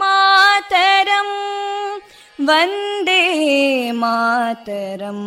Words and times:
मातरम् 0.00 1.36
वन्दे 2.48 3.22
मातरम् 4.02 5.26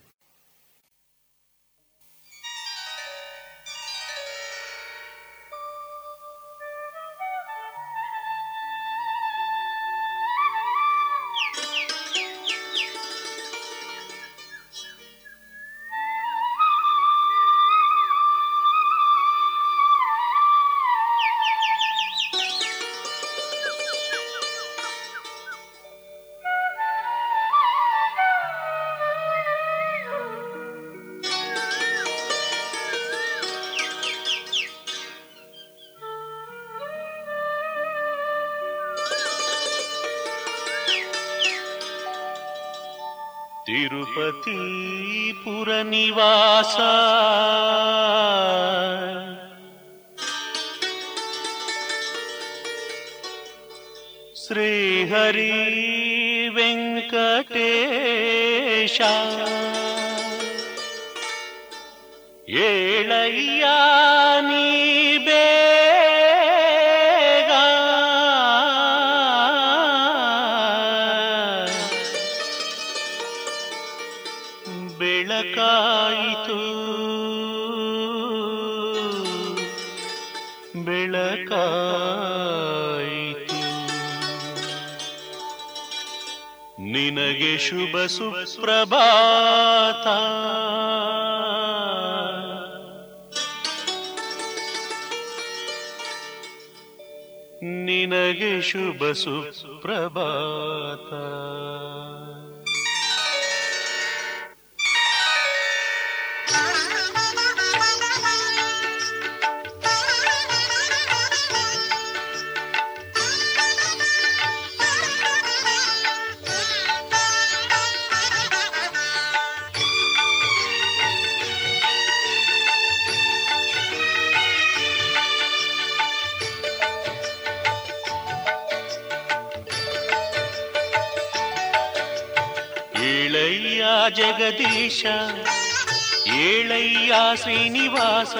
ಏಳಯ್ಯ 136.35 137.13
ಶ್ರೀನಿವಾಸ, 137.35 138.35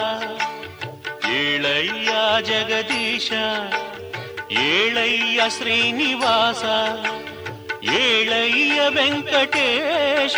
ಏಳಯ್ಯ 1.30 2.12
ಜಗದೀಶ, 2.42 3.32
ಏಳಯ್ಯ 4.52 5.42
ಶ್ರೀನಿವಾಸ, 5.50 6.64
ಏಳಯ್ಯ 7.90 8.82
ವೆಂಕಟೇಶ, 8.88 10.36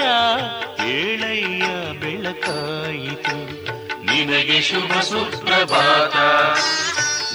ಏಳಯ್ಯ 0.86 1.66
ಬೆಳಕಾಯಿತು. 2.00 3.38
ನಿನಗೆ 4.06 4.62
ಶುಭ 4.62 5.00
ಸುಪ್ರಭಾತ, 5.00 6.16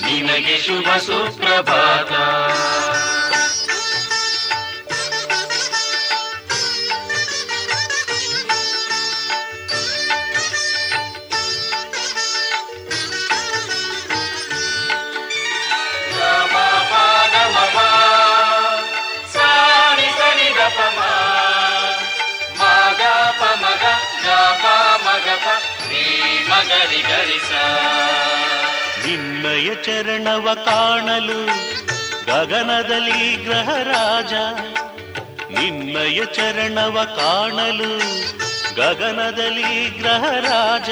ನಿನಗೆ 0.04 0.58
ಶುಭ 0.58 0.96
ಸುಪ್ರಭಾತ. 0.96 2.12
ಚರಣವ 30.38 30.54
ಕಾಣಲು 30.54 31.40
ಗಗನದಲ್ಲಿ 32.26 33.36
ಗ್ರಹರಾಜ 33.36 34.32
ನಿನ್ನಯ 35.50 36.24
ಚರಣವ 36.24 36.96
ಕಾಣಲು 37.04 37.90
ಗಗನದಲ್ಲಿ 38.76 39.72
ಗ್ರಹರಾಜ 39.90 40.90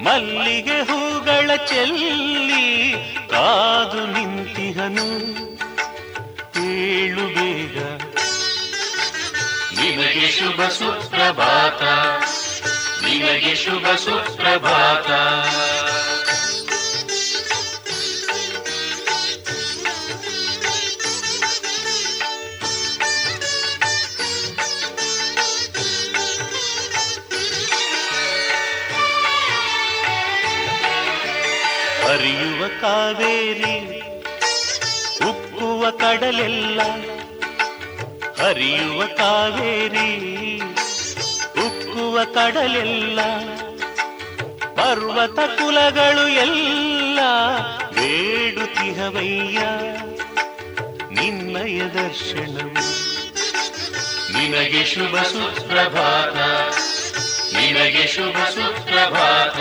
ಮಲ್ಲಿಗೆ 0.00 0.78
ಹೂಗಳ 0.80 1.56
ಚೆಲ್ಲಿ 1.56 2.68
ಕಾದು 3.30 4.02
ನಿಂತಿಹನು, 4.06 5.08
ಏಳು 6.66 7.24
ಬೇಗ. 7.34 7.76
ನಿನಗೆ 9.78 10.28
ಶುಭ 10.30 10.62
ಸುಪ್ರಭಾತ, 10.68 11.82
ನಿನಗೆ 13.04 13.54
ಶುಭ 13.54 13.86
ಸುಪ್ರಭಾತ. 13.96 15.10
ಕಾವೇರಿ 32.80 34.00
ಉಕ್ಕುವ 35.28 35.90
ಕಡಲೆಲ್ಲ 35.90 36.80
ಹರಿಯುವ 38.42 39.06
ಕಾವೇರಿ 39.06 40.60
ಉಕ್ಕುವ 41.66 42.24
ಕಡಲೆಲ್ಲ 42.24 43.20
ಪರ್ವತ 44.74 45.38
ಕುಲಗಳು 45.38 46.28
ಎಲ್ಲ 46.28 47.20
ಬೇಡುತ್ತಿಹವಯ್ಯ 47.90 49.58
ನಿನ್ನಯ 51.10 51.82
ದರ್ಶನವು. 51.82 53.08
ನಿನಗೆ 54.32 54.84
ಶುಭ 54.84 55.22
ಸುಪ್ರಭಾತ. 55.22 56.36
ನಿನಗೆ 57.54 58.06
ಶುಭ 58.06 58.36
ಸುಪ್ರಭಾತ. 58.48 59.56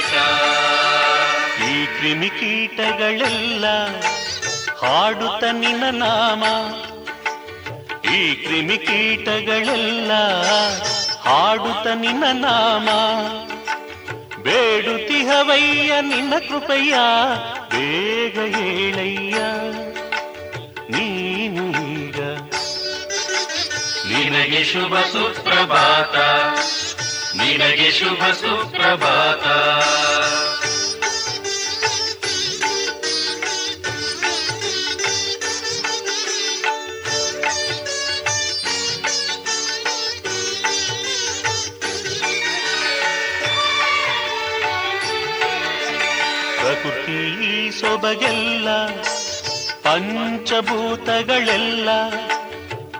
ಸಾ 0.00 0.24
ಈ 1.70 1.86
ಕ್ರಿಮಿಕೀಟಗಳೆಲ್ಲ 1.86 3.64
ಹಾಡುತ್ತ 4.82 5.44
ನಿನ್ನ 5.44 6.04
ನಾಮ. 6.04 6.44
ಈ 8.10 8.34
ಕ್ರಿಮಿಕೀಟಗಳೆಲ್ಲ 8.34 10.12
ಹಾಡುತ್ತ 11.20 11.86
ನಿನ್ನ 11.86 12.24
ನಾಮ. 12.32 12.88
ಬೇಡುತ್ತಿಹವಯ್ಯ 14.42 15.92
ನಿನ್ನ 16.00 16.38
ಕೃಪಯ್ಯ 16.38 16.94
ಬೇಗ 17.70 18.56
ಹೇಳಯ್ಯ. 18.56 19.36
ನೀನು 20.90 21.92
ಈಗ 21.92 22.20
ನಿನಗೆ 24.12 24.64
ಶುಭ 24.64 24.98
ಸುಪ್ರಭಾತ. 24.98 26.16
ನಿನಗೆ 27.36 27.90
ಶುಭ 27.90 28.32
ಸುಪ್ರಭಾತ. 28.32 29.46
ಪ್ರಕೃತಿ 46.60 47.80
ಸೊಬಗೆಲ್ಲ 47.80 48.68
ಪಂಚಭೂತಗಳೆಲ್ಲ 49.82 51.88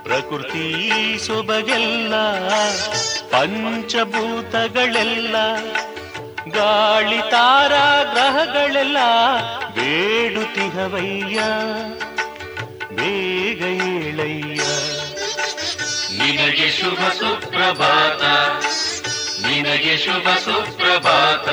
ಪ್ರಕೃತಿ 0.03 0.91
ಸೊಬಗೆಲ್ಲ 1.27 2.15
ಪಂಚಭೂತಗಳೆಲ್ಲ 3.33 5.37
ಗಾಳಿ 6.51 7.31
ತಾರಾ 7.31 8.03
ಗ್ರಹಗಳೆಲ್ಲ 8.03 8.99
ಬೇಡುತಿಹವಯ್ಯ 9.71 11.41
ಬೇಗ 12.97 13.63
ಏಳಯ್ಯ. 13.63 14.63
ನಿನಗೆ 16.19 16.71
ಶುಭ 16.71 16.95
ಸುಪ್ರಭಾತ 16.95 18.23
ನಿನಗೆ 19.47 19.97
ಶುಭ 19.97 20.29
ಸುಪ್ರಭಾತ. 20.45 21.49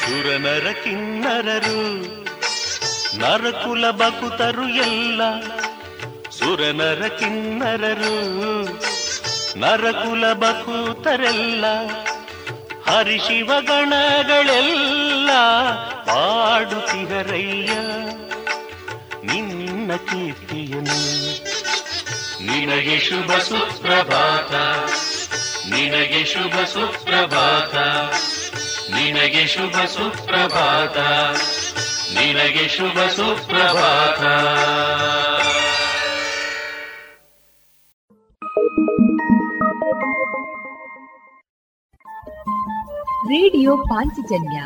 ಸುರನರ 0.00 0.72
ಕಿನ್ನರರು 0.72 2.02
ನರಕುಲ 3.18 3.90
ಬಕುತರು 3.90 4.68
ಎಲ್ಲ. 4.68 5.22
ಸುರನರ 6.30 7.06
ಕಿನ್ನರರು 7.06 8.64
ನರಕುಲ 9.58 10.32
ಬಕುತರೆಲ್ಲ. 10.32 11.64
ಹರಿಶಿವ 12.86 13.50
ಗಣಗಳೆಲ್ಲ 13.60 15.30
ಪಾಡುತ್ತಿಹರಯ್ಯ 16.02 17.72
ನಿನ್ನ 19.32 19.90
ಕೀರ್ತಿಯನು 19.96 20.98
ನಿನಗೆ 22.46 22.98
ಶುಭ 22.98 23.32
ಸುಪ್ರಭಾತ. 23.32 24.52
ನಿನಗೆ 25.70 26.24
ಶುಭ 26.24 26.64
ಸುಪ್ರಭಾತ. 26.64 27.74
ನಿನಗೆ 28.94 29.46
ಶುಭ 29.46 29.84
ಸುಪ್ರಭಾತ. 29.84 30.96
ನಿನಗೆ 32.18 32.68
ಶುಭ 32.68 32.98
ಸುಪ್ರಭಾತ. 33.10 34.22
ರೇಡಿಯೋ 43.26 43.76
ಪಾಂಚಜನ್ಯ 43.76 44.62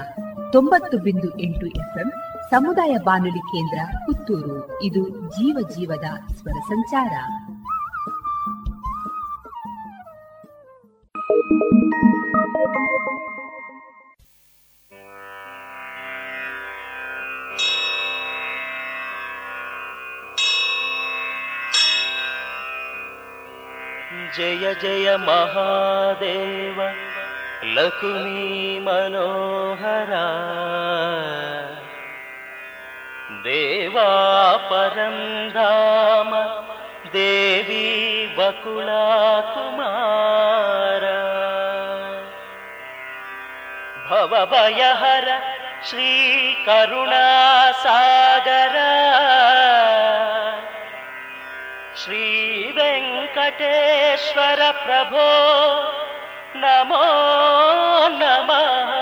ತೊಂಬತ್ತು 0.53 0.99
ಬಿಂದು 0.99 1.41
ಎಂಟು 1.41 1.67
ಎಫ್ಎಂ 1.67 2.13
ಸಮುದಾಯ 2.51 2.97
ಬಾನುಲಿ 3.05 3.39
ಕೇಂದ್ರ 3.39 3.79
ಪುತ್ತೂರು. 4.07 4.83
ಇದು 4.83 5.09
ಜೀವ 5.09 5.69
ಜೀವದ 5.69 6.35
ಸ್ವರ 6.35 6.61
ಸಂಚಾರ. 6.69 7.13
जय 24.37 24.75
जय 24.83 25.17
महादेव 25.17 26.83
लक्ष्मी 27.65 28.79
मनोहरा। 28.81 30.27
देवा 33.31 34.57
परं 34.57 35.49
धाम 35.49 36.35
देवी 37.07 38.27
बकुला 38.27 39.41
तु 39.41 39.71
भवभयहर 44.27 45.39
श्रीकरुणासागर। 45.91 48.77
श्रीवेङ्कटेश्वर 51.97 54.73
प्रभो 54.87 55.29
नमो 56.57 57.05
नमः। 58.09 58.96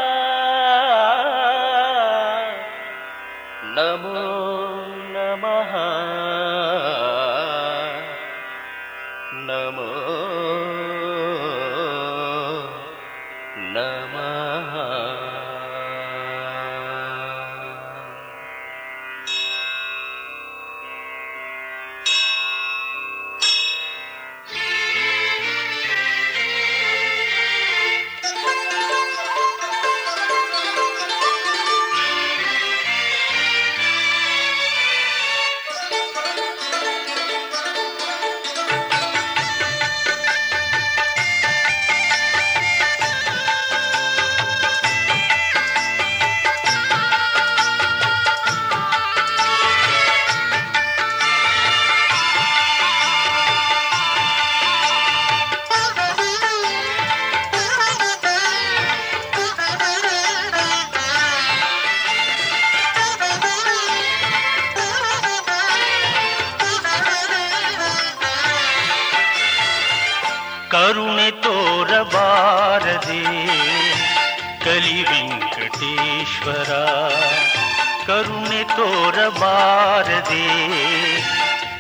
बारदे 79.17 80.47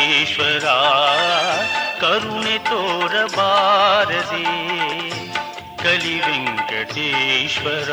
ವೆಂಕಟೇಶ್ವರ 0.00 0.66
ಕರುಣೆ 2.00 2.56
ತೋರಬಾರದೆ 2.68 4.44
ಕಲಿ 5.82 6.14
ವೆಂಕಟೇಶ್ವರ 6.20 7.90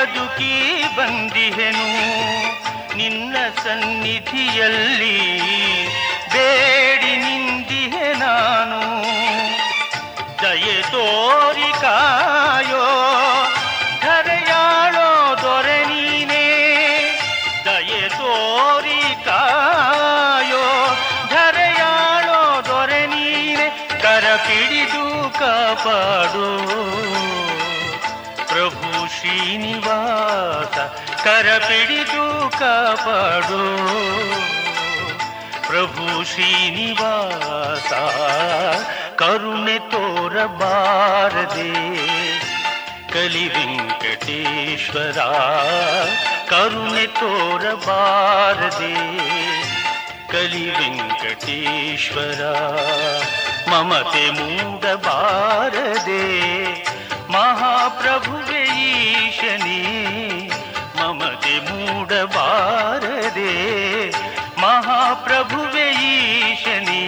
ಬದುಕಿ 0.00 0.82
ಬಂದಿಹೆನು. 0.96 1.86
ನಿನ್ನ 2.96 3.36
ಸನ್ನಿಧಿಯಲ್ಲಿ 3.62 5.39
ಕರ 31.30 31.48
ಪಿಡಿದು 31.66 32.22
ಕಾಪಾಡು 32.58 33.58
ಪ್ರಭು 35.66 36.06
ಶ್ರೀನಿವಾಸ 36.30 37.90
ಕರುಣೆ 39.18 39.76
ತೋರಬಾರದೆ 39.92 41.68
ಕಲಿ 43.12 43.44
ವೆಂಕಟೇಶ್ವರ 43.48 45.18
ಕರುಣೆ 46.48 47.06
ತೋರಬಾರದೆ 47.20 48.94
ಕಲಿ 50.32 50.66
ವೆಂಕಟೇಶ್ವರ 50.78 52.42
ಮಮತೆ 53.70 54.26
ಮೂಡಬಾರದೆ 54.30 56.24
ಮಹಾಪ್ರಭುವೆ 57.32 58.59
ಮಹಾಪ್ರಭುವೆ 65.10 65.84
ಈಶನೇ 66.08 67.00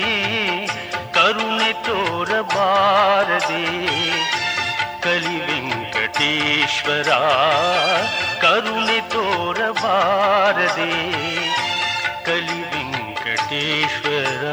ಕರುಣೆ 1.13 1.69
ತೋರಬಾರದೆ 1.85 3.61
ಕಲಿ 5.01 5.37
ವೆಂಕಟೇಶ್ವರ 5.47 7.11
ಕರುಣೆ 8.41 8.99
ತೋರಬಾರದೆ 9.09 10.91
ಕಲಿ 12.25 12.61
ವೆಂಕಟೇಶ್ವರ 12.73 14.45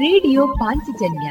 ರೇಡಿಯೋ 0.00 0.42
ಪಾಂಚಜನ್ಯ 0.54 1.30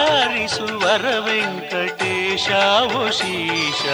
ಅಗಹರಿಸುವರ 0.00 1.18
ವೆಂಕಟೇಶ 1.18 2.48
ಶೀಶ. 3.10 3.86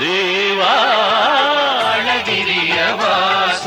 ದೇವಾಳಗಿರಿಯ 0.00 2.92
ವಾಸ. 2.92 3.66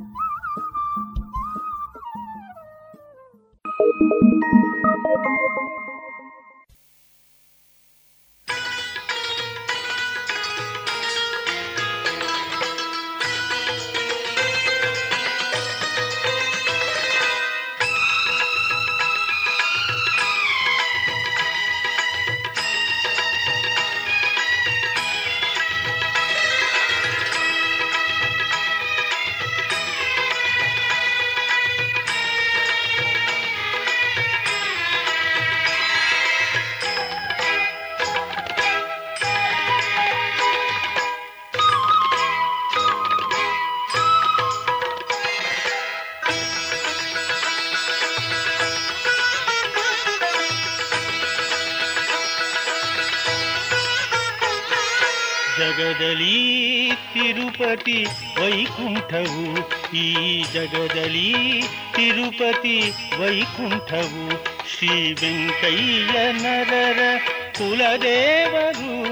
ವೈಕುಂಠವು 63.51 64.29
ಶ್ರೀ 64.69 65.13
ವೆಂಕಯ್ಯ 65.13 66.31
ನರರ 66.31 67.17
ಕುಲದೇವರು. 67.57 69.03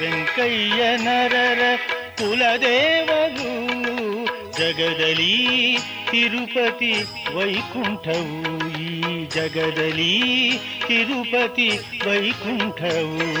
ವೆಂಕಯ್ಯ 0.00 0.96
ನರರ 0.96 1.76
ಕುಲದೇವರು. 2.18 3.80
ಜಗದಲಿ 4.52 5.78
ತಿರುಪತಿ 6.10 6.92
ವೈಕುಂಠವು. 7.34 8.68
ಈ 8.80 9.24
ಜಗದಲಿ 9.24 10.52
ತಿರುಪತಿ 10.86 11.68
ವೈಕುಂಠವು. 12.06 13.40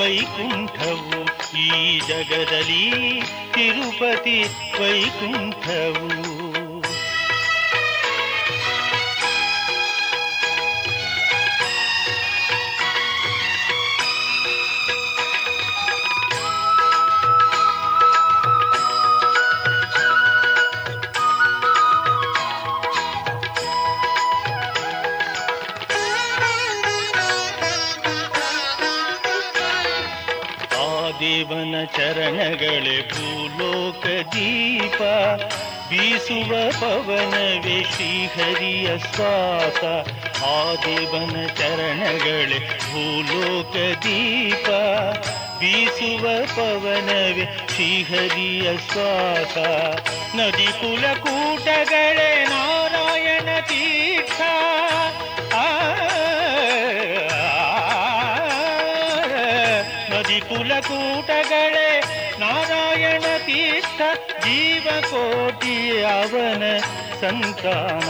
ವೈಕುಂಠವು 0.00 1.18
ಈ 1.62 1.68
ಜಗದಲ್ಲಿ 2.08 2.84
ತಿರುಪತಿ 3.54 4.38
ವೈಕುಂಠವು 4.80 6.10
ಬೀಸುವ 36.29 36.53
ಪವನವೇ 36.79 37.75
ಶ್ರೀಹರಿಯ 37.91 38.87
ಶ್ವಾಸ 39.05 39.79
ಆ 40.47 40.57
ದೇವನ 40.83 41.35
ಚರಣಗಳೇ 41.59 42.59
ಭೂಲೋಕ 42.83 43.73
ದೀಪ 44.03 44.67
ಬೀಸುವ 45.61 46.25
ಪವನವೇ 46.53 47.45
ಶ್ರೀಹರಿಯ 47.73 48.67
ಶ್ವಾಸ 48.85 49.55
ನದಿ 50.35 50.69
ಕುಲಕೂಟಗಳೇ 50.81 52.29
ನಾರಾಯಣ 52.51 53.49
ತೀರ್ಥ 53.71 54.41
ಆ 55.55 55.67
ನದಿ 60.13 60.39
ಕುಲಕೂಟಗಳೇ 60.49 61.89
ನಾರಾಯಣ 62.39 63.25
ತೀರ್ಥ 63.45 64.01
ಜೀವಕೋಟಿ 64.44 66.02
ಅವನ 66.02 66.78
ಸಂತಾನ. 67.20 68.08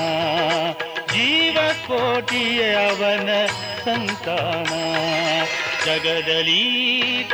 ಜೀವಕೋಟಿ 1.12 2.62
ಅವನ 2.72 3.46
ಸಂತಾನ. 3.84 4.72
ಜಗದಲ್ಲಿ 5.84 6.64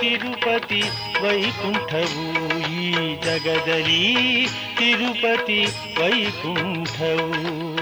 ತಿರುಪತಿ 0.01 0.83
ವೈಕುಂಠವು 1.23 2.59
ಈ 2.73 2.93
ಜಗದಲ್ಲಿ 3.17 4.47
ತಿರುಪತಿ 4.79 5.67
ವೈಕುಂಠವು. 5.99 7.76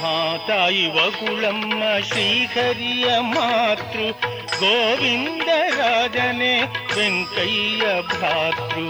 ಮಹಾತಾಯಿ 0.00 0.86
ವಕುಳಮ್ಮ 0.86 1.82
ಶ್ರೀಹರಿಯ 2.08 3.18
ಮಾತೃ, 3.20 4.10
ಗೋವಿಂದ 4.60 5.48
ರಾಜನೇ, 5.76 6.60
ವೆಂಕಯ್ಯ 6.96 8.02
ಭ್ರಾತೃ. 8.02 8.80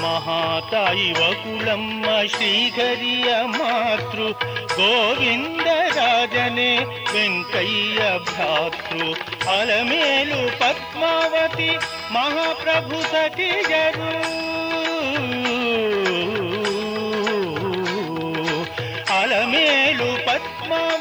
ಮಹಾತಾಯಿ 0.00 1.12
ವಕುಳಮ್ಮ 1.12 2.04
ಶ್ರೀಹರಿಯ 2.26 3.24
ಮಾತೃ, 3.44 4.32
ಗೋವಿಂದ 4.76 5.66
ರಾಜನೆ, 5.96 6.76
ವೆಂಕಯ್ಯ 7.12 8.18
ಭ್ರಾತೃ. 8.18 9.04
ಅಲಮೇಲು 9.48 10.58
ಪದ್ಮಾವತಿ, 10.58 11.70
ಮಹಾಪ್ರಭು 12.12 13.02
ಸತಿಯರು 13.02 14.55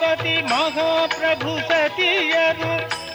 ಪದ್ಮಾವತಿ 0.05 0.33
ಮಹಾಪ್ರಭು 0.41 1.53
ಸತಿಯರು, 1.67 2.71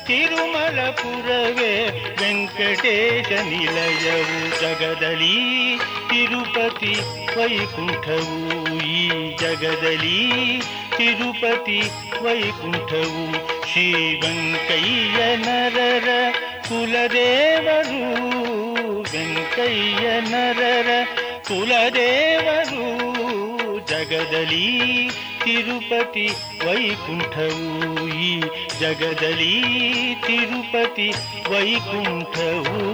ತಿರುಮಲಪುರವೇ 0.06 1.74
ವೆಂಕಟೇಶ 2.20 3.28
ನಿಲಯವು 3.42 4.38
ಜಗದಲಿ 4.60 5.36
ತಿರುಪತಿ 6.08 6.94
ವೈಕುಂಠವು, 7.36 8.38
ಈ 8.78 9.02
ಜಗದಲಿ 9.36 10.18
ತಿರುಪತಿ 10.96 11.80
ವೈಕುಂಠವು, 12.24 13.24
ಶ್ರೀ 13.70 13.86
ವೆಂಕಯ್ಯ 14.22 15.20
ನರರ 15.36 16.08
ಕುಲದೇವರು, 16.68 18.02
ವೆಂಕಯ್ಯ 19.12 20.06
ನರರ 20.32 20.90
ಕುಲದೇವರು 21.48 22.86
ಜಗದಲ್ಲಿ 23.86 24.68
ತಿರುಪತಿ 25.44 26.28
ವೈಕುಂಠವು 26.66 28.08
ಈ 28.08 28.40
ಜಗದಲ್ಲಿ 28.80 29.62
ತಿರುಪತಿ 30.26 31.10
ವೈಕುಂಠವೂ. 31.52 32.90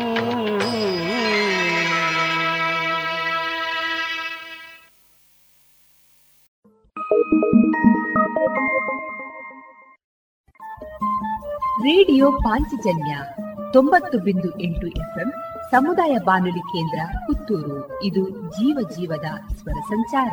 ರೇಡಿಯೋ 11.83 12.33
ಪಾಂಚಜನ್ಯ 12.33 13.19
ತೊಂಬತ್ತು 13.73 14.19
ಬಿಂದು 14.19 14.61
ಎಂಟು 14.61 14.87
ಎಫ್ಎಂ 14.87 15.33
ಸಮುದಾಯ 15.71 16.17
ಬಾನುಲಿ 16.25 16.59
ಕೇಂದ್ರ 16.59 17.01
ಪುತ್ತೂರು. 17.27 18.03
ಇದು 18.03 18.29
ಜೀವ 18.29 18.89
ಜೀವದ 18.97 19.55
ಸ್ವರ 19.55 19.81
ಸಂಚಾರ. 19.89 20.33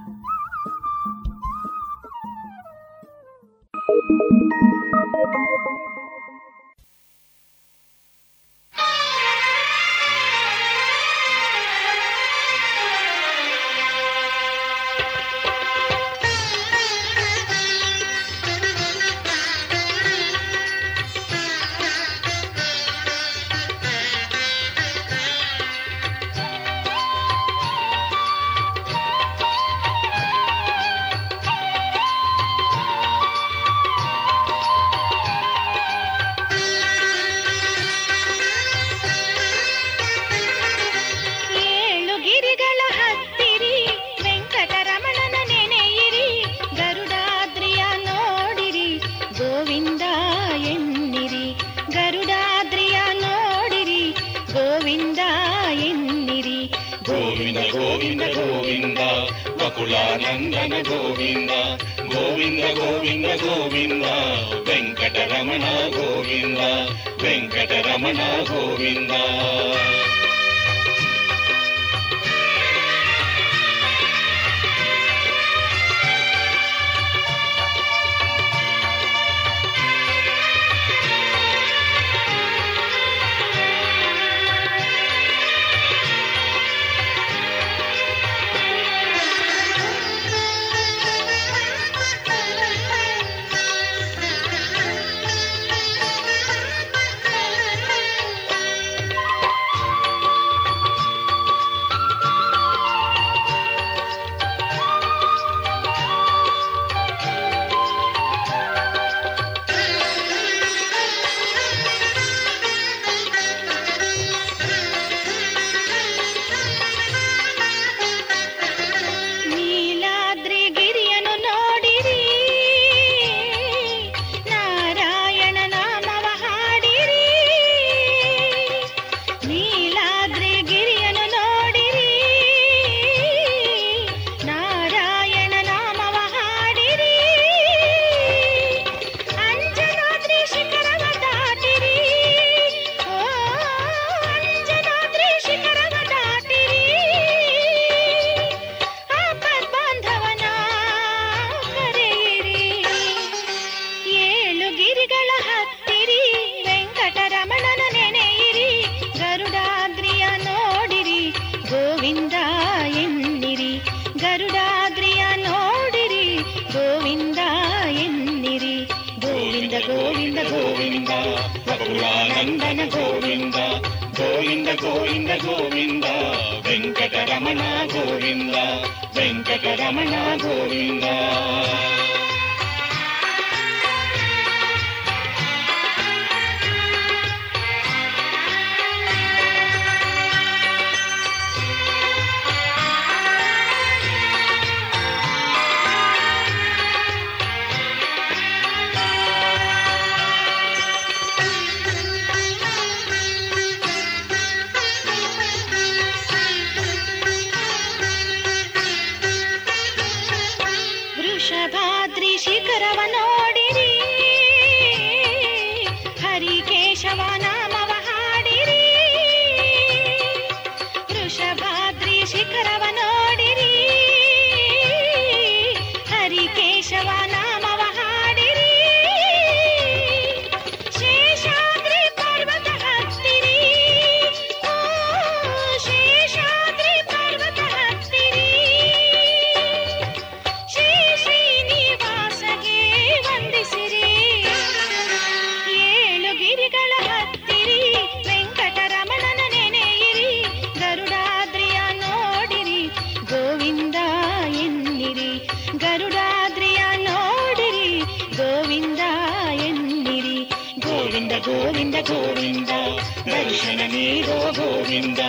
ನೀಡೋ 264.51 264.63
ಗೋವಿಂದ 264.63 265.21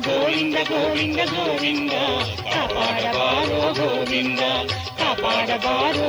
ಗೋವಿಂದ 0.00 0.56
ಗೋವಿಂದ 0.68 1.20
ಗೋವಿಂದ 1.26 1.94
ಕಾಪಾಡಬಾರೋ 2.52 3.60
ಗೋವಿಂದ 3.72 4.42
ಕಾಪಾಡಬಾರೋ 4.98 6.08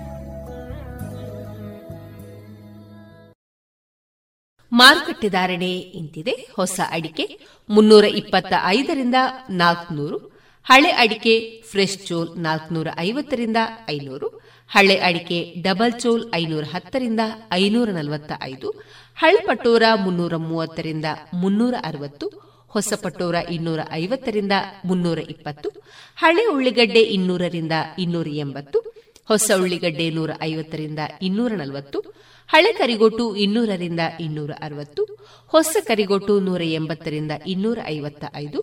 ಮಾರುಕಟ್ಟೆ 4.71 5.29
ಧಾರಣೆ 5.29 5.71
ಇಂತಿದೆ. 5.99 6.33
ಹೊಸ 6.55 6.79
ಅಡಿಕೆ 6.91 7.25
ಮುನ್ನೂರ 7.69 8.05
ಇಪ್ಪತ್ತ 8.21 8.53
ಐದರಿಂದ 8.77 9.17
ನಾಲ್ಕುನೂರು, 9.49 10.17
ಹಳೆ 10.65 10.91
ಅಡಿಕೆ 11.03 11.33
ಫ್ರೆಶ್ 11.71 11.97
ಚೋಲ್ 12.07 12.29
ನಾಲ್ಕುನೂರ 12.37 12.87
ಐವತ್ತರಿಂದ 12.99 13.59
ಐನೂರು, 13.89 14.27
ಹಳೆ 14.69 14.95
ಅಡಿಕೆ 15.07 15.39
ಡಬಲ್ 15.61 15.93
ಚೋಲ್ 15.99 16.23
ಐನೂರ 16.33 16.63
ಹತ್ತರಿಂದ 16.73 17.21
ಐನೂರ 17.51 17.89
ನಲವತ್ತ 17.89 18.31
ಐದು 18.43 18.69
ಹಳೆ 19.17 19.39
ಪಟೋರ 19.45 19.83
ಮುನ್ನೂರ 19.95 20.35
ಮೂವತ್ತರಿಂದ 20.35 21.05
ಮುನ್ನೂರ 21.33 21.75
ಅರವತ್ತು 21.83 22.27
ಹೊಸಪಟ್ಟೂರ 22.67 23.35
ಇನ್ನೂರ 23.51 23.79
ಐವತ್ತರಿಂದ 23.91 24.55
ಮುನ್ನೂರ 24.85 25.19
ಇಪ್ಪತ್ತು 25.29 25.69
ಹಳೆ 26.17 26.45
ಉಳ್ಳಿಗಡ್ಡೆ 26.53 27.01
ಇನ್ನೂರರಿಂದ 27.15 27.71
ಇನ್ನೂರ 27.97 28.27
ಎಂಬತ್ತು 28.37 28.79
ಹೊಸ 29.27 29.51
ಉಳ್ಳಿಗಡ್ಡೆ 29.59 30.09
ನೂರ 30.09 30.31
ಐವತ್ತರಿಂದ 30.41 30.99
ಇನ್ನೂರ 31.21 31.51
ನಲವತ್ತು 31.53 31.99
ಹಳೆ 32.51 32.71
ಕರಿಗೊಟ್ಟು 32.71 33.25
ಇನ್ನೂರರಿಂದ 33.35 33.99
ಇನ್ನೂರ 34.19 34.51
ಅರವತ್ತು 34.61 35.03
ಹೊಸ 35.53 35.77
ಕರಿಗೊಟ್ಟು 35.87 36.33
ನೂರ 36.39 36.61
ಎಂಬತ್ತರಿಂದ 36.61 37.31
ಇನ್ನೂರ 37.45 37.79
ಐವತ್ತ 37.87 38.25
ಐದು 38.35 38.59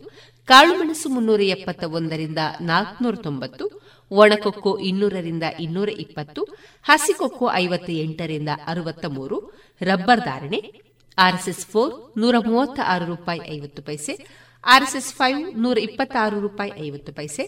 ಕಾಳುಮೆಣಸು 0.49 1.09
ಮುನ್ನೂರ 1.09 1.41
ಎಪ್ಪತ್ತ 1.41 1.84
ಒಂದರಿಂದ 1.84 2.39
ನಾಲ್ಕುನೂರ 2.61 3.14
ತೊಂಬತ್ತು 3.14 3.64
ಒಣಕೊಕ್ಕೋ 4.11 4.72
ಇನ್ನೂರರಿಂದ 4.78 5.43
ಇನ್ನೂರ 5.61 5.89
ಇಪ್ಪತ್ತು 5.89 6.43
ಹಸಿಕೊಕ್ಕೋ 6.84 7.49
ಐವತ್ತ 7.55 7.91
ಎಂಟರಿಂದ 8.05 8.49
ಅರವತ್ತ 8.66 9.05
ಮೂರು 9.07 9.39
ರಬ್ಬರ್ 9.80 10.20
ಧಾರಣೆ, 10.20 10.61
ಆರ್ಎಸ್ಎಸ್ 11.18 11.66
ಫೋರ್ 11.66 11.93
ನೂರ 12.18 12.34
ಮೂವತ್ತ 12.47 12.80
ಆರು 12.84 13.05
ರೂಪಾಯಿ 13.05 13.41
ಐವತ್ತು 13.57 13.82
ಪೈಸೆ, 13.82 14.14
ಆರ್ಎಸ್ಎಸ್ 14.64 15.12
ಫೈವ್ 15.14 15.43
ನೂರ 15.59 15.78
ಇಪ್ಪತ್ತಾರು 15.78 16.41
ರೂಪಾಯಿ 16.41 16.72
ಐವತ್ತು 16.86 17.12
ಪೈಸೆ, 17.12 17.45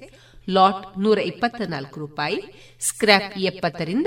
ಲಾಟ್ 0.49 0.85
ನೂರ 0.99 1.19
ಇಪ್ಪತ್ತ 1.19 1.61
ನಾಲ್ಕು 1.69 2.01
ರೂಪಾಯಿ 2.01 2.39
ಸ್ಕ್ರಾಪ್ 2.81 3.39
ಎಪ್ಪತ್ತರಿಂದ 3.39 4.07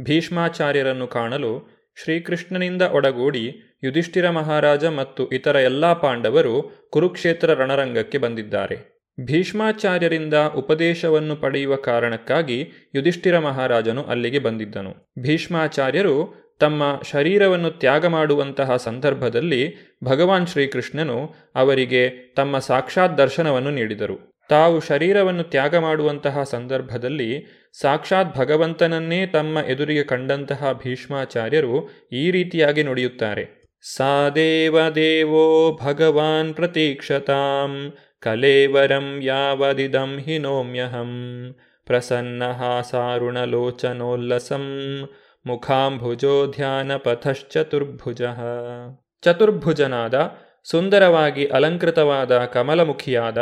ಭೀಷ್ಮಾಚಾರ್ಯರನ್ನು 0.00 1.06
ಕಾಣಲು 1.06 1.76
ಶ್ರೀಕೃಷ್ಣನಿಂದ 2.02 2.82
ಒಡಗೂಡಿ 2.82 3.76
ಯುಧಿಷ್ಠಿರ 3.84 4.30
ಮಹಾರಾಜ 4.30 4.84
ಮತ್ತು 4.84 5.28
ಇತರ 5.28 5.56
ಎಲ್ಲಾ 5.56 5.92
ಪಾಂಡವರು 5.92 6.86
ಕುರುಕ್ಷೇತ್ರ 6.90 7.52
ರಣರಂಗಕ್ಕೆ 7.52 8.18
ಬಂದಿದ್ದಾರೆ. 8.18 8.96
ಭೀಷ್ಮಾಚಾರ್ಯರಿಂದ 9.20 10.34
ಉಪದೇಶವನ್ನು 10.34 11.36
ಪಡೆಯುವ 11.36 11.76
ಕಾರಣಕ್ಕಾಗಿ 11.76 12.72
ಯುಧಿಷ್ಠಿರ 12.94 13.38
ಮಹಾರಾಜನು 13.38 14.02
ಅಲ್ಲಿಗೆ 14.02 14.38
ಬಂದಿದ್ದನು. 14.38 15.12
ಭೀಷ್ಮಾಚಾರ್ಯರು 15.18 16.46
ತಮ್ಮ 16.60 17.00
ಶರೀರವನ್ನು 17.12 17.70
ತ್ಯಾಗ 17.70 18.06
ಮಾಡುವಂತಹ 18.06 18.76
ಸಂದರ್ಭದಲ್ಲಿ 18.76 19.76
ಭಗವಾನ್ 20.04 20.46
ಶ್ರೀಕೃಷ್ಣನು 20.46 21.34
ಅವರಿಗೆ 21.54 22.32
ತಮ್ಮ 22.36 22.58
ಸಾಕ್ಷಾತ್ 22.58 23.18
ದರ್ಶನವನ್ನು 23.18 23.70
ನೀಡಿದರು. 23.70 24.35
ತಾವು 24.48 24.80
ಶರೀರವನ್ನು 24.80 25.42
ತ್ಯಾಗ 25.42 25.76
ಮಾಡುವಂತಹ 25.76 26.42
ಸಂದರ್ಭದಲ್ಲಿ 26.42 27.30
ಸಾಕ್ಷಾತ್ 27.80 28.36
ಭಗವಂತನನ್ನೇ 28.36 29.26
ತಮ್ಮ 29.26 29.58
ಎದುರಿಗೆ 29.58 30.02
ಕಂಡಂತಹ 30.02 30.72
ಭೀಷ್ಮಾಚಾರ್ಯರು 30.72 31.76
ಈ 32.12 32.30
ರೀತಿಯಾಗಿ 32.30 32.82
ನುಡಿಯುತ್ತಾರೆ. 32.82 33.44
ಸಾದೇವ 33.96 34.88
ದೇವೋ 34.90 35.44
ಭಗವಾನ್ 35.82 36.54
ಪ್ರತೀಕ್ಷತಾಂ, 36.54 37.92
ಕಲೇವರಂ 38.22 39.18
ಯಾವದಿದಂ 39.22 40.18
ಹಿನೋಮ್ಯಹಂ 40.18 41.12
ಪ್ರಸನ್ನ 41.86 42.42
ಸಾರುಣಲೋಚನೋಲ್ಲಸಂ, 42.90 44.64
ಮುಖಾಂಭುಜೋ 45.46 46.46
ಧ್ಯಾನಪಥಶ್ಚತುರ್ಭುಜ 46.46 48.22
ಚತುರ್ಭುಜನಾದ, 49.22 50.16
ಸುಂದರವಾಗಿ 50.70 51.46
ಅಲಂಕೃತವಾದ 51.46 52.38
ಕಮಲಮುಖಿಯಾದ 52.44 53.38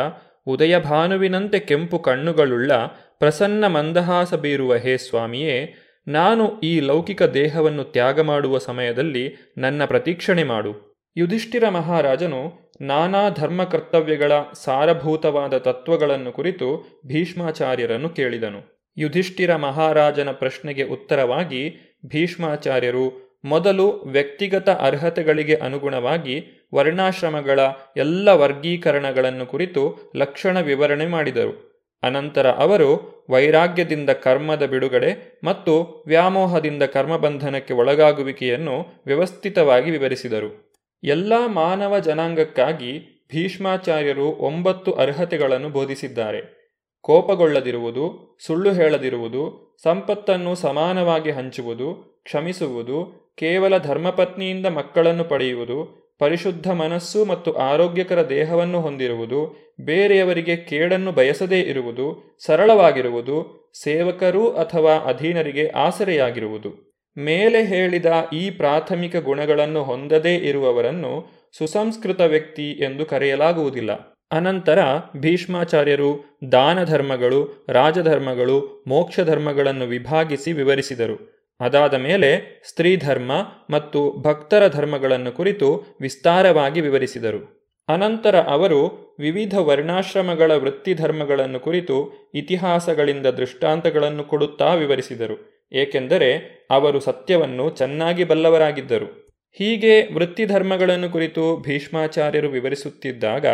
ಉದಯಭಾನುವಿನಂತೆ 0.47 1.59
ಕೆಂಪು 1.59 1.99
ಕಣ್ಣುಗಳುಳ್ಳ 1.99 2.73
ಪ್ರಸನ್ನ 3.19 3.67
ಮಂದಹಾಸ 3.67 4.35
ಬೀರುವ 4.35 4.75
ಹೇ 4.75 4.97
ಸ್ವಾಮಿಯೇ, 4.97 5.75
ನಾನು 6.09 6.61
ಈ 6.61 6.81
ಲೌಕಿಕ 6.81 7.23
ದೇಹವನ್ನು 7.23 7.85
ತ್ಯಾಗ 7.85 8.21
ಮಾಡುವ 8.21 8.59
ಸಮಯದಲ್ಲಿ 8.59 9.55
ನನ್ನ 9.59 9.85
ಪ್ರತೀಕ್ಷಣೆ 9.85 10.45
ಮಾಡು. 10.45 10.95
ಯುಧಿಷ್ಠಿರ 11.17 11.69
ಮಹಾರಾಜನು 11.69 12.73
ನಾನಾ 12.81 13.29
ಧರ್ಮ 13.29 13.65
ಕರ್ತವ್ಯಗಳ 13.65 14.33
ಸಾರಭೂತವಾದ 14.55 15.59
ತತ್ವಗಳನ್ನು 15.59 16.33
ಕುರಿತು 16.33 17.01
ಭೀಷ್ಮಾಚಾರ್ಯರನ್ನು 17.07 18.09
ಕೇಳಿದನು. 18.09 18.93
ಯುಧಿಷ್ಠಿರ 18.97 19.57
ಮಹಾರಾಜನ 19.57 20.31
ಪ್ರಶ್ನೆಗೆ 20.31 20.83
ಉತ್ತರವಾಗಿ, 20.83 21.77
ಭೀಷ್ಮಾಚಾರ್ಯರು 22.07 23.24
ಮೊದಲು 23.45 23.91
ವ್ಯಕ್ತಿಗತ 23.91 24.69
ಅರ್ಹತೆಗಳಿಗೆ 24.69 25.55
ಅನುಗುಣವಾಗಿ 25.55 26.67
ವರ್ಣಾಶ್ರಮಗಳ 26.75 27.61
ಎಲ್ಲ 27.97 28.29
ವರ್ಗೀಕರಣಗಳನ್ನು 28.29 29.47
ಕುರಿತು 29.47 30.13
ಲಕ್ಷಣ 30.17 30.61
ವಿವರಣೆ 30.61 31.07
ಮಾಡಿದರು. 31.07 31.75
ಅನಂತರ 32.03 32.51
ಅವರು 32.51 33.15
ವೈರಾಗ್ಯದಿಂದ 33.31 34.11
ಕರ್ಮದ 34.11 34.63
ಬಿಡುಗಡೆ 34.67 35.41
ಮತ್ತು 35.45 36.05
ವ್ಯಾಮೋಹದಿಂದ 36.07 36.83
ಕರ್ಮಬಂಧನಕ್ಕೆ 36.83 37.75
ಒಳಗಾಗುವಿಕೆಯನ್ನು 37.75 39.03
ವ್ಯವಸ್ಥಿತವಾಗಿ 39.07 39.91
ವಿವರಿಸಿದರು. 39.91 40.75
ಎಲ್ಲ 41.05 41.33
ಮಾನವ 41.47 41.99
ಜನಾಂಗಕ್ಕಾಗಿ 41.99 43.25
ಭೀಷ್ಮಾಚಾರ್ಯರು 43.33 44.25
ಒಂಬತ್ತು 44.25 44.93
ಅರ್ಹತೆಗಳನ್ನು 44.93 45.69
ಬೋಧಿಸಿದ್ದಾರೆ. 45.69 46.65
ಕೋಪಗೊಳ್ಳದಿರುವುದು, 47.01 48.37
ಸುಳ್ಳು 48.47 48.73
ಹೇಳದಿರುವುದು, 48.73 49.77
ಸಂಪತ್ತನ್ನು 49.83 50.55
ಸಮಾನವಾಗಿ 50.55 51.31
ಹಂಚುವುದು, 51.31 52.21
ಕ್ಷಮಿಸುವುದು 52.25 53.24
ಕೇವಲ 53.39 53.78
ಧರ್ಮಪತ್ನಿಯಿಂದ 53.78 54.66
ಮಕ್ಕಳನ್ನು 54.66 55.24
ಪಡೆಯುವುದು, 55.24 56.05
ಪರಿಶುದ್ಧ 56.18 56.70
ಮನಸ್ಸು 56.70 57.24
ಮತ್ತು 57.24 57.53
ಆರೋಗ್ಯಕರ 57.53 58.28
ದೇಹವನ್ನು 58.28 58.80
ಹೊಂದಿರುವುದು, 58.80 59.57
ಬೇರೆಯವರಿಗೆ 59.80 60.57
ಕೇಡನ್ನು 60.57 61.12
ಬಯಸದೇ 61.12 61.61
ಇರುವುದು, 61.61 62.37
ಸರಳವಾಗಿರುವುದು, 62.47 63.64
ಸೇವಕರು 63.82 64.51
ಅಥವಾ 64.51 64.99
ಅಧೀನರಿಗೆ 64.99 65.68
ಆಸರೆಯಾಗಿರುವುದು. 65.68 66.95
ಮೇಲೆ 67.16 67.64
ಹೇಳಿದ 67.64 68.07
ಈ 68.32 68.51
ಪ್ರಾಥಮಿಕ 68.51 69.16
ಗುಣಗಳನ್ನು 69.16 69.82
ಹೊಂದದೇ 69.82 70.35
ಇರುವವರನ್ನು 70.37 71.26
ಸುಸಂಸ್ಕೃತ 71.59 72.20
ವ್ಯಕ್ತಿ 72.20 72.70
ಎಂದು 72.70 73.07
ಕರೆಯಲಾಗುವುದಿಲ್ಲ. 73.07 73.93
ಅನಂತರ 74.30 74.78
ಭೀಷ್ಮಾಚಾರ್ಯರು 75.16 76.39
ದಾನ 76.53 76.85
ಧರ್ಮಗಳು 76.85 77.66
ರಾಜಧರ್ಮಗಳು 77.68 78.85
ಮೋಕ್ಷ 78.87 79.20
ಧರ್ಮಗಳನ್ನು 79.20 79.85
ವಿಭಾಗಿಸಿ 79.85 80.53
ವಿವರಿಸಿದರು. 80.53 81.44
ಅದಾದ 81.61 81.95
ಮೇಲೆ 81.95 82.63
ಸ್ತ್ರೀಧರ್ಮ 82.69 83.33
ಮತ್ತು 83.71 84.23
ಭಕ್ತರ 84.23 84.69
ಧರ್ಮಗಳನ್ನು 84.69 85.33
ಕುರಿತು 85.33 85.97
ವಿಸ್ತಾರವಾಗಿ 86.01 86.81
ವಿವರಿಸಿದರು. 86.81 87.65
ಅನಂತರ 87.89 88.41
ಅವರು 88.41 89.15
ವಿವಿಧ 89.19 89.59
ವರ್ಣಾಶ್ರಮಗಳ 89.59 90.53
ವೃತ್ತಿ 90.57 90.95
ಧರ್ಮಗಳನ್ನು 90.95 91.61
ಕುರಿತು 91.61 92.13
ಇತಿಹಾಸಗಳಿಂದ 92.35 93.27
ದೃಷ್ಟಾಂತಗಳನ್ನು 93.27 94.25
ಕೊಡುತ್ತಾ 94.25 94.75
ವಿವರಿಸಿದರು. 94.75 95.69
ಏಕೆಂದರೆ 95.73 96.61
ಅವರು 96.71 97.01
ಸತ್ಯವನ್ನು 97.01 97.71
ಚೆನ್ನಾಗಿ 97.71 98.25
ಬಲ್ಲವರಾಗಿದ್ದರು. 98.25 99.25
ಹೀಗೆ 99.53 100.15
ವೃತ್ತಿಧರ್ಮಗಳನ್ನು 100.15 101.11
ಕುರಿತು 101.11 101.57
ಭೀಷ್ಮಾಚಾರ್ಯರು 101.57 102.49
ವಿವರಿಸುತ್ತಿದ್ದಾಗ 102.49 103.47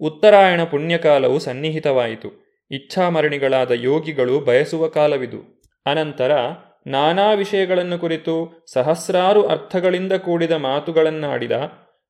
ಉತ್ತರಾಯಣ 0.00 0.64
ಪುಣ್ಯಕಾಲವು 0.64 1.38
ಸನ್ನಿಹಿತವಾಯಿತು. 1.38 2.44
ಇಚ್ಛಾಮರಣಿಗಳಾದ 2.70 3.70
ಯೋಗಿಗಳು 3.70 4.40
ಬಯಸುವ 4.40 4.88
ಕಾಲವಿದು. 4.88 5.62
ಅನಂತರ 5.86 6.32
ನಾನಾ 6.86 7.32
ವಿಷಯಗಳನ್ನು 7.32 7.98
ಕುರಿತು 7.98 8.64
ಸಹಸ್ರಾರು 8.72 9.46
ಅರ್ಥಗಳಿಂದ 9.46 10.12
ಕೂಡಿದ 10.12 10.50
ಮಾತುಗಳನ್ನಾಡಿದ 10.50 11.52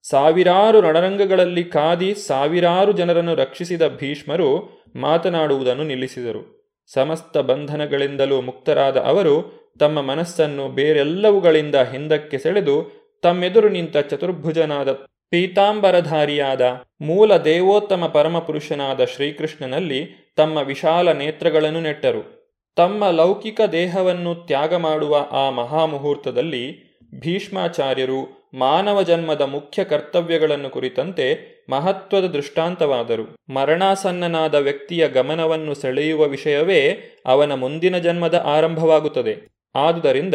ಸಾವಿರಾರು 0.03 0.81
ರಣರಂಗಗಳಲ್ಲಿ 0.81 1.65
ಕಾದಿ 1.65 2.15
ಸಾವಿರಾರು 2.15 2.93
ಜನರನ್ನು 2.93 3.35
ರಕ್ಷಿಸಿದ 3.35 3.89
ಭೀಷ್ಮರು 3.89 4.83
ಮಾತನಾಡುವುದನ್ನು 4.97 5.85
ನಿಲ್ಲಿಸಿದರು. 5.85 6.65
ಸಮಸ್ತ 6.87 7.39
ಬಂಧನಗಳಿಂದಲೂ 7.39 8.41
ಮುಕ್ತರಾದ 8.41 8.97
ಅವರು 8.97 9.65
ತಮ್ಮ 9.79 10.01
ಮನಸ್ಸನ್ನು 10.01 10.69
ಬೇರೆಲ್ಲವುಗಳಿಂದ 10.69 11.75
ಹಿಂದಕ್ಕೆ 11.75 12.39
ಸೆಳೆದು 12.39 13.05
ತಮ್ಮೆದುರು 13.23 13.69
ನಿಂತ 13.69 13.97
ಚತುರ್ಭುಜನಾದ 13.97 14.93
ಪೀತಾಂಬರಧಾರಿಯಾದ 15.31 16.61
ಮೂಲ 17.01 17.37
ದೇವೋತ್ತಮ 17.37 18.07
ಪರಮಪುರುಷನಾದ 18.07 19.05
ಶ್ರೀಕೃಷ್ಣನಲ್ಲಿ 19.05 20.33
ತಮ್ಮ 20.37 20.59
ವಿಶಾಲ 20.59 21.13
ನೇತ್ರಗಳನ್ನು 21.13 21.81
ನೆಟ್ಟರು. 21.81 22.34
ತಮ್ಮ 22.77 23.11
ಲೌಕಿಕ 23.11 23.61
ದೇಹವನ್ನು 23.73 24.35
ತ್ಯಾಗ 24.35 24.75
ಮಾಡುವ 24.75 25.27
ಆ 25.31 25.51
ಮಹಾಮುಹೂರ್ತದಲ್ಲಿ 25.51 26.95
ಭೀಷ್ಮಾಚಾರ್ಯರು 27.21 28.51
ಮಾನವ 28.55 29.03
ಜನ್ಮದ 29.03 29.41
ಮುಖ್ಯ 29.41 29.85
ಕರ್ತವ್ಯಗಳನ್ನು 29.85 30.71
ಕುರಿತಂತೆ 30.71 31.27
ಮಹತ್ವದ 31.71 32.27
ದೃಷ್ಟಾಂತವಾದರು. 32.27 33.53
ಮರಣಾಸನ್ನನಾದ 33.53 34.55
ವ್ಯಕ್ತಿಯ 34.55 35.09
ಗಮನವನ್ನು 35.09 35.75
ಸೆಳೆಯುವ 35.75 36.25
ವಿಷಯವೇ 36.25 37.01
ಅವನ 37.27 37.55
ಮುಂದಿನ 37.55 37.99
ಜನ್ಮದ 37.99 38.43
ಆರಂಭವಾಗುತ್ತದೆ. 38.47 39.49
ಆದುದರಿಂದ 39.75 40.35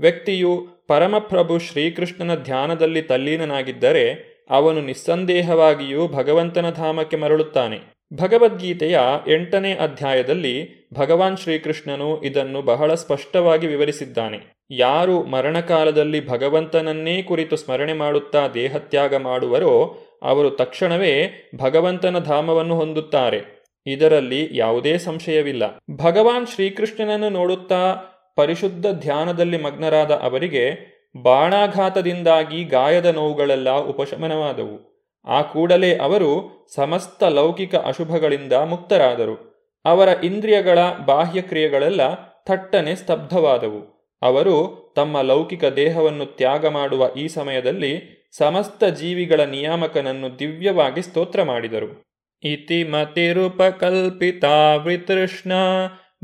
ವ್ಯಕ್ತಿಯು 0.00 0.66
ಪರಮಪ್ರಭು 0.88 1.58
ಶ್ರೀಕೃಷ್ಣನ 1.58 2.34
ಧ್ಯಾನದಲ್ಲಿ 2.34 3.02
ತಲ್ಲೀನನಾಗಿದ್ದರೆ 3.02 4.32
ಅವನು 4.50 4.80
ನಿಸ್ಸಂದೇಹವಾಗಿಯೂ 4.80 6.08
ಭಗವಂತನ 6.08 6.70
ಧಾಮಕ್ಕೆ 6.70 7.16
ಮರಳುತ್ತಾನೆ. 7.16 7.91
ಭಗವದ್ಗೀತೆಯ 8.16 9.00
ಎಂಟನೇ 9.28 9.74
ಅಧ್ಯಾಯದಲ್ಲಿ 9.74 10.88
ಭಗವಾನ್ 10.94 11.36
ಶ್ರೀಕೃಷ್ಣನು 11.36 12.22
ಇದನ್ನು 12.22 12.62
ಬಹಳ 12.62 12.94
ಸ್ಪಷ್ಟವಾಗಿ 12.94 13.66
ವಿವರಿಸಿದ್ದಾನೆ. 13.66 14.66
ಯಾರು 14.70 15.22
ಮರಣಕಾಲದಲ್ಲಿ 15.22 16.28
ಭಗವಂತನನ್ನೇ 16.28 17.22
ಕುರಿತು 17.22 17.56
ಸ್ಮರಣೆ 17.56 17.92
ಮಾಡುತ್ತಾ 17.92 18.48
ದೇಹತ್ಯಾಗ 18.48 19.14
ಮಾಡುವರೋ 19.14 19.98
ಅವರು 20.22 20.50
ತಕ್ಷಣವೇ 20.50 21.50
ಭಗವಂತನ 21.56 22.18
ಧಾಮವನ್ನು 22.18 22.76
ಹೊಂದುತ್ತಾರೆ. 22.76 23.62
ಇದರಲ್ಲಿ 23.86 24.48
ಯಾವುದೇ 24.52 24.98
ಸಂಶಯವಿಲ್ಲ. 24.98 25.82
ಭಗವಾನ್ 25.96 26.46
ಶ್ರೀಕೃಷ್ಣನನ್ನು 26.46 27.30
ನೋಡುತ್ತಾ 27.30 27.96
ಪರಿಶುದ್ಧ 28.36 28.86
ಧ್ಯಾನದಲ್ಲಿ 28.86 29.62
ಮಗ್ನರಾದ 29.62 30.10
ಅವರಿಗೆ 30.10 30.92
ಬಾಣಾಘಾತದಿಂದಾಗಿ 31.22 32.64
ಗಾಯದ 32.64 33.06
ನೋವುಗಳೆಲ್ಲ 33.06 33.70
ಉಪಶಮನವಾದವು. 33.70 34.91
ಆ 35.24 35.42
ಕೂಡಲೇ 35.42 35.96
ಅವರು 35.96 36.50
ಸಮಸ್ತ 36.74 37.24
ಲೌಕಿಕ 37.24 37.74
ಅಶುಭಗಳಿಂದ 37.74 38.52
ಮುಕ್ತರಾದರು. 38.52 39.52
ಅವರ 39.84 40.08
ಇಂದ್ರಿಯಗಳ 40.24 40.78
ಬಾಹ್ಯ 41.06 41.42
ಕ್ರಿಯೆಗಳೆಲ್ಲ 41.42 42.00
ಥಟ್ಟನೆ 42.46 42.94
ಸ್ತಬ್ಧವಾದವು. 42.94 44.10
ಅವರು 44.22 44.82
ತಮ್ಮ 44.96 45.20
ಲೌಕಿಕ 45.20 45.64
ದೇಹವನ್ನು 45.64 46.26
ತ್ಯಾಗ 46.26 46.66
ಮಾಡುವ 46.66 47.10
ಈ 47.16 47.28
ಸಮಯದಲ್ಲಿ 47.28 48.22
ಸಮಸ್ತ 48.36 48.84
ಜೀವಿಗಳ 48.84 49.40
ನಿಯಾಮಕನನ್ನು 49.40 50.38
ದಿವ್ಯವಾಗಿ 50.38 51.02
ಸ್ತೋತ್ರ 51.02 51.42
ಮಾಡಿದರು. 51.42 52.04
ಇತಿ 52.42 52.84
ಮತಿರುಪಕಲ್ಪಿತಾವೃತೃಷ್ಣ 52.84 55.52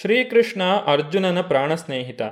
ಶ್ರೀಕೃಷ್ಣ 0.00 0.62
ಅರ್ಜುನನ 0.86 1.40
ಪ್ರಾಣ 1.40 1.74
ಸ್ನೇಹಿತ 1.74 2.22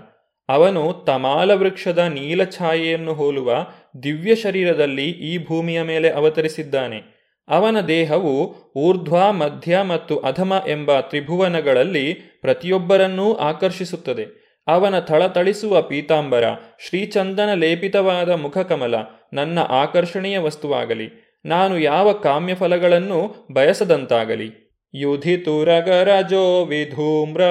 ಅವನು 0.48 1.04
ತಮಾಲ 1.06 1.54
ವೃಕ್ಷದ 1.54 1.98
ನೀಲಛಾಯೆಯನ್ನು 1.98 3.12
ಹೋಲುವ 3.12 3.66
ದಿವ್ಯ 4.02 4.34
ಶರೀರದಲ್ಲಿ 4.34 5.02
ಈ 5.02 5.46
ಭೂಮಿಯ 5.46 5.82
ಮೇಲೆ 5.82 6.10
ಅವತರಿಸಿದ್ದಾನೆ. 6.10 7.19
ಅವನ 7.50 7.80
ದೇಹವು 7.80 8.54
ಊರ್ಧ್ವ, 8.76 9.32
ಮಧ್ಯ 9.32 9.82
ಮತ್ತು 9.82 10.18
ಅಧಮ 10.18 10.62
ಎಂಬ 10.68 11.00
ತ್ರಿಭುವನಗಳಲ್ಲಿ 11.00 12.12
ಪ್ರತಿಯೊಬ್ಬರನ್ನೂ 12.40 13.34
ಆಕರ್ಷಿಸುತ್ತದೆ. 13.34 14.56
ಅವನ 14.66 14.98
ಥಳಥಳಿಸುವ 14.98 15.82
ಪೀತಾಂಬರ, 15.82 16.44
ಶ್ರೀಚಂದನ 16.88 17.54
ಲೇಪಿತವಾದ 17.54 18.30
ಮುಖಕಮಲ 18.30 18.94
ನನ್ನ 19.32 19.58
ಆಕರ್ಷಣೀಯ 19.58 20.38
ವಸ್ತುವಾಗಲಿ. 20.38 21.38
ನಾನು 21.44 21.78
ಯಾವ 21.78 22.12
ಕಾಮ್ಯಫಲಗಳನ್ನು 22.12 23.48
ಬಯಸದಂತಾಗಲಿ. 23.52 24.70
ಯುಧಿತುರಗರಜೋ 24.94 26.64
ವಿಧೂಮ್ರ 26.64 27.42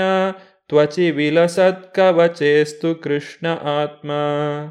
ತ್ವಚಿ 0.71 1.11
ವಿಲಸತ್ಕವಚೇಸ್ತು 1.11 2.95
ಕೃಷ್ಣ 2.95 3.47
ಆತ್ಮ. 3.83 4.11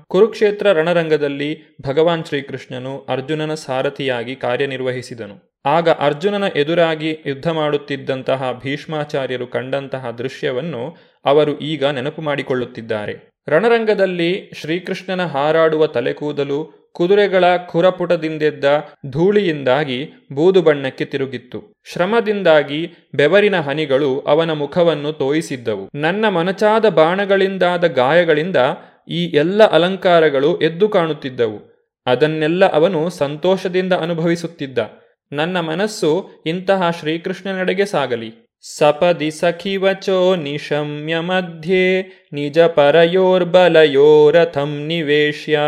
ಕುರುಕ್ಷೇತ್ರ 0.08 0.68
ರಣರಂಗದಲ್ಲಿ 0.68 1.78
ಭಗವಾನ್ 1.82 2.26
ಶ್ರೀಕೃಷ್ಣನು 2.26 3.06
ಅರ್ಜುನನ 3.10 3.54
ಸಾರಥಿಯಾಗಿ 3.54 4.36
ಕಾರ್ಯನಿರ್ವಹಿಸಿದನು. 4.36 5.62
ಆಗ 5.66 5.90
ಅರ್ಜುನನ 5.90 6.44
ಎದುರಾಗಿ 6.56 7.18
ಯುದ್ಧ 7.26 7.48
ಮಾಡುತ್ತಿದ್ದಂತಹ 7.48 8.60
ಭೀಷ್ಮಾಚಾರ್ಯರು 8.64 9.48
ಕಂಡಂತಹ 9.48 10.10
ದೃಶ್ಯವನ್ನು 10.10 10.98
ಅವರು 11.26 11.60
ಈಗ 11.60 11.86
ನೆನಪು 11.86 12.22
ಮಾಡಿಕೊಳ್ಳುತ್ತಿದ್ದಾರೆ. 12.22 13.30
ರಣರಂಗದಲ್ಲಿ 13.50 14.52
ಶ್ರೀಕೃಷ್ಣನ 14.62 15.26
ಹಾರಾಡುವ 15.26 15.88
ತಲೆಕೂದಲು 15.88 16.79
ಕುದುರೆಗಳ 16.94 17.58
ಖುರಪುಟದಿಂದೆದ್ದ 17.68 18.66
ಧೂಳಿಯಿಂದಾಗಿ 19.10 20.12
ಬೂದು 20.34 20.62
ಬಣ್ಣಕ್ಕೆ 20.62 21.06
ತಿರುಗಿತ್ತು. 21.06 21.74
ಶ್ರಮದಿಂದಾಗಿ 21.94 22.92
ಬೆವರಿನ 23.16 23.60
ಹನಿಗಳು 23.60 24.20
ಅವನ 24.20 24.52
ಮುಖವನ್ನು 24.52 25.14
ತೋಯಿಸಿದ್ದವು. 25.14 25.90
ನನ್ನ 25.96 26.28
ಮನಚಾದ 26.30 26.90
ಬಾಣಗಳಿಂದಾದ 26.90 27.88
ಗಾಯಗಳಿಂದ 27.88 28.56
ಈ 29.10 29.26
ಎಲ್ಲ 29.26 29.64
ಅಲಂಕಾರಗಳು 29.64 30.58
ಎದ್ದು 30.58 30.90
ಕಾಣುತ್ತಿದ್ದವು. 30.90 31.70
ಅದನ್ನೆಲ್ಲ 32.06 32.72
ಅವನು 32.72 33.10
ಸಂತೋಷದಿಂದ 33.10 33.94
ಅನುಭವಿಸುತ್ತಿದ್ದ. 33.94 34.80
ನನ್ನ 35.32 35.60
ಮನಸ್ಸು 35.60 36.30
ಇಂತಹ 36.46 36.90
ಶ್ರೀಕೃಷ್ಣನೆಡೆಗೆ 36.90 37.86
ಸಾಗಲಿ. 37.86 38.49
ಸಖಿವಚೋ 39.30 40.36
ನಿಶಮ್ಯ 40.36 41.20
ಮಧ್ಯೆ 41.20 42.04
ನಿಜ 42.34 42.60
ಪರಯೋರ್ಬಲಯೋರಥಂ 42.60 44.86
ನಿವೇಶ್ಯ. 44.86 45.60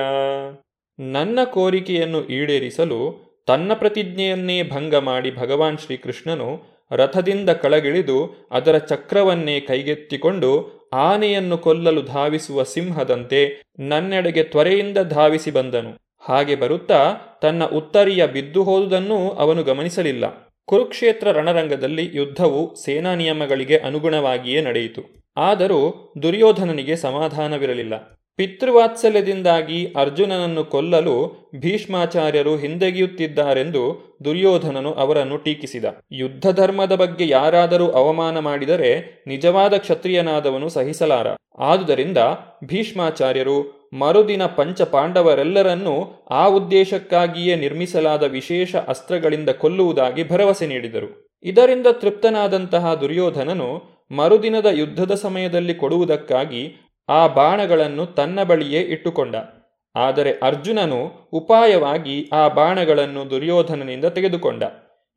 ನನ್ನ 1.00 1.40
ಕೋರಿಕೆಯನ್ನು 1.46 2.24
ಈಡೇರಿಸಲು 2.24 3.25
ತನ್ನ 3.46 3.74
ಪ್ರತಿಜ್ಞೆಯನ್ನೇ 3.74 4.64
ಭಂಗ 4.64 4.96
ಮಾಡಿ 4.96 5.36
ಭಗವಾನ್ 5.36 5.78
ಶ್ರೀಕೃಷ್ಣನು 5.78 6.64
ರಥದಿಂದ 6.92 7.50
ಕಳಗಿಳಿದು 7.50 8.48
ಅದರ 8.52 8.78
ಚಕ್ರವನ್ನೇ 8.78 9.60
ಕೈಗೆತ್ತಿಕೊಂಡು 9.60 10.50
ಆನೆಯನ್ನು 10.94 11.58
ಕೊಲ್ಲಲು 11.58 12.02
ಧಾವಿಸುವ 12.02 12.64
ಸಿಂಹದಂತೆ 12.64 13.62
ನನ್ನೆಡೆಗೆ 13.80 14.44
ತ್ವರೆಯಿಂದ 14.44 14.98
ಧಾವಿಸಿ 14.98 15.52
ಬಂದನು. 15.52 15.92
ಹಾಗೆ 16.20 16.56
ಬರುತ್ತಾ 16.56 17.18
ತನ್ನ 17.42 17.64
ಉತ್ತರಿಯ 17.66 18.28
ಬಿದ್ದು 18.28 18.64
ಹೋದುದನ್ನೂ 18.64 19.30
ಅವನು 19.30 19.64
ಗಮನಿಸಲಿಲ್ಲ. 19.64 20.26
ಕುರುಕ್ಷೇತ್ರ 20.68 21.32
ರಣರಂಗದಲ್ಲಿ 21.32 22.12
ಯುದ್ಧವು 22.14 22.76
ಸೇನಾ 22.76 23.16
ನಿಯಮಗಳಿಗೆ 23.16 23.78
ಅನುಗುಣವಾಗಿಯೇ 23.78 24.62
ನಡೆಯಿತು. 24.62 25.24
ಆದರೂ 25.38 26.14
ದುರ್ಯೋಧನನಿಗೆ 26.22 26.96
ಸಮಾಧಾನವಿರಲಿಲ್ಲ. 26.96 28.25
ಪಿತೃವಾತ್ಸಲ್ಯದಿಂದಾಗಿ 28.40 29.94
ಅರ್ಜುನನನ್ನು 29.96 30.64
ಕೊಲ್ಲಲು 30.64 31.14
ಭೀಷ್ಮಾಚಾರ್ಯರು 31.56 32.56
ಹಿಂದೆಗೆಯುತ್ತಿದ್ದಾರೆಂದು 32.56 33.84
ದುರ್ಯೋಧನನು 34.26 34.92
ಅವರನ್ನು 34.94 35.38
ಟೀಕಿಸಿದ. 35.38 35.86
ಯುದ್ಧ 36.12 36.48
ಧರ್ಮದ 36.52 36.96
ಬಗ್ಗೆ 36.96 37.28
ಯಾರಾದರೂ 37.28 37.88
ಅವಮಾನ 37.92 38.40
ಮಾಡಿದರೆ 38.40 38.92
ನಿಜವಾದ 39.28 39.74
ಕ್ಷತ್ರಿಯನಾದವನು 39.78 40.70
ಸಹಿಸಲಾರ. 40.70 41.28
ಆದುದರಿಂದ 41.60 42.18
ಭೀಷ್ಮಾಚಾರ್ಯರು 42.64 43.58
ಮರುದಿನ 43.94 44.46
ಪಂಚ 44.46 44.82
ಪಾಂಡವರೆಲ್ಲರನ್ನೂ 44.82 45.96
ಆ 46.32 46.46
ಉದ್ದೇಶಕ್ಕಾಗಿಯೇ 46.48 47.56
ನಿರ್ಮಿಸಲಾದ 47.56 48.24
ವಿಶೇಷ 48.24 48.76
ಅಸ್ತ್ರಗಳಿಂದ 48.76 49.50
ಕೊಲ್ಲುವುದಾಗಿ 49.50 50.24
ಭರವಸೆ 50.30 50.68
ನೀಡಿದರು. 50.68 51.10
ಇದರಿಂದ 51.44 51.88
ತೃಪ್ತನಾದಂತಹ 51.92 52.94
ದುರ್ಯೋಧನನು 52.94 53.70
ಮರುದಿನದ 54.12 54.66
ಯುದ್ಧದ 54.72 55.14
ಸಮಯದಲ್ಲಿ 55.14 55.74
ಕೊಡುವುದಕ್ಕಾಗಿ 55.74 56.62
ಆ 57.10 57.28
ಬಾಣಗಳನ್ನು 57.28 58.06
ತನ್ನ 58.06 58.44
ಬಳಿಯೇ 58.44 58.82
ಇಟ್ಟುಕೊಂಡ. 58.82 59.36
ಆದರೆ 59.96 60.32
ಅರ್ಜುನನು 60.32 61.30
ಉಪಾಯವಾಗಿ 61.34 62.30
ಆ 62.34 62.48
ಬಾಣಗಳನ್ನು 62.48 63.30
ದುರ್ಯೋಧನನಿಂದ 63.30 64.06
ತೆಗೆದುಕೊಂಡ. 64.06 64.64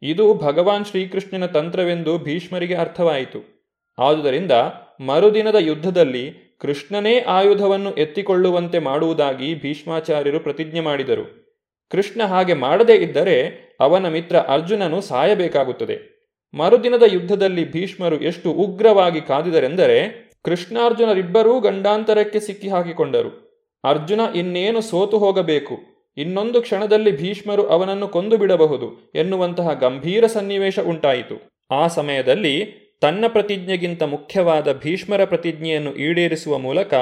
ಇದು 0.03 0.35
ಭಗವಾನ್ 0.35 0.85
ಶ್ರೀಕೃಷ್ಣನ 0.85 1.47
ತಂತ್ರವೆಂದು 1.47 2.19
ಭೀಷ್ಮರಿಗೆ 2.19 2.75
ಅರ್ಥವಾಯಿತು. 2.75 3.69
ಆದುದರಿಂದ 3.99 4.53
ಮರುದಿನದ 5.01 5.55
ಯುದ್ಧದಲ್ಲಿ 5.59 6.57
ಕೃಷ್ಣನೇ 6.61 7.19
ಆಯುಧವನ್ನು 7.19 7.95
ಎತ್ತಿಕೊಳ್ಳುವಂತೆ 7.95 8.79
ಮಾಡುವುದಾಗಿ 8.79 9.55
ಭೀಷ್ಮಾಚಾರ್ಯರು 9.55 10.41
ಪ್ರತಿಜ್ಞೆ 10.41 10.81
ಮಾಡಿದರು. 10.81 11.49
ಕೃಷ್ಣ 11.91 12.23
ಹಾಗೆ 12.23 12.55
ಮಾಡದೇ 12.55 12.95
ಇದ್ದರೆ 12.95 13.69
ಅವನ 13.81 14.09
ಮಿತ್ರ 14.09 14.37
ಅರ್ಜುನನು 14.37 15.01
ಸಾಯಬೇಕಾಗುತ್ತದೆ. 15.01 16.19
ಮರುದಿನದ 16.55 17.03
ಯುದ್ಧದಲ್ಲಿ 17.13 17.73
ಭೀಷ್ಮರು 17.73 18.21
ಎಷ್ಟು 18.21 18.53
ಉಗ್ರವಾಗಿ 18.53 19.21
ಕಾದಿದರೆಂದರೆ 19.21 20.28
ಕೃಷ್ಣಾರ್ಜುನರಿಬ್ಬರೂ 20.45 21.61
ಗಂಡಾಂತರಕ್ಕೆ 21.61 22.41
ಸಿಕ್ಕಿ 22.41 22.69
ಹಾಕಿಕೊಂಡರು 22.69 23.49
ಅರ್ಜುನ 23.85 24.21
ಇನ್ನೇನು 24.35 24.81
ಸೋತು 24.81 25.19
ಹೋಗಬೇಕು? 25.19 25.79
ಇನ್ನೊಂದು 26.17 26.63
ಕ್ಷಣದಲ್ಲಿ 26.63 27.17
ಭೀಷ್ಮರು 27.17 27.67
ಅವನನ್ನು 27.67 28.09
ಕೊಂದು 28.09 28.37
ಬಿಡಬಹುದು 28.37 29.13
ಎನ್ನುವಂತಹ 29.15 29.73
ಗಂಭೀರ 29.73 30.27
ಸನ್ನಿವೇಶ 30.27 30.79
ಉಂಟಾಯಿತು. 30.79 31.67
ಆ 31.71 31.87
ಸಮಯದಲ್ಲಿ 31.87 32.89
ತನ್ನ 33.01 33.25
ಪ್ರತಿಜ್ಞೆಗಿಂತ 33.29 34.03
ಮುಖ್ಯವಾದ 34.03 34.73
ಭೀಷ್ಮರ 34.73 35.25
ಪ್ರತಿಜ್ಞೆಯನ್ನು 35.25 35.95
ಈಡೇರಿಸುವ 35.95 36.59
ಮೂಲಕ 36.59 36.95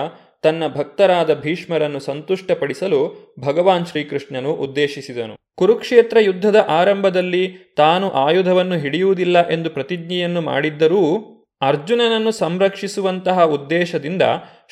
ತನ್ನ 0.43 0.63
ಭಕ್ತರಾದ 0.67 1.41
ಭೀಷ್ಮರನ್ನು 1.41 2.01
ಸಂತುಷ್ಟಪಡಿಸಲು 2.01 3.35
ಭಗವಾನ್ 3.41 3.87
ಶ್ರೀಕೃಷ್ಣನು 3.87 4.53
ಉದ್ದೇಶಿಸಿದನು. 4.55 5.37
ಕುರುಕ್ಷೇತ್ರ 5.57 6.17
ಯುದ್ಧದ 6.21 6.67
ಆರಂಭದಲ್ಲಿ 6.69 7.75
ತಾನು 7.77 8.11
ಆಯುಧವನ್ನು 8.11 8.75
ಹಿಡಿಯುವುದಿಲ್ಲ 8.75 9.49
ಎಂದು 9.49 9.71
ಪ್ರತಿಜ್ಞೆಯನ್ನು 9.71 10.41
ಮಾಡಿದ್ದರೂ 10.41 11.36
ಅರ್ಜುನನನ್ನು 11.61 12.33
ಸಂರಕ್ಷಿಸುವಂತಹ 12.33 13.45
ಉದ್ದೇಶದಿಂದ 13.45 14.23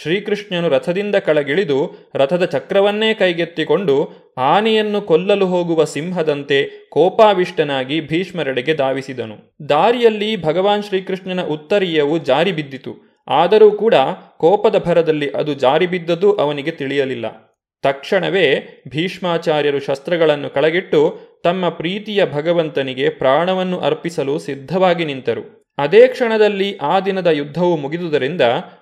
ಶ್ರೀಕೃಷ್ಣನು 0.03 0.69
ರಥದಿಂದ 0.69 1.15
ಕಳಗಿಳಿದು 1.15 2.11
ರಥದ 2.15 2.45
ಚಕ್ರವನ್ನೇ 2.45 3.15
ಕೈಗೆತ್ತಿಕೊಂಡು 3.15 4.11
ಆನೆಯನ್ನು 4.39 5.03
ಕೊಲ್ಲಲು 5.03 5.47
ಹೋಗುವ 5.47 5.85
ಸಿಂಹದಂತೆ 5.85 6.89
ಕೋಪಾವಿಷ್ಟನಾಗಿ 6.91 8.01
ಭೀಷ್ಮರೆಡೆಗೆ 8.01 8.75
ಧಾವಿಸಿದನು. 8.75 9.57
ದಾರಿಯಲ್ಲಿ 9.69 10.43
ಭಗವಾನ್ 10.43 10.83
ಶ್ರೀಕೃಷ್ಣನ 10.83 11.43
ಉತ್ತರೀಯವು 11.43 12.19
ಜಾರಿ 12.19 12.53
ಬಿದ್ದಿತು. 12.53 13.15
ಆದರೂ 13.29 13.71
ಕೂಡ 13.71 13.95
ಕೋಪದ 14.39 14.79
ಭರದಲ್ಲಿ 14.79 15.31
ಅದು 15.31 15.55
ಜಾರಿ 15.55 15.87
ಬಿದ್ದದ್ದು 15.87 16.35
ಅವನಿಗೆ 16.35 16.71
ತಿಳಿಯಲಿಲ್ಲ. 16.71 17.55
ತಕ್ಷಣವೇ 17.83 18.69
ಭೀಷ್ಮಾಚಾರ್ಯರು 18.89 19.81
ಶಸ್ತ್ರಗಳನ್ನು 19.81 20.51
ಕಳಗಿಟ್ಟು 20.51 21.19
ತಮ್ಮ 21.45 21.69
ಪ್ರೀತಿಯ 21.69 22.27
ಭಗವಂತನಿಗೆ 22.27 23.09
ಪ್ರಾಣವನ್ನು 23.09 23.81
ಅರ್ಪಿಸಲು 23.81 24.39
ಸಿದ್ಧವಾಗಿ 24.39 25.05
ನಿಂತರು. 25.05 25.64
ಅದೇ 25.79 26.09
ಕ್ಷಣದಲ್ಲಿ 26.09 26.77
ಆ 26.77 27.01
ದಿನದ 27.01 27.27
ಯುದ್ಧವು 27.27 27.77
ಮುಗಿದುದರಿಂದ 27.77 28.41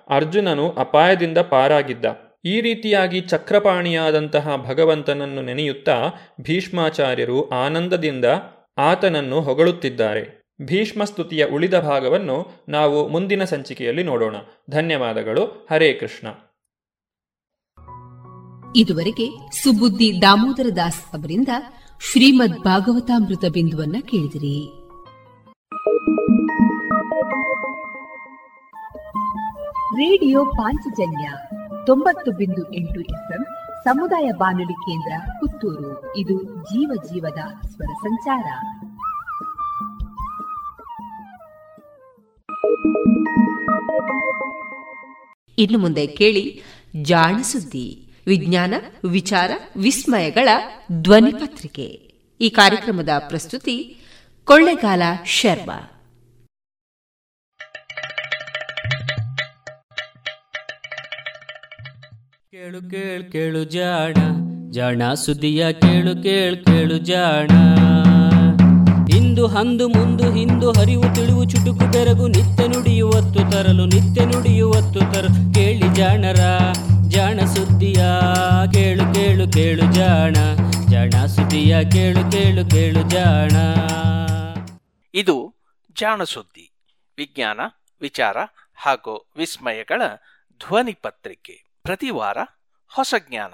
ಅರ್ಜುನನು 0.09 0.71
ಅಪಾಯದಿಂದ 0.71 1.37
ಪಾರಾಗಿದ್ದ. 1.37 2.05
ಈ 2.45 2.61
ರೀತಿಯಾಗಿ 2.61 3.21
ಚಕ್ರಪಾಣಿಯಾದಂತಹ 3.21 4.55
ಭಗವಂತನನ್ನು 4.55 5.41
ನೆನೆಯುತ್ತಾ 5.41 6.09
ಭೀಷ್ಮಾಚಾರ್ಯರು 6.41 7.49
ಆನಂದದಿಂದ 7.49 8.25
ಆತನನ್ನು 8.77 9.41
ಹೊಗಳುತ್ತಿದ್ದಾರೆ. 9.41 10.43
ಭೀಷ್ಮಸ್ತುತಿಯ 10.61 11.45
ಉಳಿದ 11.45 11.79
ಭಾಗವನ್ನು 11.79 12.65
ನಾವು 12.69 13.07
ಮುಂದಿನ 13.07 13.43
ಸಂಚಿಕೆಯಲ್ಲಿ 13.43 14.03
ನೋಡೋಣ. 14.03 14.35
ಧನ್ಯವಾದಗಳು. 14.69 15.67
ಹರೇ 15.71 15.93
ಕೃಷ್ಣ. 15.93 16.27
ಇದುವರೆಗೆ 18.75 19.27
ಸುಬುದ್ದಿ 19.63 20.21
ದಾಮೋದರ 20.21 20.69
ದಾಸ್ 20.75 21.15
ಅವರಿಂದ 21.15 21.47
ಶ್ರೀಮದ್ 22.11 22.59
ಭಾಗವತಾಮೃತ 22.59 23.45
ಬಿಂದುವನ್ನ 23.45 23.95
ಕೇಳಿದಿರಿ. 24.01 24.82
ರೇಡಿಯೋ 29.93 30.45
ಪಾಂಚಜನ್ಯ 30.45 31.31
ತೊಂಬತ್ತು 31.85 32.31
ಬಿಂದು 32.31 32.73
ಎಂಟು 32.73 33.01
ಎಫ್ಎಂ 33.01 33.45
ಸಮುದಾಯ 33.83 34.31
ಬಾನುಲಿ 34.37 34.73
ಕೇಂದ್ರ 34.73 35.31
ಪುತ್ತೂರು. 35.39 36.17
ಇದು 36.17 36.43
ಜೀವ 36.43 36.91
ಜೀವದ 37.05 37.67
ಸ್ವರ 37.67 37.93
ಸಂಚಾರ. 37.93 38.45
ಇನ್ನು 45.57 45.77
ಮುಂದೆ 45.77 46.07
ಕೇಳಿ 46.07 46.61
ಜಾಣ 47.01 47.41
ಸುದ್ದಿ, 47.41 48.13
ವಿಜ್ಞಾನ, 48.27 48.73
ವಿಚಾರ, 49.09 49.51
ವಿಸ್ಮಯಗಳ 49.77 50.49
ಧ್ವನಿ 51.01 51.31
ಪತ್ರಿಕೆ. 51.31 52.13
ಈ 52.41 52.49
ಕಾರ್ಯಕ್ರಮದ 52.49 53.09
ಪ್ರಸ್ತುತಿ 53.27 53.97
ಕೊಳ್ಳೆಗಾಲ 54.43 55.01
ಶರ್ಮಾ. 55.25 55.92
ಕೇಳು 62.63 62.81
ಕೇಳು 62.89 63.31
ಕೇಳು 63.31 63.63
ಜಾಣ 63.63 64.13
ಜಾಣ 64.71 65.13
ಸುದಿಯ 65.13 65.73
ಕೇಳು 65.73 66.23
ಕೇಳು 66.23 66.65
ಕೇಳು 66.65 66.97
ಜಾಣ. 66.97 67.49
ಇಂದು 69.17 69.47
ಹಂದು 69.47 69.89
ಮುಂದು 69.89 70.31
ಹಿಂದು 70.31 70.71
ಹರಿವು 70.71 71.03
ತಿಳಿವು 71.15 71.43
ಚುಟುಕು 71.43 71.85
ಬೆರಗು 71.91 72.27
ನಿತ್ಯ 72.27 72.67
ನುಡಿಯುವತ್ತು 72.67 73.51
ತರಲು, 73.51 73.85
ನಿತ್ಯ 73.85 74.25
ನುಡಿಯುವತ್ತು 74.25 74.99
ತರಲು 74.99 75.53
ಕೇಳಿ 75.53 75.89
ಜಾಣರ, 75.95 76.39
ಜಾಣ 77.07 77.39
ಸುದ್ದಿಯ 77.45 78.03
ಕೇಳು 78.73 79.13
ಕೇಳು 79.13 79.51
ಕೇಳು 79.51 79.93
ಜಾಣ 79.93 80.35
ಜಾಣ 80.89 81.25
ಸುದ್ದಿಯ 81.25 81.83
ಕೇಳು 81.83 82.31
ಕೇಳು 82.31 82.69
ಕೇಳು 82.69 83.09
ಜಾಣ. 83.09 83.55
ಇದು 85.13 85.55
ಜಾಣ 85.99 86.23
ಸುದ್ದಿ, 86.23 86.71
ವಿಜ್ಞಾನ, 87.17 87.59
ವಿಚಾರ 88.01 88.37
ಹಾಗೂ 88.75 89.31
ವಿಸ್ಮಯಗಳ 89.37 90.01
ಧ್ವನಿ 90.59 90.95
ಪತ್ರಿಕೆ 91.01 91.62
ಪ್ರತಿ 91.83 92.09
ವಾರ 92.09 92.37
ಹೊಸ 92.87 93.13
ಜ್ಞಾನ. 93.19 93.53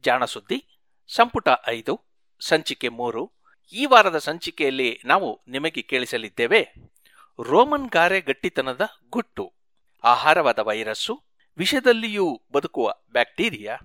ಜಾಣಸುದ್ದಿ 0.00 0.80
ಸಂಪುಟ 1.14 1.48
ಐದು, 1.68 2.00
ಸಂಚಿಕೆ 2.40 2.88
ಮೂರು. 2.88 3.32
ಈ 3.72 3.86
ವಾರದ 3.86 4.18
ಸಂಚಿಕೆಯಲ್ಲಿ 4.18 5.00
ನಾವು 5.04 5.44
ನಿಮಗೆ 5.48 5.82
ಕೇಳಿಸಲಿದ್ದೇವೆ, 5.82 6.74
ರೋಮನ್ 7.44 7.88
ಗಾರೆ 7.88 8.20
ಗಟ್ಟಿತನದ 8.20 8.80
ಗುಟ್ಟು, 9.10 9.52
ಆಹಾರವಾದ 10.04 10.58
ವೈರಸ್ಸು, 10.58 11.24
ವಿಷದಲ್ಲಿಯೂ 11.56 12.42
ಬದುಕುವ 12.52 12.94
ಬ್ಯಾಕ್ಟೀರಿಯಾ, 13.12 13.78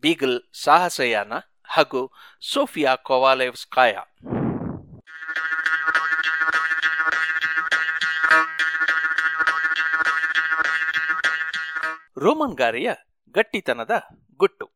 ಬೀಗಲ್ 0.00 0.40
ಸಾಹಸಯಾನ 0.64 1.32
ಹಾಗೂ 1.64 2.12
ಸೋಫಿಯಾ 2.52 2.96
ಕೊವಾಲೆವ್ಸ್ಕಾಯ. 2.96 3.96
ರೋಮನ್ 12.16 12.56
ಗಾರೆಯ 12.56 12.90
ಗಟ್ಟಿತನದ 13.34 13.90
ಗುಟ್ಟು. 14.36 14.70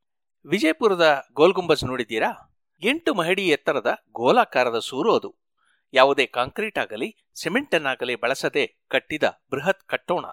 ವಿಜಯಪುರದ 0.47 1.27
ಗೋಲ್ಗುಂಬಜ್ 1.33 1.85
ನೋಡಿದ್ದೀರಾ? 1.85 2.59
ಎಂಟು 2.83 3.15
ಮಹಡಿ 3.15 3.49
ಎತ್ತರದ 3.49 3.91
ಗೋಲಾಕಾರದ 4.13 4.79
ಸೂರು 4.79 5.15
ಅದು. 5.15 5.35
ಯಾವುದೇ 5.93 6.27
ಕಾಂಕ್ರೀಟ್ 6.27 6.79
ಆಗಲಿ, 6.79 7.17
ಸಿಮೆಂಟನ್ನಾಗಲಿ 7.35 8.15
ಬಳಸದೆ 8.15 8.79
ಕಟ್ಟಿದ 8.89 9.23
ಬೃಹತ್ 9.51 9.85
ಕಟ್ಟೋಣ. 9.87 10.25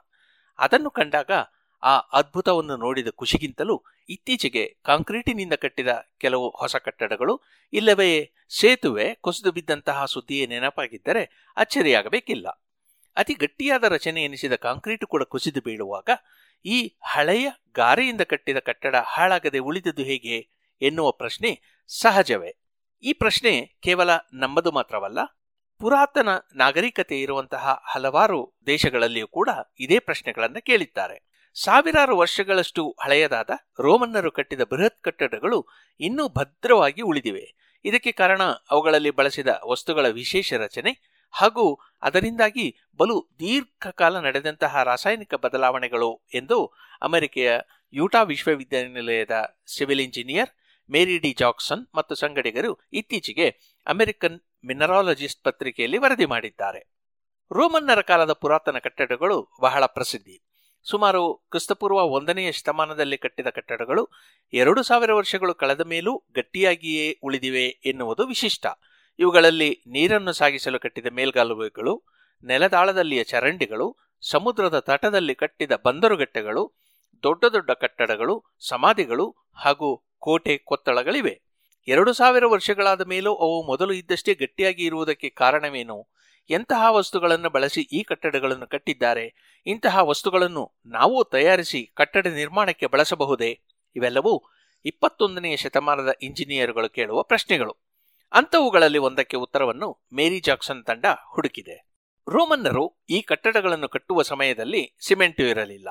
ಅದನ್ನು 0.60 0.90
ಕಂಡಾಗ 0.90 1.32
ಆ 1.84 1.98
ಅದ್ಭುತವನ್ನು 2.00 2.78
ನೋಡಿದ 2.78 3.08
ಖುಷಿಗಿಂತಲೂ 3.16 3.84
ಇತ್ತೀಚೆಗೆ 4.10 4.78
ಕಾಂಕ್ರೀಟಿನಿಂದ 4.84 5.54
ಕಟ್ಟಿದ 5.54 5.88
ಕೆಲವು 6.18 6.50
ಹೊಸ 6.50 6.76
ಕಟ್ಟಡಗಳು, 6.76 7.42
ಇಲ್ಲವೇ 7.74 8.32
ಸೇತುವೆ 8.60 9.14
ಕುಸಿದು 9.14 9.52
ಬಿದ್ದಂತಹ 9.52 10.06
ಸುದ್ದಿಯೇ 10.06 10.46
ನೆನಪಾಗಿದ್ದರೆ 10.46 11.54
ಅಚ್ಚರಿಯಾಗಬೇಕಿಲ್ಲ. 11.58 12.48
ಅತಿ 13.16 13.34
ಗಟ್ಟಿಯಾದ 13.34 13.84
ರಚನೆ 13.84 14.24
ಎನಿಸಿದ 14.24 14.56
ಕಾಂಕ್ರೀಟು 14.56 15.08
ಕೂಡ 15.08 15.24
ಕುಸಿದು 15.24 15.62
ಬೀಳುವಾಗ 15.62 16.10
ಈ 16.66 16.96
ಹಳೆಯ 17.04 17.52
ಗಾರೆಯಿಂದ 17.76 18.22
ಕಟ್ಟಿದ 18.22 18.58
ಕಟ್ಟಡ 18.58 18.96
ಹಾಳಾಗದೆ 18.96 19.60
ಉಳಿದದ್ದು 19.60 20.02
ಹೇಗೆ 20.02 20.38
ಎನ್ನುವ 20.82 21.12
ಪ್ರಶ್ನೆ 21.12 21.62
ಸಹಜವೇ. 21.88 22.52
ಈ 23.04 23.14
ಪ್ರಶ್ನೆ 23.14 23.76
ಕೇವಲ 23.82 24.10
ನಮ್ಮದು 24.34 24.72
ಮಾತ್ರವಲ್ಲ, 24.72 25.20
ಪುರಾತನ 25.80 26.30
ನಾಗರಿಕತೆ 26.56 27.22
ಇರುವಂತಹ 27.22 27.84
ಹಲವಾರು 27.94 28.58
ದೇಶಗಳಲ್ಲಿಯೂ 28.68 29.28
ಕೂಡ 29.28 29.50
ಇದೇ 29.80 30.00
ಪ್ರಶ್ನೆಗಳನ್ನು 30.00 30.66
ಕೇಳಿದ್ದಾರೆ. 30.66 31.18
ಸಾವಿರಾರು 31.54 32.18
ವರ್ಷಗಳಷ್ಟು 32.18 32.98
ಹಳೆಯದಾದ 33.04 33.50
ರೋಮನ್ನರು 33.80 34.32
ಕಟ್ಟಿದ 34.32 34.62
ಬೃಹತ್ 34.62 35.04
ಕಟ್ಟಡಗಳು 35.04 35.68
ಇನ್ನೂ 36.00 36.30
ಭದ್ರವಾಗಿ 36.30 37.02
ಉಳಿದಿವೆ. 37.02 37.78
ಇದಕ್ಕೆ 37.86 38.12
ಕಾರಣ 38.12 38.44
ಅವುಗಳಲ್ಲಿ 38.44 39.10
ಬಳಸಿದ 39.10 39.48
ವಸ್ತುಗಳ 39.68 40.08
ವಿಶೇಷ 40.08 40.54
ರಚನೆ 40.54 41.15
ಹಾಗೂ 41.36 41.66
ಅದರಿಂದಾಗಿ 42.02 42.66
ಬಲು 42.98 43.16
ದೀರ್ಘಕಾಲ 43.40 44.20
ನಡೆದಂತಹ 44.20 44.84
ರಾಸಾಯನಿಕ 44.84 45.34
ಬದಲಾವಣೆಗಳು 45.36 46.10
ಎಂದು 46.34 46.58
ಅಮೆರಿಕೆಯ 47.02 47.50
ಯೂಟಾ 47.94 48.22
ವಿಶ್ವವಿದ್ಯಾನಿಲಯದ 48.22 49.36
civil 49.68 50.02
engineer 50.02 50.50
Mary 50.92 51.18
D 51.20 51.32
Jackson 51.40 51.88
ಮತ್ತು 51.96 52.16
ಸಂಗಡಿಗರು 52.16 52.72
ಇತ್ತೀಚೆಗೆ 52.94 53.48
ಅಮೆರಿಕನ್ 53.88 54.40
ಮಿನರಾಲಜಿಸ್ಟ್ 54.66 55.44
ಪತ್ರಿಕೆಯಲ್ಲಿ 55.44 55.98
ವರದಿ 55.98 56.26
ಮಾಡಿದ್ದಾರೆ. 56.26 56.82
ರೋಮನ್ನರ 57.52 58.02
ಕಾಲದ 58.02 58.34
ಪುರಾತನ 58.34 58.78
ಕಟ್ಟಡಗಳು 58.78 59.38
ಬಹಳ 59.62 59.86
ಪ್ರಸಿದ್ಧಿ. 59.86 60.38
ಸುಮಾರು 60.84 61.22
ಕ್ರಿಸ್ತಪೂರ್ವ 61.52 62.02
ಒಂದನೆಯ 62.18 62.52
ಶತಮಾನದಲ್ಲಿ 62.52 63.18
ಕಟ್ಟಿದ 63.18 63.48
ಕಟ್ಟಡಗಳು 63.48 64.04
ಎರಡು 64.54 64.84
ಸಾವಿರ 64.84 65.14
ವರ್ಷಗಳು 65.14 65.54
ಕಳೆದ 65.56 65.82
ಮೇಲೂ 65.82 66.24
ಗಟ್ಟಿಯಾಗಿಯೇ 66.36 67.20
ಉಳಿದಿವೆ 67.24 67.66
ಎನ್ನುವುದು 67.86 68.28
ವಿಶಿಷ್ಟ. 68.28 68.66
ಇವುಗಳಲ್ಲಿ 69.20 69.84
ನೀರನ್ನು 69.88 70.34
ಸಾಗಿಸಲು 70.34 70.80
ಕಟ್ಟಿದ 70.80 71.06
ಮೇಲ್ಗಾಲುವೆಗಳು, 71.12 72.04
ನೆಲದಾಳದಲ್ಲಿಯ 72.44 73.24
ಚರಂಡಿಗಳು, 73.24 73.98
ಸಮುದ್ರದ 74.22 74.80
ತಟದಲ್ಲಿ 74.80 75.36
ಕಟ್ಟಿದ 75.36 75.72
ಬಂದರುಗಟ್ಟೆಗಳು 75.86 76.74
ದೊಡ್ಡ 77.24 77.46
ದೊಡ್ಡ 77.46 77.72
ಕಟ್ಟಡಗಳು, 77.72 78.44
ಸಮಾಧಿಗಳು 78.70 79.36
ಹಾಗೂ 79.54 80.16
ಕೋಟೆ 80.20 80.58
ಕೊತ್ತಳಗಳಿವೆ. 80.58 81.42
ಎರಡು 81.88 82.14
ಸಾವಿರ 82.14 82.46
ವರ್ಷಗಳಾದ 82.46 83.02
ಮೇಲೂ 83.02 83.36
ಅವು 83.36 83.64
ಮೊದಲು 83.68 83.94
ಇದ್ದಷ್ಟೇ 83.94 84.34
ಗಟ್ಟಿಯಾಗಿ 84.34 84.86
ಇರುವುದಕ್ಕೆ 84.86 85.30
ಕಾರಣವೇನು? 85.30 86.10
ಎಂತಹ 86.50 86.92
ವಸ್ತುಗಳನ್ನು 86.92 87.50
ಬಳಸಿ 87.50 87.82
ಈ 87.82 88.04
ಕಟ್ಟಡಗಳನ್ನು 88.04 88.68
ಕಟ್ಟಿದ್ದಾರೆ? 88.68 89.36
ಇಂತಹ 89.66 89.98
ವಸ್ತುಗಳನ್ನು 89.98 90.74
ನಾವು 90.86 91.24
ತಯಾರಿಸಿ 91.24 91.92
ಕಟ್ಟಡ 91.96 92.28
ನಿರ್ಮಾಣಕ್ಕೆ 92.28 92.86
ಬಳಸಬಹುದೇ? 92.86 93.62
ಇವೆಲ್ಲವೂ 93.96 94.44
ಇಪ್ಪತ್ತೊಂದನೆಯ 94.86 95.56
ಶತಮಾನದ 95.56 96.14
ಇಂಜಿನಿಯರುಗಳು 96.22 96.90
ಕೇಳುವ 96.90 97.24
ಪ್ರಶ್ನೆಗಳು. 97.24 97.85
ಅಂಥವುಗಳಲ್ಲಿ 98.36 98.98
ಒಂದಕ್ಕೆ 98.98 99.38
ಉತ್ತರವನ್ನು 99.38 100.06
ಮೇರಿ 100.14 100.40
ಜಾಕ್ಸನ್ 100.40 100.86
ತಂಡ 100.86 101.06
ಹುಡುಕಿದೆ. 101.06 101.88
ರೋಮನ್ನರು 102.28 103.04
ಈ 103.10 103.22
ಕಟ್ಟಡಗಳನ್ನು 103.22 103.90
ಕಟ್ಟುವ 103.90 104.22
ಸಮಯದಲ್ಲಿ 104.22 104.96
ಸಿಮೆಂಟು 105.08 105.44
ಇರಲಿಲ್ಲ. 105.44 105.88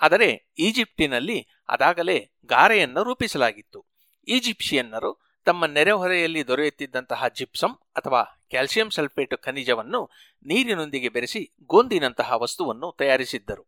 ಆದರೆ 0.00 0.52
ಈಜಿಪ್ಟಿನಲ್ಲಿ 0.58 1.46
ಅದಾಗಲೇ 1.68 2.32
ಗಾರೆಯನ್ನು 2.44 3.02
ರೂಪಿಸಲಾಗಿತ್ತು. 3.02 3.86
ಈಜಿಪ್ಷಿಯನ್ನರು 4.28 5.30
ತಮ್ಮ 5.44 5.66
ನೆರೆಹೊರೆಯಲ್ಲಿ 5.66 6.48
ದೊರೆಯುತ್ತಿದ್ದಂತಹ 6.48 7.28
ಜಿಪ್ಸಮ್ 7.28 7.74
ಅಥವಾ 7.74 8.46
ಕ್ಯಾಲ್ಸಿಯಂ 8.50 8.90
ಸಲ್ಫೇಟ್ 8.90 9.36
ಖನಿಜವನ್ನು 9.42 10.10
ನೀರಿನೊಂದಿಗೆ 10.46 11.08
ಬೆರೆಸಿ 11.08 11.54
ಗೋಂದಿನಂತಹ 11.62 12.32
ವಸ್ತುವನ್ನು 12.32 12.94
ತಯಾರಿಸಿದ್ದರು. 12.98 13.66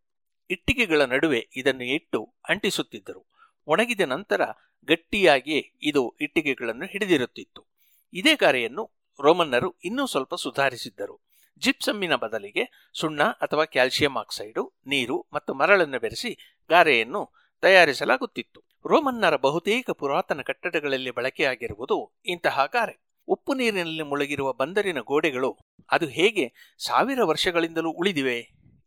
ಇಟ್ಟಿಗೆಗಳ 0.51 1.03
ನಡುವೆ 1.03 1.49
ಇದನ್ನು 1.57 1.85
ಇಟ್ಟು 1.85 2.35
ಅಂಟಿಸುತ್ತಿದ್ದರು. 2.49 3.27
ಒಣಗಿದ 3.67 4.01
ನಂತರ 4.01 4.43
ಗಟ್ಟಿಯಾಗಿ 4.85 5.79
ಇದು 5.83 6.17
ಇಟ್ಟಿಗೆಗಳನ್ನು 6.21 6.87
ಹಿಡಿದಿರುತ್ತಿತ್ತು. 6.87 7.72
ಇದೇ 8.13 8.35
ಗಾರೆಯನ್ನು 8.35 8.85
ರೋಮನ್ನರು 9.21 9.69
ಇನ್ನೂ 9.85 10.07
ಸ್ವಲ್ಪ 10.07 10.35
ಸುಧಾರಿಸಿದ್ದರು. 10.35 11.17
ಜಿಪ್ಸಮ್ಮಿನ 11.63 12.15
ಬದಲಿಗೆ 12.15 12.65
ಸುಣ್ಣ 13.01 13.23
ಅಥವಾ 13.23 13.65
ಕ್ಯಾಲ್ಸಿಯಂ 13.65 14.15
ಆಕ್ಸೈಡು, 14.17 14.63
ನೀರು 14.87 15.17
ಮತ್ತು 15.33 15.55
ಮರಳನ್ನು 15.55 15.99
ಬೆರೆಸಿ 16.01 16.31
ಗಾರೆಯನ್ನು 16.71 17.23
ತಯಾರಿಸಲಾಗುತ್ತಿತ್ತು. 17.63 18.61
ರೋಮನ್ನರ 18.85 19.37
ಬಹುತೇಕ 19.37 19.91
ಪುರಾತನ 19.91 20.41
ಕಟ್ಟಡಗಳಲ್ಲಿ 20.41 21.11
ಬಳಕೆಯಾಗಿರುವುದು 21.11 21.99
ಇಂತಹ 22.25 22.65
ಗಾರೆ. 22.67 22.97
ಉಪ್ಪು 23.29 23.53
ನೀರಿನಲ್ಲಿ 23.55 24.03
ಮುಳುಗಿರುವ 24.03 24.53
ಬಂದರಿನ 24.53 25.01
ಗೋಡೆಗಳು, 25.01 25.51
ಅದು 25.91 26.07
ಹೇಗೆ 26.07 26.47
ಸಾವಿರ 26.79 27.21
ವರ್ಷಗಳಿಂದಲೂ 27.25 27.91
ಉಳಿದಿವೆ 27.91 28.39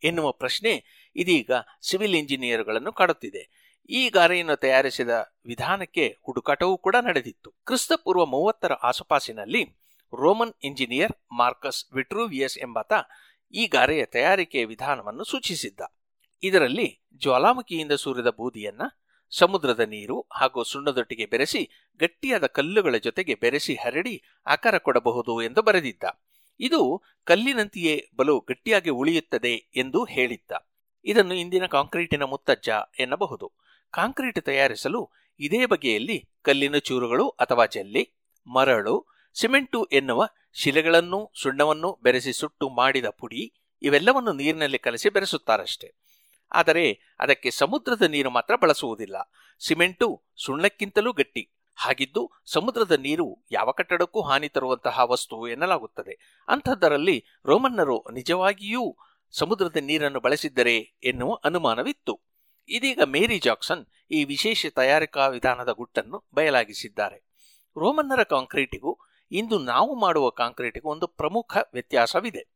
ಎನ್ನುವ 0.04 0.32
ಪ್ರಶ್ನೆ 0.32 0.74
ಇದೀಗ 1.16 1.52
ಸಿವಿಲ್ 1.82 2.16
ಇಂಜಿನಿಯರ್ಗಳನ್ನು 2.16 2.94
ಕಾಡುತ್ತಿದೆ. 2.94 3.44
ಈ 3.90 4.10
ಗಾರೆಯನ್ನು 4.10 4.56
ತಯಾರಿಸಿದ 4.56 5.10
ವಿಧಾನಕ್ಕೆ 5.46 6.18
ಹುಡುಕಾಟವೂ 6.26 6.78
ಕೂಡ 6.78 6.96
ನಡೆದಿತ್ತು. 6.96 7.52
ಕ್ರಿಸ್ತಪೂರ್ವ 7.52 8.26
ಮೂವತ್ತರ 8.26 8.74
ಆಸುಪಾಸಿನಲ್ಲಿ 8.74 9.64
ರೋಮನ್ 10.14 10.54
ಇಂಜಿನಿಯರ್ 10.64 11.12
ಮಾರ್ಕಸ್ 11.32 11.86
ವಿಟ್ರೂವಿಯಸ್ 11.94 12.58
ಎಂಬಾತ 12.58 12.94
ಈ 13.54 13.68
ಗಾರೆಯ 13.68 14.06
ತಯಾರಿಕೆಯ 14.06 14.66
ವಿಧಾನವನ್ನು 14.66 15.24
ಸೂಚಿಸಿದ್ದ. 15.24 15.82
ಇದರಲ್ಲಿ 16.44 17.02
ಜ್ವಾಲಾಮುಖಿಯಿಂದ 17.14 17.92
ಸುರಿದ 17.92 18.28
ಬೂದಿಯನ್ನ, 18.28 18.82
ಸಮುದ್ರದ 19.30 19.80
ನೀರು 19.80 20.28
ಹಾಗೂ 20.34 20.64
ಸುಣ್ಣದೊಟ್ಟಿಗೆ 20.64 21.26
ಬೆರೆಸಿ, 21.26 21.70
ಗಟ್ಟಿಯಾದ 22.00 22.46
ಕಲ್ಲುಗಳ 22.46 22.96
ಜೊತೆಗೆ 22.96 23.36
ಬೆರೆಸಿ 23.36 23.76
ಹರಡಿ 23.76 24.24
ಆಕಾರ 24.46 24.78
ಕೊಡಬಹುದು 24.78 25.42
ಎಂದು 25.42 25.62
ಬರೆದಿದ್ದ. 25.62 26.04
ಇದು 26.60 27.04
ಕಲ್ಲಿನಂತೆಯೇ 27.24 28.10
ಬಲು 28.16 28.40
ಗಟ್ಟಿಯಾಗಿ 28.40 28.90
ಉಳಿಯುತ್ತದೆ 28.90 29.56
ಎಂದು 29.76 30.04
ಹೇಳಿದ್ದ. 30.04 30.52
ಇದನ್ನು 31.06 31.34
ಇಂದಿನ 31.34 31.66
ಕಾಂಕ್ರೀಟಿನ 31.66 32.24
ಮುತ್ತಜ್ಜ 32.24 32.70
ಎನ್ನಬಹುದು. 33.00 33.65
ಕಾಂಕ್ರೀಟ್ 33.96 34.46
ತಯಾರಿಸಲು 34.46 35.12
ಇದೇ 35.40 35.66
ಬಗೆಯಲ್ಲಿ 35.66 36.30
ಕಲ್ಲಿನ 36.42 36.78
ಚೂರುಗಳು 36.78 37.30
ಅಥವಾ 37.30 37.66
ಜಲ್ಲಿ, 37.66 38.04
ಮರಳು, 38.48 39.08
ಸಿಮೆಂಟು 39.34 39.84
ಎನ್ನುವ 39.84 40.28
ಶಿಲೆಗಳನ್ನು 40.54 41.32
ಸುಣ್ಣವನ್ನು 41.42 42.00
ಬೆರೆಸಿ 42.04 42.34
ಸುಟ್ಟು 42.34 42.70
ಮಾಡಿದ 42.70 43.06
ಪುಡಿ 43.06 43.54
ಇವೆಲ್ಲವನ್ನು 43.82 44.34
ನೀರಿನಲ್ಲಿ 44.34 44.78
ಕಲಸಿ 44.78 45.10
ಬೆರೆಸುತ್ತಾರಷ್ಟೆ. 45.10 45.96
ಆದರೆ 46.52 47.16
ಅದಕ್ಕೆ 47.20 47.52
ಸಮುದ್ರದ 47.52 48.02
ನೀರು 48.02 48.30
ಮಾತ್ರ 48.30 48.56
ಬಳಸುವುದಿಲ್ಲ. 48.56 49.16
ಸಿಮೆಂಟು 49.60 50.24
ಸುಣ್ಣಕ್ಕಿಂತಲೂ 50.46 51.14
ಗಟ್ಟಿ. 51.14 51.52
ಹಾಗಿದ್ದು 51.76 52.32
ಸಮುದ್ರದ 52.46 52.92
ನೀರು 52.92 53.46
ಯಾವ 53.52 53.72
ಕಟ್ಟಡಕ್ಕೂ 53.72 54.22
ಹಾನಿ 54.22 54.50
ತರುವಂತಹ 54.50 55.00
ವಸ್ತು 55.04 55.48
ಎನ್ನಲಾಗುತ್ತದೆ. 55.48 56.44
ಅಂಥದ್ದರಲ್ಲಿ 56.48 57.26
ರೋಮನ್ನರು 57.46 58.04
ನಿಜವಾಗಿಯೂ 58.14 58.98
ಸಮುದ್ರದ 59.32 59.78
ನೀರನ್ನು 59.82 60.20
ಬಳಸಿದ್ದರೆ 60.20 60.78
ಎನ್ನುವ 61.04 61.40
ಅನುಮಾನವಿತ್ತು. 61.44 62.35
ಇದೀಗ 62.68 63.02
ಮೇರಿ 63.02 63.40
ಜಾಕ್ಸನ್ 63.40 63.86
ಈ 64.12 64.24
ವಿಶೇಷ 64.24 64.66
ತಯಾರಿಕಾ 64.76 65.28
ವಿಧಾನದ 65.28 65.70
ಗುಟ್ಟನ್ನು 65.70 66.28
ಬಯಲಾಗಿಸಿದ್ದಾರೆ. 66.34 67.26
ರೋಮನ್ನರ 67.78 68.24
ಕಾಂಕ್ರೀಟಿಗೂ 68.24 68.98
ಇಂದು 69.32 69.60
ನಾವು 69.60 69.96
ಮಾಡುವ 69.96 70.30
ಕಾಂಕ್ರೀಟಿಗೂ 70.30 70.90
ಒಂದು 70.90 71.08
ಪ್ರಮುಖ 71.08 71.58
ವ್ಯತ್ಯಾಸವಿದೆ. 71.74 72.56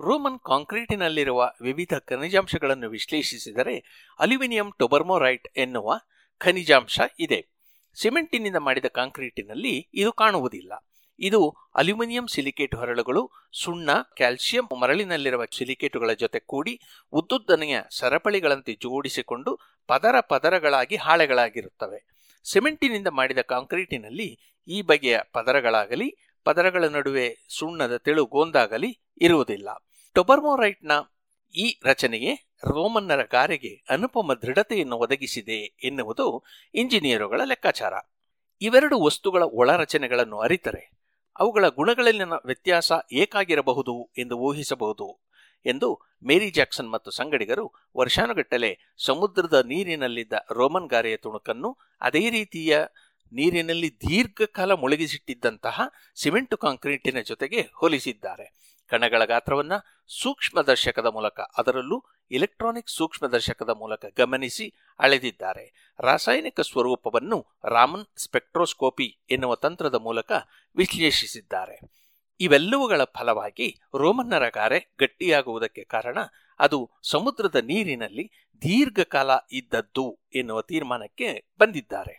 ರೋಮನ್ 0.00 0.38
ಕಾಂಕ್ರೀಟಿನಲ್ಲಿರುವ 0.38 1.52
ವಿವಿಧ 1.62 1.92
ಖನಿಜಾಂಶಗಳನ್ನು 1.98 2.90
ವಿಶ್ಲೇಷಿಸಿದರೆ 2.90 4.06
ಅಲ್ಯೂಮಿನಿಯಂ 4.18 4.72
ಟೊಬರ್ಮೊರೈಟ್ 4.78 5.48
ಎನ್ನುವ 5.56 6.00
ಖನಿಜಾಂಶ 6.38 7.00
ಇದೆ. 7.18 7.48
ಸಿಮೆಂಟಿನಿಂದ 7.94 8.56
ಮಾಡಿದ 8.56 8.84
ಕಾಂಕ್ರೀಟಿನಲ್ಲಿ 8.84 9.88
ಇದು 9.94 10.12
ಕಾಣುವುದಿಲ್ಲ. 10.12 10.87
ಇದು 11.18 11.54
ಅಲ್ಯೂಮಿನಿಯಂ 11.74 12.26
ಸಿಲಿಕೇಟ್ 12.26 12.74
ಹೊರಳುಗಳು, 12.74 13.30
ಸುಣ್ಣ, 13.52 13.90
ಕ್ಯಾಲ್ಸಿಯಂ 14.16 14.80
ಮರಳಿನಲ್ಲಿರುವ 14.80 15.44
ಸಿಲಿಕೇಟುಗಳ 15.44 16.12
ಜೊತೆ 16.12 16.38
ಕೂಡಿ 16.38 16.80
ಉದ್ದುದ್ದನೆಯ 17.12 17.80
ಸರಪಳಿಗಳಂತೆ 17.90 18.74
ಜೋಡಿಸಿಕೊಂಡು 18.74 19.58
ಪದರ 19.86 20.20
ಪದರಗಳಾಗಿ 20.20 20.96
ಹಾಳೆಗಳಾಗಿರುತ್ತವೆ. 20.96 22.06
ಸಿಮೆಂಟಿನಿಂದ 22.44 23.06
ಮಾಡಿದ 23.06 23.38
ಕಾಂಕ್ರೀಟಿನಲ್ಲಿ 23.38 24.38
ಈ 24.68 24.82
ಬಗೆಯ 24.82 25.18
ಪದರಗಳಾಗಲಿ, 25.32 26.16
ಪದರಗಳ 26.44 26.84
ನಡುವೆ 26.84 27.36
ಸುಣ್ಣದ 27.48 27.96
ತೆಳು 27.96 28.26
ಗೋಂದಾಗಲಿ 28.26 29.00
ಇರುವುದಿಲ್ಲ. 29.20 29.68
ಟೊಬರ್ಮೊರೈಟ್ನ 30.14 30.92
ಈ 31.54 31.80
ರಚನೆಯೇ 31.84 32.34
ರೋಮನ್ನರ 32.64 33.22
ಗಾರೆಗೆ 33.22 33.84
ಅನುಪಮ 33.90 34.34
ದೃಢತೆಯನ್ನು 34.34 34.96
ಒದಗಿಸಿದೆ 34.96 35.76
ಎನ್ನುವುದು 35.84 36.44
ಇಂಜಿನಿಯರುಗಳ 36.74 37.40
ಲೆಕ್ಕಾಚಾರ. 37.44 37.92
ಇವೆರಡು 38.60 39.00
ವಸ್ತುಗಳ 39.00 39.42
ಒಳರಚನೆಗಳನ್ನು 39.42 40.38
ಅರಿತರೆ. 40.38 40.97
ಅವುಗಳ 41.38 41.68
ಗುಣಗಳಲ್ಲಿನ 41.68 42.32
ವ್ಯತ್ಯಾಸ 42.44 42.92
ಏಕಾಗಿರಬಹುದು 43.12 44.10
ಎಂದು 44.18 44.36
ಊಹಿಸಬಹುದು 44.38 45.28
ಎಂದು 45.66 45.88
ಮೇರಿ 46.22 46.50
ಜಾಕ್ಸನ್ 46.50 46.90
ಮತ್ತು 46.90 47.10
ಸಂಗಡಿಗರು 47.10 47.72
ವರ್ಷಾನುಗಟ್ಟಲೆ 47.96 48.70
ಸಮುದ್ರದ 49.04 49.62
ನೀರಿನಲ್ಲಿದ್ದ 49.66 50.32
ರೋಮನ್ 50.52 50.88
ಗಾರೆಯ 50.88 51.16
ತುಣುಕನ್ನು 51.16 51.78
ಅದೇ 52.00 52.30
ರೀತಿಯ 52.30 52.78
ನೀರಿನಲ್ಲಿ 53.32 53.90
ದೀರ್ಘಕಾಲ 53.96 54.72
ಮುಳುಗಿಸಿಟ್ಟಿದ್ದಂತಹ 54.72 55.80
ಸಿಮೆಂಟು 56.14 56.56
ಕಾಂಕ್ರೀಟಿನ 56.56 57.20
ಜೊತೆಗೆ 57.20 57.60
ಹೋಲಿಸಿದ್ದಾರೆ. 57.74 58.46
ಕಣಗಳ 58.90 59.24
ಗಾತ್ರವನ್ನು 59.24 59.78
ಸೂಕ್ಷ್ಮದರ್ಶಕದ 60.22 61.06
ಮೂಲಕ 61.06 61.40
ಅದರಲ್ಲೂ 61.40 62.04
ಇಲೆಕ್ಟ್ರಾನಿಕ್ 62.30 62.90
ಸೂಕ್ಷ್ಮದರ್ಶಕದ 62.90 63.70
ಮೂಲಕ 63.70 64.04
ಗಮನಿಸಿ 64.16 64.74
ಅಳೆದಿದ್ದಾರೆ. 64.98 65.94
ರಾಸಾಯನಿಕ 66.00 66.60
ಸ್ವರೂಪವನ್ನು 66.60 67.46
ರಾಮನ್ 67.64 68.06
ಸ್ಪೆಕ್ಟ್ರೋಸ್ಕೋಪಿ 68.16 69.18
ಎನ್ನುವ 69.30 69.54
ತಂತ್ರದ 69.54 69.94
ಮೂಲಕ 69.94 70.32
ವಿಶ್ಲೇಷಿಸಿದ್ದಾರೆ. 70.76 71.78
ಇವೆಲ್ಲವುಗಳ 72.40 73.04
ಫಲವಾಗಿ 73.04 73.80
ರೋಮನ್ನರ 73.94 74.48
ಗಾರೆ 74.48 74.94
ಗಟ್ಟಿಯಾಗುವುದಕ್ಕೆ 74.98 75.84
ಕಾರಣ 75.84 76.18
ಅದು 76.60 76.90
ಸಮುದ್ರದ 77.02 77.56
ನೀರಿನಲ್ಲಿ 77.56 78.30
ದೀರ್ಘಕಾಲ 78.62 79.30
ಇದ್ದದ್ದು 79.52 80.18
ಎನ್ನುವ 80.34 80.62
ತೀರ್ಮಾನಕ್ಕೆ 80.62 81.44
ಬಂದಿದ್ದಾರೆ. 81.60 82.18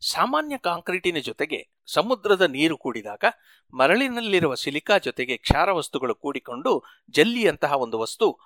ಸಾಮಾನ್ಯ 0.00 0.58
ಕಾಂಕ್ರೀಟಿನ 0.58 1.18
ಜೊತೆಗೆ 1.18 1.68
ಸಮುದ್ರದ 1.86 2.42
ನೀರು 2.42 2.76
ಕೂಡಿದಾಗ 2.78 3.24
ಮರಳಿನಲ್ಲಿರುವ 3.72 4.54
ಸಿಲಿಕಾ 4.54 4.98
ಜೊತೆಗೆ 4.98 5.36
ಕ್ಷಾರ 5.36 5.72
ವಸ್ತುಗಳು 5.72 6.14
ಕೂಡಿಕೊಂಡು 6.14 6.82
ಜಲ್ಲಿಯಂತಹ 7.10 7.72
ಒಂದು 7.72 7.98
ವಸ್ತು 7.98 8.38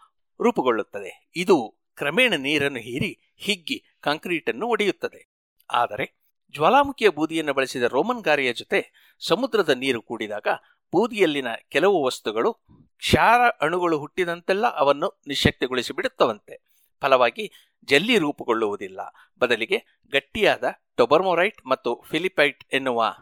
ರೂಪುಗೊಳ್ಳುತ್ತದೆ. 0.42 1.30
ಇದು 1.36 1.74
ಕ್ರಮೇಣ 1.96 2.34
ನೀರನ್ನು 2.34 2.78
ಹೀರಿ 2.78 3.34
ಹಿಗ್ಗಿ 3.36 3.84
ಕಾಂಕ್ರೀಟನ್ನು 4.00 4.66
ಒಡೆಯುತ್ತದೆ. 4.66 5.28
ಆದರೆ 5.70 6.18
ಜ್ವಾಲಾಮುಖಿಯ 6.54 7.08
ಬೂದಿಯನ್ನು 7.08 7.52
ಬಳಸಿದ 7.52 7.82
ರೋಮನ್ 7.82 8.22
ಗಾರಿಯ 8.22 8.52
ಜೊತೆ 8.52 9.08
ಸಮುದ್ರದ 9.20 9.68
ನೀರು 9.68 10.02
ಕೂಡಿದಾಗ 10.02 10.46
ಬೂದಿಯಲ್ಲಿನ 10.92 11.46
ಕೆಲವು 11.68 12.04
ವಸ್ತುಗಳು 12.04 12.52
ಕ್ಷಾರ 12.98 13.40
ಅಣುಗಳು 13.60 13.98
ಹುಟ್ಟಿದಂತೆಲ್ಲ 13.98 14.66
ಅವನ್ನು 14.66 15.20
ನಿಶಕ್ತಿಗೊಳಿಸಿ 15.26 15.92
ಬಿಡುತ್ತವಂತೆ 15.92 16.78
ಫಲವಾಗಿ 17.00 17.52
ಜಲ್ಲಿ 17.84 18.18
ರೂಪುಗೊಳ್ಳುವುದಿಲ್ಲ. 18.18 19.00
ಬದಲಿಗೆ 19.38 19.78
ಗಟ್ಟಿಯಾದ 20.12 20.64
ಟೊಬರ್ಮೊರೈಟ್ 20.96 21.66
ಮತ್ತು 21.66 22.02
ಫಿಲಿಪೈಟ್ 22.10 22.64
ಎನ್ನುವ 22.72 23.14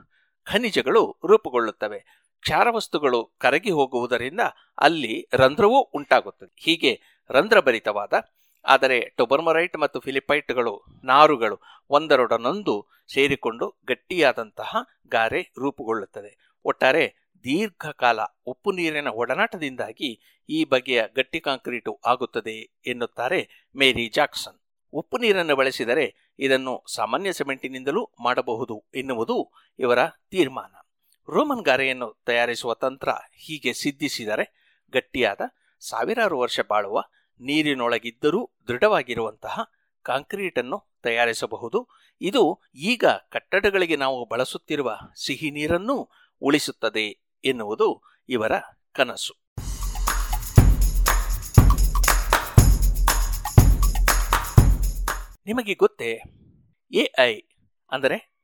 ಖನಿಜಗಳು 0.45 1.17
ರೂಪುಗೊಳ್ಳುತ್ತವೆ. 1.25 2.26
ಕ್ಷಾರವಸ್ತುಗಳು 2.47 3.21
ಕರಗಿ 3.39 3.73
ಹೋಗುವುದರಿಂದ 3.77 4.43
ಅಲ್ಲಿ 4.79 5.15
ರಂಧ್ರವೂ 5.35 5.79
ಉಂಟಾಗುತ್ತದೆ. 5.99 6.51
ಹೀಗೆ 6.65 6.93
ರಂಧ್ರಭರಿತವಾದ, 7.31 8.13
ಆದರೆ 8.65 8.99
ಟೊಬರ್ಮರೈಟ್ 9.19 9.77
ಮತ್ತು 9.83 9.99
ಫಿಲಿಪೈಟ್ಗಳು 10.01 10.75
ನಾರುಗಳು 11.05 11.57
ಒಂದರೊಡನೊಂದು 11.91 12.75
ಸೇರಿಕೊಂಡು 13.15 13.67
ಗಟ್ಟಿಯಾದಂತಹ 13.89 14.83
ಗಾರೆ 15.09 15.43
ರೂಪುಗೊಳ್ಳುತ್ತದೆ 15.59 16.33
ಒಟ್ಟಾರೆ 16.65 17.05
ದೀರ್ಘಕಾಲ 17.45 18.21
ಉಪ್ಪು 18.47 18.71
ನೀರಿನ 18.73 19.09
ಒಡನಾಟದಿಂದಾಗಿ 19.23 20.11
ಈ 20.49 20.61
ಬಗೆಯ 20.65 21.03
ಗಟ್ಟಿ 21.17 21.41
ಕಾಂಕ್ರೀಟು 21.41 21.93
ಆಗುತ್ತದೆ 22.07 22.57
ಎನ್ನುತ್ತಾರೆ 22.87 23.41
ಮೇರಿ 23.77 24.07
ಜಾಕ್ಸನ್. 24.15 24.59
ಉಪ್ಪು 24.93 25.17
ನೀರನ್ನು 25.19 25.55
ಬಳಸಿದರೆ 25.57 26.07
ಇದನ್ನು 26.39 26.75
ಸಾಮಾನ್ಯ 26.95 27.33
ಸಿಮೆಂಟಿನಿಂದಲೂ 27.33 28.03
ಮಾಡಬಹುದು 28.21 28.77
ಎನ್ನುವುದು 28.95 29.39
ಇವರ 29.79 30.01
ತೀರ್ಮಾನ. 30.31 30.73
ರೋಮನ್ 31.29 31.65
ಗಾರೆಯನ್ನು 31.65 32.23
ತಯಾರಿಸುವ 32.27 32.75
ತಂತ್ರ 32.75 33.09
ಹೀಗೆ 33.33 33.73
ಸಿದ್ಧಿಸಿದರೆ 33.73 34.77
ಗಟ್ಟಿಯಾದ 34.93 35.41
ಸಾವಿರಾರು 35.81 36.39
ವರ್ಷ 36.39 36.61
ಬಾಳುವ 36.69 37.03
ನೀರಿನೊಳಗಿದ್ದರೂ 37.41 38.51
ದೃಢವಾಗಿರುವಂತಹ 38.69 39.73
ಕಾಂಕ್ರೀಟನ್ನು 40.03 40.95
ತಯಾರಿಸಬಹುದು. 41.03 41.89
ಇದು 42.21 42.61
ಈಗ 42.75 43.05
ಕಟ್ಟಡಗಳಿಗೆ 43.05 43.97
ನಾವು 43.97 44.29
ಬಳಸುತ್ತಿರುವ 44.29 44.99
ಸಿಹಿ 45.25 45.51
ನೀರನ್ನು 45.51 46.11
ಉಳಿಸುತ್ತದೆ 46.43 47.23
ಎನ್ನುವುದು 47.45 48.03
ಇವರ 48.29 48.53
ಕನಸು. 48.93 49.47
ನಿಮಗೆ 55.47 55.75
ಗೊತ್ತೇ 55.75 56.23
ಎಐ 56.91 57.41
ಅಂದರೆ 57.91 58.36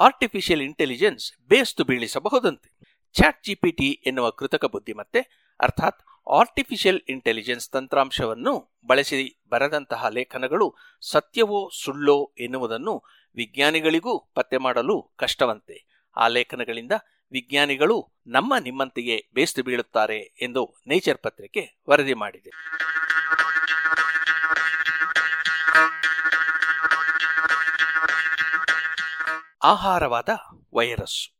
ಆರ್ಟಿಫಿಷಿಯಲ್ 0.00 0.62
ಇಂಟೆಲಿಜೆನ್ಸ್ 0.62 1.32
ಬೇಸ್ತು 1.48 1.84
ಬೀಳಿಸಬಹುದಂತೆ. 1.84 2.70
ಚಾಟ್ 3.12 3.44
ಜಿಪಿಟಿ 3.44 3.90
ಎನ್ನುವ 4.06 4.30
ಕೃತಕ 4.30 4.64
ಬುದ್ಧಿಮತ್ತೆ, 4.64 5.20
ಅರ್ಥಾತ್ 5.60 6.02
ಆರ್ಟಿಫಿಷಿಯಲ್ 6.30 7.00
ಇಂಟೆಲಿಜೆನ್ಸ್ 7.08 7.70
ತಂತ್ರಾಂಶವನ್ನು 7.70 8.78
ಬಳಸಿ 8.86 9.42
ಬರೆದಂತಹ 9.48 10.08
ಲೇಖನಗಳು 10.08 10.74
ಸತ್ಯವೋ 11.00 11.70
ಸುಳ್ಳೋ 11.82 12.32
ಎನ್ನುವುದನ್ನು 12.38 13.02
ವಿಜ್ಞಾನಿಗಳಿಗೂ 13.34 14.18
ಪತ್ತೆ 14.34 14.56
ಮಾಡಲು 14.56 15.14
ಕಷ್ಟವಂತೆ. 15.16 16.06
ಆ 16.16 16.28
ಲೇಖನಗಳಿಂದ 16.28 16.92
ವಿಜ್ಞಾನಿಗಳು 17.32 18.12
ನಮ್ಮ 18.26 18.54
ನಿಮ್ಮಂತೆಯೇ 18.60 19.28
ಬೇಸ್ತು 19.34 19.62
ಬೀಳುತ್ತಾರೆ 19.62 20.18
ಎಂದು 20.18 20.76
ನೇಚರ್ 20.86 21.18
ಪತ್ರಿಕೆ 21.18 21.82
ವರದಿ 21.88 22.14
ಮಾಡಿದೆ. 22.14 22.50
ಆಹಾರವಾದ 29.64 30.28
ವೈರಸ್ 30.74 31.34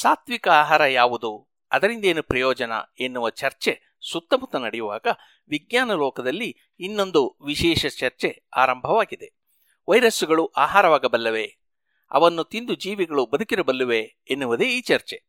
ಸಾತ್ವಿಕ 0.00 0.48
ಆಹಾರ 0.48 0.84
ಯಾವುದು? 0.84 1.48
ಅದರಿಂದೇನು 1.72 2.22
ಪ್ರಯೋಜನ 2.22 2.72
ಎನ್ನುವ 3.00 3.30
ಚರ್ಚೆ 3.30 3.98
ಸುತ್ತಮುತ್ತ 4.12 4.56
ನಡೆಯುವಾಗ 4.56 5.06
ವಿಜ್ಞಾನ 5.48 5.94
ಲೋಕದಲ್ಲಿ 5.94 6.56
ಇನ್ನೊಂದು 6.80 7.36
ವಿಶೇಷ 7.46 7.86
ಚರ್ಚೆ 7.86 8.48
ಆರಂಭವಾಗಿದೆ. 8.56 9.32
ವೈರಸ್ಸುಗಳು 9.88 10.46
ಆಹಾರವಾಗಬಲ್ಲವೆ? 10.46 11.58
ಅವನ್ನು 12.10 12.44
ತಿಂದು 12.44 12.74
ಜೀವಿಗಳು 12.74 13.26
ಬದುಕಿರಬಲ್ಲುವೆ 13.26 14.16
ಎನ್ನುವುದೇ 14.30 14.64
ಈ 14.64 14.80
ಚರ್ಚೆ. 14.80 15.24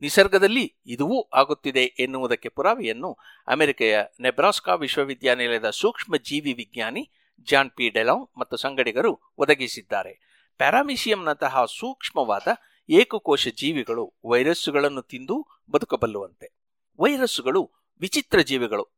ನಿಸರ್ಗದಲ್ಲಿ 0.00 0.76
ಇದುವೂ 0.86 1.22
ಆಗುತ್ತಿದೆ 1.22 1.84
ಎನ್ನುವುದಕ್ಕೆ 1.84 2.48
ಪುರಾವೆಯನ್ನು 2.48 3.18
ಅಮೆರಿಕೆಯ 3.48 4.02
ನೆಬ್ರಾಸ್ಕಾ 4.20 4.74
ವಿಶ್ವವಿದ್ಯಾನಿಲಯದ 4.74 5.70
ಸೂಕ್ಷ್ಮ 5.70 6.16
ಜೀವಿ 6.16 6.52
ವಿಜ್ಞಾನಿ 6.52 7.10
ಜಾನ್ 7.42 7.70
ಪಿ. 7.70 7.90
ಡೆಲಾಂಗ್ 7.90 8.38
ಮತ್ತು 8.38 8.56
ಸಂಗಡಿಗರು 8.56 9.20
ಒದಗಿಸಿದ್ದಾರೆ. 9.38 10.29
ಪ್ಯಾರಾಮಿಷಿಯಂನಂತಹ 10.60 11.64
ಸೂಕ್ಷ್ಮವಾದ 11.64 12.48
ಏಕಕೋಶ 12.90 13.48
ಜೀವಿಗಳು 13.48 14.14
ವೈರಸ್ಸುಗಳನ್ನು 14.24 15.02
ತಿಂದು 15.02 15.46
ಬದುಕಬಲ್ಲುವಂತೆ. 15.70 16.52
ವೈರಸ್ಸುಗಳು 17.00 17.70
ವಿಚಿತ್ರ 18.00 18.40
ಜೀವಿಗಳು. 18.40 18.88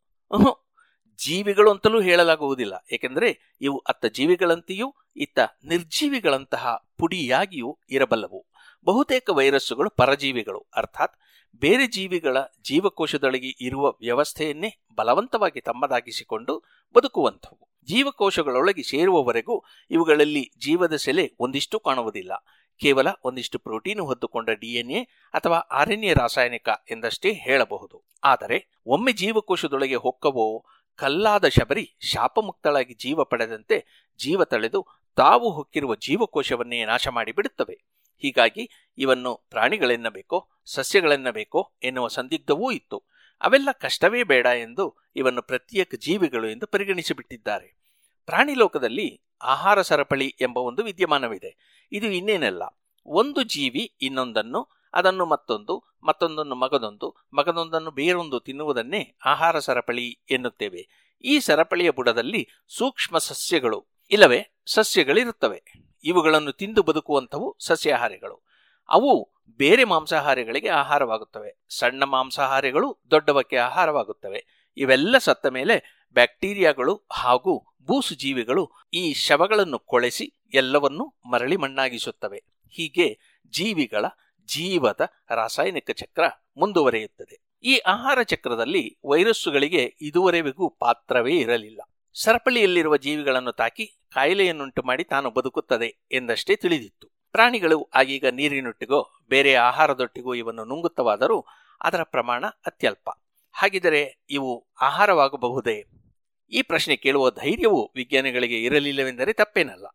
ಜೀವಿಗಳು 1.16 1.70
ಅಂತಲೂ 1.70 2.00
ಹೇಳಲಾಗುವುದಿಲ್ಲ. 2.00 2.86
ಏಕೆಂದರೆ 2.92 3.56
ಇವು 3.60 3.78
ಅತ್ತ 3.78 4.06
ಜೀವಿಗಳಂತೆಯೂ 4.06 4.94
ಇತ್ತ 5.16 5.38
ನಿರ್ಜೀವಿಗಳಂತಹ 5.64 6.90
ಪುಡಿಯಾಗಿಯೂ 6.98 7.78
ಇರಬಲ್ಲವು. 7.90 8.46
ಬಹುತೇಕ 8.84 9.30
ವೈರಸ್ಸುಗಳು 9.30 9.90
ಪರಜೀವಿಗಳು. 9.90 10.66
ಅರ್ಥಾತ್ 10.76 11.16
ಬೇರೆ 11.54 11.86
ಜೀವಿಗಳ 11.86 12.36
ಜೀವಕೋಶದೊಳಗೆ 12.40 13.54
ಇರುವ 13.60 13.88
ವ್ಯವಸ್ಥೆಯನ್ನೇ 13.88 14.78
ಬಲವಂತವಾಗಿ 14.94 15.60
ತಮ್ಮದಾಗಿಸಿಕೊಂಡು 15.60 16.64
ಬದುಕುವಂಥವು. 16.94 17.71
ಜೀವಕೋಶಗಳೊಳಗೆ 17.84 18.82
ಸೇರುವವರೆಗೂ 18.82 19.64
ಇವುಗಳಲ್ಲಿ 19.90 20.50
ಜೀವದ 20.58 20.96
ಸೆಲೆ 20.96 21.32
ಒಂದಿಷ್ಟು 21.38 21.80
ಕಾಣುವುದಿಲ್ಲ. 21.80 22.32
ಕೇವಲ 22.80 23.08
ಒಂದಿಷ್ಟು 23.24 23.58
ಪ್ರೋಟೀನು 23.58 24.04
ಹೊತ್ತುಕೊಂಡ 24.04 24.50
ಡಿಎನ್ಎ 24.50 25.02
ಅಥವಾ 25.34 25.56
ಆರ್ಎನ್ಎ 25.56 26.12
ರಾಸಾಯನಿಕ 26.12 26.68
ಎಂದಷ್ಟೇ 26.90 27.32
ಹೇಳಬಹುದು. 27.32 28.02
ಆದರೆ 28.24 28.80
ಒಮ್ಮೆ 28.86 29.12
ಜೀವಕೋಶದೊಳಗೆ 29.12 29.94
ಹೊಕ್ಕವೋ, 29.94 30.64
ಕಲ್ಲಾದ 30.96 31.48
ಶಬರಿ 31.48 31.96
ಶಾಪಮುಕ್ತಳಾಗಿ 32.00 32.94
ಜೀವ 32.94 33.24
ಪಡೆದಂತೆ 33.24 34.08
ಜೀವ 34.18 34.44
ತಳೆದು 34.44 34.86
ತಾವು 35.16 35.50
ಹೊಕ್ಕಿರುವ 35.50 35.94
ಜೀವಕೋಶವನ್ನೇ 35.94 36.84
ನಾಶ 36.84 37.08
ಮಾಡಿಬಿಡುತ್ತವೆ. 37.08 37.80
ಹೀಗಾಗಿ 38.22 38.92
ಇವನ್ನು 38.98 39.46
ಪ್ರಾಣಿಗಳೆನ್ನಬೇಕೋ, 39.50 40.48
ಸಸ್ಯಗಳೆನ್ನಬೇಕೋ 40.64 41.72
ಎನ್ನುವ 41.82 42.08
ಸಂದಿಗ್ಧವೂ 42.08 42.70
ಇತ್ತು. 42.70 43.11
ಅವೆಲ್ಲ 43.42 43.68
ಕಷ್ಟವೇ 43.72 44.22
ಬೇಡ 44.22 44.46
ಎಂದು 44.46 44.96
ಇವನ್ನು 45.16 45.42
ಪ್ರತ್ಯೇಕ 45.42 45.94
ಜೀವಿಗಳು 45.98 46.48
ಎಂದು 46.48 46.66
ಪರಿಗಣಿಸಿಬಿಟ್ಟಿದ್ದಾರೆ. 46.66 47.82
ಪ್ರಾಣಿ 48.26 48.54
ಲೋಕದಲ್ಲಿ 48.54 49.22
ಆಹಾರ 49.42 49.82
ಸರಪಳಿ 49.82 50.36
ಎಂಬ 50.40 50.58
ಒಂದು 50.58 50.82
ವಿದ್ಯಮಾನವಿದೆ. 50.82 51.86
ಇದು 51.92 52.06
ಇನ್ನೇನಲ್ಲ. 52.06 52.62
ಒಂದು 53.06 53.42
ಜೀವಿ 53.42 53.96
ಇನ್ನೊಂದನ್ನು, 54.02 54.68
ಅದನ್ನು 54.94 55.26
ಮತ್ತೊಂದು, 55.26 55.84
ಮತ್ತೊಂದನ್ನು 56.02 56.54
ಮಗದೊಂದು, 56.54 57.16
ಮಗದೊಂದನ್ನು 57.32 57.90
ಬೇರೊಂದು 57.90 58.40
ತಿನ್ನುವುದನ್ನೇ 58.40 59.16
ಆಹಾರ 59.24 59.58
ಸರಪಳಿ 59.58 60.20
ಎನ್ನುತ್ತೇವೆ. 60.30 60.88
ಈ 61.24 61.40
ಸರಪಳಿಯ 61.40 61.90
ಬುಡದಲ್ಲಿ 61.90 62.48
ಸೂಕ್ಷ್ಮ 62.68 63.18
ಸಸ್ಯಗಳು, 63.18 63.86
ಇಲ್ಲವೇ 64.10 64.46
ಸಸ್ಯಗಳಿರುತ್ತವೆ. 64.66 65.62
ಇವುಗಳನ್ನು 66.04 66.52
ತಿಂದು 66.52 66.82
ಬದುಕುವಂಥವು 66.82 67.56
ಸಸ್ಯಾಹಾರಿಗಳು. 67.60 68.42
ಅವು 68.88 69.31
ಬೇರೆ 69.48 69.84
ಮಾಂಸಾಹಾರಿಗಳಿಗೆ 69.84 70.68
ಆಹಾರವಾಗುತ್ತವೆ. 70.68 71.64
ಸಣ್ಣ 71.68 72.04
ಮಾಂಸಾಹಾರಿಗಳು 72.04 73.02
ದೊಡ್ಡವಕ್ಕೆ 73.10 73.56
ಆಹಾರವಾಗುತ್ತವೆ. 73.56 74.70
ಇವೆಲ್ಲ 74.76 75.18
ಸತ್ತ 75.18 75.46
ಮೇಲೆ 75.46 76.06
ಬ್ಯಾಕ್ಟೀರಿಯಾಗಳು 76.12 77.06
ಹಾಗೂ 77.12 77.58
ಬೂಸು 77.82 78.14
ಜೀವಿಗಳು 78.14 78.70
ಈ 78.94 79.14
ಶವಗಳನ್ನು 79.14 79.78
ಕೊಳೆಸಿ 79.78 80.32
ಎಲ್ಲವನ್ನೂ 80.54 81.14
ಮರಳಿ 81.30 81.56
ಮಣ್ಣಾಗಿಸುತ್ತವೆ. 81.56 82.44
ಹೀಗೆ 82.70 83.18
ಜೀವಿಗಳ 83.46 84.04
ಜೀವದ 84.44 85.00
ರಾಸಾಯನಿಕ 85.30 85.90
ಚಕ್ರ 85.90 86.22
ಮುಂದುವರಿಯುತ್ತದೆ. 86.56 87.42
ಈ 87.62 87.78
ಆಹಾರ 87.78 88.22
ಚಕ್ರದಲ್ಲಿ 88.22 88.98
ವೈರಸ್ಸುಗಳಿಗೆ 89.04 89.96
ಇದುವರೆವಿಗೂ 90.00 90.70
ಪಾತ್ರವೇ 90.70 91.36
ಇರಲಿಲ್ಲ. 91.36 91.80
ಸರಪಳಿಯಲ್ಲಿರುವ 92.14 92.96
ಜೀವಿಗಳನ್ನು 92.96 93.52
ತಾಕಿ 93.52 93.86
ಕಾಯಿಲೆಯನ್ನುಂಟು 94.12 94.82
ಮಾಡಿ 94.82 95.04
ತಾನು 95.04 95.30
ಬದುಕುತ್ತದೆ 95.30 95.98
ಎಂದಷ್ಟೇ 96.12 96.56
ತಿಳಿದಿತ್ತು. 96.56 97.11
ಪ್ರಾಣಿಗಳು 97.32 97.90
ಆಗೀಗ 97.94 98.24
ನೀರಿನೊಟ್ಟಿಗೋ, 98.26 99.10
ಬೇರೆ 99.28 99.54
ಆಹಾರದೊಟ್ಟಿಗೋ 99.54 100.34
ಇವನ್ನು 100.34 100.64
ನುಂಗುತ್ತವಾದರೂ 100.64 101.46
ಅದರ 101.82 102.02
ಪ್ರಮಾಣ 102.02 102.46
ಅತ್ಯಲ್ಪ. 102.46 103.10
ಹಾಗಿದರೆ 103.52 104.24
ಇವು 104.30 104.66
ಆಹಾರವಾಗಬಹುದೇ? 104.80 105.84
ಈ 106.50 106.62
ಪ್ರಶ್ನೆ 106.62 106.96
ಕೇಳುವ 106.96 107.30
ಧೈರ್ಯವು 107.30 107.92
ವಿಜ್ಞಾನಿಗಳಿಗೆ 107.96 108.62
ಇರಲಿಲ್ಲವೆಂದರೆ 108.62 109.32
ತಪ್ಪೇನಲ್ಲ. 109.32 109.86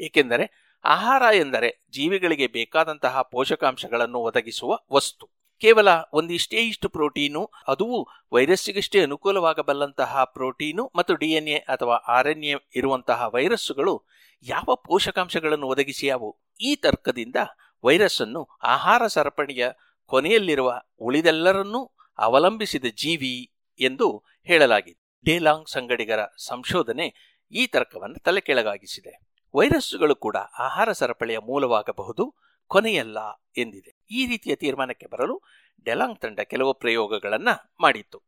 ಏಕೆಂದರೆ 0.00 0.72
ಆಹಾರ 0.84 1.22
ಎಂದರೆ 1.34 1.86
ಜೀವಿಗಳಿಗೆ 1.90 2.46
ಬೇಕಾದಂತಹ 2.46 3.22
ಪೋಷಕಾಂಶಗಳನ್ನು 3.22 4.18
ಒದಗಿಸುವ 4.18 4.78
ವಸ್ತು. 4.92 5.30
ಕೇವಲ 5.60 5.88
ಒಂದಿಷ್ಟೇ 6.12 6.56
ಇಷ್ಟು 6.56 6.88
ಪ್ರೋಟೀನು, 6.88 7.50
ಅದು 7.68 8.06
ವೈರಸ್ಸಿಗಷ್ಟೇ 8.32 9.02
ಅನುಕೂಲವಾಗಬಲ್ಲಂತಹ 9.02 10.24
ಪ್ರೋಟೀನು 10.24 10.92
ಮತ್ತು 10.94 11.14
ಡಿಎನ್ಎ 11.14 11.54
ಅಥವಾ 11.54 11.94
ಆರ್ಎನ್ಎ 11.94 12.54
ಇರುವಂತಹ 12.74 13.30
ವೈರಸ್ಸುಗಳು 13.34 14.04
ಯಾವ 14.42 14.74
ಪೋಷಕಾಂಶಗಳನ್ನು 14.74 15.66
ಒದಗಿಸಿಯಾವು 15.66 16.41
ಈ 16.60 16.76
ತರ್ಕದಿಂದ 16.76 17.36
ವೈರಸ್ 17.84 18.22
ಅನ್ನು 18.22 18.48
ಆಹಾರ 18.62 19.06
ಸರಪಣಿಯ 19.06 19.68
ಕೊನೆಯಲ್ಲಿರುವ 20.06 20.80
ಉಳಿದೆಲ್ಲರನ್ನೂ 21.00 21.94
ಅವಲಂಬಿಸಿದ 22.18 22.84
ಜೀವಿ 22.94 23.52
ಎಂದು 23.80 24.24
ಹೇಳಲಾಗಿದೆ. 24.44 25.22
ಡೇಲಾಂಗ್ 25.24 25.68
ಸಂಗಡಿಗರ 25.68 26.20
ಸಂಶೋಧನೆ 26.46 27.38
ಈ 27.52 27.66
ತರ್ಕವನ್ನು 27.66 28.22
ತಲೆಕೆಳಗಾಗಿಸಿದೆ. 28.22 29.12
ವೈರಸ್ಸುಗಳು 29.54 30.16
ಕೂಡ 30.16 30.36
ಆಹಾರ 30.36 30.92
ಸರಪಳಿಯ 30.92 31.38
ಮೂಲವಾಗಬಹುದು, 31.38 32.34
ಕೊನೆಯಲ್ಲ 32.68 33.18
ಎಂದಿದೆ. 33.56 34.04
ಈ 34.10 34.26
ರೀತಿಯ 34.26 34.54
ತೀರ್ಮಾನಕ್ಕೆ 34.54 35.06
ಬರಲು 35.06 35.42
ಡೆಲಾಂಗ್ 35.84 36.20
ತಂಡ 36.20 36.40
ಕೆಲವು 36.40 36.74
ಪ್ರಯೋಗಗಳನ್ನು 36.74 37.72
ಮಾಡಿತ್ತು. 37.80 38.18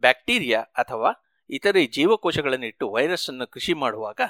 ಬ್ಯಾಕ್ಟೀರಿಯಾ 0.00 0.60
ಅಥವಾ 0.60 1.10
ಇತರೆ 1.50 1.86
ಜೀವಕೋಶಗಳನ್ನಿಟ್ಟು 1.86 2.92
ವೈರಸ್ 2.92 3.30
ಅನ್ನು 3.30 3.46
ಕೃಷಿ 3.46 3.72
ಮಾಡುವಾಗ 3.72 4.20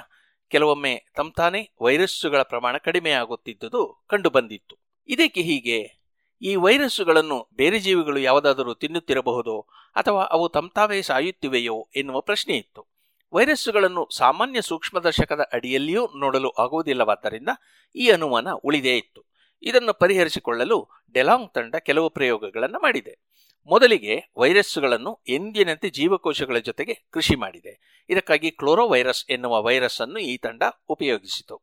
ಕೆಲವೊಮ್ಮೆ 0.49 1.05
ತಂತಾನೆ 1.15 1.71
ವೈರಸ್ಸುಗಳ 1.81 2.41
ಪ್ರಮಾಣ 2.41 2.77
ಕಡಿಮೆಯಾಗುತ್ತಿದ್ದುದು 2.77 4.03
ಕಂಡುಬಂದಿತ್ತು. 4.07 4.77
ಇದಕ್ಕೆ 5.07 5.41
ಹೀಗೆ 5.41 5.97
ಈ 6.41 6.55
ವೈರಸ್ಸುಗಳನ್ನು 6.55 7.47
ಬೇರೆ 7.53 7.79
ಜೀವಿಗಳು 7.79 8.19
ಯಾವುದಾದರೂ 8.19 8.73
ತಿನ್ನುತ್ತಿರಬಹುದೋ 8.73 9.67
ಅಥವಾ 9.95 10.23
ಅವು 10.23 10.49
ತಂತಾವೇ 10.49 11.01
ಸಾಯುತ್ತಿವೆಯೋ 11.01 11.89
ಎನ್ನುವ 11.95 12.21
ಪ್ರಶ್ನೆ 12.21 12.57
ಇತ್ತು. 12.57 12.87
ವೈರಸ್ಸುಗಳನ್ನು 13.33 14.09
ಸಾಮಾನ್ಯ 14.17 14.61
ಸೂಕ್ಷ್ಮದರ್ಶಕದ 14.61 15.49
ಅಡಿಯಲ್ಲಿಯೂ 15.53 16.09
ನೋಡಲು 16.17 16.49
ಆಗುವುದಿಲ್ಲವಾದ್ದರಿಂದ 16.49 17.49
ಈ 17.95 18.09
ಅನುಮಾನ 18.09 18.51
ಉಳಿದೇ 18.51 18.97
ಇತ್ತು. 18.97 19.25
ಇದನ್ನು 19.61 19.93
ಪರಿಹರಿಸಿಕೊಳ್ಳಲು 19.93 20.89
ಡೆಲಾಂಗ್ 21.13 21.53
ತಂಡ 21.53 21.75
ಕೆಲವು 21.75 22.09
ಪ್ರಯೋಗಗಳನ್ನು 22.09 22.79
ಮಾಡಿದೆ. 22.79 23.19
ಮೊದಲಿಗೆ 23.67 24.31
ವೈರಸ್ಸುಗಳನ್ನು 24.37 25.23
ಎಂದಿನಂತೆ 25.27 25.89
ಜೀವಕೋಶಗಳ 25.89 26.57
ಜೊತೆಗೆ 26.57 27.07
ಕೃಷಿ 27.11 27.35
ಮಾಡಿದೆ. 27.35 28.05
ಇದಕ್ಕಾಗಿ 28.09 28.51
ಕ್ಲೋರೋವೈರಸ್ 28.51 29.25
ಎನ್ನುವ 29.29 29.61
ವೈರಸ್ 29.61 30.01
ಅನ್ನು 30.01 30.19
ಈ 30.19 30.37
ತಂಡ 30.37 30.63
ಉಪಯೋಗಿಸಿತು. 30.89 31.57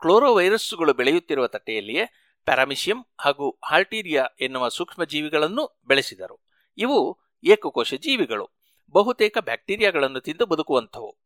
ಕ್ಲೋರೋವೈರಸ್ಸುಗಳು 0.00 0.92
ಬೆಳೆಯುತ್ತಿರುವ 0.92 1.46
ತಟ್ಟೆಯಲ್ಲಿಯೇ 1.46 2.04
ಪ್ಯಾರಾಮಿಷಿಯಂ 2.44 3.06
ಹಾಗೂ 3.20 3.58
ಹಾಲ್ಟೀರಿಯಾ 3.64 4.26
ಎನ್ನುವ 4.40 4.68
ಸೂಕ್ಷ್ಮ 4.68 5.04
ಜೀವಿಗಳನ್ನು 5.04 5.80
ಬೆಳೆಸಿದರು. 5.86 6.40
ಇವು 6.78 7.18
ಏಕಕೋಶ 7.44 7.94
ಜೀವಿಗಳು. 7.94 8.50
ಬಹುತೇಕ 8.90 9.38
ಬ್ಯಾಕ್ಟೀರಿಯಾಗಳನ್ನು 9.38 10.20
ತಿಂದು 10.20 10.46
ಬದುಕುವಂಥವು. 10.46 11.18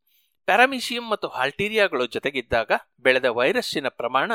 ಪ್ಯಾರಾಮಿಷಿಯಂ 0.45 1.09
ಮತ್ತು 1.09 1.27
ಹಾಲ್ಟೀರಿಯಾಗಳು 1.27 2.05
ಜೊತೆಗಿದ್ದಾಗ 2.05 2.71
ಬೆಳೆದ 2.99 3.25
ವೈರಸ್ಸಿನ 3.25 3.87
ಪ್ರಮಾಣ 3.87 4.31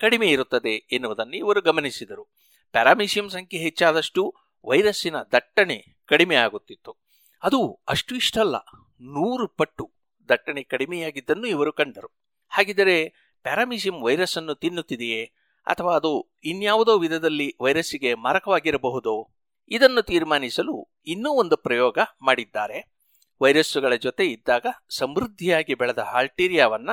ಕಡಿಮೆ 0.00 0.30
ಇರುತ್ತದೆ 0.30 0.86
ಎನ್ನುವುದನ್ನು 0.92 1.36
ಇವರು 1.36 1.60
ಗಮನಿಸಿದರು. 1.60 2.28
ಪ್ಯಾರಾಮಿಷಿಯಂ 2.72 3.28
ಸಂಖ್ಯೆ 3.28 3.60
ಹೆಚ್ಚಾದಷ್ಟು 3.60 4.34
ವೈರಸ್ಸಿನ 4.66 5.22
ದಟ್ಟಣೆ 5.22 5.96
ಕಡಿಮೆ 6.06 6.34
ಆಗುತ್ತಿತ್ತು. 6.34 6.96
ಅದು 7.42 7.80
ಅಷ್ಟು 7.88 8.16
ಇಷ್ಟಲ್ಲ 8.16 8.56
ನೂರು 9.00 9.48
ಪಟ್ಟು 9.48 9.92
ದಟ್ಟಣೆ 10.28 10.62
ಕಡಿಮೆಯಾಗಿದ್ದನ್ನು 10.62 11.46
ಇವರು 11.46 11.72
ಕಂಡರು. 11.72 12.16
ಹಾಗಿದ್ದರೆ 12.48 13.08
ಪ್ಯಾರಾಮಿಸಿಯಂ 13.42 13.94
ವೈರಸ್ 13.94 14.38
ಅನ್ನು 14.38 14.54
ತಿನ್ನುತ್ತಿದೆಯೇ? 14.54 15.24
ಅಥವಾ 15.66 15.96
ಅದು 15.96 16.34
ಇನ್ಯಾವುದೋ 16.44 16.98
ವಿಧದಲ್ಲಿ 16.98 17.56
ವೈರಸ್ಸಿಗೆ 17.60 18.14
ಮಾರಕವಾಗಿರಬಹುದು? 18.14 19.36
ಇದನ್ನು 19.68 20.02
ತೀರ್ಮಾನಿಸಲು 20.02 20.88
ಇನ್ನೂ 21.06 21.30
ಒಂದು 21.30 21.56
ಪ್ರಯೋಗ 21.56 21.98
ಮಾಡಿದ್ದಾರೆ. 22.20 22.96
ವೈರಸ್ಸುಗಳ 23.42 23.94
ಜೊತೆ 23.94 24.26
ಇದ್ದಾಗ 24.26 24.66
ಸಮೃದ್ಧಿಯಾಗಿ 24.90 25.74
ಬೆಳೆದ 25.74 25.98
ಹಾಲ್ಟೀರಿಯಾವನ್ನ 25.98 26.90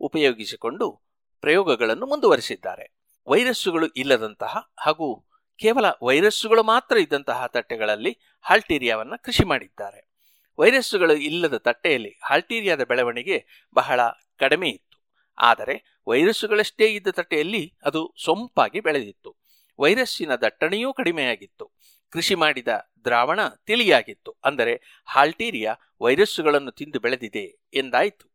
ಉಪಯೋಗಿಸಿಕೊಂಡು 0.00 1.02
ಪ್ರಯೋಗಗಳನ್ನು 1.40 2.06
ಮುಂದುವರಿಸಿದ್ದಾರೆ. 2.06 2.94
ವೈರಸ್ಸುಗಳು 3.28 3.86
ಇಲ್ಲದಂತಹ 3.86 4.72
ಹಾಗೂ 4.78 5.31
ಕೇವಲ 5.58 5.84
ವೈರಸ್ಸುಗಳು 6.02 6.62
ಮಾತ್ರ 6.62 6.96
ಇದ್ದಂತಹ 6.96 7.46
ತಟ್ಟೆಗಳಲ್ಲಿ 7.46 8.18
ಹಾಲ್ಟೀರಿಯಾವನ್ನು 8.42 9.22
ಕೃಷಿ 9.22 9.44
ಮಾಡಿದ್ದಾರೆ. 9.44 10.12
ವೈರಸ್ಸುಗಳು 10.58 11.12
ಇಲ್ಲದ 11.12 11.56
ತಟ್ಟೆಯಲ್ಲಿ 11.56 12.20
ಹಾಲ್ಟೀರಿಯಾದ 12.24 12.84
ಬೆಳವಣಿಗೆ 12.84 13.68
ಬಹಳ 13.74 14.00
ಕಡಿಮೆ 14.38 14.68
ಇತ್ತು. 14.68 15.20
ಆದರೆ 15.38 16.00
ವೈರಸ್ಸುಗಳಷ್ಟೇ 16.08 16.86
ಇದ್ದ 16.86 17.08
ತಟ್ಟೆಯಲ್ಲಿ 17.08 17.74
ಅದು 17.84 18.14
ಸೊಂಪಾಗಿ 18.24 18.80
ಬೆಳೆದಿತ್ತು. 18.80 19.36
ವೈರಸ್ಸಿನ 19.78 20.34
ದಟ್ಟಣೆಯೂ 20.34 20.92
ಕಡಿಮೆಯಾಗಿತ್ತು. 20.92 21.70
ಕೃಷಿ 22.10 22.34
ಮಾಡಿದ 22.34 22.68
ದ್ರಾವಣ 23.04 23.48
ತಿಳಿಯಾಗಿತ್ತು. 23.48 24.36
ಅಂದರೆ 24.44 25.02
ಹಾಲ್ಟೀರಿಯಾ 25.06 25.74
ವೈರಸ್ಸುಗಳನ್ನು 26.00 26.70
ತಿಂದು 26.70 27.00
ಬೆಳೆದಿದೆ 27.00 27.68
ಎಂದಾಯಿತು. 27.74 28.32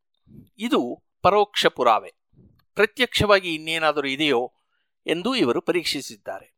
ಇದು 0.57 1.03
ಪರೋಕ್ಷ 1.21 1.65
ಪುರಾವೆ. 1.65 2.13
ಪ್ರತ್ಯಕ್ಷವಾಗಿ 2.75 3.53
ಇನ್ನೇನಾದರೂ 3.53 4.07
ಇದೆಯೋ 4.07 4.53
ಎಂದು 5.07 5.35
ಇವರು 5.35 5.61
ಪರೀಕ್ಷಿಸಿದ್ದಾರೆ. 5.61 6.56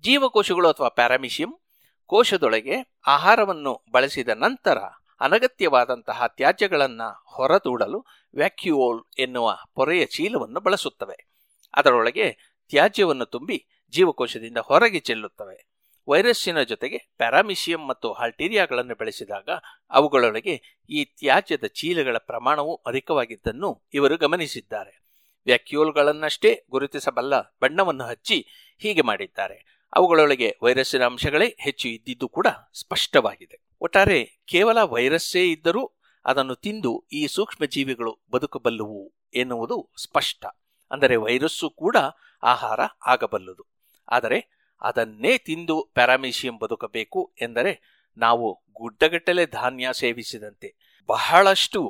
ಜೀವಕೋಶಗಳು 0.00 0.68
ಅಥವಾ 0.68 0.88
ಪ್ಯಾರಾಮಿಷಿಯಂ 0.88 1.58
ಕೋಶದೊಳಗೆ 2.06 2.96
ಆಹಾರವನ್ನು 3.06 3.84
ಬಳಸಿದ 3.92 4.28
ನಂತರ 4.28 4.78
ಅನಗತ್ಯವಾದಂತಹ 5.20 6.26
ತ್ಯಾಜ್ಯಗಳನ್ನು 6.26 7.24
ಹೊರದೂಡಲು 7.26 8.04
ವ್ಯಾಕ್ಯೂಲ್ 8.34 9.04
ಎನ್ನುವ 9.18 9.58
ಪೊರೆಯ 9.74 10.06
ಚೀಲವನ್ನು 10.06 10.60
ಬಳಸುತ್ತವೆ. 10.60 11.26
ಅದರೊಳಗೆ 11.74 12.56
ತ್ಯಾಜ್ಯವನ್ನು 12.68 13.26
ತುಂಬಿ 13.26 13.66
ಜೀವಕೋಶದಿಂದ 13.90 14.58
ಹೊರಗೆ 14.58 15.00
ಚೆಲ್ಲುತ್ತವೆ. 15.00 15.76
ವೈರಸ್ಸಿನ 16.08 16.62
ಜೊತೆಗೆ 16.62 16.98
ಪ್ಯಾರಾಮಿಷಿಯಂ 17.16 17.86
ಮತ್ತು 17.86 18.12
ಹಾಲ್ಟೀರಿಯಾಗಳನ್ನು 18.12 18.94
ಬೆಳೆಸಿದಾಗ 18.94 19.48
ಅವುಗಳೊಳಗೆ 19.90 20.84
ಈ 20.90 21.04
ತ್ಯಾಜ್ಯದ 21.04 21.64
ಚೀಲಗಳ 21.64 22.16
ಪ್ರಮಾಣವು 22.18 22.74
ಅಧಿಕವಾಗಿದ್ದನ್ನು 22.86 23.84
ಇವರು 23.94 24.16
ಗಮನಿಸಿದ್ದಾರೆ. 24.16 25.06
ವ್ಯಾಕ್ಯೂಲ್ಗಳನ್ನಷ್ಟೇ 25.44 26.64
ಗುರುತಿಸಬಲ್ಲ 26.70 27.40
ಬಣ್ಣವನ್ನು 27.62 28.04
ಹಚ್ಚಿ 28.04 28.46
ಹೀಗೆ 28.78 29.00
ಮಾಡಿದ್ದಾರೆ. 29.00 29.75
ಅವುಗಳೊಳಗೆ 29.96 30.58
ವೈರಸ್ಸಿನ 30.62 31.04
ಅಂಶಗಳೇ 31.04 31.56
ಹೆಚ್ಚು 31.60 31.88
ಇದ್ದಿದ್ದು 31.88 32.28
ಕೂಡ 32.28 32.46
ಸ್ಪಷ್ಟವಾಗಿದೆ. 32.72 33.56
ಒಟ್ಟಾರೆ 33.80 34.18
ಕೇವಲ 34.46 34.78
ವೈರಸ್ಸೇ 34.82 35.50
ಇದ್ದರೂ 35.50 35.92
ಅದನ್ನು 36.24 36.54
ತಿಂದು 36.54 37.06
ಈ 37.12 37.26
ಸೂಕ್ಷ್ಮ 37.26 37.64
ಜೀವಿಗಳು 37.64 38.12
ಬದುಕಬಲ್ಲುವು 38.30 39.14
ಎನ್ನುವುದು 39.34 39.92
ಸ್ಪಷ್ಟ. 40.02 40.46
ಅಂದರೆ 40.90 41.16
ವೈರಸ್ಸು 41.16 41.70
ಕೂಡ 41.70 41.96
ಆಹಾರ 42.42 42.80
ಆಗಬಲ್ಲದು. 43.06 43.64
ಆದರೆ 44.08 44.38
ಅದನ್ನೇ 44.82 45.38
ತಿಂದು 45.38 45.90
ಪ್ಯಾರಾಮಿಷಿಯಂ 45.94 46.58
ಬದುಕಬೇಕು 46.58 47.34
ಎಂದರೆ 47.40 47.72
ನಾವು 48.16 48.62
ಗುಡ್ಡಗಟ್ಟಲೆ 48.72 49.46
ಧಾನ್ಯ 49.46 49.88
ಸೇವಿಸಿದಂತೆ 49.92 50.68
ಬಹಳಷ್ಟು 51.08 51.80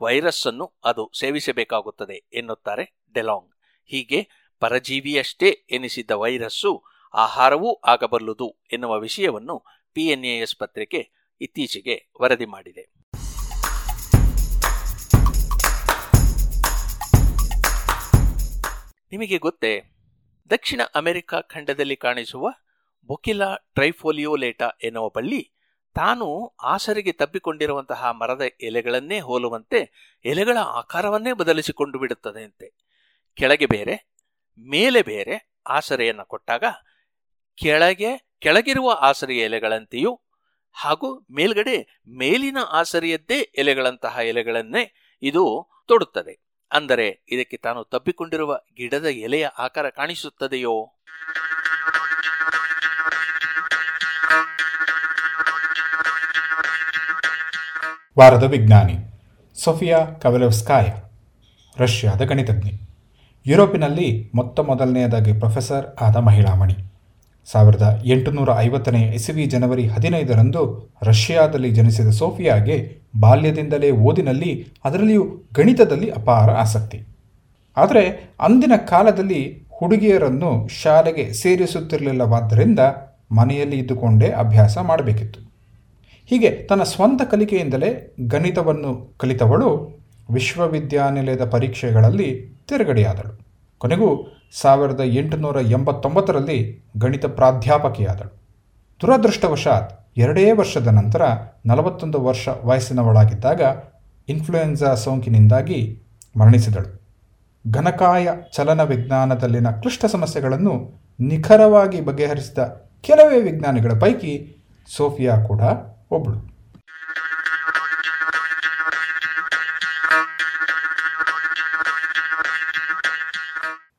ವೈರಸ್ಸನ್ನು 0.00 0.66
ಅದು 0.84 1.10
ಸೇವಿಸಬೇಕಾಗುತ್ತದೆ 1.18 2.24
ಎನ್ನುತ್ತಾರೆ 2.32 2.84
ಡೆಲಾಂಗ್. 3.14 3.52
ಹೀಗೆ 3.84 4.28
ಪರಜೀವಿಯಷ್ಟೇ 4.60 5.50
ಎನಿಸಿದ್ದ 5.70 6.10
ವೈರಸ್ಸು 6.10 6.93
ಆಹಾರವೂ 7.14 7.74
ಆಗಬಲ್ಲುದು 7.74 8.56
ಎನ್ನುವ 8.72 8.98
ವಿಷಯವನ್ನು 8.98 9.64
ಪಿಎನ್ಎಎಸ್ 9.92 10.56
ಪತ್ರಿಕೆ 10.56 11.10
ಇತ್ತೀಚೆಗೆ 11.40 12.10
ವರದಿ 12.20 12.46
ಮಾಡಿದೆ. 12.46 12.94
ನಿಮಗೆ 19.12 19.38
ಗೊತ್ತೇ? 19.38 19.84
ದಕ್ಷಿಣ 20.50 20.80
ಅಮೆರಿಕ 20.94 21.34
ಖಂಡದಲ್ಲಿ 21.34 21.96
ಕಾಣಿಸುವ 21.96 22.48
ಬೊಕಿಲಾ 23.06 23.56
ಟ್ರೈಫೋಲಿಯೋಲೇಟಾ 23.74 24.70
ಎನ್ನುವ 24.82 25.08
ಬಳ್ಳಿ 25.08 25.52
ತಾನು 25.94 26.56
ಆಸರಿಗೆ 26.62 27.12
ತಬ್ಬಿಕೊಂಡಿರುವಂತಹ 27.12 28.10
ಮರದ 28.10 28.42
ಎಲೆಗಳನ್ನೇ 28.60 29.20
ಹೋಲುವಂತೆ 29.20 30.12
ಎಲೆಗಳ 30.24 30.58
ಆಕಾರವನ್ನೇ 30.58 31.32
ಬದಲಿಸಿಕೊಂಡು 31.32 31.98
ಬಿಡುತ್ತದೆಯಂತೆ. 31.98 32.74
ಕೆಳಗೆ 33.34 33.66
ಬೇರೆ, 33.66 34.08
ಮೇಲೆ 34.58 35.02
ಬೇರೆ 35.02 35.52
ಆಸರೆಯನ್ನು 35.66 36.24
ಕೊಟ್ಟಾಗ 36.24 36.64
ಕೆಳಗೆ, 37.56 38.36
ಕೆಳಗಿರುವ 38.38 38.98
ಆಸರಿಯ 39.00 39.40
ಎಲೆಗಳಂತೆಯೂ 39.40 40.20
ಹಾಗೂ 40.72 41.26
ಮೇಲ್ಗಡೆ 41.30 42.00
ಮೇಲಿನ 42.08 42.58
ಆಸರಿಯದ್ದೇ 42.70 43.38
ಎಲೆಗಳಂತಹ 43.58 44.18
ಎಲೆಗಳನ್ನೇ 44.24 44.94
ಇದು 45.22 45.68
ತೊಡುತ್ತದೆ. 45.88 46.44
ಅಂದರೆ 46.72 47.24
ಇದಕ್ಕೆ 47.28 47.56
ತಾನು 47.56 47.84
ತಬ್ಬಿಕೊಂಡಿರುವ 47.84 48.60
ಗಿಡದ 48.76 49.04
ಎಲೆಯ 49.04 49.46
ಆಕಾರ 49.46 49.90
ಕಾಣಿಸುತ್ತದೆಯೋ? 49.90 50.90
ವಾರದ 58.18 58.42
ವಿಜ್ಞಾನಿ 58.42 58.96
ಸೊಫಿಯಾ 59.64 59.98
ಕವಲೆವ್ಸ್ಕಾಯ, 60.22 60.86
ರಷ್ಯಾದ 61.76 62.22
ಗಣಿತಜ್ಞೆ. 62.22 62.72
ಯುರೋಪಿನಲ್ಲಿ 63.46 64.30
ಮೊತ್ತ 64.34 64.60
ಮೊದಲನೆಯದಾಗಿ 64.60 65.32
ಪ್ರೊಫೆಸರ್ 65.32 65.86
ಆದ 66.00 66.16
ಮಹಿಳಾಮಣಿ. 66.16 66.93
ಸಾವಿರದ 67.52 68.02
ಎಂಟುನೂರ 68.04 68.48
ಐವತ್ತನೇ 68.58 69.12
ಇಸವಿ 69.14 69.46
ಜನವರಿ 69.46 69.86
ಹದಿನೈದರಂದು 69.86 70.90
ರಷ್ಯಾದಲ್ಲಿ 71.02 71.70
ಜನಿಸಿದ 71.70 72.08
ಸೋಫಿಯಾಗೆ 72.08 72.96
ಬಾಲ್ಯದಿಂದಲೇ 73.20 73.90
ಓದಿನಲ್ಲಿ 73.90 74.66
ಅದರಲ್ಲಿಯೂ 74.84 75.24
ಗಣಿತದಲ್ಲಿ 75.54 76.10
ಅಪಾರ 76.10 76.50
ಆಸಕ್ತಿ. 76.50 77.06
ಆದರೆ 77.76 78.34
ಅಂದಿನ 78.40 78.72
ಕಾಲದಲ್ಲಿ 78.76 79.64
ಹುಡುಗಿಯರನ್ನು 79.70 80.68
ಶಾಲೆಗೆ 80.68 81.32
ಸೇರಿಸುತ್ತಿರಲಿಲ್ಲವಾದ್ದರಿಂದ 81.32 82.78
ಮನೆಯಲ್ಲಿ 83.32 83.78
ಇದ್ದುಕೊಂಡೇ 83.78 84.28
ಅಭ್ಯಾಸ 84.28 84.78
ಮಾಡಬೇಕಿತ್ತು. 84.78 85.40
ಹೀಗೆ 86.26 86.50
ತನ್ನ 86.50 86.82
ಸ್ವಂತ 86.82 87.22
ಕಲಿಕೆಯಿಂದಲೇ 87.30 88.14
ಗಣಿತವನ್ನು 88.26 89.14
ಕಲಿತವಳು 89.16 89.98
ವಿಶ್ವವಿದ್ಯಾನಿಲಯದ 90.30 91.44
ಪರೀಕ್ಷೆಗಳಲ್ಲಿ 91.44 92.58
ತಿರುಗಡೆಯಾದಳು. 92.68 93.43
ಕೊನೆಗೂ 93.78 94.36
ಸಾವಿರದ 94.52 95.00
ಎಂಟುನೂರ 95.00 95.60
ಎಂಬತ್ತೊಂಬತ್ತರಲ್ಲಿ 95.60 96.88
ಗಣಿತ 96.96 97.26
ಪ್ರಾಧ್ಯಾಪಕಿಯಾದಳು. 97.26 98.42
ದುರದೃಷ್ಟವಶಾತ್ 99.00 100.06
ಎರಡೇ 100.16 100.52
ವರ್ಷದ 100.52 100.86
ನಂತರ 100.86 101.22
ನಲವತ್ತೊಂದು 101.66 102.22
ವರ್ಷ 102.22 102.48
ವಯಸ್ಸಿನವಳಾಗಿದ್ದಾಗ 102.64 103.60
ಇನ್ಫ್ಲೂಯೆನ್ಸಾ 104.28 104.94
ಸೋಂಕಿನಿಂದಾಗಿ 104.94 106.02
ಮರಣಿಸಿದಳು. 106.38 107.00
ಘನಕಾಯ 107.70 108.28
ಚಲನ 108.52 108.82
ವಿಜ್ಞಾನದಲ್ಲಿನ 108.82 109.70
ಕ್ಲಿಷ್ಟ 109.70 110.04
ಸಮಸ್ಯೆಗಳನ್ನು 110.04 111.00
ನಿಖರವಾಗಿ 111.20 112.00
ಬಗೆಹರಿಸಿದ 112.00 112.58
ಕೆಲವೇ 113.00 113.40
ವಿಜ್ಞಾನಿಗಳ 113.40 113.92
ಪೈಕಿ 114.00 114.56
ಸೋಫಿಯಾ 114.96 115.36
ಕೂಡ 115.36 115.60
ಒಬ್ಬಳು. 116.10 116.53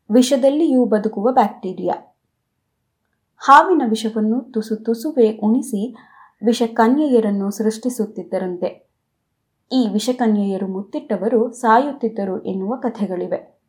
ವಿಷದಲ್ಲಿಯೂ 0.09 0.85
ಬದುಕುವ 0.85 1.31
ಬ್ಯಾಕ್ಟೀರಿಯಾ. 1.31 2.15
ಹಾವಿನ 3.37 3.81
ವಿಷವನ್ನು 3.89 4.41
ತುಸು 4.41 4.75
ತುಸುವೆ 4.75 5.37
ಉಣಿಸಿ 5.37 5.95
ವಿಷ 6.45 6.61
ಕನ್ಯೆಯರನ್ನು 6.73 7.51
ಸೃಷ್ಟಿಸುತ್ತಿದ್ದರಂತೆ. 7.51 8.89
ಈ 9.71 9.87
ವಿಷಕನ್ಯೆಯರು 9.93 10.67
ಮುತ್ತಿಟ್ಟವರು 10.67 11.51
ಸಾಯುತ್ತಿದ್ದರು 11.51 12.43
ಎನ್ನುವ 12.43 12.75
ಕಥೆಗಳಿವೆ. 12.75 13.61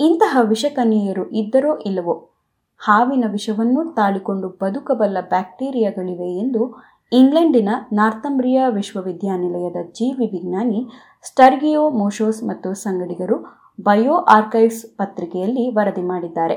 ಇಂತಹ 0.00 0.38
ವಿಷಕನ್ಯೆಯರು 0.42 1.30
ಇದ್ದರೋ 1.30 1.78
ಇಲ್ಲವೋ, 1.78 2.30
ಹಾವಿನ 2.78 3.24
ವಿಷವನ್ನು 3.32 3.94
ತಾಳಿಕೊಂಡು 3.94 4.48
ಬದುಕಬಲ್ಲ 4.48 5.20
ಬ್ಯಾಕ್ಟೀರಿಯಾಗಳಿವೆ 5.20 6.38
ಎಂದು 6.38 6.82
ಇಂಗ್ಲೆಂಡಿನ 7.12 7.68
ನಾರ್ಥಂಬ್ರಿಯಾ 7.92 8.68
ವಿಶ್ವವಿದ್ಯಾನಿಲಯದ 8.68 9.76
ಜೀವಿ 9.92 10.26
ವಿಜ್ಞಾನಿ 10.26 10.88
ಸ್ಟರ್ಗಿಯೋ 11.22 11.90
ಮೋಶೋಸ್ 11.90 12.44
ಮತ್ತು 12.44 12.74
ಸಂಗಡಿಗರು 12.74 13.67
ಬಯೋ 13.80 14.14
ಆರ್ಕೈವ್ಸ್ 14.14 14.98
ಪತ್ರಿಕೆಯಲ್ಲಿ 14.98 15.74
ವರದಿ 15.74 16.02
ಮಾಡಿದ್ದಾರೆ. 16.02 16.54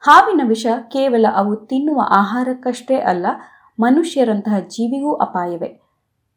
ಹಾವಿನ 0.00 0.40
ವಿಷ 0.48 0.66
ಕೇವಲ 0.88 1.26
ಅವು 1.34 1.56
ತಿನ್ನುವ 1.56 2.00
ಆಹಾರಕ್ಕಷ್ಟೇ 2.08 2.94
ಅಲ್ಲ, 2.94 3.26
ಮನುಷ್ಯರಂತಹ 3.80 4.58
ಜೀವಿಗೂ 4.58 5.14
ಅಪಾಯವೇ. 5.14 5.80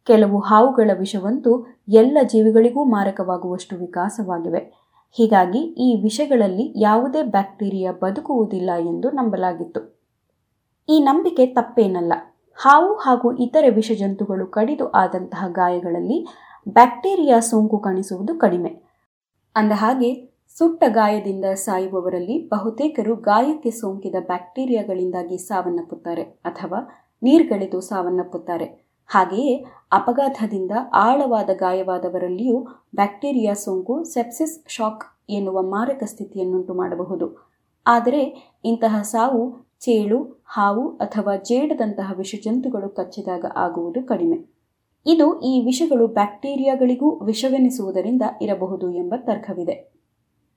ಕೆಲವು 0.06 0.40
ಹಾವುಗಳ 0.40 0.92
ವಿಷವಂತೂ 1.00 1.66
ಎಲ್ಲ 1.90 2.18
ಜೀವಿಗಳಿಗೂ 2.24 2.84
ಮಾರಕವಾಗುವಷ್ಟು 2.84 3.76
ವಿಕಾಸವಾಗಿವೆ. 3.76 4.84
ಹೀಗಾಗಿ 5.12 5.60
ಈ 5.60 6.02
ವಿಷಗಳಲ್ಲಿ 6.02 6.74
ಯಾವುದೇ 6.76 7.24
ಬ್ಯಾಕ್ಟೀರಿಯಾ 7.24 7.92
ಬದುಕುವುದಿಲ್ಲ 7.92 8.70
ಎಂದು 8.80 9.12
ನಂಬಲಾಗಿತ್ತು. 9.12 10.00
ಈ 10.90 11.00
ನಂಬಿಕೆ 11.00 11.46
ತಪ್ಪೇನಲ್ಲ. 11.46 12.14
ಹಾವು 12.56 12.94
ಹಾಗೂ 12.94 13.36
ಇತರೆ 13.36 13.70
ವಿಷಜಂತುಗಳು 13.70 14.48
ಕಡಿದು 14.48 14.92
ಆದಂತಹ 14.92 15.46
ಗಾಯಗಳಲ್ಲಿ 15.48 16.28
ಬ್ಯಾಕ್ಟೀರಿಯಾ 16.70 17.40
ಸೋಂಕು 17.40 17.78
ಕಾಣಿಸುವುದು 17.78 18.36
ಕಡಿಮೆ. 18.36 18.83
ಅಂದಹಾಗೆ, 19.56 20.34
ಸುಟ್ಟ 20.58 20.84
ಗಾಯದಿಂದ 20.88 21.46
ಸಾಯುವವರಲ್ಲಿ 21.46 22.48
ಬಹುತೇಕರು 22.48 23.16
ಗಾಯಕ್ಕೆ 23.16 23.72
ಸೋಂಕಿದ 23.72 24.16
ಬ್ಯಾಕ್ಟೀರಿಯಾಗಳಿಂದಾಗಿ 24.20 25.38
ಸಾವನ್ನಪ್ಪುತ್ತಾರೆ 25.38 26.22
ಅಥವಾ 26.22 26.90
ನೀರ್ಗಳೆದು 27.24 27.82
ಸಾವನ್ನಪ್ಪುತ್ತಾರೆ. 27.82 28.66
ಹಾಗೆಯೇ, 29.08 29.66
ಅಪಘಾತದಿಂದ 29.92 30.72
ಆಳವಾದ 30.94 31.50
ಗಾಯವಾದವರಲ್ಲಿಯೂ 31.54 32.68
ಬ್ಯಾಕ್ಟೀರಿಯಾ 32.96 33.54
ಸೋಂಕು, 33.54 34.04
ಸೆಪ್ಸಿಸ್ 34.04 34.70
ಶಾಕ್ 34.70 35.04
ಎನ್ನುವ 35.30 35.62
ಮಾರಕ 35.62 36.04
ಸ್ಥಿತಿಯನ್ನುಂಟು 36.04 36.74
ಮಾಡಬಹುದು 36.74 37.52
ಆದರೆ, 37.88 38.54
ಇಂತಹ 38.66 39.02
ಸಾವು 39.02 39.74
ಚೇಳು, 39.80 40.44
ಹಾವು 40.46 40.90
ಅಥವಾ 40.90 41.36
ಜೇಡದಂತಹ 41.36 42.14
ವಿಷಜಂತುಗಳು 42.18 42.90
ಕಚ್ಚಿದಾಗ 42.90 43.46
ಆಗುವುದು 43.56 44.08
ಕಡಿಮೆ. 44.08 44.53
ಇದು 45.06 45.40
ಈ 45.40 45.62
ವಿಷಗಳು 45.66 46.08
ಬ್ಯಾಕ್ಟೀರಿಯಾಗಳಿಗೂ 46.08 47.26
ವಿಷವೆನಿಸುವುದರಿಂದ 47.26 48.22
ಇರಬಹುದು 48.42 48.92
ಎಂಬ 48.92 49.14
ತರ್ಕವಿದೆ. 49.18 49.94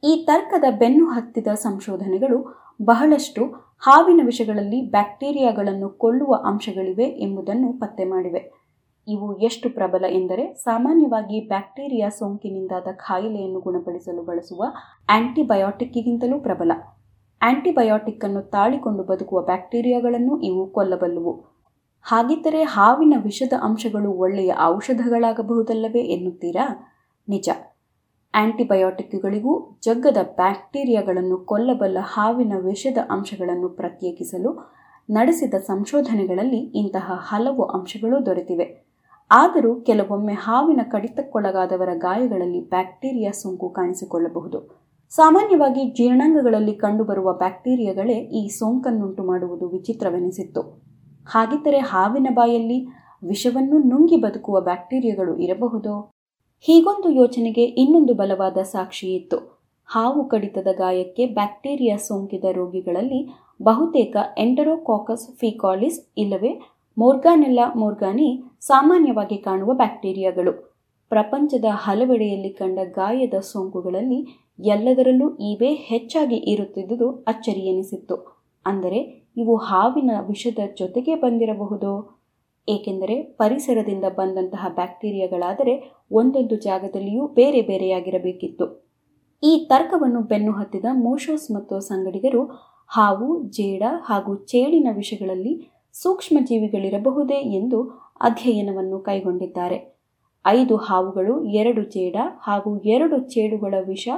ಈ 0.04 0.24
ತರ್ಕದ 0.26 0.64
ಬೆನ್ನು 0.78 1.06
ಹತ್ತಿದ 1.06 1.46
ಸಂಶೋಧನೆಗಳು 1.46 2.66
ಬಹಳಷ್ಟು 2.82 3.46
ಹಾವಿನ 3.78 4.20
ವಿಷಗಳಲ್ಲಿ 4.24 4.90
ಬ್ಯಾಕ್ಟೀರಿಯಾಗಳನ್ನು 4.90 5.88
ಕೊಲ್ಲುವ 5.88 6.34
ಅಂಶಗಳಿವೆ 6.44 7.04
ಎಂಬುದನ್ನು 7.04 7.72
ಪತ್ತೆ 7.72 8.04
ಮಾಡಿವೆ. 8.04 8.66
ಇವು 9.08 9.38
ಎಷ್ಟು 9.38 9.70
ಪ್ರಬಲ 9.70 10.04
ಎಂದರೆ 10.10 10.54
ಸಾಮಾನ್ಯವಾಗಿ 10.54 11.48
ಬ್ಯಾಕ್ಟೀರಿಯಾ 11.48 12.08
ಸೋಂಕಿನಿಂದಾದ 12.08 12.86
ಕಾಯಿಲೆಯನ್ನು 12.92 13.60
ಗುಣಪಡಿಸಲು 13.60 14.22
ಬಳಸುವ 14.22 14.64
ಆಂಟಿಬಯೋಟಿಕ್ಗಿಂತಲೂ 15.08 16.40
ಪ್ರಬಲ. 16.40 16.72
ಆಂಟಿಬಯೋಟಿಕ್ 17.42 18.24
ಅನ್ನು 18.24 18.42
ತಾಳಿಕೊಂಡು 18.42 19.02
ಬದುಕುವ 19.02 19.42
ಬ್ಯಾಕ್ಟೀರಿಯಾಗಳನ್ನು 19.42 20.40
ಇವು 20.40 20.70
ಕೊಲ್ಲಬಲ್ಲುವು. 20.70 21.55
ಹಾಗಿದ್ದರೆ 22.08 22.62
ಹಾವಿನ 22.62 23.14
ವಿಷದ 23.22 23.52
ಅಂಶಗಳು 23.62 24.10
ಒಳ್ಳೆಯ 24.10 24.52
ಔಷಧಗಳಾಗಬಹುದಲ್ಲವೇ 24.64 26.00
ಎನ್ನುತ್ತೀರಾ? 26.00 26.92
ನಿಜ. 27.28 27.48
ಆಂಟಿಬಯೋಟಿಕ್ಗಳಿಗೂ 28.34 29.80
ಜಗ್ಗದ 29.84 30.16
ಬ್ಯಾಕ್ಟೀರಿಯಾಗಳನ್ನು 30.36 31.36
ಕೊಲ್ಲಬಲ್ಲ 31.36 31.98
ಹಾವಿನ 32.00 32.52
ವಿಷದ 32.56 32.98
ಅಂಶಗಳನ್ನು 33.10 33.68
ಪ್ರತ್ಯೇಕಿಸಲು 33.68 34.72
ನಡೆಸಿದ 35.10 35.54
ಸಂಶೋಧನೆಗಳಲ್ಲಿ 35.54 36.56
ಇಂತಹ 36.56 37.12
ಹಲವು 37.14 37.64
ಅಂಶಗಳು 37.64 38.26
ದೊರೆತಿವೆ. 38.26 38.86
ಆದರೂ 39.30 39.80
ಕೆಲವೊಮ್ಮೆ 39.80 40.32
ಹಾವಿನ 40.32 40.80
ಕಡಿತಕ್ಕೊಳಗಾದವರ 40.92 41.88
ಗಾಯಗಳಲ್ಲಿ 41.94 42.68
ಬ್ಯಾಕ್ಟೀರಿಯಾ 42.68 43.30
ಸೋಂಕು 43.30 43.70
ಕಾಣಿಸಿಕೊಳ್ಳಬಹುದು. 43.70 44.80
ಸಾಮಾನ್ಯವಾಗಿ 45.10 45.90
ಜೀರ್ಣಾಂಗಗಳಲ್ಲಿ 45.90 46.74
ಕಂಡುಬರುವ 46.74 47.32
ಬ್ಯಾಕ್ಟೀರಿಯಾಗಳೇ 47.32 48.14
ಈ 48.14 48.48
ಸೋಂಕನ್ನುಂಟು 48.48 49.24
ಮಾಡುವುದು 49.24 49.68
ವಿಚಿತ್ರವೆನಿಸಿತ್ತು. 49.68 50.85
ಹಾಗಿದ್ದರೆ 51.26 51.78
ಹಾವಿನ 51.78 52.26
ಬಾಯಲ್ಲಿ 52.34 52.78
ವಿಷವನ್ನು 53.22 53.78
ನುಂಗಿ 53.78 54.16
ಬದುಕುವ 54.16 54.60
ಬ್ಯಾಕ್ಟೀರಿಯಾಗಳು 54.60 55.38
ಇರಬಹುದೋ? 55.38 55.94
ಹೀಗೊಂದು 56.64 57.10
ಯೋಚನೆಗೆ 57.10 57.64
ಇನ್ನೊಂದು 57.64 58.14
ಬಲವಾದ 58.14 58.58
ಸಾಕ್ಷಿಯಿತ್ತು 58.62 59.38
ಹಾವು 59.88 60.28
ಕಡಿತದ 60.28 60.68
ಗಾಯಕ್ಕೆ 60.78 61.26
ಬ್ಯಾಕ್ಟೀರಿಯಾ 61.26 61.96
ಸೋಂಕಿದ 61.96 62.44
ರೋಗಿಗಳಲ್ಲಿ 62.52 63.20
ಬಹುತೇಕ 63.62 64.16
ಎಂಟರೋಕಾಕಸ್ 64.38 65.26
ಫಿಕಾಲಿಸ್ 65.38 66.00
ಇಲ್ಲವೇ 66.18 66.52
ಮೋರ್ಗಾನೆಲ್ಲಾ 66.96 67.72
ಮೋರ್ಗಾನಿ 67.76 68.28
ಸಾಮಾನ್ಯವಾಗಿ 68.60 69.38
ಕಾಣುವ 69.38 69.72
ಬ್ಯಾಕ್ಟೀರಿಯಾಗಳು. 69.74 70.52
ಪ್ರಪಂಚದ 71.10 71.64
ಹಲವೆಡೆಯಲ್ಲಿ 71.74 72.50
ಕಂಡ 72.50 72.78
ಗಾಯದ 72.94 73.34
ಸೋಂಕುಗಳಲ್ಲಿ 73.40 74.20
ಎಲ್ಲದರಲ್ಲೂ 74.66 75.36
ಇವೇ 75.36 75.70
ಹೆಚ್ಚಾಗಿ 75.74 76.36
ಇರುತ್ತಿದ್ದುದು 76.36 77.08
ಅಚ್ಚರಿಯೆನಿಸಿತ್ತು. 77.26 78.16
ಅಂದರೆ 78.66 79.00
ಇವು 79.36 79.56
ಹಾವಿನ 79.56 80.10
ವಿಷದ 80.26 80.58
ಜೊತೆಗೆ 80.78 81.14
ಬಂದಿರಬಹುದು. 81.14 82.16
ಏಕೆಂದರೆ 82.68 83.22
ಪರಿಸರದಿಂದ 83.22 84.04
ಬಂದಂತಹ 84.04 84.66
ಬ್ಯಾಕ್ಟೀರಿಯಾಗಳಾದರೆ 84.74 85.92
ಒಂದೊಂದು 86.12 86.56
ಜಾಗದಲ್ಲಿಯೂ 86.56 87.26
ಬೇರೆ 87.26 87.62
ಬೇರೆಯಾಗಿರಬೇಕಿತ್ತು. 87.62 88.86
ಈ 89.42 89.66
ತರ್ಕವನ್ನು 89.68 90.20
ಬೆನ್ನು 90.20 90.52
ಹತ್ತಿದ 90.52 90.84
ಮೋಶೋಸ್ 90.92 91.50
ಮತ್ತು 91.50 91.80
ಸಂಗಡಿಗರು 91.80 92.44
ಹಾವು, 92.88 93.42
ಜೇಡ 93.42 93.82
ಹಾಗೂ 94.04 94.36
ಚೇಳಿನ 94.36 94.88
ವಿಷಗಳಲ್ಲಿ 94.94 95.70
ಸೂಕ್ಷ್ಮ 95.92 96.38
ಜೀವಿಗಳಿರಬಹುದೇ 96.40 97.34
ಎಂದು 97.34 97.82
ಅಧ್ಯಯನವನ್ನು 98.20 98.98
ಕೈಗೊಂಡಿದ್ದಾರೆ. 98.98 99.96
ಐದು 100.46 100.76
ಹಾವುಗಳು, 100.76 101.44
ಎರಡು 101.44 101.82
ಜೇಡ 101.82 102.16
ಹಾಗೂ 102.40 102.78
ಎರಡು 102.78 103.18
ಚೇಡುಗಳ 103.18 103.74
ವಿಷ 103.86 104.08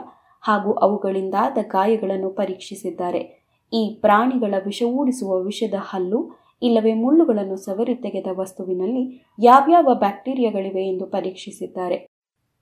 ಹಾಗೂ 0.40 0.72
ಅವುಗಳಿಂದಾದ 0.72 1.58
ಗಾಯಗಳನ್ನು 1.62 2.30
ಪರೀಕ್ಷಿಸಿದ್ದಾರೆ. 2.30 3.37
ಈ 3.72 3.98
ಪ್ರಾಣಿಗಳ 4.00 4.54
ವಿಷವೂಡಿಸುವ 4.64 5.42
ವಿಷದ 5.42 5.74
ಹಲ್ಲು, 5.78 6.38
ಇಲ್ಲವೇ 6.62 6.94
ಮುಳ್ಳುಗಳನ್ನು 6.94 7.56
ಸವರಿ 7.56 7.94
ತೆಗೆದ 7.94 8.26
ವಸ್ತುವಿನಲ್ಲಿ 8.32 9.34
ಯಾವ್ಯಾವ 9.42 9.94
ಬ್ಯಾಕ್ಟೀರಿಯಾಗಳಿವೆ 9.94 10.88
ಎಂದು 10.88 11.06
ಪರೀಕ್ಷಿಸಿದ್ದಾರೆ. 11.06 12.08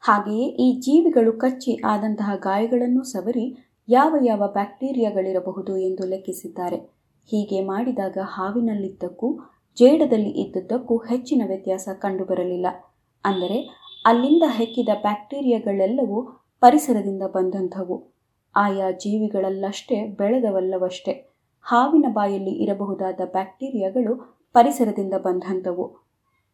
ಹಾಗೆಯೇ 0.01 0.47
ಈ 0.47 0.81
ಜೀವಿಗಳು 0.81 1.33
ಕಚ್ಚಿ 1.33 1.81
ಆದಂತಹ 1.85 2.35
ಗಾಯಗಳನ್ನು 2.35 3.03
ಸವರಿ 3.03 3.57
ಯಾವ 3.89 4.17
ಯಾವ 4.23 4.49
ಬ್ಯಾಕ್ಟೀರಿಯಾಗಳಿರಬಹುದು 4.53 5.79
ಎಂದು 5.79 6.09
ಲೆಕ್ಕಿಸಿದ್ದಾರೆ. 6.09 6.77
ಹೀಗೆ 7.27 7.61
ಮಾಡಿದಾಗ 7.61 8.19
ಹಾವಿನಲ್ಲಿದ್ದಕ್ಕೂ, 8.23 9.39
ಜೇಡದಲ್ಲಿ 9.77 10.31
ಇದ್ದದ್ದಕ್ಕೂ 10.31 10.97
ಹೆಚ್ಚಿನ 10.97 11.43
ವ್ಯತ್ಯಾಸ 11.47 11.89
ಕಂಡುಬರಲಿಲ್ಲ. 11.99 12.67
ಅಂದರೆ, 13.25 13.59
ಅಲ್ಲಿಂದ 14.05 14.43
ಹೆಕ್ಕಿದ 14.47 14.89
ಬ್ಯಾಕ್ಟೀರಿಯಾಗಳೆಲ್ಲವೂ 15.03 16.47
ಪರಿಸರದಿಂದ 16.61 17.23
ಬಂದಂಥವು. 17.23 18.16
ಆಯಾ 18.57 18.91
ಜೀವಿಗಳಲ್ಲಷ್ಟೇ 18.91 20.07
ಬೆಳೆದವಲ್ಲವಷ್ಟೇ. 20.07 21.13
ಹಾವಿನ 21.63 22.07
ಬಾಯಲ್ಲಿ 22.09 22.51
ಇರಬಹುದಾದ 22.51 23.21
ಬ್ಯಾಕ್ಟೀರಿಯಾಗಳು 23.33 24.43
ಪರಿಸರದಿಂದ 24.53 25.15
ಬಂದಂಥವು. 25.15 25.87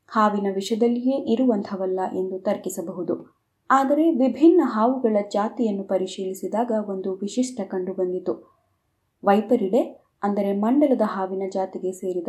ಹಾವಿನ 0.08 0.46
ವಿಷದಲ್ಲಿಯೇ 0.54 1.16
ಇರುವಂಥವಲ್ಲ 1.32 2.00
ಎಂದು 2.12 2.38
ತರ್ಕಿಸಬಹುದು. 2.38 3.14
ಆದರೆ 3.70 4.10
ವಿಭಿನ್ನ 4.10 4.60
ಹಾವುಗಳ 4.64 5.16
ಜಾತಿಯನ್ನು 5.32 5.84
ಪರಿಶೀಲಿಸಿದಾಗ 5.84 6.72
ಒಂದು 6.88 7.14
ವಿಶಿಷ್ಟ 7.14 7.60
ಕಂಡುಬಂದಿತು. 7.64 8.34
ವೈಪರಿಡೆ, 9.24 9.82
ಅಂದರೆ 10.22 10.50
ಮಂಡಲದ 10.58 11.00
ಹಾವಿನ 11.04 11.42
ಜಾತಿಗೆ 11.50 11.92
ಸೇರಿದ 11.92 12.28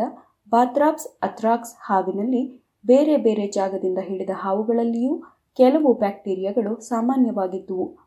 ಬಾತ್ರಾಪ್ಸ್ 0.49 1.07
ಅಥ್ರಾಕ್ಸ್ 1.21 1.73
ಹಾವಿನಲ್ಲಿ 1.79 2.43
ಬೇರೆ 2.85 3.17
ಬೇರೆ 3.17 3.47
ಜಾಗದಿಂದ 3.47 3.97
ಹಿಡಿದ 3.97 4.29
ಹಾವುಗಳಲ್ಲಿಯೂ 4.33 5.13
ಕೆಲವು 5.57 5.93
ಬ್ಯಾಕ್ಟೀರಿಯಾಗಳು 5.93 6.79
ಸಾಮಾನ್ಯವಾಗಿದ್ದುವು. 6.79 7.97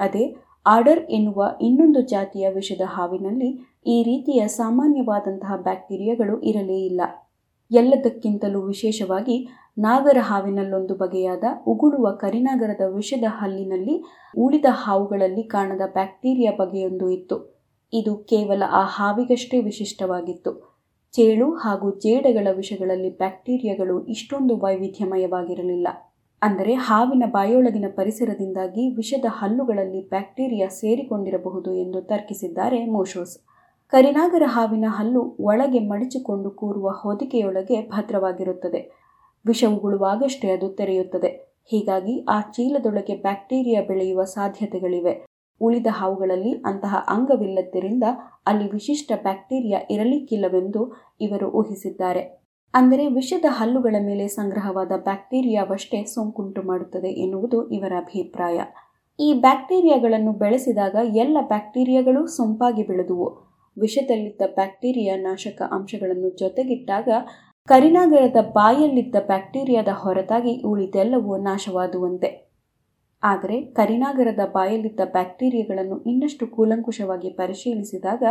ಅದೇ 0.00 0.24
ಆರ್ಡರ್ 0.66 1.10
ಎನ್ನುವ 1.10 1.56
ಇನ್ನೊಂದು 1.60 2.00
ಜಾತಿಯ 2.00 2.48
ವಿಷದ 2.48 2.80
ಹಾವಿನಲ್ಲಿ 2.84 3.80
ಈ 3.86 4.02
ರೀತಿಯ 4.02 4.48
ಸಾಮಾನ್ಯವಾದಂತಹ 4.48 5.56
ಬ್ಯಾಕ್ಟೀರಿಯಾಗಳು 5.56 6.40
ಇರಲೇ 6.40 6.84
ಇಲ್ಲ. 6.84 7.00
ಎಲ್ಲದಕ್ಕಿಂತಲೂ 7.70 8.60
ವಿಶೇಷವಾಗಿ 8.60 9.48
ನಾಗರ 9.78 10.16
ಹಾವಿನಲ್ಲೊಂದು 10.20 10.94
ಬಗೆಯಾದ 10.94 11.44
ಉಗುಳುವ 11.66 12.10
ಕರಿನಾಗರದ 12.10 12.80
ವಿಷದ 12.94 13.24
ಹಲ್ಲಿನಲ್ಲಿ 13.28 14.04
ಉಳಿದ 14.38 14.64
ಹಾವುಗಳಲ್ಲಿ 14.70 15.42
ಕಾಣದ 15.42 15.80
ಬ್ಯಾಕ್ಟೀರಿಯಾ 15.92 16.52
ಬಗೆಯೊಂದು 16.52 17.10
ಇತ್ತು. 17.10 17.66
ಇದು 17.92 18.16
ಕೇವಲ 18.16 18.62
ಆ 18.70 18.82
ಹಾವಿಗಷ್ಟೇ 18.84 19.60
ವಿಶಿಷ್ಟವಾಗಿತ್ತು. 19.60 20.80
ಚೇಳು 21.12 21.50
ಹಾಗೂ 21.54 21.98
ಜೇಡಗಳ 21.98 22.48
ವಿಷಗಳಲ್ಲಿ 22.56 23.18
ಬ್ಯಾಕ್ಟೀರಿಯಾಗಳು 23.18 24.06
ಇಷ್ಟೊಂದು 24.06 24.56
ವೈವಿಧ್ಯಮಯವಾಗಿರಲಿಲ್ಲ. 24.56 25.88
ಅಂದರೆ 26.42 26.74
ಹಾವಿನ 26.74 27.24
ಬಾಯೊಳಗಿನ 27.26 27.84
ಪರಿಸರದಿಂದಾಗಿ 27.96 28.88
ವಿಷದ 28.88 29.24
ಹಲ್ಲುಗಳಲ್ಲಿ 29.28 30.08
ಬ್ಯಾಕ್ಟೀರಿಯಾ 30.08 30.68
ಸೇರಿಕೊಂಡಿರಬಹುದು 30.68 31.74
ಎಂದು 31.74 32.00
ತರ್ಕಿಸಿದ್ದಾರೆ 32.00 32.84
ಮೋಶೋಸ್ 32.86 33.38
ಕರಿನಾಗರ 33.92 34.42
ಹಾವಿನ 34.46 34.84
ಹಲ್ಲು 34.88 35.36
ಒಳಗೆ 35.40 35.78
ಮಡಚಿಕೊಂಡು 35.78 36.50
ಕೂರುವ 36.50 36.88
ಹೊದಿಕೆಯೊಳಗೆ 36.88 37.88
ಭದ್ರವಾಗಿರುತ್ತದೆ. 37.88 38.90
ವಿಷ 39.46 39.64
ಉಗುಳುವಾಗಷ್ಟೇ 39.68 40.50
ಅದು 40.50 40.68
ತೆರೆಯುತ್ತದೆ. 40.68 41.28
ಹೀಗಾಗಿ 41.64 42.24
ಆ 42.28 42.40
ಚೀಲದೊಳಗೆ 42.40 43.14
ಬ್ಯಾಕ್ಟೀರಿಯಾ 43.16 43.82
ಬೆಳೆಯುವ 43.82 44.24
ಸಾಧ್ಯತೆಗಳಿವೆ. 44.24 45.26
ಉಳಿದ 45.60 45.86
ಹಾವುಗಳಲ್ಲಿ 45.90 46.52
ಅಂತಹ 46.64 47.04
ಅಂಗವಿಲ್ಲದ್ದರಿಂದ 47.08 48.04
ಅಲ್ಲಿ 48.46 48.70
ವಿಶಿಷ್ಟ 48.70 49.12
ಬ್ಯಾಕ್ಟೀರಿಯಾ 49.22 49.80
ಇರಲಿಕ್ಕಿಲ್ಲವೆಂದು 49.90 50.82
ಇವರು 51.20 51.48
ಊಹಿಸಿದ್ದಾರೆ. 51.50 52.39
ಅಂದರೆ 52.74 53.04
ವಿಷದ 53.08 53.44
ಹಲ್ಲುಗಳ 53.48 53.96
ಮೇಲೆ 54.00 54.28
ಸಂಗ್ರಹವಾದ 54.28 54.92
ಬ್ಯಾಕ್ಟೀರಿಯಾವಷ್ಟೇ 54.96 56.04
ಸೋಂಕುಂಟು 56.04 56.62
ಮಾಡುತ್ತದೆ 56.62 57.08
ಎನ್ನುವುದು 57.08 57.58
ಇವರ 57.70 57.92
ಅಭಿಪ್ರಾಯ. 57.96 58.58
ಈ 59.18 59.28
ಬ್ಯಾಕ್ಟೀರಿಯಾಗಳನ್ನು 59.40 60.32
ಬೆಳೆಸಿದಾಗ 60.32 60.96
ಎಲ್ಲ 61.14 61.38
ಬ್ಯಾಕ್ಟೀರಿಯಾಗಳು 61.42 62.26
ಸೊಂಪಾಗಿ 62.26 62.82
ಬೆಳೆದುವು. 62.82 63.28
ವಿಷದಲ್ಲಿದ್ದ 63.76 64.42
ಬ್ಯಾಕ್ಟೀರಿಯಾ 64.54 65.16
ನಾಶಕ 65.16 65.62
ಅಂಶಗಳನ್ನು 65.70 66.30
ಜೊತೆಗಿಟ್ಟಾಗ 66.38 67.08
ಕರಿನಾಗರದ 67.68 68.40
ಬಾಯಲ್ಲಿದ್ದ 68.52 69.16
ಬ್ಯಾಕ್ಟೀರಿಯಾದ 69.26 69.88
ಹೊರತಾಗಿ 69.94 70.54
ಉಳಿದೆಲ್ಲವೂ 70.62 71.34
ನಾಶವಾದುವಂತೆ. 71.36 72.30
ಆದರೆ 73.22 73.62
ಕರಿನಾಗರದ 73.74 74.40
ಬಾಯಲ್ಲಿದ್ದ 74.52 75.00
ಬ್ಯಾಕ್ಟೀರಿಯಾಗಳನ್ನು 75.12 75.98
ಇನ್ನಷ್ಟು 76.02 76.46
ಕೂಲಂಕುಷವಾಗಿ 76.46 77.30
ಪರಿಶೀಲಿಸಿದಾಗ 77.30 78.22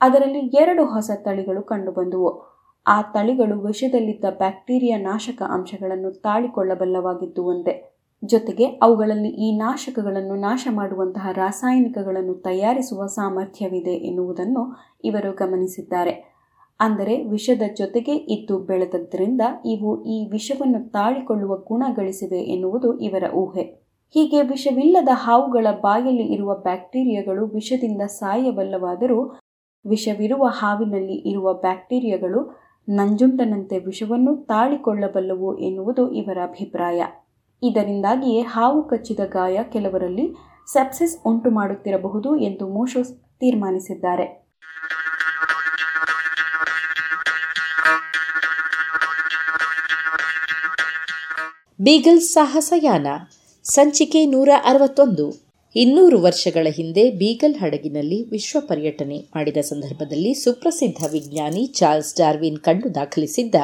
ಅದರಲ್ಲಿ 0.00 0.42
ಎರಡು 0.56 0.84
ಹೊಸ 0.84 1.10
ತಳಿಗಳು 1.24 1.62
ಕಂಡುಬಂದುವು. 1.62 2.57
ಆ 2.86 3.02
ತಳಿಗಳು 3.02 3.60
ವಿಷದಲ್ಲಿದ್ದ 3.60 4.24
ಬ್ಯಾಕ್ಟೀರಿಯಾ 4.38 4.98
ನಾಶಕ 4.98 5.42
ಅಂಶಗಳನ್ನು 5.50 6.10
ತಾಳಿಕೊಳ್ಳಬಲ್ಲವಾಗಿದ್ದುವಂತೆ 6.20 7.72
ಜೊತೆಗೆ 8.22 8.66
ಅವುಗಳಲ್ಲಿ 8.82 9.28
ಈ 9.28 9.48
ನಾಶಕಗಳನ್ನು 9.56 10.34
ನಾಶ 10.34 10.68
ಮಾಡುವಂತಹ 10.70 11.32
ರಾಸಾಯನಿಕಗಳನ್ನು 11.32 12.34
ತಯಾರಿಸುವ 12.34 13.06
ಸಾಮರ್ಥ್ಯವಿದೆ 13.06 13.94
ಎನ್ನುವುದನ್ನು 14.08 14.62
ಇವರು 15.04 15.32
ಗಮನಿಸಿದ್ದಾರೆ. 15.32 16.14
ಅಂದರೆ 16.80 17.24
ವಿಷದ 17.24 17.62
ಜೊತೆಗೆ 17.76 18.14
ಇದ್ದು 18.16 18.58
ಬೆಳೆದದ್ದರಿಂದ 18.58 19.40
ಇವು 19.64 20.04
ಈ 20.04 20.28
ವಿಷವನ್ನು 20.30 20.88
ತಾಳಿಕೊಳ್ಳುವ 20.90 21.56
ಗುಣ 21.68 21.84
ಗಳಿಸಿವೆ 21.96 22.40
ಎನ್ನುವುದು 22.54 22.98
ಇವರ 22.98 23.24
ಊಹೆ. 23.34 23.64
ಹೀಗೆ 24.14 24.42
ವಿಷವಿಲ್ಲದ 24.42 25.08
ಹಾವುಗಳ 25.14 25.66
ಬಾಯಲ್ಲಿ 25.80 26.26
ಇರುವ 26.26 26.54
ಬ್ಯಾಕ್ಟೀರಿಯಾಗಳು 26.54 27.46
ವಿಷದಿಂದ 27.46 28.02
ಸಾಯಬಲ್ಲವಾದರೂ 28.02 29.20
ವಿಷವಿರುವ 29.84 30.44
ಹಾವಿನಲ್ಲಿ 30.50 31.16
ಇರುವ 31.30 31.54
ಬ್ಯಾಕ್ಟೀರಿಯಾಗಳು 31.54 32.40
ನಂಜುಂಡನಂತೆ 32.88 33.78
ವಿಷವನ್ನು 33.78 34.36
ತಾಳಿಕೊಳ್ಳಬಲ್ಲವು 34.36 35.58
ಎನ್ನುವುದು 35.58 36.12
ಇವರ 36.12 36.38
ಅಭಿಪ್ರಾಯ. 36.42 37.04
ಇದರಿಂದಾಗಿಯೇ 37.62 38.42
ಹಾವು 38.42 38.88
ಕಚ್ಚಿದ 38.88 39.20
ಗಾಯ 39.24 39.58
ಕೆಲವರಲ್ಲಿ 39.72 40.34
ಸೆಪ್ಸಿಸ್ 40.72 41.26
ಉಂಟು 41.26 41.50
ಮಾಡುತ್ತಿರಬಹುದು 41.50 42.36
ಎಂದು 42.36 42.68
ಮೋಶೋಸ್ 42.68 43.12
ತೀರ್ಮಾನಿಸಿದ್ದಾರೆ. 43.12 44.48
ಬೀಗಲ್ 51.80 52.20
ಸಾಹಸಯಾನ, 52.20 53.06
ಸಂಚಿಕೆ 53.62 54.26
ನೂರ 54.26 54.48
ಅರವತ್ತೊಂದು. 54.64 55.47
ಇನ್ನೂರು 55.76 56.22
ವರ್ಷಗಳ 56.22 56.66
ಹಿಂದೆ 56.70 57.10
ಬೀಗಲ್ 57.10 57.54
ಹಡಗಿನಲ್ಲಿ 57.54 58.30
ವಿಶ್ವ 58.30 58.60
ಪರ್ಯಟನೆ 58.60 59.18
ಮಾಡಿದ 59.18 59.56
ಸಂದರ್ಭದಲ್ಲಿ 59.56 60.34
ಸುಪ್ರಸಿದ್ಧ 60.34 61.04
ವಿಜ್ಞಾನಿ 61.12 61.66
ಚಾರ್ಲ್ಸ್ 61.66 62.16
ಡಾರ್ವಿನ್ 62.16 62.58
ಕಂಡು 62.58 62.94
ದಾಖಲಿಸಿದ್ದ 62.94 63.54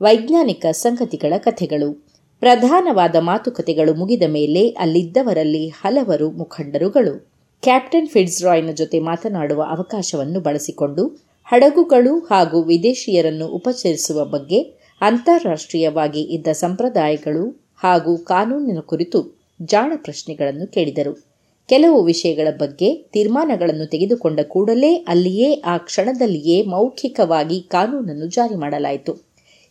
ವೈಜ್ಞಾನಿಕ 0.00 0.66
ಸಂಗತಿಗಳ 0.72 1.32
ಕಥೆಗಳು. 1.38 2.06
ಪ್ರಧಾನವಾದ 2.38 3.16
ಮಾತುಕತೆಗಳು 3.16 3.94
ಮುಗಿದ 3.94 4.22
ಮೇಲೆ 4.28 4.68
ಅಲ್ಲಿದ್ದವರಲ್ಲಿ 4.68 5.68
ಹಲವರು 5.68 6.30
ಮುಖಂಡರುಗಳು. 6.30 7.30
ಕ್ಯಾಪ್ಟನ್ 7.62 8.08
ಫಿಡ್ಸ್ರಾಯ್ನ 8.08 8.70
ಜೊತೆ 8.70 9.00
ಮಾತನಾಡುವ 9.00 9.62
ಅವಕಾಶವನ್ನು 9.62 10.40
ಬಳಸಿಕೊಂಡು 10.40 11.06
ಹಡಗುಗಳು 11.44 12.18
ಹಾಗೂ 12.18 12.62
ವಿದೇಶಿಯರನ್ನು 12.62 13.46
ಉಪಚರಿಸುವ 13.46 14.24
ಬಗ್ಗೆ 14.24 14.62
ಅಂತಾರಾಷ್ಟ್ರೀಯವಾಗಿ 15.00 16.20
ಇದ್ದ 16.20 16.46
ಸಂಪ್ರದಾಯಗಳು 16.52 17.74
ಹಾಗೂ 17.76 18.16
ಕಾನೂನಿನ 18.16 18.78
ಕುರಿತು 18.80 19.40
ಜಾಣ 19.62 19.92
ಪ್ರಶ್ನೆಗಳನ್ನು 19.96 20.66
ಕೇಳಿದರು. 20.66 21.29
ಕೆಲವು 21.70 22.02
ವಿಷಯಗಳ 22.02 22.48
ಬಗ್ಗೆ 22.58 22.88
ತೀರ್ಮಾನಗಳನ್ನು 23.12 23.86
ತೆಗೆದುಕೊಂಡ 23.86 24.40
ಕೂಡಲೇ 24.40 24.94
ಅಲ್ಲಿಯೇ 25.08 25.48
ಆ 25.64 25.76
ಕ್ಷಣದಲ್ಲಿಯೇ 25.76 26.62
ಮೌಖಿಕವಾಗಿ 26.62 27.60
ಕಾನೂನನ್ನು 27.60 28.26
ಜಾರಿ 28.26 28.54
ಮಾಡಲಾಯಿತು. 28.54 29.12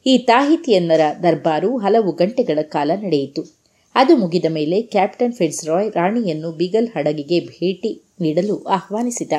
ಈ 0.06 0.18
ತಾಹಿತಿಯನ್ನರ 0.18 1.02
ದರ್ಬಾರು 1.24 1.78
ಹಲವು 1.78 2.12
ಗಂಟೆಗಳ 2.12 2.60
ಕಾಲ 2.62 2.92
ನಡೆಯಿತು. 2.96 3.42
ಅದು 3.96 4.16
ಮುಗಿದ 4.18 4.46
ಮೇಲೆ 4.50 4.82
ಕ್ಯಾಪ್ಟನ್ 4.82 5.34
ಫಿಡ್ಸ್ರಾಯ್ 5.34 5.92
ರಾಣಿಯನ್ನು 5.92 6.52
ಬಿಗಲ್ 6.52 6.88
ಹಡಗಿಗೆ 6.88 7.40
ಭೇಟಿ 7.40 7.92
ನೀಡಲು 8.22 8.56
ಆಹ್ವಾನಿಸಿದ. 8.64 9.34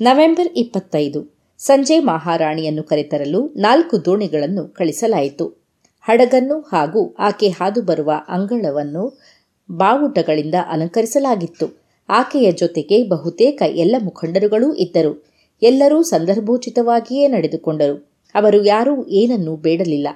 ನವೆಂಬರ್ 0.00 0.50
ಇಪ್ಪತ್ತೈದು, 0.56 1.20
ಸಂಜೆ 1.58 1.98
ಮಹಾರಾಣಿಯನ್ನು 1.98 2.82
ಕರೆತರಲು 2.82 3.40
ನಾಲ್ಕು 3.56 4.04
ದೋಣಿಗಳನ್ನು 4.04 4.64
ಕಳಿಸಲಾಯಿತು. 4.68 5.46
ಹಡಗನ್ನು 6.08 6.60
ಹಾಗೂ 6.72 7.02
ಆಕೆ 7.18 7.48
ಹಾದು 7.48 7.82
ಬರುವ 7.82 8.12
ಅಂಗಳವನ್ನು 8.28 9.04
ಬಾವುಟಗಳಿಂದ 9.70 10.54
ಅಲಂಕರಿಸಲಾಗಿತ್ತು. 10.70 11.84
ಆಕೆಯ 12.08 12.52
ಜೊತೆಗೆ 12.52 13.02
ಬಹುತೇಕ 13.02 13.62
ಎಲ್ಲ 13.66 13.96
ಮುಖಂಡರುಗಳೂ 14.02 14.74
ಇದ್ದರು. 14.74 15.24
ಎಲ್ಲರೂ 15.62 16.02
ಸಂದರ್ಭೋಚಿತವಾಗಿಯೇ 16.02 17.28
ನಡೆದುಕೊಂಡರು. 17.28 18.14
ಅವರು 18.34 18.64
ಯಾರೂ 18.64 19.06
ಏನನ್ನೂ 19.06 19.56
ಬೇಡಲಿಲ್ಲ. 19.56 20.08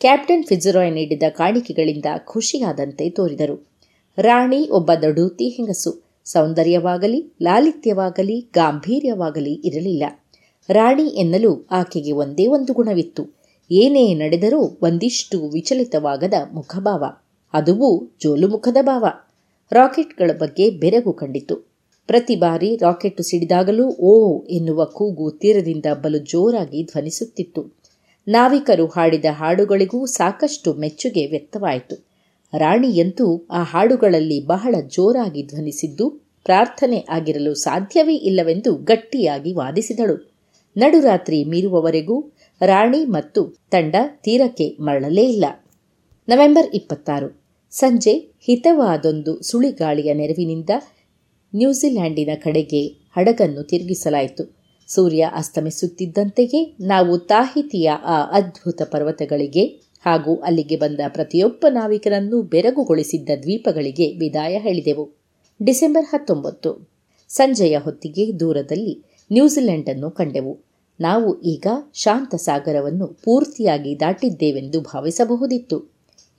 ಕ್ಯಾಪ್ಟನ್ 0.00 0.44
ಫಿಜರಾಯ್ 0.44 0.92
ನೀಡಿದ 0.92 1.22
ಕಾಣಿಕೆಗಳಿಂದ 1.30 2.04
ಖುಷಿಯಾದಂತೆ 2.18 3.10
ತೋರಿದರು. 3.10 3.72
ರಾಣಿ 4.18 4.68
ಒಬ್ಬ 4.68 4.90
ದಡೂತಿ 5.02 5.48
ಹೆಂಗಸು. 5.48 6.12
ಸೌಂದರ್ಯವಾಗಲಿ, 6.24 7.32
ಲಾಲಿತ್ಯವಾಗಲಿ, 7.42 8.40
ಗಾಂಭೀರ್ಯವಾಗಲಿ 8.54 9.52
ಇರಲಿಲ್ಲ. 9.52 10.04
ರಾಣಿ 10.70 11.02
ಎನ್ನಲು 11.02 11.68
ಆಕೆಗೆ 11.70 12.12
ಒಂದೇ 12.12 12.46
ಒಂದು 12.46 12.72
ಗುಣವಿತ್ತು. 12.72 13.42
ಏನೇ 13.70 14.14
ನಡೆದರೂ 14.14 14.78
ಒಂದಿಷ್ಟು 14.82 15.48
ವಿಚಲಿತವಾಗದ 15.48 16.34
ಮುಖಭಾವ. 16.52 17.04
ಅದುವೂ 17.52 18.16
ಜೋಲುಮುಖದ 18.22 18.76
ಭಾವ. 18.82 19.06
ರಾಕೆಟ್ಗಳ 19.72 20.30
ಬಗ್ಗೆ 20.38 20.70
ಬೆರಗು 20.70 21.12
ಕಂಡಿತು. 21.12 21.72
ಪ್ರತಿ 22.06 22.36
ಬಾರಿ 22.36 22.76
ರಾಕೆಟ್ 22.76 23.22
ಸಿಡಿದಾಗಲೂ 23.22 23.88
ಓ 23.88 24.44
ಎನ್ನುವ 24.44 24.84
ಕೂಗು 24.84 25.30
ತೀರದಿಂದ 25.30 25.86
ಬಲು 26.02 26.18
ಜೋರಾಗಿ 26.18 26.84
ಧ್ವನಿಸುತ್ತಿತ್ತು. 26.84 27.78
ನಾವಿಕರು 28.28 28.86
ಹಾಡಿದ 28.86 29.24
ಹಾಡುಗಳಿಗೂ 29.30 30.06
ಸಾಕಷ್ಟು 30.06 30.74
ಮೆಚ್ಚುಗೆ 30.74 31.26
ವ್ಯಕ್ತವಾಯಿತು. 31.26 32.06
ರಾಣಿಯಂತೂ 32.58 33.46
ಆ 33.50 33.62
ಹಾಡುಗಳಲ್ಲಿ 33.62 34.46
ಬಹಳ 34.46 34.74
ಜೋರಾಗಿ 34.88 35.46
ಧ್ವನಿಸಿದ್ದು 35.46 36.10
ಪ್ರಾರ್ಥನೆ 36.44 37.06
ಆಗಿರಲು 37.10 37.54
ಸಾಧ್ಯವೇ 37.54 38.14
ಇಲ್ಲವೆಂದು 38.14 38.74
ಗಟ್ಟಿಯಾಗಿ 38.74 39.52
ವಾದಿಸಿದಳು. 39.52 40.32
ನಡುರಾತ್ರಿ 40.76 41.44
ಮೀರುವವರೆಗೂ 41.44 42.32
ರಾಣಿ 42.62 43.04
ಮತ್ತು 43.04 43.44
ತಂಡ 43.70 43.94
ತೀರಕ್ಕೆ 44.22 44.76
ಮರಳಲೇ 44.80 45.22
ಇಲ್ಲ. 45.22 45.44
ನವೆಂಬರ್ 46.28 46.70
ಇಪ್ಪತ್ತಾರು. 46.74 47.41
ಸಂಜೆ 47.72 48.36
ಹಿತವಾದೊಂದು 48.46 49.42
ಸುಳಿಗಾಳಿಯ 49.42 50.14
ನೆರವಿನಿಂದ 50.14 50.70
ನ್ಯೂಜಿಲ್ಯಾಂಡಿನ 51.54 52.30
ಕಡೆಗೆ 52.34 52.86
ಹಡಗನ್ನು 52.86 53.62
ತಿರುಗಿಸಲಾಯಿತು. 53.62 54.56
ಸೂರ್ಯ 54.88 55.30
ಅಸ್ತಮಿಸುತ್ತಿದ್ದಂತೆಯೇ 55.34 56.76
ನಾವು 56.80 57.18
ತಾಹಿತಿಯ 57.18 57.90
ಆ 58.04 58.22
ಅದ್ಭುತ 58.22 58.82
ಪರ್ವತಗಳಿಗೆ 58.84 59.66
ಹಾಗೂ 60.00 60.36
ಅಲ್ಲಿಗೆ 60.36 60.76
ಬಂದ 60.76 61.00
ಪ್ರತಿಯೊಬ್ಬ 61.08 61.66
ನಾವಿಕರನ್ನು 61.70 62.42
ಬೆರಗುಗೊಳಿಸಿದ್ದ 62.42 63.30
ದ್ವೀಪಗಳಿಗೆ 63.42 64.12
ವಿದಾಯ 64.12 64.58
ಹೇಳಿದೆವು. 64.58 65.18
ಡಿಸೆಂಬರ್ 65.62 66.04
ಹತ್ತೊಂಬತ್ತು. 66.04 66.88
ಸಂಜೆಯ 67.28 67.78
ಹೊತ್ತಿಗೆ 67.78 68.40
ದೂರದಲ್ಲಿ 68.40 69.02
ನ್ಯೂಜಿಲೆಂಡ್ 69.32 69.88
ಅನ್ನು 69.88 70.10
ಕಂಡೆವು. 70.10 70.64
ನಾವು 71.00 71.40
ಈಗ 71.40 71.66
ಶಾಂತ 71.94 72.34
ಸಾಗರವನ್ನು 72.34 73.06
ಪೂರ್ತಿಯಾಗಿ 73.06 74.00
ದಾಟಿದ್ದೇವೆಂದು 74.00 74.80
ಭಾವಿಸಬಹುದಿತ್ತು. 74.80 75.91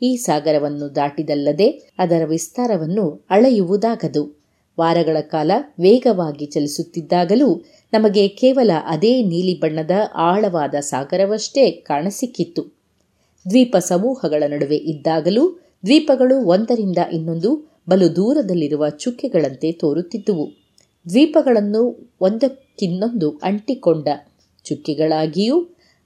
ಈ 0.04 0.16
ಸಾಗರವನ್ನು 0.16 0.96
ದಾಟಿದಲ್ಲದೆ 0.96 1.94
ಅದರ 1.98 2.26
ವಿಸ್ತಾರವನ್ನು 2.26 3.28
ಅಳೆಯುವುದಾಗದು. 3.30 4.44
ವಾರಗಳ 4.80 5.18
ಕಾಲ 5.22 5.52
ವೇಗವಾಗಿ 5.80 6.46
ಚಲಿಸುತ್ತಿದ್ದಾಗಲೂ 6.46 7.62
ನಮಗೆ 7.94 8.28
ಕೇವಲ 8.28 8.72
ಅದೇ 8.86 9.24
ನೀಲಿ 9.24 9.60
ಬಣ್ಣದ 9.60 9.92
ಆಳವಾದ 10.16 10.76
ಸಾಗರವಷ್ಟೇ 10.80 11.72
ಕಾಣಸಿಕ್ಕಿತ್ತು. 11.72 12.62
ದ್ವೀಪ 13.50 13.78
ಸಮೂಹಗಳ 13.78 14.44
ನಡುವೆ 14.48 14.78
ಇದ್ದಾಗಲೂ 14.78 15.60
ದ್ವೀಪಗಳು 15.86 16.46
ಒಂದರಿಂದ 16.46 16.98
ಇನ್ನೊಂದು 17.14 17.80
ಬಲು 17.90 18.16
ದೂರದಲ್ಲಿರುವ 18.16 18.90
ಚುಕ್ಕೆಗಳಂತೆ 18.90 19.72
ತೋರುತ್ತಿದ್ದುವು. 19.72 20.46
ದ್ವೀಪಗಳನ್ನು 21.10 22.14
ಒಂದಕ್ಕಿನ್ನೊಂದು 22.22 23.30
ಅಂಟಿಕೊಂಡ 23.30 24.08
ಚುಕ್ಕೆಗಳಾಗಿಯೂ 24.66 25.58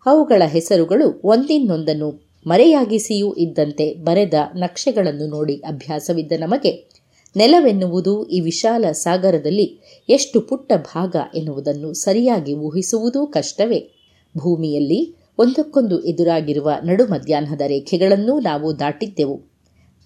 ಅವುಗಳ 0.05 0.41
ಹೆಸರುಗಳು 0.45 1.21
ಒಂದಿನ್ನೊಂದನ್ನು 1.23 2.26
ಮರೆಯಾಗಿಸಿಯೂ 2.47 3.33
ಇದ್ದಂತೆ 3.33 3.93
ಬರೆದ 3.93 4.33
ನಕ್ಷೆಗಳನ್ನು 4.55 5.27
ನೋಡಿ 5.27 5.55
ಅಭ್ಯಾಸವಿದ್ದ 5.55 6.31
ನಮಗೆ. 6.39 6.89
ನೆಲವೆನ್ನುವುದು 7.35 8.27
ಈ 8.27 8.39
ವಿಶಾಲ 8.39 8.85
ಸಾಗರದಲ್ಲಿ 8.91 9.79
ಎಷ್ಟು 10.09 10.41
ಪುಟ್ಟ 10.41 10.73
ಭಾಗ 10.75 11.15
ಎನ್ನುವುದನ್ನು 11.35 11.93
ಸರಿಯಾಗಿ 11.93 12.53
ಊಹಿಸುವುದೂ 12.53 13.27
ಕಷ್ಟವೇ. 13.27 13.89
ಭೂಮಿಯಲ್ಲಿ 14.37 15.15
ಒಂದಕ್ಕೊಂದು 15.37 16.03
ಎದುರಾಗಿರುವ 16.03 16.71
ನಡು 16.83 17.05
ಮಧ್ಯಾಹ್ನದ 17.05 17.61
ರೇಖೆಗಳನ್ನೂ 17.61 18.39
ನಾವು 18.39 18.79
ದಾಟಿದ್ದೆವು. 18.79 19.37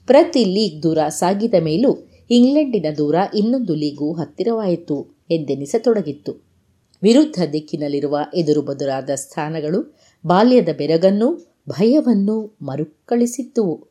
ಪ್ರತಿ 0.06 0.46
ಲೀಗ್ 0.46 0.84
ದೂರ 0.84 0.98
ಸಾಗಿದ 1.10 1.54
ಮೇಲೂ 1.60 2.10
ಇಂಗ್ಲೆಂಡಿನ 2.30 2.86
ದೂರ 2.98 3.16
ಇನ್ನೊಂದು 3.36 3.76
ಲೀಗು 3.76 4.14
ಹತ್ತಿರವಾಯಿತು 4.14 5.26
ಎಂದೆನಿಸತೊಡಗಿತ್ತು. 5.32 6.52
ವಿರುದ್ಧ 7.04 7.44
ದಿಕ್ಕಿನಲ್ಲಿರುವ 7.54 8.20
ಎದುರು 8.36 8.62
ಬದುರಾದ 8.62 9.10
ಸ್ಥಾನಗಳು 9.16 9.98
ಬಾಲ್ಯದ 10.28 10.70
ಬೆರಗನ್ನೂ 10.78 11.51
ಭಯವನ್ನೂ 11.70 12.56
ಮರುಕಳಿಸಿದ್ದುವು 12.62 13.88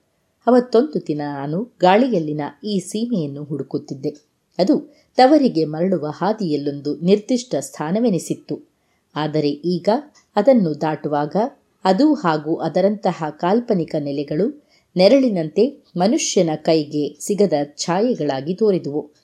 ಅವತ್ತೊಂದು 0.46 1.06
ದಿನ 1.06 1.20
ನಾನು 1.34 1.64
ಗಾಳಿಯಲ್ಲಿನ 1.80 2.40
ಈ 2.64 2.78
ಸೀಮೆಯನ್ನು 2.78 3.44
ಹುಡುಕುತ್ತಿದ್ದೆ. 3.44 4.10
ಅದು 4.58 4.92
ತವರಿಗೆ 5.16 5.64
ಮರಳುವ 5.64 6.06
ಹಾದಿಯಲ್ಲೊಂದು 6.06 6.96
ನಿರ್ದಿಷ್ಟ 6.96 7.54
ಸ್ಥಾನವೆನಿಸಿತ್ತು. 7.60 8.68
ಆದರೆ 9.16 9.48
ಈಗ 9.48 9.88
ಅದನ್ನು 10.36 10.80
ದಾಟುವಾಗ 10.80 11.36
ಅದು 11.84 12.14
ಹಾಗೂ 12.14 12.54
ಅದರಂತಹ 12.54 13.24
ಕಾಲ್ಪನಿಕ 13.30 13.94
ನೆಲೆಗಳು 13.98 14.70
ನೆರಳಿನಂತೆ 14.96 15.84
ಮನುಷ್ಯನ 15.96 16.50
ಕೈಗೆ 16.56 17.16
ಸಿಗದ 17.20 17.52
ಛಾಯೆಗಳಾಗಿ 17.76 18.54
ತೋರಿದುವು. 18.54 19.14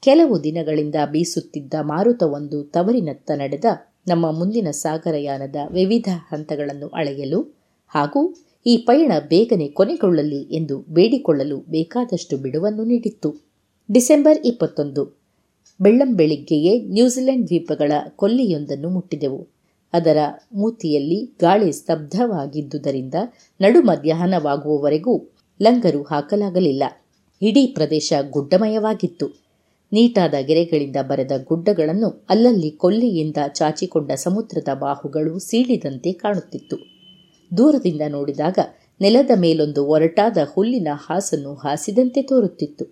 ಕೆಲವು 0.00 0.44
ದಿನಗಳಿಂದ 0.44 0.94
ಬೀಸುತ್ತಿದ್ದ 1.10 1.74
ಮಾರುತವೊಂದು 1.80 2.64
ತವರಿನತ್ತ 2.64 3.30
ನಡೆದ 3.30 3.64
ನಮ್ಮ 4.08 4.30
ಮುಂದಿನ 4.30 4.70
ಸಾಗರಯಾನದ 4.70 5.56
ವಿವಿಧ 5.70 6.08
ಹಂತಗಳನ್ನು 6.30 6.88
ಅಳೆಯಲು 6.88 7.59
ಹಾಗೂ 7.94 8.34
ಈ 8.66 8.76
ಪಯಣ 8.76 9.12
ಬೇಗನೆ 9.28 9.68
ಕೊನೆಗೊಳ್ಳಲಿ 9.68 10.40
ಎಂದು 10.42 10.78
ಬೇಡಿಕೊಳ್ಳಲು 10.78 11.58
ಬೇಕಾದಷ್ಟು 11.58 12.36
ಬಿಡುವನ್ನು 12.36 12.84
ನೀಡಿತ್ತು. 12.84 13.50
ಡಿಸೆಂಬರ್ 13.92 14.38
ಇಪ್ಪತ್ತೊಂದು 14.46 15.20
ಬೆಳ್ಳಂಬೆಳಿಗ್ಗೆಯೇ 15.80 16.80
ನ್ಯೂಜಿಲೆಂಡ್ 16.80 17.46
ದ್ವೀಪಗಳ 17.46 17.92
ಕೊಲ್ಲಿಯೊಂದನ್ನು 18.16 18.90
ಮುಟ್ಟಿದೆವು. 18.90 19.48
ಅದರ 19.92 20.16
ಮೂತಿಯಲ್ಲಿ 20.54 21.24
ಗಾಳಿ 21.40 21.72
ಸ್ತಬ್ಧವಾಗಿದ್ದುದರಿಂದ 21.72 23.14
ನಡು 23.60 23.82
ಮಧ್ಯಾಹ್ನವಾಗುವವರೆಗೂ 23.82 25.30
ಲಂಗರು 25.62 26.02
ಹಾಕಲಾಗಲಿಲ್ಲ. 26.02 26.82
ಇಡೀ 27.42 27.66
ಪ್ರದೇಶ 27.66 28.12
ಗುಡ್ಡಮಯವಾಗಿತ್ತು. 28.30 29.26
ನೀಟಾದ 29.92 30.34
ಗೆರೆಗಳಿಂದ 30.40 30.96
ಬರೆದ 31.02 31.32
ಗುಡ್ಡಗಳನ್ನು 31.44 32.26
ಅಲ್ಲಲ್ಲಿ 32.30 32.70
ಕೊಲ್ಲಿಯಿಂದ 32.70 33.36
ಚಾಚಿಕೊಂಡ 33.52 34.12
ಸಮುದ್ರದ 34.12 34.68
ಬಾಹುಗಳು 34.74 35.38
ಸೀಳಿದಂತೆ 35.38 36.12
ಕಾಣುತ್ತಿತ್ತು. 36.12 36.99
ದೂರದಿಂದ 37.56 38.00
ನೋಡಿದಾಗ 38.08 38.58
ನೆಲದ 39.00 39.30
ಮೇಲೊಂದು 39.36 39.86
ಒರಟಾದ 39.86 40.38
ಹುಲ್ಲಿನ 40.54 40.88
ಹಾಸನ್ನು 40.92 41.54
ಹಾಸಿದಂತೆ 41.54 42.22
ತೋರುತ್ತಿತ್ತು. 42.22 42.84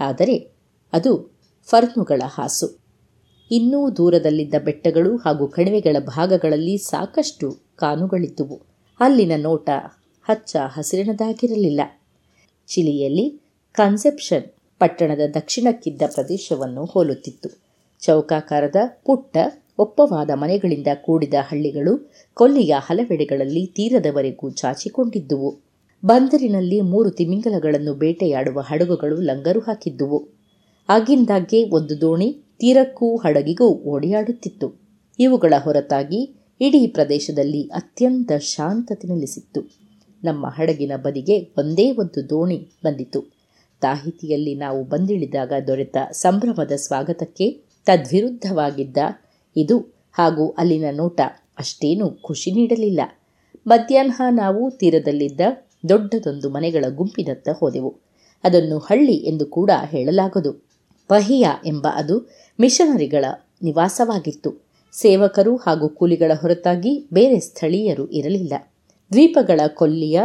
ಆದರೆ 0.00 0.52
ಅದು 0.92 1.38
ಫರ್ನುಗಳ 1.66 2.22
ಹಾಸು. 2.26 2.78
ಇನ್ನೂ 3.50 3.96
ದೂರದಲ್ಲಿದ್ದ 3.96 4.54
ಬೆಟ್ಟಗಳು 4.64 5.16
ಹಾಗೂ 5.16 5.46
ಕಣಿವೆಗಳ 5.46 5.96
ಭಾಗಗಳಲ್ಲಿ 5.98 6.76
ಸಾಕಷ್ಟು 6.76 7.58
ಕಾನುಗಳಿದ್ದುವು. 7.76 8.62
ಅಲ್ಲಿನ 9.00 9.32
ನೋಟ 9.36 9.70
ಹಚ್ಚ 10.28 10.56
ಹಸಿರಿನದಾಗಿರಲಿಲ್ಲ. 10.56 11.80
ಚಿಲಿಯಲ್ಲಿ 12.66 13.42
ಕನ್ಸೆಪ್ಷನ್ 13.72 14.42
ಪಟ್ಟಣದ 14.78 15.20
ದಕ್ಷಿಣಕ್ಕಿದ್ದ 15.34 16.02
ಪ್ರದೇಶವನ್ನು 16.14 16.84
ಹೋಲುತ್ತಿತ್ತು. 16.84 17.48
ಚೌಕಾಕಾರದ 18.00 18.76
ಪುಟ್ಟ 19.04 19.36
ಒಪ್ಪವಾದ 19.78 20.30
ಮನೆಗಳಿಂದ 20.34 20.86
ಕೂಡಿದ 20.94 21.34
ಹಳ್ಳಿಗಳು 21.40 22.12
ಕೊಲ್ಲಿಯ 22.34 22.74
ಹಲವೆಡೆಗಳಲ್ಲಿ 22.78 23.66
ತೀರದವರೆಗೂ 23.66 24.50
ಚಾಚಿಕೊಂಡಿದ್ದುವು. 24.50 25.58
ಬಂದರಿನಲ್ಲಿ 26.04 26.80
ಮೂರು 26.80 27.10
ತಿಮಿಂಗಲಗಳನ್ನು 27.10 27.94
ಬೇಟೆಯಾಡುವ 27.94 28.60
ಹಡಗುಗಳು 28.60 29.20
ಲಂಗರು 29.20 29.60
ಹಾಕಿದ್ದುವು. 29.60 30.28
ಆಗಿಂದಾಗ್ಗೆ 30.88 31.70
ಒಂದು 31.70 32.00
ದೋಣಿ 32.00 32.42
ತೀರಕ್ಕೂ 32.58 33.16
ಹಡಗಿಗೂ 33.16 33.68
ಓಡಿಯಾಡುತ್ತಿತ್ತು. 33.68 34.80
ಇವುಗಳ 35.18 35.54
ಹೊರತಾಗಿ 35.58 36.34
ಇಡೀ 36.60 36.86
ಪ್ರದೇಶದಲ್ಲಿ 36.86 37.62
ಅತ್ಯಂತ 37.62 38.32
ಶಾಂತತೆ 38.32 39.08
ನೆಲೆಸಿತ್ತು. 39.08 39.60
ನಮ್ಮ 40.24 40.46
ಹಡಗಿನ 40.46 40.92
ಬದಿಗೆ 40.96 41.40
ಒಂದೇ 41.40 41.92
ಒಂದು 41.92 42.30
ದೋಣಿ 42.30 42.68
ಬಂದಿತು. 42.84 43.38
ತಾಹಿತಿಯಲ್ಲಿ 43.80 44.54
ನಾವು 44.54 44.84
ಬಂದಿಳಿದಾಗ 44.84 45.52
ದೊರೆತ 45.66 45.96
ಸಂಭ್ರಮದ 46.12 46.72
ಸ್ವಾಗತಕ್ಕೆ 46.76 47.50
ತದ್ವಿರುದ್ಧವಾಗಿದ್ದ 47.86 48.96
ಇದು 49.58 49.98
ಹಾಗೂ 50.12 50.50
ಅಲ್ಲಿನ 50.50 50.84
ನೋಟ 50.92 51.20
ಅಷ್ಟೇನು 51.58 52.10
ಖುಷಿ 52.10 52.50
ನೀಡಲಿಲ್ಲ. 52.50 53.00
ಮಧ್ಯಾಹ್ನ 53.66 54.36
ನಾವು 54.36 54.70
ತೀರದಲ್ಲಿದ್ದ 54.70 55.40
ದೊಡ್ಡದೊಂದು 55.88 56.50
ಮನೆಗಳ 56.50 56.84
ಗುಂಪಿನತ್ತ 56.88 57.48
ಹೋದೆವು. 57.58 57.96
ಅದನ್ನು 58.44 58.78
ಹಳ್ಳಿ 58.78 59.14
ಎಂದು 59.14 59.46
ಕೂಡ 59.46 59.70
ಹೇಳಲಾಗದು. 59.84 60.68
ಪಹಿಯ 61.08 61.46
ಎಂಬ 61.66 61.86
ಅದು 61.94 62.28
ಮಿಷನರಿಗಳ 62.60 63.24
ನಿವಾಸವಾಗಿತ್ತು. 63.62 64.68
ಸೇವಕರು 64.92 65.56
ಹಾಗೂ 65.56 65.88
ಕೂಲಿಗಳ 65.88 66.32
ಹೊರತಾಗಿ 66.40 67.08
ಬೇರೆ 67.12 67.40
ಸ್ಥಳೀಯರು 67.40 68.06
ಇರಲಿಲ್ಲ. 68.10 68.52
ದ್ವೀಪಗಳ 69.12 69.60
ಕೊಲ್ಲಿಯ 69.74 70.20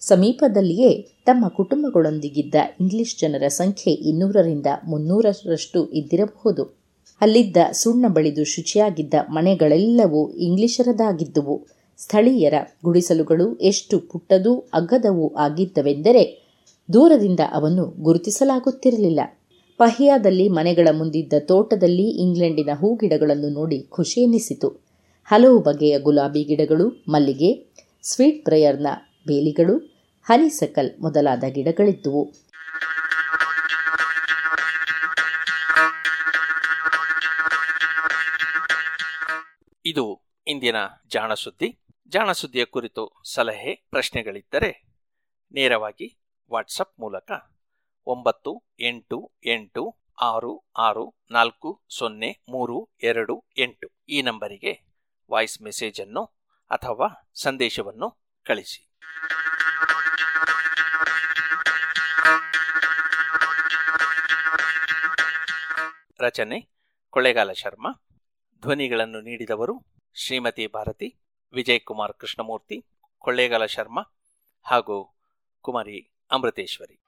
ಸಮೀಪದಲ್ಲಿಯೇ 0.00 1.08
ತಮ್ಮ 1.24 1.48
ಕುಟುಂಬಗಳೊಂದಿಗಿದ್ದ 1.48 2.54
ಇಂಗ್ಲಿಷ್ 2.80 3.20
ಜನರ 3.20 3.48
ಸಂಖ್ಯೆ 3.48 3.94
ಇನ್ನೂರರಿಂದ 3.94 4.66
ಮುನ್ನೂರರಷ್ಟು 4.84 5.90
ಇದ್ದಿರಬಹುದು. 5.90 6.85
ಅಲ್ಲಿದ್ದ 7.20 7.56
ಸುಣ್ಣ 7.72 8.06
ಬಳಿದು 8.08 8.44
ಶುಚಿಯಾಗಿದ್ದ 8.44 9.14
ಮನೆಗಳೆಲ್ಲವೂ 9.30 10.30
ಇಂಗ್ಲಿಷರದಾಗಿದ್ದುವು. 10.30 11.66
ಸ್ಥಳೀಯರ 11.98 12.54
ಗುಡಿಸಲುಗಳು 12.84 13.56
ಎಷ್ಟು 13.56 14.00
ಪುಟ್ಟದೂ 14.00 14.54
ಅಗ್ಗದವೂ 14.56 15.28
ಆಗಿದ್ದವೆಂದರೆ 15.28 16.46
ದೂರದಿಂದ 16.92 17.40
ಅವನ್ನು 17.52 17.84
ಗುರುತಿಸಲಾಗುತ್ತಿರಲಿಲ್ಲ. 17.84 19.20
ಪಹಿಯಾದಲ್ಲಿ 19.78 20.48
ಮನೆಗಳ 20.48 20.88
ಮುಂದಿದ್ದ 20.92 21.32
ತೋಟದಲ್ಲಿ 21.38 22.08
ಇಂಗ್ಲೆಂಡಿನ 22.08 22.70
ಹೂಗಿಡಗಳನ್ನು 22.74 23.48
ನೋಡಿ 23.48 23.86
ಖುಷಿ 23.90 24.20
ಎನಿಸಿತು. 24.20 24.68
ಹಲವು 25.24 25.58
ಬಗೆಯ 25.58 25.98
ಗುಲಾಬಿ 25.98 26.44
ಗಿಡಗಳು, 26.44 27.04
ಮಲ್ಲಿಗೆ, 27.08 27.50
ಸ್ವೀಟ್ 28.02 28.44
ಪ್ರೇಯರ್ನ 28.44 28.86
ಬೇಲಿಗಳು, 29.26 29.76
ಹನಿಸಕಲ್ 30.24 31.00
ಮೊದಲಾದ 31.00 31.44
ಗಿಡಗಳಿದ್ದುವು. 31.48 32.32
ಇದು 39.96 40.22
ಇಂದಿನ 40.46 40.76
ಜಾಣಸುದ್ದಿ. 41.06 41.66
ಜಾಣಸುದ್ದಿಯ 41.66 42.10
ಜಾಣ 42.10 42.32
ಸುದ್ದಿಯ 42.32 42.64
ಕುರಿತು 42.64 43.22
ಸಲಹೆ, 43.34 43.74
ಪ್ರಶ್ನೆಗಳಿದ್ದರೆ 43.90 44.84
ನೇರವಾಗಿ 45.52 46.18
ವಾಟ್ಸಪ್ 46.52 47.00
ಮೂಲಕ 47.00 47.30
ಒಂಬತ್ತು 48.06 48.64
ಎಂಟು 48.80 49.32
ಎಂಟು 49.44 49.98
ಆರು 50.20 50.64
ಆರು 50.76 51.14
ನಾಲ್ಕು 51.30 51.82
ಸೊನ್ನೆ 51.88 52.44
ಮೂರು 52.48 52.90
ಎರಡು 53.02 53.44
ಎಂಟು 53.56 53.88
ಈ 54.08 54.22
ನಂಬರಿಗೆ 54.22 54.84
ವಾಯ್ಸ್ 55.30 55.62
ಮೆಸೇಜ್ 55.62 56.00
ಅನ್ನು 56.00 56.24
ಅಥವಾ 56.70 57.30
ಸಂದೇಶವನ್ನು 57.34 58.18
ಕಳಿಸಿ. 58.44 58.92
ರಚನೆ 66.20 66.68
ಕೊಳ್ಳೇಗಾಲ 67.10 67.52
ಶರ್ಮಾ. 67.52 68.05
ಧ್ವನಿಗಳನ್ನು 68.62 69.20
ನೀಡಿದವರು 69.20 69.86
ಶ್ರೀಮತಿ 70.14 70.66
ಭಾರತಿ 70.66 71.16
ವಿಜಯ್ 71.52 71.80
ಕುಮಾರ್ 71.80 72.12
ಕೃಷ್ಣಮೂರ್ತಿ, 72.12 72.86
ಕೊಳ್ಳೇಗಾಲ 73.18 73.66
ಶರ್ಮಾ 73.66 74.02
ಹಾಗೂ 74.62 75.18
ಕುಮಾರಿ 75.60 76.10
ಅಮೃತೇಶ್ವರಿ. 76.30 77.00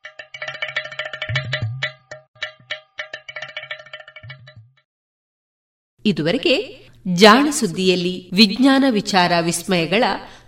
ಇದುವರೆಗೆ 6.04 6.88
ಜಾಣ 7.14 7.50
ಸುದ್ದಿಯಲ್ಲಿ 7.50 8.30
ವಿಜ್ಞಾನ 8.34 8.84
ವಿಚಾರ 8.90 9.32
ವಿಸ್ಮಯಗಳ 9.40 10.04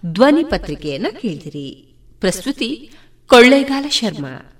ಧ್ವನಿ 0.07 0.45
ಪತ್ರಿಕೆಯನ್ನು 0.45 1.21
ಕೇಳಿದಿರಿ. 1.21 1.97
ಪ್ರಸ್ತುತಿ 2.21 2.91
ಕೊಳ್ಳೇಗಾಲ 3.27 3.85
ಶರ್ಮಾ. 3.89 4.60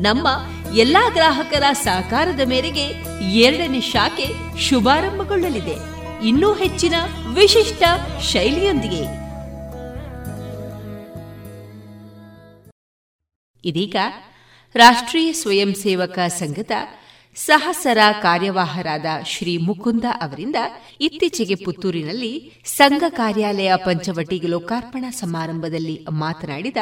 ನಮ್ಮ 0.00 0.28
ಎಲ್ಲಾ 0.76 1.08
ಗ್ರಾಹಕರ 1.08 1.62
ಸಹಕಾರದ 1.72 2.40
ಮೇರೆಗೆ 2.40 2.84
ಎರಡನೇ 3.32 3.80
ಶಾಖೆ 3.80 4.58
ಶುಭಾರಂಭಗೊಳ್ಳಲಿದೆ. 4.60 5.76
ಇನ್ನೂ 6.26 6.54
ಹೆಚ್ಚಿನ 6.54 6.94
ವಿಶಿಷ್ಟ 7.34 7.82
ಶೈಲಿಯೊಂದಿಗೆ. 8.22 9.30
ಇದೀಗ 13.64 13.96
ರಾಷ್ಟ್ರೀಯ 14.74 15.32
ಸ್ವಯಂ 15.32 15.74
ಸೇವಕ 15.74 16.18
ಸಂಘದ 16.18 16.70
ಸಹಸರ 17.36 17.98
ಕಾರ್ಯವಾಹರಾದ 18.22 19.04
ಶ್ರೀ 19.26 19.56
ಮುಕುಂದ 19.56 20.04
ಅವರಿಂದ 20.22 20.56
ಇತ್ತೀಚೆಗೆ 21.00 21.54
ಪುತ್ತೂರಿನಲ್ಲಿ 21.54 22.52
ಸಂಘ 22.64 23.02
ಕಾರ್ಯಾಲಯ 23.08 23.72
ಪಂಚವಟಿ 23.76 24.40
ಲೋಕಾರ್ಪಣಾ 24.46 25.10
ಸಮಾರಂಭದಲ್ಲಿ 25.10 26.06
ಮಾತನಾಡಿದ 26.10 26.76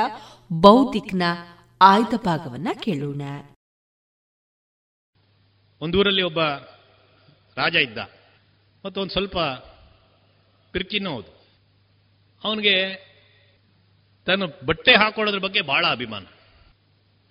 ಬೌದ್ಧಿಕ್ನ 0.52 1.22
ಆಯ್ದ 1.80 2.14
ಭಾಗವನ್ನ 2.24 2.68
ಕೇಳೋಣ. 2.82 3.22
ಒಂದೂರಲ್ಲಿ 5.80 6.22
ಒಬ್ಬ 6.22 6.44
ರಾಜ 7.56 7.74
ಇದ್ದ. 7.74 7.98
ಮತ್ತು 8.84 9.00
ಒಂದು 9.00 9.12
ಸ್ವಲ್ಪ 9.12 9.38
ಪಿರ್ಕಿನೂ 10.70 11.10
ಹೌದು. 11.10 11.46
ಅವನಿಗೆ 12.44 13.08
ತನ್ನ 14.26 14.42
ಬಟ್ಟೆ 14.66 14.94
ಹಾಕೊಳ್ಳೋದ್ರ 14.94 15.38
ಬಗ್ಗೆ 15.38 15.60
ಬಹಳ 15.60 15.86
ಅಭಿಮಾನ. 15.86 16.26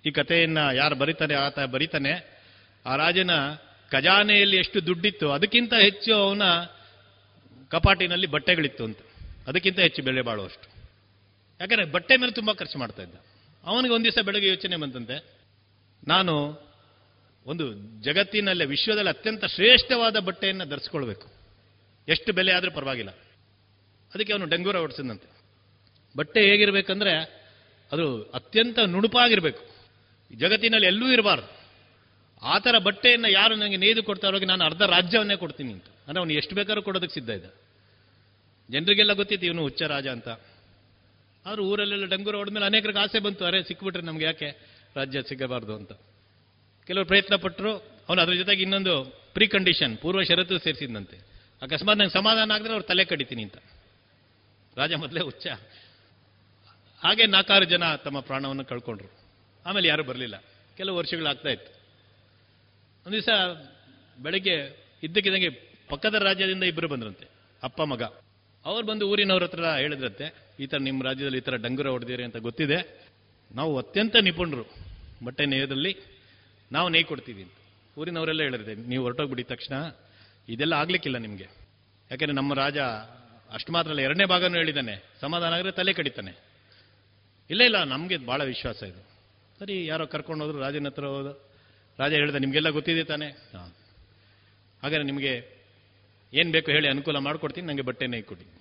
ಈ 0.06 0.10
ಕಥೆಯನ್ನ 0.10 0.58
ಯಾರು 0.74 0.94
ಬರೀತಾನೆ, 0.94 1.34
ಆತ 1.34 1.60
ಬರೀತಾನೆ, 1.60 2.42
ಆ 2.86 2.96
ರಾಜನ 2.96 3.30
ಖಜಾನೆಯಲ್ಲಿ 3.90 4.56
ಎಷ್ಟು 4.56 4.86
ದುಡ್ಡಿತ್ತು, 4.86 5.32
ಅದಕ್ಕಿಂತ 5.32 5.74
ಹೆಚ್ಚು 5.74 6.14
ಅವನ 6.14 6.42
ಕಪಾಟಿನಲ್ಲಿ 7.68 8.26
ಬಟ್ಟೆಗಳಿತ್ತು 8.26 8.84
ಅಂತ. 8.84 8.98
ಅದಕ್ಕಿಂತ 9.46 9.78
ಹೆಚ್ಚು 9.78 10.02
ಬೆಲೆ 10.02 10.22
ಬಾಳುವಷ್ಟು. 10.22 10.68
ಯಾಕಂದ್ರೆ 11.60 11.84
ಬಟ್ಟೆ 11.84 12.16
ಮೇಲೆ 12.16 12.32
ತುಂಬಾ 12.32 12.54
ಖರ್ಚು 12.54 12.78
ಮಾಡ್ತಾ 12.78 13.02
ಇದ್ದ. 13.02 13.14
ಅವನಿಗೆ 13.68 13.94
ಒಂದು 13.94 14.04
ದಿವಸ 14.04 14.24
ಬೆಳಗ್ಗೆ 14.24 14.48
ಯೋಚನೆ 14.48 14.76
ಬಂತಂತೆ. 14.76 15.16
ನಾನು 16.08 16.34
ಒಂದು 17.46 17.72
ಜಗತ್ತಿನಲ್ಲೇ 18.02 18.64
ವಿಶ್ವದಲ್ಲಿ 18.64 19.08
ಅತ್ಯಂತ 19.08 19.44
ಶ್ರೇಷ್ಠವಾದ 19.44 20.16
ಬಟ್ಟೆಯನ್ನು 20.16 20.64
ಧರಿಸ್ಕೊಳ್ಬೇಕು. 20.64 21.26
ಎಷ್ಟು 22.08 22.32
ಬೆಲೆ 22.32 22.52
ಆದರೂ 22.52 22.70
ಪರವಾಗಿಲ್ಲ. 22.70 23.10
ಅದಕ್ಕೆ 24.14 24.32
ಅವನು 24.32 24.46
ಡಂಗೂರ 24.46 24.76
ಹೊಡೆಸಿದಂತೆ. 24.76 25.28
ಬಟ್ಟೆ 26.16 26.40
ಹೇಗಿರಬೇಕಂದ್ರೆ 26.50 27.12
ಅದು 27.92 28.22
ಅತ್ಯಂತ 28.22 28.78
ನುಣುಪಾಗಿರಬೇಕು. 28.78 29.62
ಜಗತ್ತಿನಲ್ಲಿ 30.34 30.86
ಎಲ್ಲೂ 30.86 31.12
ಇರಬಾರ್ದು. 31.12 31.58
ಆ 32.42 32.58
ಥರ 32.58 32.78
ಬಟ್ಟೆಯನ್ನು 32.78 33.28
ಯಾರು 33.28 33.54
ನನಗೆ 33.54 33.76
ನೇಯ್ದು 33.76 34.02
ಕೊಡ್ತಾರೋ 34.02 34.38
ನಾನು 34.38 34.64
ಅರ್ಧ 34.64 34.82
ರಾಜ್ಯವನ್ನೇ 34.82 35.36
ಕೊಡ್ತೀನಿ 35.36 35.72
ಅಂತ. 35.72 35.84
ಅಂದರೆ 36.06 36.18
ಅವನು 36.18 36.32
ಎಷ್ಟು 36.32 36.54
ಬೇಕಾದ್ರೂ 36.54 36.82
ಕೊಡೋದಕ್ಕೆ 36.82 37.14
ಸಿದ್ಧ 37.14 37.30
ಇದ್ದ. 37.30 37.46
ಜನರಿಗೆಲ್ಲ 38.70 39.12
ಗೊತ್ತಿತ್ತು, 39.12 39.46
ಇವನು 39.46 39.62
ಹುಚ್ಚ 39.62 39.82
ರಾಜ 39.82 40.06
ಅಂತ. 40.06 40.28
ಆದ್ರೂ 41.48 41.64
ಊರಲ್ಲೆಲ್ಲ 41.64 42.04
ಡಂಗೂರ 42.04 42.36
ಹೊಡೆದ್ಮೇಲೆ 42.36 42.66
ಅನೇಕರಿಗೆ 42.66 42.98
ಆಸೆ 42.98 43.18
ಬಂತು. 43.18 43.44
ಅರೆ, 43.44 43.62
ಸಿಕ್ಬಿಟ್ರೆ 43.62 44.02
ನಮ್ಗೆ 44.02 44.24
ಯಾಕೆ 44.24 44.58
ರಾಜ್ಯ 44.96 45.22
ಸಿಗಬಾರ್ದು 45.22 45.74
ಅಂತ. 45.74 45.92
ಕೆಲವರು 46.86 47.06
ಪ್ರಯತ್ನ 47.06 47.36
ಪಟ್ಟರು 47.36 47.76
ಅವನು 47.76 48.22
ಅದ್ರ 48.22 48.34
ಜೊತೆಗೆ 48.34 48.62
ಇನ್ನೊಂದು 48.62 49.04
ಪ್ರೀ 49.32 49.46
ಕಂಡೀಷನ್ 49.46 49.98
ಪೂರ್ವ 49.98 50.22
ಷರತ್ತು 50.22 50.58
ಸೇರಿಸಿದಂತೆ 50.58 51.16
ಅಕಸ್ಮಾತ್ 51.62 51.98
ನಂಗೆ 51.98 52.12
ಸಮಾಧಾನ 52.12 52.50
ಆಗಿದ್ರೆ 52.50 52.72
ಅವ್ರು 52.72 52.86
ತಲೆ 52.86 53.04
ಕಡಿತೀನಿ 53.04 53.42
ಅಂತ. 53.42 53.56
ರಾಜ 54.76 54.92
ಮೊದಲೇ 54.92 55.20
ಹುಚ್ಚ. 55.20 55.46
ಹಾಗೆ 57.04 57.26
ನಾಲ್ಕಾರು 57.26 57.64
ಜನ 57.64 57.94
ತಮ್ಮ 57.94 58.20
ಪ್ರಾಣವನ್ನು 58.20 58.64
ಕಳ್ಕೊಂಡ್ರು. 58.64 59.08
ಆಮೇಲೆ 59.66 59.88
ಯಾರು 59.88 60.04
ಬರಲಿಲ್ಲ. 60.04 60.44
ಕೆಲವು 60.76 60.96
ವರ್ಷಗಳಾಗ್ತಾ 60.96 61.48
ಇತ್ತು. 61.48 61.72
ಒಂದು 63.06 63.12
ದಿವಸ 63.12 63.28
ಬೆಳಗ್ಗೆ 64.22 64.86
ಇದ್ದಕ್ಕಿದ್ದಂಗೆ 65.02 65.50
ಪಕ್ಕದ 65.88 66.14
ರಾಜ್ಯದಿಂದ 66.14 66.62
ಇಬ್ಬರು 66.62 66.88
ಬಂದ್ರಂತೆ. 66.88 67.28
ಅಪ್ಪ, 67.62 67.82
ಮಗ. 67.82 68.02
ಅವ್ರು 68.64 68.86
ಬಂದು 68.86 69.08
ಊರಿನವ್ರ 69.08 69.42
ಹತ್ರ 69.42 69.64
ಹೇಳಿದ್ರಂತೆ. 69.64 70.47
ಈ 70.58 70.66
ಥರ 70.66 70.78
ನಿಮ್ಮ 70.78 71.02
ರಾಜ್ಯದಲ್ಲಿ 71.02 71.38
ಈ 71.38 71.40
ಥರ 71.40 71.56
ಡಂಗುರ 71.56 71.88
ಹೊಡೆದಿರಿ 71.88 72.24
ಅಂತ 72.24 72.36
ಗೊತ್ತಿದೆ. 72.36 72.78
ನಾವು 73.54 73.78
ಅತ್ಯಂತ 73.78 74.16
ನಿಪುಣರು. 74.16 74.64
ಬಟ್ಟೆ 75.24 75.46
ನೇಯದಲ್ಲಿ 75.46 75.92
ನಾವು 76.72 76.88
ನೇಯ್ 76.88 77.04
ಕೊಡ್ತೀವಿ 77.04 77.42
ಅಂತ. 77.42 77.52
ಊರಿನವರೆಲ್ಲ 77.98 78.42
ಹೇಳಿದ್ರೆ 78.42 78.74
ನೀವು 78.74 79.02
ಹೊರಟೋಗ್ಬಿಡಿ 79.02 79.42
ತಕ್ಷಣ. 79.42 79.74
ಇದೆಲ್ಲ 80.48 80.72
ಆಗ್ಲಿಕ್ಕಿಲ್ಲ 80.72 81.18
ನಿಮಗೆ. 81.18 81.46
ಯಾಕೆಂದ್ರೆ 82.10 82.36
ನಮ್ಮ 82.36 82.54
ರಾಜ 82.54 82.78
ಅಷ್ಟು 83.52 83.72
ಮಾತ್ರ 83.72 83.90
ಅಲ್ಲ 83.90 84.00
ಎರಡನೇ 84.00 84.24
ಭಾಗನೂ 84.24 84.54
ಹೇಳಿದ್ದಾನೆ. 84.54 84.94
ಸಮಾಧಾನ 85.20 85.54
ಆದರೆ 85.54 85.72
ತಲೆ 85.72 85.92
ಕಡಿತಾನೆ. 85.92 86.32
ಇಲ್ಲ 87.50 87.62
ಇಲ್ಲ, 87.62 87.84
ನಮಗೆ 87.84 88.16
ಭಾಳ 88.16 88.44
ವಿಶ್ವಾಸ 88.44 88.82
ಇದು. 88.82 89.02
ಸರಿ, 89.58 89.86
ಯಾರೋ 89.86 90.06
ಕರ್ಕೊಂಡು 90.06 90.44
ಹೋದ್ರು, 90.44 90.58
ರಾಜನ 90.60 90.86
ಹತ್ರ 90.86 91.04
ಹೋದ 91.04 91.28
ರಾಜ 91.98 92.12
ಹೇಳಿದೆ, 92.12 92.38
ನಿಮಗೆಲ್ಲ 92.38 92.68
ಗೊತ್ತಿದೆ 92.68 93.04
ತಾನೆ. 93.04 93.28
ಹಾಗಾದ್ರೆ 94.82 95.02
ನಿಮಗೆ 95.02 95.32
ಏನು 96.34 96.52
ಬೇಕು 96.52 96.70
ಹೇಳಿ 96.70 96.88
ಅನುಕೂಲ 96.88 97.18
ಮಾಡಿಕೊಡ್ತೀನಿ 97.18 97.66
ನನಗೆ 97.66 97.82
ಬಟ್ಟೆ 97.82 98.22
ಕೊಡಿ. 98.22 98.57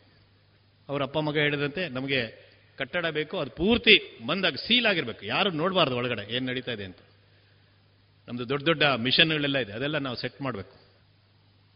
ಅವ್ರ 0.90 1.04
ಅಪ್ಪ 1.04 1.18
ಮಗ 1.18 1.38
ಹೇಳಿದಂತೆ 1.38 1.90
ನಮಗೆ 1.90 2.48
ಕಟ್ಟಡ 2.78 3.06
ಬೇಕು, 3.06 3.40
ಅದು 3.40 3.52
ಪೂರ್ತಿ 3.52 4.26
ಬಂದಾಗ 4.26 4.56
ಸೀಲ್ 4.56 4.86
ಆಗಿರ್ಬೇಕು. 4.86 5.26
ಯಾರು 5.26 5.50
ನೋಡಬಾರ್ದು 5.52 5.96
ಒಳಗಡೆ 5.96 6.36
ಏನು 6.36 6.46
ನಡೀತಾ 6.46 6.72
ಇದೆ 6.72 6.84
ಅಂತ. 6.84 6.98
ನಮ್ದು 8.28 8.50
ದೊಡ್ಡ 8.50 8.66
ದೊಡ್ಡ 8.66 8.84
ಮಿಷನ್ಗಳೆಲ್ಲ 8.84 9.58
ಇದೆ, 9.58 9.72
ಅದೆಲ್ಲ 9.72 9.98
ನಾವು 9.98 10.16
ಸೆಟ್ 10.16 10.42
ಮಾಡಬೇಕು. 10.42 10.74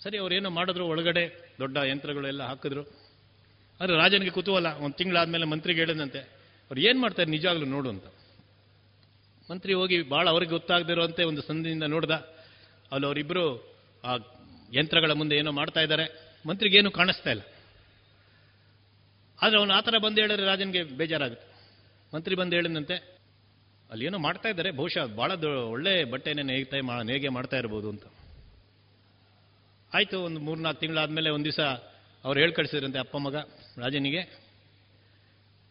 ಸರಿ 0.04 0.18
ಅವ್ರೇನೋ 0.18 0.50
ಮಾಡಿದ್ರು 0.50 0.88
ಒಳಗಡೆ, 0.88 1.54
ದೊಡ್ಡ 1.60 1.78
ಯಂತ್ರಗಳೆಲ್ಲ 1.78 2.44
ಹಾಕಿದ್ರು. 2.44 2.84
ಆದರೆ 3.82 3.98
ರಾಜನಿಗೆ 3.98 4.32
ಕುತೂಹಲ, 4.32 4.66
ಒಂದು 4.66 4.98
ತಿಂಗಳಾದ್ಮೇಲೆ 4.98 5.46
ಮಂತ್ರಿಗೆ 5.46 5.80
ಹೇಳಿದಂತೆ, 5.80 6.20
ಅವ್ರು 6.72 6.82
ಏನು 6.82 7.00
ಮಾಡ್ತಾರೆ 7.00 7.30
ನಿಜವಾಗ್ಲೂ 7.30 7.66
ನೋಡು 7.66 7.90
ಅಂತ. 7.90 8.04
ಮಂತ್ರಿ 9.52 9.74
ಹೋಗಿ 9.74 10.04
ಭಾಳ 10.04 10.30
ಅವ್ರಿಗೆ 10.30 10.52
ಗೊತ್ತಾಗದಿರುವಂತೆ 10.52 11.24
ಒಂದು 11.24 11.42
ಸಂದಿಯಿಂದ 11.42 11.84
ನೋಡ್ದ. 11.84 12.12
ಅಲ್ಲಿ 12.92 13.08
ಅವರಿಬ್ಬರು 13.08 13.44
ಆ 14.04 14.18
ಯಂತ್ರಗಳ 14.74 15.12
ಮುಂದೆ 15.12 15.36
ಏನೋ 15.36 15.52
ಮಾಡ್ತಾ 15.52 15.82
ಇದ್ದಾರೆ. 15.82 16.06
ಮಂತ್ರಿಗೆ 16.48 16.78
ಏನು 16.78 16.92
ಕಾಣಿಸ್ತಾ 16.92 17.30
ಇಲ್ಲ. 17.32 17.42
ಆದರೆ 19.42 19.60
ಅವನು 19.60 19.74
ಆ 19.74 19.80
ಥರ 19.80 19.98
ಬಂದು 19.98 20.22
ಹೇಳಿದ್ರೆ 20.22 20.46
ರಾಜನಿಗೆ 20.46 20.84
ಬೇಜಾರಾಗುತ್ತೆ. 20.84 21.48
ಮಂತ್ರಿ 22.14 22.36
ಬಂದು 22.36 22.56
ಹೇಳಿದಂತೆ 22.56 23.22
ಅಲ್ಲಿ 23.90 24.06
ಏನೋ 24.06 24.18
ಮಾಡ್ತಾ 24.18 24.50
ಇದ್ದಾರೆ, 24.50 24.72
ಬಹುಶಃ 24.72 25.06
ಭಾಳ 25.06 25.32
ಒಳ್ಳೆ 25.72 26.04
ಬಟ್ಟೆನೇ 26.04 26.42
ನೇಯ್ತಾ 26.42 26.78
ಮಾ 26.82 27.02
ನೇಗೆ 27.02 27.30
ಮಾಡ್ತಾ 27.30 27.58
ಇರ್ಬೋದು 27.58 27.90
ಅಂತ. 27.90 28.04
ಆಯಿತು, 29.94 30.24
ಒಂದು 30.24 30.40
ಮೂರ್ನಾಲ್ಕು 30.40 30.80
ತಿಂಗಳಾದಮೇಲೆ 30.80 31.30
ಒಂದು 31.30 31.44
ದಿವಸ 31.44 31.60
ಅವ್ರು 32.26 32.40
ಹೇಳಿ 32.40 32.54
ಕಳಿಸಿದ್ರಂತೆ 32.54 33.00
ಅಪ್ಪ 33.00 33.18
ಮಗ, 33.18 33.36
ರಾಜನಿಗೆ, 33.78 34.22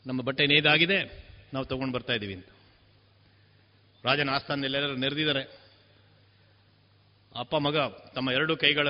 ನಮ್ಮ 0.06 0.22
ಬಟ್ಟೆ 0.22 0.46
ನೇಯ್ದಾಗಿದೆ, 0.46 1.28
ನಾವು 1.52 1.64
ತೊಗೊಂಡು 1.64 1.94
ಬರ್ತಾ 1.94 2.12
ಇದ್ದೀವಿ 2.12 2.34
ಅಂತ. 2.34 2.46
ರಾಜನ 4.04 4.30
ಆಸ್ಥಾನದಲ್ಲೆಲ್ಲರೂ 4.30 4.96
ನೆರೆದಿದ್ದಾರೆ. 4.96 5.42
ಅಪ್ಪ 7.36 7.56
ಮಗ 7.56 7.78
ತಮ್ಮ 8.14 8.30
ಎರಡು 8.30 8.56
ಕೈಗಳ 8.56 8.88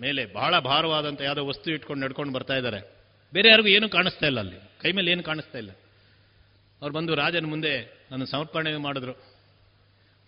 ಮೇಲೆ 0.00 0.26
ಬಹಳ 0.26 0.58
ಭಾರವಾದಂಥ 0.58 1.20
ಯಾವುದೋ 1.20 1.46
ವಸ್ತು 1.46 1.70
ಇಟ್ಕೊಂಡು 1.70 2.06
ನಡ್ಕೊಂಡು 2.06 2.32
ಬರ್ತಾ 2.32 2.54
ಇದ್ದಾರೆ. 2.54 2.99
ಬೇರೆ 3.32 3.48
ಯಾರಿಗೂ 3.48 3.68
ಏನು 3.68 3.88
ಕಾಣಿಸ್ತಾ 3.88 4.26
ಇಲ್ಲ 4.26 4.40
ಅಲ್ಲಿ. 4.40 4.56
ಕೈ 4.80 4.92
ಮೇಲೆ 4.92 5.10
ಏನು 5.10 5.22
ಕಾಣಿಸ್ತಾ 5.22 5.58
ಇಲ್ಲ. 5.58 5.70
ಅವ್ರು 6.82 6.94
ಬಂದು 6.94 7.14
ರಾಜನ 7.14 7.46
ಮುಂದೆ 7.46 8.06
ನನ್ನ 8.10 8.24
ಸಮರ್ಪಣೆ 8.24 8.76
ಮಾಡಿದ್ರು. 8.76 9.12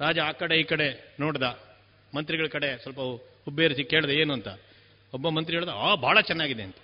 ರಾಜ 0.01 0.19
ಆ 0.19 0.33
ಕಡೆ 0.33 0.57
ಈ 0.57 0.63
ಕಡೆ 0.63 1.17
ನೋಡ್ದ. 1.21 1.43
ಮಂತ್ರಿಗಳ 2.17 2.47
ಕಡೆ 2.47 2.83
ಸ್ವಲ್ಪ 2.83 2.99
ಹುಬ್ಬೇರಿಸಿ 3.45 3.85
ಕೇಳಿದೆ, 3.85 4.15
ಏನು 4.15 4.33
ಅಂತ. 4.33 4.49
ಒಬ್ಬ 5.15 5.29
ಮಂತ್ರಿ 5.29 5.57
ಹೇಳ್ದ, 5.57 5.69
ಆ, 5.69 5.95
ಭಾಳ 5.95 6.21
ಚೆನ್ನಾಗಿದೆ 6.21 6.63
ಅಂತ. 6.63 6.77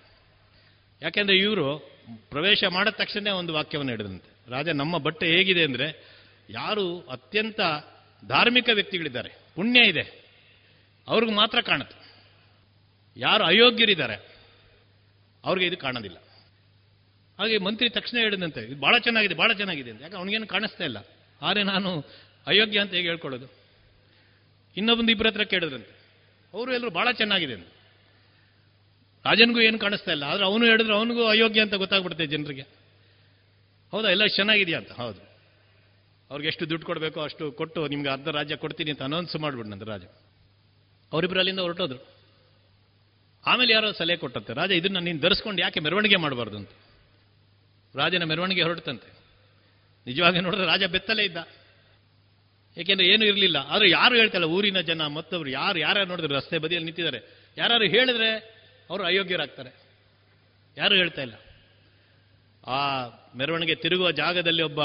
ಯಾಕೆಂದ್ರೆ 1.02 1.36
ಇವರು 1.36 1.90
ಪ್ರವೇಶ 2.30 2.64
ಮಾಡಿದ 2.64 2.92
ತಕ್ಷಣ 2.92 3.28
ಒಂದು 3.28 3.54
ವಾಕ್ಯವನ್ನು 3.54 3.92
ಹಿಡಿದಂತೆ 3.92 4.50
ರಾಜ, 4.50 4.68
ನಮ್ಮ 4.68 4.98
ಬಟ್ಟೆ 4.98 5.26
ಹೇಗಿದೆ 5.26 5.64
ಅಂದರೆ, 5.64 6.18
ಯಾರು 6.50 7.00
ಅತ್ಯಂತ 7.00 7.60
ಧಾರ್ಮಿಕ 8.28 8.68
ವ್ಯಕ್ತಿಗಳಿದ್ದಾರೆ. 8.72 9.28
ಪುಣ್ಯ 9.56 9.80
ಇದೆ. 9.80 10.24
ಅವ್ರಿಗೆ 11.08 11.32
ಮಾತ್ರ 11.32 11.60
ಕಾಣುತ್ತೆ. 11.60 12.08
ಯಾರು 13.16 13.44
ಅಯೋಗ್ಯರಿದ್ದಾರೆ 13.44 14.37
ಅವ್ರಿಗೆ 15.48 15.66
ಇದು 15.66 15.76
ಕಾಣೋದಿಲ್ಲ. 15.76 16.16
ಹಾಗೆ 17.38 17.58
ಮಂತ್ರಿ 17.58 17.90
ತಕ್ಷಣ 17.90 18.18
ಹೇಳಿದಂತೆ, 18.18 18.60
ಇದು 18.60 18.80
ಭಾಳ 18.80 18.98
ಚೆನ್ನಾಗಿದೆ 18.98 19.34
ಭಾಳ 19.34 19.52
ಚೆನ್ನಾಗಿದೆ 19.52 19.90
ಅಂತ. 19.90 20.02
ಯಾಕೆ, 20.02 20.16
ಅವನಿಗೇನು 20.16 20.46
ಕಾಣಿಸ್ತಾ 20.46 20.84
ಇಲ್ಲ. 20.84 20.98
ಆದರೆ 21.42 21.62
ನಾನು 21.62 22.04
ಅಯೋಗ್ಯ 22.46 22.80
ಅಂತ 22.80 22.94
ಹೇಗೆ 22.94 23.08
ಹೇಳ್ಕೊಳ್ಳೋದು? 23.08 23.46
ಇನ್ನೊಬ್ಬಂದು 24.76 25.10
ಇಬ್ಬರ 25.10 25.26
ಹತ್ರ 25.26 25.42
ಕೇಳಿದ್ರಂತೆ. 25.42 25.98
ಅವರು 26.54 26.72
ಎಲ್ಲರೂ 26.72 26.90
ಭಾಳ 26.90 27.10
ಚೆನ್ನಾಗಿದೆ 27.12 27.54
ಅಂತ. 27.54 27.66
ರಾಜನಿಗೂ 29.24 29.60
ಏನು 29.60 29.78
ಕಾಣಿಸ್ತಾ 29.78 30.12
ಇಲ್ಲ. 30.12 30.24
ಆದರೆ 30.24 30.44
ಅವನು 30.44 30.64
ಹೇಳಿದ್ರೆ 30.64 30.94
ಅವನಿಗೂ 30.94 31.26
ಅಯೋಗ್ಯ 31.26 31.60
ಅಂತ 31.60 31.74
ಗೊತ್ತಾಗ್ಬಿಡುತ್ತೆ 31.74 32.26
ಜನರಿಗೆ. 32.26 32.62
ಹೌದಾ, 33.92 34.08
ಎಲ್ಲ 34.08 34.26
ಚೆನ್ನಾಗಿದೆಯಾ 34.26 34.78
ಅಂತ. 34.78 34.92
ಹೌದು. 34.92 35.28
ಅವ್ರಿಗೆ 36.30 36.48
ಎಷ್ಟು 36.48 36.70
ದುಡ್ಡು 36.70 36.86
ಕೊಡಬೇಕೋ 36.86 37.20
ಅಷ್ಟು 37.20 37.52
ಕೊಟ್ಟು 37.52 37.86
ನಿಮ್ಗೆ 37.86 38.10
ಅರ್ಧ 38.10 38.28
ರಾಜ್ಯ 38.28 38.56
ಕೊಡ್ತೀನಿ 38.56 38.90
ಅಂತ 38.90 39.02
ಅನೌನ್ಸ್ 39.02 39.36
ಮಾಡಿಬಿಡ್ನಂತ 39.36 39.82
ರಾಜ. 39.82 40.04
ಅವರಿಬ್ಬರು 41.12 41.40
ಅಲ್ಲಿಂದ 41.40 41.58
ಹೊರಟೋದ್ರು. 41.58 42.17
ಆಮೇಲೆ 43.48 43.72
ಯಾರೋ 43.72 43.92
ಸಲಹೆ 43.92 44.16
ಕೊಟ್ಟಂತೆ, 44.16 44.52
ರಾಜ, 44.52 44.70
ಇದನ್ನ 44.70 44.98
ನೀನು 44.98 45.20
ಧರಿಸ್ಕೊಂಡು 45.20 45.62
ಯಾಕೆ 45.62 45.80
ಮೆರವಣಿಗೆ 45.80 46.16
ಮಾಡಬಾರ್ದು? 46.16 46.56
ಅಂತ. 46.56 46.70
ರಾಜನ 47.96 48.24
ಮೆರವಣಿಗೆ 48.24 48.62
ಹೊರಟಂತೆ. 48.62 49.12
ನಿಜವಾಗಿ 50.06 50.40
ನೋಡಿದ್ರೆ 50.40 50.66
ರಾಜ 50.66 50.84
ಬೆತ್ತಲೇ 50.84 51.24
ಇದ್ದ. 51.24 51.36
ಏಕೆಂದ್ರೆ 52.78 53.08
ಏನು 53.08 53.24
ಇರಲಿಲ್ಲ. 53.24 53.56
ಆದ್ರೆ 53.56 53.90
ಯಾರು 53.90 54.14
ಹೇಳ್ತಲ್ಲ, 54.14 54.44
ಊರಿನ 54.44 54.80
ಜನ 54.80 55.06
ಮತ್ತೊಬ್ರು 55.06 55.50
ಯಾರು 55.50 55.78
ಯಾರು 55.78 56.04
ನೋಡಿದ್ರು 56.04 56.34
ರಸ್ತೆ 56.34 56.58
ಬದಿಯಲ್ಲಿ 56.58 56.84
ನಿಂತಿದ್ದಾರೆ. 56.84 57.38
ಯಾರು 57.58 57.84
ಹೇಳಿದ್ರೆ 57.84 58.36
ಅವರು 58.90 59.04
ಅಯೋಗ್ಯರಾಗ್ತಾರೆ. 59.04 59.70
ಯಾರು 60.76 60.94
ಹೇಳ್ತಾ 60.94 61.22
ಇಲ್ಲ. 61.22 61.34
ಆ 62.66 63.06
ಮೆರವಣಿಗೆ 63.36 63.74
ತಿರುಗುವ 63.74 64.10
ಜಾಗದಲ್ಲಿ 64.10 64.62
ಒಬ್ಬ 64.62 64.80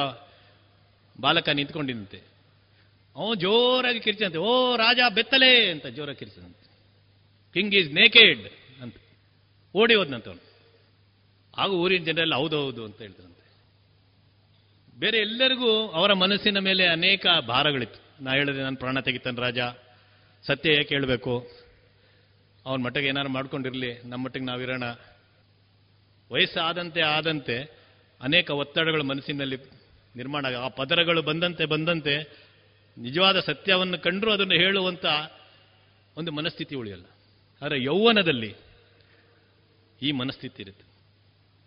ಬಾಲಕ 1.21 1.49
ನಿಂತ್ಕೊಂಡಿದ್ದಂತೆ. 1.49 2.21
ಅವನು 3.15 3.35
ಜೋರಾಗಿ 3.35 3.99
ಕಿರ್ಚಂತೆ, 3.99 4.37
ಓ 4.37 4.75
ರಾಜ, 4.75 4.99
ಬೆತ್ತಲೆ! 5.13 5.71
ಅಂತ 5.71 5.87
ಜೋರಾಗಿ 5.87 6.19
ಕಿರ್ಚದಂತೆ 6.19 6.62
ಕಿಂಗ್ 7.53 7.75
ಈಸ್ 7.75 7.93
ನೇಕೆಡ್ 7.93 8.49
ಅಂತ. 8.81 8.95
ಓಡಿ 9.75 9.95
ಹೋದಂತ 9.95 10.27
ಅವನು 10.27 10.53
ಆಗ 11.57 11.69
ಊರಿನ 11.69 12.03
ಜನರೆಲ್ಲ 12.03 12.35
ಹೌದೌದು 12.35 12.85
ಅಂತ 12.85 13.01
ಹೇಳ್ತಾರಂತೆ 13.01 13.43
ಬೇರೆ 14.99 15.17
ಎಲ್ಲರಿಗೂ 15.17 15.87
ಅವರ 15.87 16.13
ಮನಸ್ಸಿನ 16.13 16.59
ಮೇಲೆ 16.59 16.87
ಅನೇಕ 16.87 17.25
ಭಾರಗಳಿತ್ತು. 17.47 18.23
ನಾ 18.23 18.31
ಹೇಳಿದ್ರೆ 18.31 18.63
ನಾನು 18.63 18.75
ಪ್ರಾಣ 18.75 18.99
ತೆಗಿತಾನೆ 18.99 19.41
ರಾಜ. 19.41 19.59
ಸತ್ಯ 20.43 20.71
ಏಕೆ 20.71 20.95
ಹೇಳಬೇಕು? 20.95 21.47
ಅವನ 22.65 22.81
ಮಟ್ಟಿಗೆ 22.81 23.07
ಏನಾರು 23.07 23.29
ಮಾಡ್ಕೊಂಡಿರಲಿ 23.29 24.01
ನಮ್ಮ 24.05 24.25
ಮಟ್ಟಿಗೆ 24.25 24.45
ನಾವಿರೋಣ 24.45 24.83
ವಯಸ್ಸಾದಂತೆ 26.31 27.01
ಆದಂತೆ 27.01 27.83
ಅನೇಕ 28.21 28.49
ಒತ್ತಡಗಳು 28.49 29.03
ಮನಸ್ಸಿನಲ್ಲಿ 29.03 29.57
ನಿರ್ಮಾಣ 30.15 30.45
ಆ 30.55 30.67
ಪದರಗಳು 30.67 31.21
ಬಂದಂತೆ 31.21 31.65
ಬಂದಂತೆ 31.65 32.23
ನಿಜವಾದ 32.97 33.39
ಸತ್ಯವನ್ನು 33.39 33.99
ಕಂಡರೂ 33.99 34.31
ಅದನ್ನು 34.31 34.53
ಹೇಳುವಂಥ 34.53 35.05
ಒಂದು 36.17 36.31
ಮನಸ್ಥಿತಿ 36.31 36.75
ಉಳಿಯಲ್ಲ. 36.75 37.05
ಆದರೆ 37.63 37.83
ಯೌವನದಲ್ಲಿ 37.83 38.55
ಈ 40.01 40.11
ಮನಸ್ಥಿತಿ 40.11 40.61
ಇರುತ್ತೆ. 40.63 40.85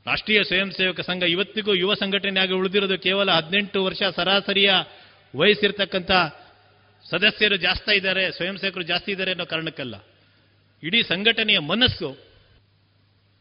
ರಾಷ್ಟ್ರೀಯ 0.07 0.43
ಸ್ವಯಂ 0.43 0.71
ಸೇವಕ 0.71 1.01
ಸಂಘ 1.01 1.23
ಇವತ್ತಿಗೂ 1.23 1.75
ಯುವ 1.75 1.95
ಸಂಘಟನೆಯಾಗಿ 1.95 2.53
ಉಳಿದಿರೋದು 2.53 2.99
ಕೇವಲ 2.99 3.31
ಹದಿನೆಂಟು 3.31 3.85
ವರ್ಷ 3.85 4.03
ಸರಾಸರಿಯ 4.17 4.73
ವಯಸ್ಸಿರ್ತಕ್ಕಂಥ 5.37 6.11
ಸದಸ್ಯರು 7.11 7.57
ಜಾಸ್ತಿ 7.57 7.97
ಇದ್ದಾರೆ, 7.97 8.31
ಸ್ವಯಂ 8.31 8.57
ಸೇವಕರು 8.57 8.83
ಜಾಸ್ತಿ 8.83 9.13
ಇದ್ದಾರೆ 9.13 9.31
ಅನ್ನೋ 9.31 9.45
ಕಾರಣಕ್ಕಲ್ಲ. 9.45 9.95
ಇಡೀ 10.83 11.03
ಸಂಘಟನೆಯ 11.03 11.59
ಮನಸ್ಸು 11.59 12.19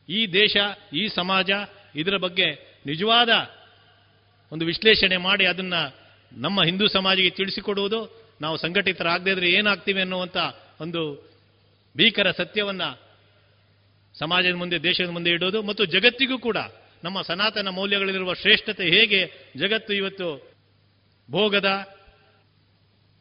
ಈ 0.10 0.26
ದೇಶ, 0.34 0.58
ಈ 0.94 1.08
ಸಮಾಜ 1.08 1.50
ಇದರ 1.96 2.18
ಬಗ್ಗೆ 2.18 2.48
ನಿಜವಾದ 2.86 3.30
ಒಂದು 4.52 4.66
ವಿಶ್ಲೇಷಣೆ 4.66 5.18
ಮಾಡಿ 5.18 5.46
ಅದನ್ನ 5.46 5.74
ನಮ್ಮ 6.32 6.64
ಹಿಂದೂ 6.64 6.88
ಸಮಾಜಕ್ಕೆ 6.88 7.30
ತಿಳಿಸಿಕೊಡುವುದು. 7.30 8.26
ನಾವು 8.42 8.58
ಸಂಘಟಿತರಾಗದೇ 8.58 9.32
ಇದ್ರೆ 9.32 9.52
ಏನಾಗ್ತೀವಿ 9.52 10.02
ಅನ್ನುವಂಥ 10.02 10.38
ಒಂದು 10.82 11.02
ಭೀಕರ 11.98 12.32
ಸತ್ಯವನ್ನ 12.32 12.82
ಸಮಾಜದ 14.20 14.56
ಮುಂದೆ, 14.56 14.84
ದೇಶದ 14.84 15.10
ಮುಂದೆ 15.10 15.30
ಇಡೋದು 15.30 15.64
ಮತ್ತು 15.64 15.86
ಜಗತ್ತಿಗೂ 15.86 16.40
ಕೂಡ 16.40 16.58
ನಮ್ಮ 17.04 17.22
ಸನಾತನ 17.22 17.70
ಮೌಲ್ಯಗಳಲ್ಲಿರುವ 17.70 18.34
ಶ್ರೇಷ್ಠತೆ 18.34 18.84
ಹೇಗೆ 18.84 19.26
ಜಗತ್ತು 19.58 19.94
ಇವತ್ತು 19.94 20.52
ಭೋಗದ, 21.32 21.66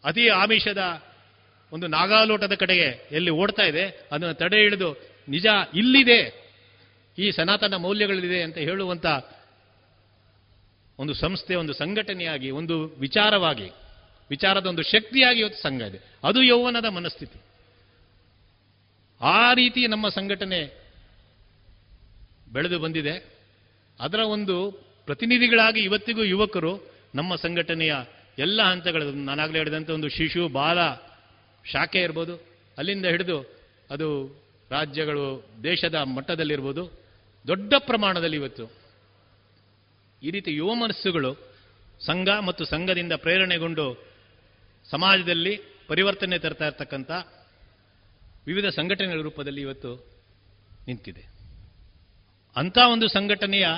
ಅತಿ 0.05 0.29
ಆಮಿಷದ 0.29 1.03
ಒಂದು 1.73 1.87
ನಾಗಾಲೋಟದ 1.87 2.53
ಕಡೆಗೆ 2.53 3.09
ಎಲ್ಲಿ 3.13 3.31
ಓಡ್ತಾ 3.31 3.63
ಇದೆ, 3.63 4.09
ಅದನ್ನು 4.13 4.35
ತಡೆ 4.35 4.57
ಹಿಡಿದು 4.57 4.91
ನಿಜ 5.29 5.47
ಇಲ್ಲಿದೆ, 5.75 6.45
ಈ 7.19 7.31
ಸನಾತನ 7.31 7.75
ಮೌಲ್ಯಗಳಿದೆ 7.77 8.43
ಅಂತ 8.43 8.59
ಹೇಳುವಂತ 8.59 9.07
ಒಂದು 10.99 11.15
ಸಂಸ್ಥೆ, 11.15 11.55
ಒಂದು 11.55 11.73
ಸಂಘಟನೆಯಾಗಿ, 11.73 12.51
ಒಂದು 12.51 12.89
ವಿಚಾರವಾಗಿ, 12.89 13.71
ವಿಚಾರದ 14.31 14.67
ಒಂದು 14.67 14.83
ಶಕ್ತಿಯಾಗಿ 14.83 15.41
ಇವತ್ತು 15.41 15.63
ಸಂಘ 15.63 15.81
ಇದೆ. 15.81 15.99
ಅದು 16.25 16.43
ಯೌವನದ 16.43 16.85
ಮನಸ್ಥಿತಿ. 16.85 17.53
ಆ 19.20 19.55
ರೀತಿ 19.55 19.86
ನಮ್ಮ 19.86 20.09
ಸಂಘಟನೆ 20.09 20.85
ಬೆಳೆದು 22.53 22.78
ಬಂದಿದೆ. 22.78 23.15
ಅದರ 24.01 24.19
ಒಂದು 24.19 24.70
ಪ್ರತಿನಿಧಿಗಳಾಗಿ 25.07 25.81
ಇವತ್ತಿಗೂ 25.81 26.24
ಯುವಕರು 26.24 26.95
ನಮ್ಮ 27.15 27.35
ಸಂಘಟನೆಯ 27.35 27.95
ಎಲ್ಲ 28.39 28.62
ಹಂತಗಳ 28.62 29.03
ನಾನಾಗಲೇ 29.03 29.59
ಹೇಳಿದಂಥ 29.59 29.91
ಒಂದು 29.91 30.09
ಶಿಶು, 30.09 30.49
ಬಾಲ 30.49 30.78
ಶಾಖೆ 31.65 32.01
ಇರ್ಬೋದು, 32.03 32.35
ಅಲ್ಲಿಂದ 32.78 33.07
ಹಿಡಿದು 33.07 33.65
ಅದು 33.91 34.09
ರಾಜ್ಯಗಳು, 34.70 35.47
ದೇಶದ 35.62 35.95
ಮಟ್ಟದಲ್ಲಿರ್ಬೋದು, 35.95 37.05
ದೊಡ್ಡ 37.47 37.74
ಪ್ರಮಾಣದಲ್ಲಿ 37.78 38.36
ಇವತ್ತು 38.36 38.70
ಈ 40.23 40.31
ರೀತಿ 40.31 40.55
ಯುವ 40.55 40.74
ಮನಸ್ಸುಗಳು 40.74 41.55
ಸಂಘ 42.07 42.28
ಮತ್ತು 42.28 42.65
ಸಂಘದಿಂದ 42.65 43.12
ಪ್ರೇರಣೆಗೊಂಡು 43.12 44.15
ಸಮಾಜದಲ್ಲಿ 44.91 45.57
ಪರಿವರ್ತನೆ 45.89 46.39
ತರ್ತಾ 46.39 46.66
ಇರ್ತಕ್ಕಂಥ 46.66 47.11
ವಿವಿಧ 48.47 48.66
ಸಂಘಟನೆಗಳ 48.66 49.23
ರೂಪದಲ್ಲಿ 49.23 49.61
ಇವತ್ತು 49.61 50.15
ನಿಂತಿದೆ. 50.87 51.35
ಅಂಥ 52.57 52.79
ಒಂದು 52.93 53.09
ಸಂಘಟನೆಯ 53.09 53.69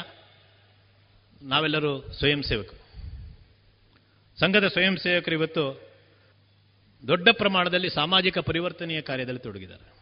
ನಾವೆಲ್ಲರೂ 1.43 2.01
ಸ್ವಯಂ 2.01 2.43
ಸೇವಕರು. 2.43 2.86
ಸಂಘದ 4.40 4.66
ಸ್ವಯಂ 4.66 4.97
ಸೇವಕರು 4.97 5.34
ಇವತ್ತು 5.34 5.86
ದೊಡ್ಡ 7.09 7.28
ಪ್ರಮಾಣದಲ್ಲಿ 7.32 7.90
ಸಾಮಾಜಿಕ 7.90 8.38
ಪರಿವರ್ತನೆಯ 8.38 9.01
ಕಾರ್ಯದಲ್ಲಿ 9.01 9.40
ತೊಡಗಿದ್ದಾರೆ. 9.40 9.97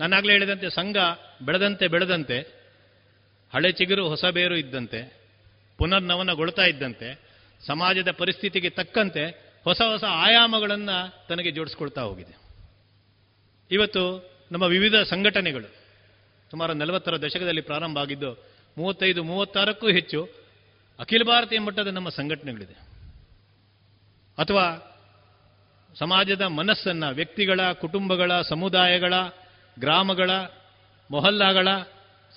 ನಾನಾಗಲೇ 0.00 0.32
ಹೇಳಿದಂತೆ 0.32 0.70
ಸಂಘ 0.70 0.96
ಬೆಳೆದಂತೆ 1.42 1.88
ಬೆಳೆದಂತೆ, 1.88 2.40
ಹಳೆ 3.54 3.72
ಚಿಗುರು, 3.72 4.08
ಹೊಸ 4.08 4.24
ಬೇರು 4.24 4.56
ಇದ್ದಂತೆ, 4.56 5.20
ಪುನರ್ನವನಗೊಳ್ತಾ 5.78 6.62
ಇದ್ದಂತೆ, 6.62 7.20
ಸಮಾಜದ 7.66 8.10
ಪರಿಸ್ಥಿತಿಗೆ 8.10 8.70
ತಕ್ಕಂತೆ 8.70 9.24
ಹೊಸ 9.64 9.80
ಹೊಸ 9.80 10.04
ಆಯಾಮಗಳನ್ನು 10.04 11.26
ತನಗೆ 11.28 11.50
ಜೋಡಿಸ್ಕೊಳ್ತಾ 11.50 12.00
ಹೋಗಿದೆ. 12.00 12.49
ಇವತ್ತು 13.70 14.30
ನಮ್ಮ 14.52 14.64
ವಿವಿಧ 14.64 14.94
ಸಂಘಟನೆಗಳು, 14.94 15.74
ಸುಮಾರು 16.50 16.72
ನಲವತ್ತರ 16.72 17.16
ದಶಕದಲ್ಲಿ 17.16 17.60
ಪ್ರಾರಂಭ 17.60 17.98
ಆಗಿದ್ದು, 17.98 18.32
ಮೂವತ್ತೈದು, 18.78 19.22
ಮೂವತ್ತಾರಕ್ಕೂ 19.22 19.88
ಹೆಚ್ಚು 19.88 20.28
ಅಖಿಲ 21.00 21.22
ಭಾರತೀಯ 21.22 21.58
ಮಟ್ಟದ 21.58 21.86
ನಮ್ಮ 21.86 22.08
ಸಂಘಟನೆಗಳಿದೆ. 22.08 22.72
ಅಥವಾ 24.38 24.96
ಸಮಾಜದ 25.98 26.42
ಮನಸ್ಸನ್ನು, 26.42 27.14
ವ್ಯಕ್ತಿಗಳ, 27.14 27.72
ಕುಟುಂಬಗಳ, 27.72 28.40
ಸಮುದಾಯಗಳ, 28.40 29.14
ಗ್ರಾಮಗಳ, 29.78 30.30
ಮೊಹಲ್ಲಾಗಳ 31.10 31.68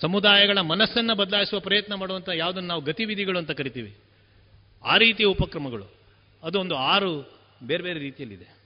ಸಮುದಾಯಗಳ 0.00 0.58
ಮನಸ್ಸನ್ನು 0.58 1.14
ಬದಲಾಯಿಸುವ 1.14 1.60
ಪ್ರಯತ್ನ 1.60 1.94
ಮಾಡುವಂಥ 1.94 2.28
ಯಾವುದನ್ನು 2.34 2.68
ನಾವು 2.68 2.80
ಗತಿವಿಧಿಗಳು 2.80 3.38
ಅಂತ 3.38 3.50
ಕರಿತೀವಿ, 3.50 3.96
ಆ 4.84 4.96
ರೀತಿಯ 4.96 5.26
ಉಪಕ್ರಮಗಳು. 5.26 5.86
ಅದು 6.42 6.60
ಒಂದು 6.60 6.76
ಆರು 6.76 7.38
ಬೇರೆ 7.62 7.82
ಬೇರೆ 7.82 7.98
ರೀತಿಯಲ್ಲಿದೆ. 7.98 8.63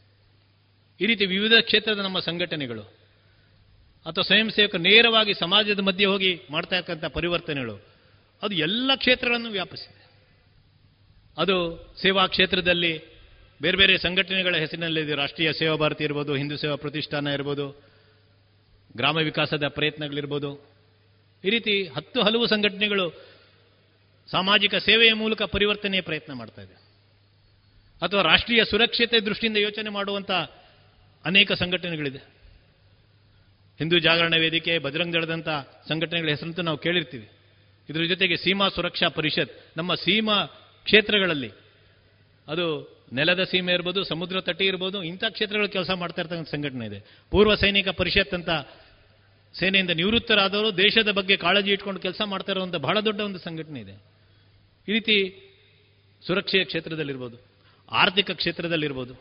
ಈ 1.01 1.07
ರೀತಿ 1.07 1.27
ವಿವಿಧ 1.27 1.53
ಕ್ಷೇತ್ರದ 1.61 1.99
ನಮ್ಮ 1.99 2.19
ಸಂಘಟನೆಗಳು 2.19 2.99
ಅಥವಾ 4.07 4.23
ಸ್ವಯಂ 4.23 4.51
ಸೇವಕರು 4.51 4.83
ನೇರವಾಗಿ 4.83 5.35
ಸಮಾಜದ 5.35 5.81
ಮಧ್ಯೆ 5.81 6.07
ಹೋಗಿ 6.07 6.41
ಮಾಡ್ತಾ 6.51 6.77
ಇರ್ತಕ್ಕಂಥ 6.77 7.05
ಪರಿವರ್ತನೆಗಳು, 7.05 7.85
ಅದು 8.43 8.55
ಎಲ್ಲ 8.55 8.91
ಕ್ಷೇತ್ರಗಳನ್ನು 8.95 9.51
ವ್ಯಾಪಿಸಿದೆ. 9.51 10.11
ಅದು 11.39 11.57
ಸೇವಾ 12.03 12.27
ಕ್ಷೇತ್ರದಲ್ಲಿ 12.27 12.99
ಬೇರೆ 13.63 13.77
ಬೇರೆ 13.77 13.99
ಸಂಘಟನೆಗಳ 13.99 14.55
ಹೆಸರಿನಲ್ಲಿದೆ 14.55 15.15
ರಾಷ್ಟ್ರೀಯ 15.15 15.53
ಸೇವಾ 15.53 15.77
ಭಾರತಿ 15.77 16.05
ಇರ್ಬೋದು, 16.05 16.35
ಹಿಂದೂ 16.35 16.57
ಸೇವಾ 16.57 16.77
ಪ್ರತಿಷ್ಠಾನ 16.77 17.27
ಇರ್ಬೋದು, 17.27 17.83
ಗ್ರಾಮ 18.97 19.17
ವಿಕಾಸದ 19.17 19.69
ಪ್ರಯತ್ನಗಳಿರ್ಬೋದು. 19.69 20.79
ಈ 21.45 21.51
ರೀತಿ 21.51 21.89
ಹತ್ತು 21.89 22.23
ಹಲವು 22.23 22.47
ಸಂಘಟನೆಗಳು 22.47 23.11
ಸಾಮಾಜಿಕ 24.31 24.75
ಸೇವೆಯ 24.75 25.13
ಮೂಲಕ 25.13 25.43
ಪರಿವರ್ತನೆಯ 25.43 26.01
ಪ್ರಯತ್ನ 26.01 26.33
ಮಾಡ್ತಾ 26.33 26.63
ಇದೆ. 26.63 26.75
ಅಥವಾ 28.03 28.23
ರಾಷ್ಟ್ರೀಯ 28.23 28.65
ಸುರಕ್ಷತೆ 28.65 29.21
ದೃಷ್ಟಿಯಿಂದ 29.21 29.57
ಯೋಚನೆ 29.57 29.91
ಮಾಡುವಂಥ 29.91 30.31
ಅನೇಕ 31.29 31.53
ಸಂಘಟನೆಗಳಿದೆ. 31.63 32.21
ಹಿಂದೂ 33.81 33.97
ಜಾಗರಣ 34.07 34.35
ವೇದಿಕೆ, 34.43 34.75
ಬಜರಂಗ 34.85 35.15
ದಳದಂಥ 35.17 35.49
ಸಂಘಟನೆಗಳ 35.89 36.29
ಹೆಸರಂತೂ 36.35 36.63
ನಾವು 36.69 36.79
ಕೇಳಿರ್ತೀವಿ. 36.87 37.27
ಇದರ 37.89 38.05
ಜೊತೆಗೆ 38.13 38.37
ಸೀಮಾ 38.37 38.67
ಸುರಕ್ಷಾ 38.77 39.09
ಪರಿಷತ್, 39.19 39.53
ನಮ್ಮ 39.77 39.91
ಸೀಮಾ 40.05 40.37
ಕ್ಷೇತ್ರಗಳಲ್ಲಿ 40.87 41.51
ಅದು 42.49 42.65
ನೆಲದ 43.19 43.43
ಸೀಮೆ 43.51 43.73
ಇರ್ಬೋದು, 43.73 44.01
ಸಮುದ್ರ 44.05 44.41
ತಟಿ 44.49 44.65
ಇರ್ಬೋದು, 44.65 44.99
ಇಂಥ 45.11 45.25
ಕ್ಷೇತ್ರಗಳು 45.35 45.69
ಕೆಲಸ 45.77 45.91
ಮಾಡ್ತಾ 46.01 46.21
ಇರ್ತಕ್ಕಂಥ 46.23 46.51
ಸಂಘಟನೆ 46.55 46.87
ಇದೆ. 46.91 46.99
ಪೂರ್ವ 47.33 47.55
ಸೈನಿಕ 47.63 47.89
ಪರಿಷತ್ 48.01 48.35
ಅಂತ 48.39 48.51
ಸೇನೆಯಿಂದ 49.55 49.93
ನಿವೃತ್ತರಾದವರು 50.01 50.71
ದೇಶದ 50.77 51.11
ಬಗ್ಗೆ 51.19 51.37
ಕಾಳಜಿ 51.37 51.71
ಇಟ್ಕೊಂಡು 51.71 52.01
ಕೆಲಸ 52.01 52.21
ಮಾಡ್ತಾ 52.33 52.53
ಇರುವಂಥ 52.53 52.77
ಬಹಳ 52.87 52.97
ದೊಡ್ಡ 53.01 53.21
ಒಂದು 53.29 53.41
ಸಂಘಟನೆ 53.47 53.81
ಇದೆ. 53.85 53.95
ಈ 54.89 54.93
ರೀತಿ 54.93 55.17
ಸುರಕ್ಷೆಯ 56.23 56.63
ಕ್ಷೇತ್ರದಲ್ಲಿರ್ಬೋದು, 56.65 57.37
ಆರ್ಥಿಕ 57.89 58.31
ಕ್ಷೇತ್ರದಲ್ಲಿರ್ಬೋದು. 58.41 59.15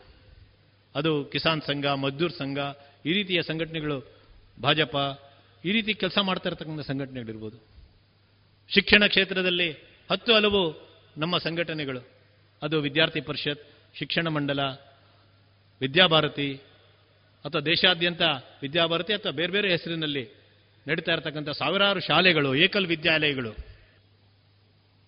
ಅದು 0.94 1.24
ಕಿಸಾನ್ 1.24 1.62
ಸಂಘ, 1.62 1.86
ಮಜ್ದೂರ್ 1.86 2.32
ಸಂಘ, 2.32 2.58
ಈ 3.06 3.12
ರೀತಿಯ 3.12 3.42
ಸಂಘಟನೆಗಳು 3.42 4.18
ಭಾಜಪ, 4.62 4.96
ಈ 5.64 5.72
ರೀತಿ 5.72 5.94
ಕೆಲಸ 5.94 6.18
ಮಾಡ್ತಾ 6.18 6.48
ಇರತಕ್ಕಂಥ 6.48 6.80
ಸಂಘಟನೆಗಳಿರ್ಬೋದು. 6.80 7.56
ಶಿಕ್ಷಣ 8.74 9.06
ಕ್ಷೇತ್ರದಲ್ಲಿ 9.06 9.70
ಹತ್ತು 10.10 10.34
ಹಲವು 10.34 10.88
ನಮ್ಮ 11.16 11.38
ಸಂಘಟನೆಗಳು. 11.38 12.00
ಅದು 12.62 12.80
ವಿದ್ಯಾರ್ಥಿ 12.80 13.20
ಪರಿಷತ್, 13.20 13.62
ಶಿಕ್ಷಣ 13.98 14.28
ಮಂಡಲ, 14.28 14.60
ವಿದ್ಯಾಭಾರತಿ, 15.80 16.54
ಅಥವಾ 17.44 17.60
ದೇಶಾದ್ಯಂತ 17.60 18.22
ವಿದ್ಯಾಭಾರತಿ 18.62 19.12
ಅಥವಾ 19.12 19.32
ಬೇರೆ 19.32 19.52
ಬೇರೆ 19.52 19.70
ಹೆಸರಿನಲ್ಲಿ 19.70 20.38
ನಡೀತಾ 20.88 21.12
ಇರತಕ್ಕಂಥ 21.12 21.48
ಸಾವಿರಾರು 21.48 22.00
ಶಾಲೆಗಳು, 22.00 22.54
ಏಕಲ್ 22.54 22.86
ವಿದ್ಯಾಲಯಗಳು, 22.86 23.52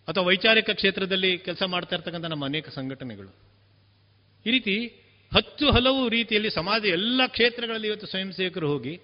ಅಥವಾ 0.09 0.25
ವೈಚಾರಿಕ 0.25 0.71
ಕ್ಷೇತ್ರದಲ್ಲಿ 0.71 1.39
ಕೆಲಸ 1.39 1.63
ಮಾಡ್ತಾ 1.67 1.97
ಇರ್ತಕ್ಕಂಥ 1.97 2.25
ನಮ್ಮ 2.25 2.45
ಅನೇಕ 2.45 2.69
ಸಂಘಟನೆಗಳು. 2.69 3.29
ಈ 4.47 4.51
ರೀತಿ 4.51 4.75
ಹತ್ತು 5.35 5.71
ಹಲವು 5.71 6.09
ರೀತಿಯಲ್ಲಿ 6.09 6.51
ಸಮಾಜ 6.51 6.85
ಎಲ್ಲ 6.85 7.21
ಕ್ಷೇತ್ರಗಳಲ್ಲಿ 7.27 7.89
ಇವತ್ತು 7.89 8.07
ಸ್ವಯಂ 8.07 8.33
ಸೇವಕರು 8.33 8.69
ಹೋಗಿ 8.69 8.97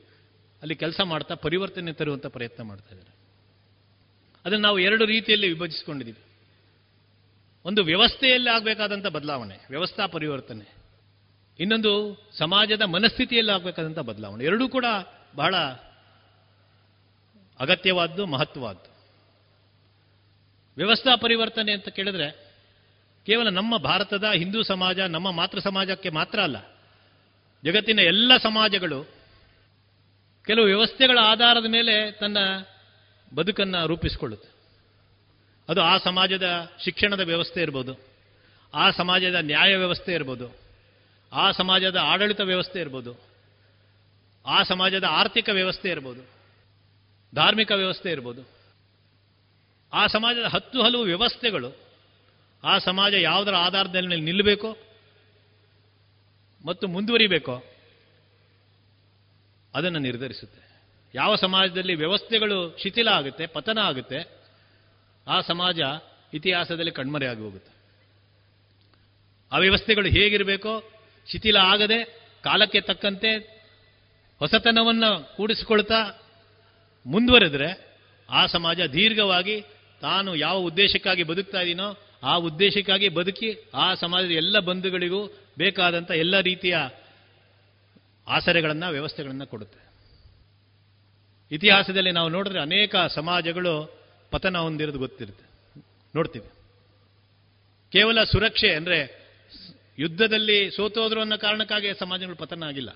ಅಲ್ಲಿ 0.63 0.75
ಕೆಲಸ 0.75 1.01
ಮಾಡ್ತಾ 1.01 1.35
ಪರಿವರ್ತನೆ 1.35 1.93
ತರುವಂಥ 1.93 2.27
ಪ್ರಯತ್ನ 2.27 2.63
ಮಾಡ್ತಾ 2.63 2.95
ಇದ್ದಾರೆ. 2.95 3.17
ಅದನ್ನು 4.45 4.63
ನಾವು 4.63 4.79
ಎರಡು 4.79 5.05
ರೀತಿಯಲ್ಲಿ 5.05 5.49
ವಿಭಜಿಸಿಕೊಂಡಿದ್ದೀವಿ. 5.49 6.19
ಒಂದು 7.65 7.85
ವ್ಯವಸ್ಥೆಯಲ್ಲಿ 7.85 8.51
ಆಗಬೇಕಾದಂಥ 8.51 9.07
ಬದಲಾವಣೆ, 9.07 9.57
ವ್ಯವಸ್ಥಾ 9.71 10.07
ಪರಿವರ್ತನೆ. 10.07 10.75
ಇನ್ನೊಂದು 11.61 12.23
ಸಮಾಜದ 12.39 12.83
ಮನಸ್ಥಿತಿಯಲ್ಲಿ 12.83 13.53
ಆಗಬೇಕಾದಂಥ 13.53 13.99
ಬದಲಾವಣೆ. 13.99 14.45
ಎರಡೂ 14.45 14.69
ಕೂಡ 14.69 14.85
ಬಹಳ 15.37 15.57
ಅಗತ್ಯವಾದ್ದು, 17.61 18.27
ಮಹತ್ವವಾದ್ದು. 18.27 18.97
ವ್ಯವಸ್ಥಾ 20.77 21.17
ಪರಿವರ್ತನೆ 21.17 21.73
ಅಂತ 21.73 21.89
ಕೇಳಿದ್ರೆ 21.89 22.46
ಕೇವಲ 23.27 23.49
ನಮ್ಮ 23.49 23.77
ಭಾರತದ 23.77 24.25
ಹಿಂದೂ 24.25 24.63
ಸಮಾಜ, 24.63 24.99
ನಮ್ಮ 24.99 25.31
ಮಾತೃ 25.31 25.59
ಸಮಾಜಕ್ಕೆ 25.59 26.09
ಮಾತ್ರ 26.09 26.41
ಅಲ್ಲ. 26.41 26.57
ಜಗತ್ತಿನ 27.65 27.99
ಎಲ್ಲ 27.99 28.37
ಸಮಾಜಗಳು 28.37 29.05
ಕೆಲವು 30.45 30.65
ವ್ಯವಸ್ಥೆಗಳ 30.65 31.19
ಆಧಾರದ 31.23 31.67
ಮೇಲೆ 31.67 32.11
ತನ್ನ 32.11 32.39
ಬದುಕನ್ನು 33.35 33.87
ರೂಪಿಸಿಕೊಳ್ಳುತ್ತೆ. 33.87 34.51
ಅದು 35.69 35.81
ಆ 35.83 35.99
ಸಮಾಜದ 35.99 36.73
ಶಿಕ್ಷಣದ 36.85 37.21
ವ್ಯವಸ್ಥೆ 37.21 37.61
ಇರ್ಬೋದು, 37.63 37.99
ಆ 38.75 38.91
ಸಮಾಜದ 38.91 39.35
ನ್ಯಾಯ 39.35 39.77
ವ್ಯವಸ್ಥೆ 39.77 40.13
ಇರ್ಬೋದು, 40.13 40.57
ಆ 41.33 41.51
ಸಮಾಜದ 41.51 41.97
ಆಡಳಿತ 41.97 42.41
ವ್ಯವಸ್ಥೆ 42.41 42.81
ಇರ್ಬೋದು, 42.81 43.29
ಆ 44.47 44.63
ಸಮಾಜದ 44.63 45.05
ಆರ್ಥಿಕ 45.05 45.49
ವ್ಯವಸ್ಥೆ 45.49 45.89
ಇರ್ಬೋದು, 45.89 46.29
ಧಾರ್ಮಿಕ 47.35 47.73
ವ್ಯವಸ್ಥೆ 47.73 48.11
ಇರ್ಬೋದು. 48.11 48.49
ಆ 49.93 50.07
ಸಮಾಜದ 50.07 50.45
ಹತ್ತು 50.45 50.83
ಹಲವು 50.83 51.03
ವ್ಯವಸ್ಥೆಗಳು 51.03 51.86
ಆ 52.65 52.79
ಸಮಾಜ 52.79 53.15
ಯಾವುದರ 53.15 53.55
ಆಧಾರದಲ್ಲಿ 53.55 54.21
ನಿಲ್ಲಬೇಕು 54.21 54.79
ಮತ್ತು 56.65 56.89
ಮುಂದುವರಿಬೇಕೋ 56.89 57.65
ಅದನ್ನು 59.75 59.99
ನಿರ್ಧರಿಸುತ್ತೆ. 59.99 60.81
ಯಾವ 61.15 61.35
ಸಮಾಜದಲ್ಲಿ 61.35 61.95
ವ್ಯವಸ್ಥೆಗಳು 61.95 62.79
ಶಿಥಿಲ 62.79 63.09
ಆಗುತ್ತೆ, 63.09 63.47
ಪತನ 63.47 63.79
ಆಗುತ್ತೆ, 63.79 64.47
ಆ 65.27 65.41
ಸಮಾಜ 65.41 65.79
ಇತಿಹಾಸದಲ್ಲಿ 66.35 66.91
ಕಣ್ಮರೆಯಾಗಿ 66.91 67.41
ಹೋಗುತ್ತೆ. 67.41 67.73
ಆ 69.53 69.59
ವ್ಯವಸ್ಥೆಗಳು 69.59 70.09
ಹೇಗಿರಬೇಕೋ, 70.09 70.93
ಶಿಥಿಲ 71.31 71.57
ಆಗದೆ, 71.57 72.05
ಕಾಲಕ್ಕೆ 72.45 72.81
ತಕ್ಕಂತೆ 72.81 73.37
ಹೊಸತನವನ್ನು 74.39 75.37
ಕೂಡಿಸಿಕೊಳ್ತಾ 75.37 76.23
ಮುಂದುವರೆದ್ರೆ 77.07 77.97
ಆ 78.31 78.47
ಸಮಾಜ 78.47 78.81
ದೀರ್ಘವಾಗಿ 78.81 79.61
ತಾನು 80.01 80.37
ಯಾವ 80.37 80.57
ಉದ್ದೇಶಕ್ಕಾಗಿ 80.57 81.23
ಬದುಕ್ತಾ 81.23 81.61
ಇದೀನೋ 81.61 82.06
ಆ 82.23 82.37
ಉದ್ದೇಶಕ್ಕಾಗಿ 82.37 83.09
ಬದುಕಿ 83.09 83.71
ಆ 83.75 83.95
ಸಮಾಜದ 83.95 84.31
ಎಲ್ಲ 84.31 84.59
ಬಂಧುಗಳಿಗೂ 84.59 85.27
ಬೇಕಾದಂಥ 85.59 86.11
ಎಲ್ಲ 86.11 86.41
ರೀತಿಯ 86.41 86.77
ಆಸರೆಗಳನ್ನು, 88.29 88.91
ವ್ಯವಸ್ಥೆಗಳನ್ನು 88.91 89.47
ಕೊಡುತ್ತೆ. 89.47 89.87
ಇತಿಹಾಸದಲ್ಲಿ 91.51 92.11
ನಾವು 92.11 92.29
ನೋಡಿದ್ರೆ 92.29 92.61
ಅನೇಕ 92.61 92.97
ಸಮಾಜಗಳು 92.97 93.99
ಪತನ 94.31 94.57
ಹೊಂದಿರೋದು 94.57 94.99
ಗೊತ್ತಿರುತ್ತೆ. 94.99 95.81
ನೋಡ್ತೀವಿ. 96.17 96.49
ಕೇವಲ 97.93 98.25
ಸುರಕ್ಷೆ 98.25 98.75
ಅಂದರೆ 98.75 99.27
ಯುದ್ಧದಲ್ಲಿ 99.99 100.71
ಸೋತೋದ್ರು 100.71 101.21
ಅನ್ನೋ 101.21 101.37
ಕಾರಣಕ್ಕಾಗಿ 101.37 101.95
ಸಮಾಜಗಳು 101.99 102.37
ಪತನ 102.37 102.63
ಆಗಿಲ್ಲ. 102.63 102.91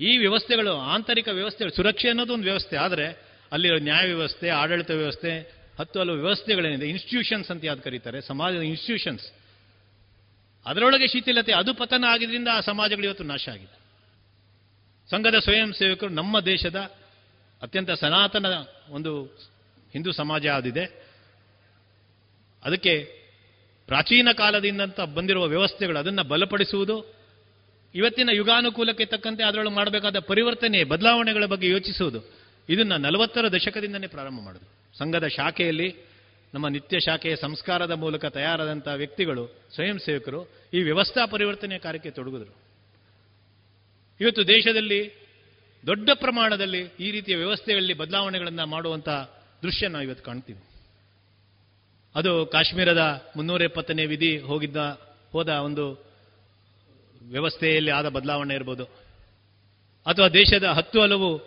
ಈ 0.00 0.18
ವ್ಯವಸ್ಥೆಗಳು, 0.18 0.76
ಆಂತರಿಕ 0.76 1.28
ವ್ಯವಸ್ಥೆಗಳು, 1.28 1.76
ಸುರಕ್ಷೆ 1.76 2.08
ಅನ್ನೋದು 2.08 2.32
ಒಂದು 2.32 2.44
ವ್ಯವಸ್ಥೆ. 2.44 2.76
ಆದರೆ 2.76 3.28
ಅಲ್ಲಿರೋ 3.52 3.78
ನ್ಯಾಯ 3.78 4.06
ವ್ಯವಸ್ಥೆ, 4.06 4.48
ಆಡಳಿತ 4.48 4.90
ವ್ಯವಸ್ಥೆ 4.90 5.57
ಹತ್ತು 5.78 6.00
ಹಲವು 6.00 6.16
ವ್ಯವಸ್ಥೆಗಳೇನಿದೆ. 6.16 6.86
ಇನ್ಸ್ಟಿಟ್ಯೂಷನ್ಸ್ 6.88 7.50
ಅಂತ 7.50 7.64
ಯಾವ್ದು 7.64 7.82
ಕರೀತಾರೆ? 7.82 8.20
ಸಮಾಜದ 8.20 8.62
ಇನ್ಸ್ಟಿಟ್ಯೂಷನ್ಸ್ 8.62 9.26
ಅದರೊಳಗೆ 10.66 11.06
ಶಿಥಿಲತೆ, 11.06 11.52
ಅದು 11.52 11.74
ಪತನ 11.74 12.04
ಆಗಿದ್ರಿಂದ 12.08 12.48
ಆ 12.52 12.60
ಸಮಾಜಗಳು 12.60 13.04
ಇವತ್ತು 13.04 13.24
ನಾಶ 13.24 13.48
ಆಗಿದೆ 13.48 13.76
ಸಂಘದ 15.10 15.38
ಸ್ವಯಂ 15.38 15.72
ಸೇವಕರು 15.72 16.10
ನಮ್ಮ 16.10 16.40
ದೇಶದ 16.40 16.76
ಅತ್ಯಂತ 17.62 17.90
ಸನಾತನ 17.90 18.46
ಒಂದು 18.88 19.24
ಹಿಂದೂ 19.92 20.12
ಸಮಾಜ 20.12 20.46
ಆದಿದೆ. 20.46 20.84
ಅದಕ್ಕೆ 22.64 22.94
ಪ್ರಾಚೀನ 23.86 24.28
ಕಾಲದಿಂದ 24.32 24.80
ಬಂದಿರುವ 25.14 25.46
ವ್ಯವಸ್ಥೆಗಳು 25.46 25.98
ಅದನ್ನು 25.98 26.24
ಬಲಪಡಿಸುವುದು, 26.24 27.14
ಇವತ್ತಿನ 27.94 28.30
ಯುಗಾನುಕೂಲಕ್ಕೆ 28.32 29.04
ತಕ್ಕಂತೆ 29.04 29.42
ಅದರೊಳಗೆ 29.44 29.74
ಮಾಡಬೇಕಾದ 29.74 30.18
ಪರಿವರ್ತನೆ 30.18 30.84
ಬದಲಾವಣೆಗಳ 30.84 31.44
ಬಗ್ಗೆ 31.44 31.68
ಯೋಚಿಸುವುದು, 31.68 32.20
ಇದನ್ನ 32.68 32.96
ನಲವತ್ತರ 32.96 33.48
ದಶಕದಿಂದನೇ 33.52 34.06
ಪ್ರಾರಂಭ 34.06 34.40
ಮಾಡಿದ್ರು. 34.40 34.77
ಸಂಘದ 34.98 35.26
ಶಾಖೆಯಲ್ಲಿ, 35.26 35.94
ನಮ್ಮ 36.54 36.68
ನಿತ್ಯ 36.68 37.00
ಶಾಖೆಯ 37.00 37.36
ಸಂಸ್ಕಾರದ 37.36 37.90
ಮೂಲಕ 37.90 38.24
ತಯಾರಾದಂಥ 38.24 38.88
ವ್ಯಕ್ತಿಗಳು, 38.88 39.46
ಸ್ವಯಂ 39.74 39.98
ಸೇವಕರು 39.98 40.50
ಈ 40.74 40.82
ವ್ಯವಸ್ಥಾ 40.82 41.26
ಪರಿವರ್ತನೆ 41.26 41.78
ಕಾರ್ಯಕ್ಕೆ 41.78 42.10
ತೊಡಗಿದ್ರು. 42.10 42.56
ಇವತ್ತು 44.20 44.48
ದೇಶದಲ್ಲಿ 44.48 45.12
ದೊಡ್ಡ 45.86 46.10
ಪ್ರಮಾಣದಲ್ಲಿ 46.14 46.78
ಈ 46.78 47.10
ರೀತಿಯ 47.10 47.36
ವ್ಯವಸ್ಥೆಗಳಲ್ಲಿ 47.36 47.94
ಬದಲಾವಣೆಗಳನ್ನು 47.94 48.66
ಮಾಡುವಂಥ 48.66 49.08
ದೃಶ್ಯ 49.62 49.88
ನಾವು 49.88 50.04
ಇವತ್ತು 50.04 50.24
ಕಾಣ್ತೀವಿ. 50.24 50.62
ಅದು 52.14 52.46
ಕಾಶ್ಮೀರದ 52.46 53.32
ಮುನ್ನೂರ 53.36 53.62
ಎಪ್ಪತ್ತನೇ 53.62 54.06
ವಿಧಿ 54.06 54.38
ಹೋಗಿದ್ದ, 54.38 54.76
ಹೋದ 55.32 55.48
ಒಂದು 55.48 56.08
ವ್ಯವಸ್ಥೆಯಲ್ಲಿ 57.22 57.90
ಆದ 57.90 58.08
ಬದಲಾವಣೆ 58.08 58.54
ಇರ್ಬೋದು. 58.54 58.84
ಅಥವಾ 60.06 60.28
ದೇಶದ 60.28 60.64
ಹತ್ತು 60.64 61.00
ಹಲವು 61.00 61.38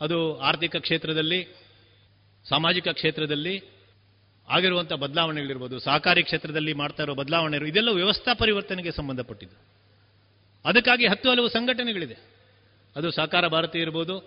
ಅದು 0.00 0.38
ಆರ್ಥಿಕ 0.38 0.76
ಕ್ಷೇತ್ರದಲ್ಲಿ 0.76 1.67
ಸಾಮಾಜಿಕ 2.44 2.88
ಕ್ಷೇತ್ರದಲ್ಲಿ 2.88 3.78
ಆಗಿರುವಂಥ 4.48 4.92
ಬದಲಾವಣೆಗಳಿರ್ಬೋದು, 4.92 5.78
ಸಹಕಾರಿ 5.78 6.22
ಕ್ಷೇತ್ರದಲ್ಲಿ 6.22 6.72
ಮಾಡ್ತಾ 6.72 7.02
ಇರೋ 7.02 7.14
ಬದಲಾವಣೆ 7.14 7.68
ಇದೆಲ್ಲ 7.68 7.90
ವ್ಯವಸ್ಥಾ 7.90 8.34
ಪರಿವರ್ತನೆಗೆ 8.34 8.90
ಸಂಬಂಧಪಟ್ಟಿದ್ದು. 8.90 9.56
ಅದಕ್ಕಾಗಿ 10.64 11.06
ಹತ್ತು 11.06 11.30
ಹಲವು 11.30 11.48
ಸಂಘಟನೆಗಳಿದೆ. 11.48 12.14
ಅದು 12.96 13.10
ಸಹಕಾರ 13.10 13.48
ಭಾರತಿ 13.48 13.78
ಇರ್ಬೋದು, 13.78 14.20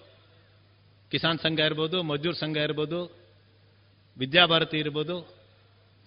ಕಿಸಾನ್ 1.11 1.39
ಸಂಘ 1.39 1.59
ಇರ್ಬೋದು, 1.59 2.03
ಮಜ್ದೂರ್ 2.03 2.35
ಸಂಘ 2.35 2.57
ಇರ್ಬೋದು 2.57 3.21
ವಿದ್ಯಾಭಾರತಿ 4.17 4.77
ಇರ್ಬೋದು, 4.77 5.35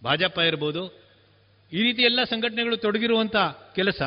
ಭಾಜಪ 0.05 0.39
ಇರ್ಬೋದು. 0.39 1.05
ಈ 1.73 1.83
ರೀತಿ 1.83 2.03
ಎಲ್ಲ 2.03 2.25
ಸಂಘಟನೆಗಳು 2.25 2.77
ತೊಡಗಿರುವಂಥ 2.77 3.37
ಕೆಲಸ, 3.75 4.03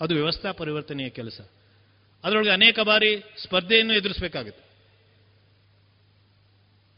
ಅದು 0.00 0.14
ವ್ಯವಸ್ಥಾ 0.14 0.52
ಪರಿವರ್ತನೆಯ 0.52 1.08
ಕೆಲಸ. 1.08 1.40
ಅದರೊಳಗೆ 2.24 2.50
ಅನೇಕ 2.50 2.80
ಬಾರಿ 2.80 3.16
ಸ್ಪರ್ಧೆಯನ್ನು 3.42 3.94
ಎದುರಿಸಬೇಕಾಗುತ್ತೆ. 3.94 4.69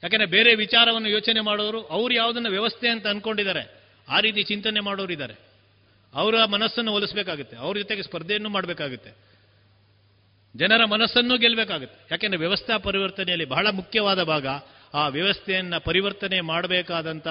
ಯಾಕಂದ್ರೆ 0.02 0.26
ಬೇರೆ 0.26 0.54
ವಿಚಾರವನ್ನು 0.54 1.08
ಯೋಚನೆ 1.08 1.40
ಮಾಡೋರು, 1.40 1.82
ಅವ್ರು 1.82 2.14
ಯಾವುದನ್ನು 2.14 2.50
ವ್ಯವಸ್ಥೆ 2.50 2.88
ಅಂತ 2.88 3.06
ಅನ್ಕೊಂಡಿದ್ದಾರೆ, 3.06 3.82
ಆ 4.08 4.20
ರೀತಿ 4.20 4.42
ಚಿಂತನೆ 4.42 4.80
ಮಾಡೋರು 4.80 5.12
ಇದ್ದಾರೆ. 5.12 5.34
ಅವರ 6.14 6.44
ಮನಸ್ಸನ್ನು 6.44 6.92
ಒಲಿಸಬೇಕಾಗುತ್ತೆ, 6.92 7.56
ಅವ್ರ 7.56 7.78
ಜೊತೆಗೆ 7.78 8.02
ಸ್ಪರ್ಧೆಯನ್ನು 8.02 8.48
ಮಾಡಬೇಕಾಗುತ್ತೆ. 8.48 9.10
ಜನರ 10.56 10.84
ಮನಸ್ಸನ್ನು 10.84 11.38
ಗೆಲ್ಲಬೇಕಾಗುತ್ತೆ 11.38 12.08
ಯಾಕೆಂದ್ರೆ 12.10 12.38
ವ್ಯವಸ್ಥಾ 12.38 12.78
ಪರಿವರ್ತನೆಯಲ್ಲಿ 12.78 13.44
ಬಹಳ 13.44 13.66
ಮುಖ್ಯವಾದ 13.70 14.22
ಭಾಗ, 14.22 14.46
ಆ 14.94 15.08
ವ್ಯವಸ್ಥೆಯನ್ನು 15.08 15.84
ಪರಿವರ್ತನೆ 15.84 16.40
ಮಾಡಬೇಕಾದಂಥ 16.40 17.28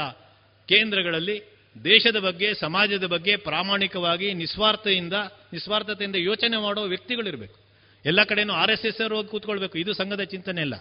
ಕೇಂದ್ರಗಳಲ್ಲಿ 0.68 1.38
ದೇಶದ 1.84 2.20
ಬಗ್ಗೆ, 2.20 2.54
ಸಮಾಜದ 2.54 3.06
ಬಗ್ಗೆ 3.06 3.36
ಪ್ರಾಮಾಣಿಕವಾಗಿ 3.36 4.34
ನಿಸ್ವಾರ್ಥದಿಂದ 4.34 5.14
ನಿಸ್ವಾರ್ಥತೆಯಿಂದ 5.54 6.16
ಯೋಚನೆ 6.16 6.58
ಮಾಡುವ 6.58 6.84
ವ್ಯಕ್ತಿಗಳಿರಬೇಕು. 6.84 7.60
ಎಲ್ಲ 8.06 8.24
ಕಡೆನೂ 8.24 8.54
ಆರ್ 8.54 8.72
ಎಸ್ 8.72 8.86
ಎಸ್ 8.86 9.12
ಹೋಗಿ 9.12 9.30
ಕೂತ್ಕೊಳ್ಬೇಕು, 9.30 9.78
ಇದು 9.78 9.94
ಸಂಘದ 9.94 10.24
ಚಿಂತನೆ 10.24 10.62
ಅಲ್ಲ. 10.62 10.74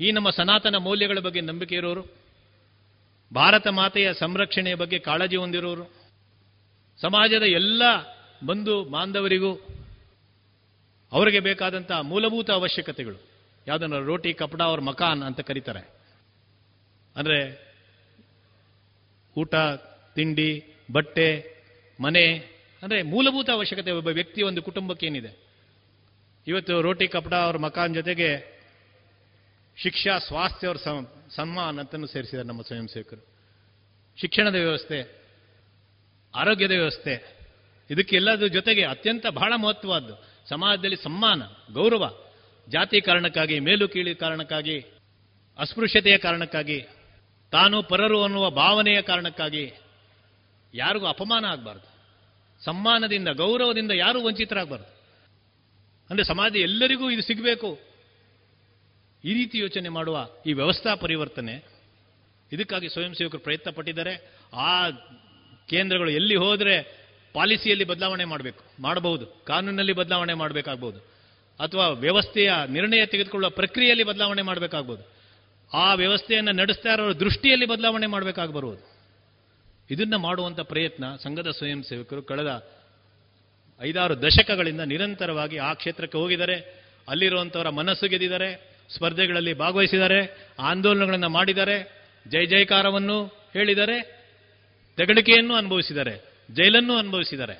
ಈ 0.00 0.10
ನಮ್ಮ 0.10 0.30
ಸನಾತನ 0.30 0.76
ಮೌಲ್ಯಗಳ 0.76 1.18
ಬಗ್ಗೆ 1.18 1.40
ನಂಬಿಕೆ 1.40 1.74
ಇರೋರು? 1.74 2.02
ಭಾರತ 3.34 3.66
ಮಾತೆಯ 3.68 4.12
ಸಂರಕ್ಷಣೆಯ 4.12 4.74
ಬಗ್ಗೆ 4.74 4.98
ಕಾಳಜಿ 4.98 5.36
ಹೊಂದಿರೋರು? 5.36 5.92
ಸಮಾಜದ 7.00 7.42
ಎಲ್ಲ 7.42 7.82
ಬಂಧು 8.46 8.84
ಬಾಂಧವರಿಗೂ 8.84 9.54
ಅವರಿಗೆ 11.12 11.40
ಬೇಕಾದಂಥ 11.40 11.92
ಮೂಲಭೂತ 11.92 12.50
ಅವಶ್ಯಕತೆಗಳು. 12.50 13.18
ಯಾವುದನ್ನು 13.66 14.04
ರೋಟಿ, 14.04 14.32
ಕಪಡ 14.32 14.62
ಅವ್ರ 14.62 14.80
ಮಕಾನ್ 14.80 15.22
ಅಂತ 15.22 15.40
ಕರೀತಾರೆ. 15.40 15.94
ಅಂದರೆ 17.16 17.68
ಊಟ, 19.36 19.54
ತಿಂಡಿ, 20.14 20.76
ಬಟ್ಟೆ, 20.92 21.58
ಮನೆ, 22.00 22.38
ಅಂದರೆ 22.82 23.02
ಮೂಲಭೂತ 23.02 23.50
ಅವಶ್ಯಕತೆ 23.50 23.90
ಒಬ್ಬ 23.90 24.08
ವ್ಯಕ್ತಿ 24.08 24.42
ಒಂದು 24.42 24.62
ಕುಟುಂಬಕ್ಕೆ 24.62 25.06
ಏನಿದೆ? 25.06 25.38
ಇವತ್ತು 26.46 26.80
ರೋಟಿ, 26.80 27.08
ಕಪಡ 27.08 27.34
ಅವ್ರ 27.34 27.56
ಮಕಾನ್ 27.56 27.94
ಜೊತೆಗೆ 27.94 28.57
ಶಿಕ್ಷಾ 29.82 30.18
ಸ್ವಾಸ್ಥ್ಯ 30.18 30.66
ಅವ್ರ 30.66 30.76
ಸನ್ಮಾನ 31.36 31.80
ಅಂತಲೂ 31.80 32.06
ಸೇರಿಸಿದ್ದಾರೆ 32.06 32.48
ನಮ್ಮ 32.48 32.62
ಸ್ವಯಂ 32.62 32.88
ಸೇವಕರು 32.88 33.26
ಶಿಕ್ಷಣದ 34.20 34.54
ವ್ಯವಸ್ಥೆ, 34.54 35.26
ಆರೋಗ್ಯದ 36.34 36.70
ವ್ಯವಸ್ಥೆ, 36.70 37.38
ಇದಕ್ಕೆಲ್ಲದರ 37.90 38.46
ಜೊತೆಗೆ 38.46 38.84
ಅತ್ಯಂತ 38.84 39.26
ಬಹಳ 39.26 39.52
ಮಹತ್ವವಾದ್ದು 39.56 40.24
ಸಮಾಜದಲ್ಲಿ 40.48 40.96
ಸಮ್ಮಾನ, 40.96 41.42
ಗೌರವ, 41.72 42.14
ಜಾತಿ 42.68 43.00
ಕಾರಣಕ್ಕಾಗಿ, 43.00 43.60
ಮೇಲು 43.60 43.88
ಕೀಳಿ 43.88 44.14
ಕಾರಣಕ್ಕಾಗಿ, 44.14 44.80
ಅಸ್ಪೃಶ್ಯತೆಯ 45.58 46.18
ಕಾರಣಕ್ಕಾಗಿ, 46.18 46.80
ತಾನು 47.50 47.82
ಪರರು 47.82 48.22
ಅನ್ನುವ 48.22 48.50
ಭಾವನೆಯ 48.50 49.02
ಕಾರಣಕ್ಕಾಗಿ 49.02 49.72
ಯಾರಿಗೂ 50.74 51.06
ಅಪಮಾನ 51.06 51.44
ಆಗಬಾರ್ದು. 51.44 51.98
ಸಮ್ಮಾನದಿಂದ, 52.64 53.28
ಗೌರವದಿಂದ 53.28 53.90
ಯಾರೂ 53.90 54.26
ವಂಚಿತರಾಗಬಾರ್ದು. 54.26 54.98
ಅಂದರೆ 56.10 56.24
ಸಮಾಜ 56.24 56.56
ಎಲ್ಲರಿಗೂ 56.56 57.10
ಇದು 57.10 57.22
ಸಿಗಬೇಕು. 57.22 57.87
ಈ 59.24 59.34
ರೀತಿ 59.34 59.58
ಯೋಚನೆ 59.58 59.88
ಮಾಡುವ 59.88 60.28
ಈ 60.46 60.52
ವ್ಯವಸ್ಥಾ 60.52 60.94
ಪರಿವರ್ತನೆ, 60.94 61.64
ಇದಕ್ಕಾಗಿ 62.52 62.88
ಸ್ವಯಂ 62.88 63.14
ಸೇವಕರು 63.14 63.40
ಪ್ರಯತ್ನ 63.40 63.70
ಪಟ್ಟಿದ್ದಾರೆ. 63.70 64.14
ಆ 64.54 64.90
ಕೇಂದ್ರಗಳು 65.68 66.10
ಎಲ್ಲಿ 66.10 66.36
ಹೋದರೆ 66.36 67.06
ಪಾಲಿಸಿಯಲ್ಲಿ 67.34 67.84
ಬದಲಾವಣೆ 67.84 68.24
ಮಾಡಬೇಕು, 68.24 68.82
ಮಾಡಬಹುದು, 68.82 69.26
ಕಾನೂನಲ್ಲಿ 69.26 69.92
ಬದಲಾವಣೆ 69.92 70.34
ಮಾಡಬೇಕಾಗ್ಬೋದು, 70.34 70.98
ಅಥವಾ 71.60 71.88
ವ್ಯವಸ್ಥೆಯ 71.88 72.52
ನಿರ್ಣಯ 72.68 73.06
ತೆಗೆದುಕೊಳ್ಳುವ 73.06 73.50
ಪ್ರಕ್ರಿಯೆಯಲ್ಲಿ 73.50 74.04
ಬದಲಾವಣೆ 74.04 74.42
ಮಾಡಬೇಕಾಗ್ಬೋದು. 74.42 75.18
ಆ 75.74 75.94
ವ್ಯವಸ್ಥೆಯನ್ನು 75.94 76.52
ನಡೆಸ್ತಾ 76.52 76.92
ಇರೋ 76.92 77.12
ದೃಷ್ಟಿಯಲ್ಲಿ 77.12 77.66
ಬದಲಾವಣೆ 77.66 78.06
ಮಾಡಬೇಕಾಗಬರುವುದು. 78.06 78.98
ಇದನ್ನ 79.90 80.16
ಮಾಡುವಂಥ 80.16 80.60
ಪ್ರಯತ್ನ 80.60 81.16
ಸಂಘದ 81.16 81.50
ಸ್ವಯಂ 81.50 81.82
ಸೇವಕರು 81.82 82.22
ಕಳೆದ 82.22 82.66
ಐದಾರು 83.80 84.22
ದಶಕಗಳಿಂದ 84.22 84.80
ನಿರಂತರವಾಗಿ 84.80 85.56
ಆ 85.58 85.72
ಕ್ಷೇತ್ರಕ್ಕೆ 85.72 86.18
ಹೋಗಿದ್ದಾರೆ. 86.18 86.56
ಅಲ್ಲಿರುವಂಥವರ 87.08 87.68
ಮನಸ್ಸು 87.68 88.08
ಗೆದ್ದಿದ್ದಾರೆ. 88.08 88.67
ಸ್ಪರ್ಧೆಗಳಲ್ಲಿ 88.90 89.54
ಭಾಗವಹಿಸಿದ್ದಾರೆ, 89.54 90.20
ಆಂದೋಲನಗಳನ್ನು 90.58 91.28
ಮಾಡಿದ್ದಾರೆ, 91.28 91.76
ಜೈ 92.26 92.44
ಜೈಕಾರವನ್ನು 92.46 93.24
ಹೇಳಿದ್ದಾರೆ 93.52 93.96
ತೆಗಳಿಕೆಯನ್ನು 94.96 95.54
ಅನುಭವಿಸಿದ್ದಾರೆ, 95.54 96.14
ಜೈಲನ್ನು 96.54 96.96
ಅನುಭವಿಸಿದ್ದಾರೆ. 96.96 97.56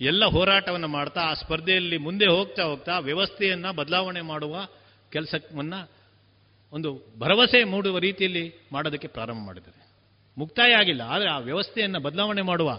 ಎಲ್ಲ 0.00 0.24
ಹೋರಾಟವನ್ನು 0.24 0.88
ಮಾಡ್ತಾ, 0.88 1.20
ಆ 1.20 1.34
ಸ್ಪರ್ಧೆಯಲ್ಲಿ 1.34 1.96
ಮುಂದೆ 1.96 2.26
ಹೋಗ್ತಾ 2.26 2.62
ಹೋಗ್ತಾ 2.62 2.98
ವ್ಯವಸ್ಥೆಯನ್ನು 2.98 3.72
ಬದಲಾವಣೆ 3.72 4.20
ಮಾಡುವ 4.20 4.66
ಕೆಲಸವನ್ನು 5.12 5.90
ಒಂದು 6.72 7.18
ಭರವಸೆ 7.18 7.64
ಮೂಡುವ 7.64 7.98
ರೀತಿಯಲ್ಲಿ 7.98 8.54
ಮಾಡೋದಕ್ಕೆ 8.72 9.08
ಪ್ರಾರಂಭ 9.08 9.46
ಮಾಡಿದ್ದಾರೆ. 9.46 9.80
ಮುಕ್ತಾಯ 10.38 10.72
ಆಗಿಲ್ಲ, 10.72 11.02
ಆದರೆ 11.02 11.28
ಆ 11.28 11.38
ವ್ಯವಸ್ಥೆಯನ್ನು 11.38 12.00
ಬದಲಾವಣೆ 12.00 12.42
ಮಾಡುವ, 12.42 12.70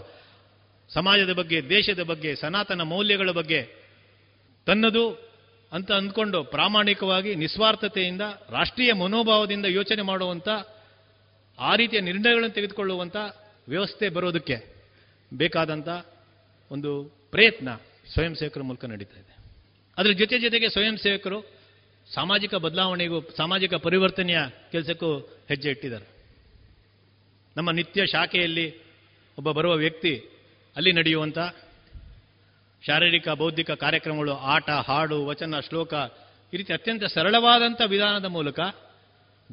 ಸಮಾಜದ 0.90 1.32
ಬಗ್ಗೆ, 1.32 1.68
ದೇಶದ 1.68 2.02
ಬಗ್ಗೆ, 2.02 2.34
ಸನಾತನ 2.34 2.82
ಮೌಲ್ಯಗಳ 2.82 3.30
ಬಗ್ಗೆ 3.30 3.60
ತನ್ನದು 4.66 5.27
ಅಂತ 5.72 5.92
ಅಂದ್ಕೊಂಡು 5.92 6.44
ಪ್ರಾಮಾಣಿಕವಾಗಿ 6.44 7.34
ನಿಸ್ವಾರ್ಥತೆಯಿಂದ, 7.34 8.20
ರಾಷ್ಟ್ರೀಯ 8.50 8.92
ಮನೋಭಾವದಿಂದ 8.92 9.64
ಯೋಚನೆ 9.64 10.02
ಮಾಡುವಂಥ 10.02 10.48
ಆ 11.58 11.76
ರೀತಿಯ 11.76 12.00
ನಿರ್ಣಯಗಳನ್ನು 12.00 12.54
ತೆಗೆದುಕೊಳ್ಳುವಂಥ 12.54 13.16
ವ್ಯವಸ್ಥೆ 13.68 14.08
ಬರೋದಕ್ಕೆ 14.08 14.74
ಬೇಕಾದಂಥ 15.34 15.88
ಒಂದು 16.70 17.04
ಪ್ರಯತ್ನ 17.04 17.68
ಸ್ವಯಂ 18.12 18.34
ಸೇವಕರ 18.34 18.60
ಮೂಲಕ 18.60 18.84
ನಡೀತಾ 18.84 19.20
ಇದೆ. 19.20 19.36
ಅದರ 19.98 20.10
ಜೊತೆ 20.10 20.38
ಜೊತೆಗೆ 20.38 20.68
ಸ್ವಯಂ 20.68 20.96
ಸೇವಕರು 20.96 21.42
ಸಾಮಾಜಿಕ 22.14 22.54
ಬದಲಾವಣೆಗೂ, 22.54 23.20
ಸಾಮಾಜಿಕ 23.36 23.74
ಪರಿವರ್ತನೆಯ 23.74 24.38
ಕೆಲಸಕ್ಕೂ 24.72 25.18
ಹೆಜ್ಜೆ 25.18 25.70
ಇಟ್ಟಿದ್ದಾರೆ. 25.70 26.18
ನಮ್ಮ 27.56 27.70
ನಿತ್ಯ 27.70 28.06
ಶಾಖೆಯಲ್ಲಿ 28.06 28.78
ಒಬ್ಬ 29.38 29.50
ಬರುವ 29.50 29.74
ವ್ಯಕ್ತಿ 29.74 30.16
ಅಲ್ಲಿ 30.76 30.92
ನಡೆಯುವಂಥ 30.92 31.38
ಶಾರೀರಿಕ, 32.86 33.28
ಬೌದ್ಧಿಕ 33.28 33.70
ಕಾರ್ಯಕ್ರಮಗಳು, 33.70 34.34
ಆಟ, 34.34 34.70
ಹಾಡು, 34.70 35.26
ವಚನ, 35.26 35.60
ಶ್ಲೋಕ 35.60 35.94
ಈ 36.52 36.56
ರೀತಿ 36.56 36.72
ಅತ್ಯಂತ 36.72 37.04
ಸರಳವಾದಂಥ 37.04 37.80
ವಿಧಾನದ 37.86 38.24
ಮೂಲಕ 38.24 38.60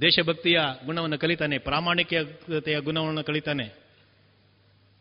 ದೇಶಭಕ್ತಿಯ 0.01 0.59
ಗುಣವನ್ನು 0.85 1.17
ಕಲಿತಾನೆ, 1.17 1.57
ಪ್ರಾಮಾಣಿಕತೆಯ 1.57 2.79
ಗುಣವನ್ನು 2.79 3.23
ಕಲಿತಾನೆ, 3.23 3.65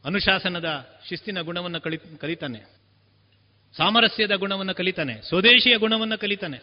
ಅನುಶಾಸನದ 0.04 0.98
ಶಿಸ್ತಿನ 1.08 1.40
ಗುಣವನ್ನು 1.40 1.80
ಕಲಿ, 1.80 1.96
ಕಲಿತಾನೆ, 1.96 2.60
ಸಾಮರಸ್ಯದ 3.76 4.34
ಗುಣವನ್ನು 4.34 4.74
ಕಲಿತಾನೆ, 4.74 5.22
ಸ್ವದೇಶಿಯ 5.28 5.76
ಗುಣವನ್ನು 5.76 6.18
ಕಲಿತಾನೆ, 6.18 6.58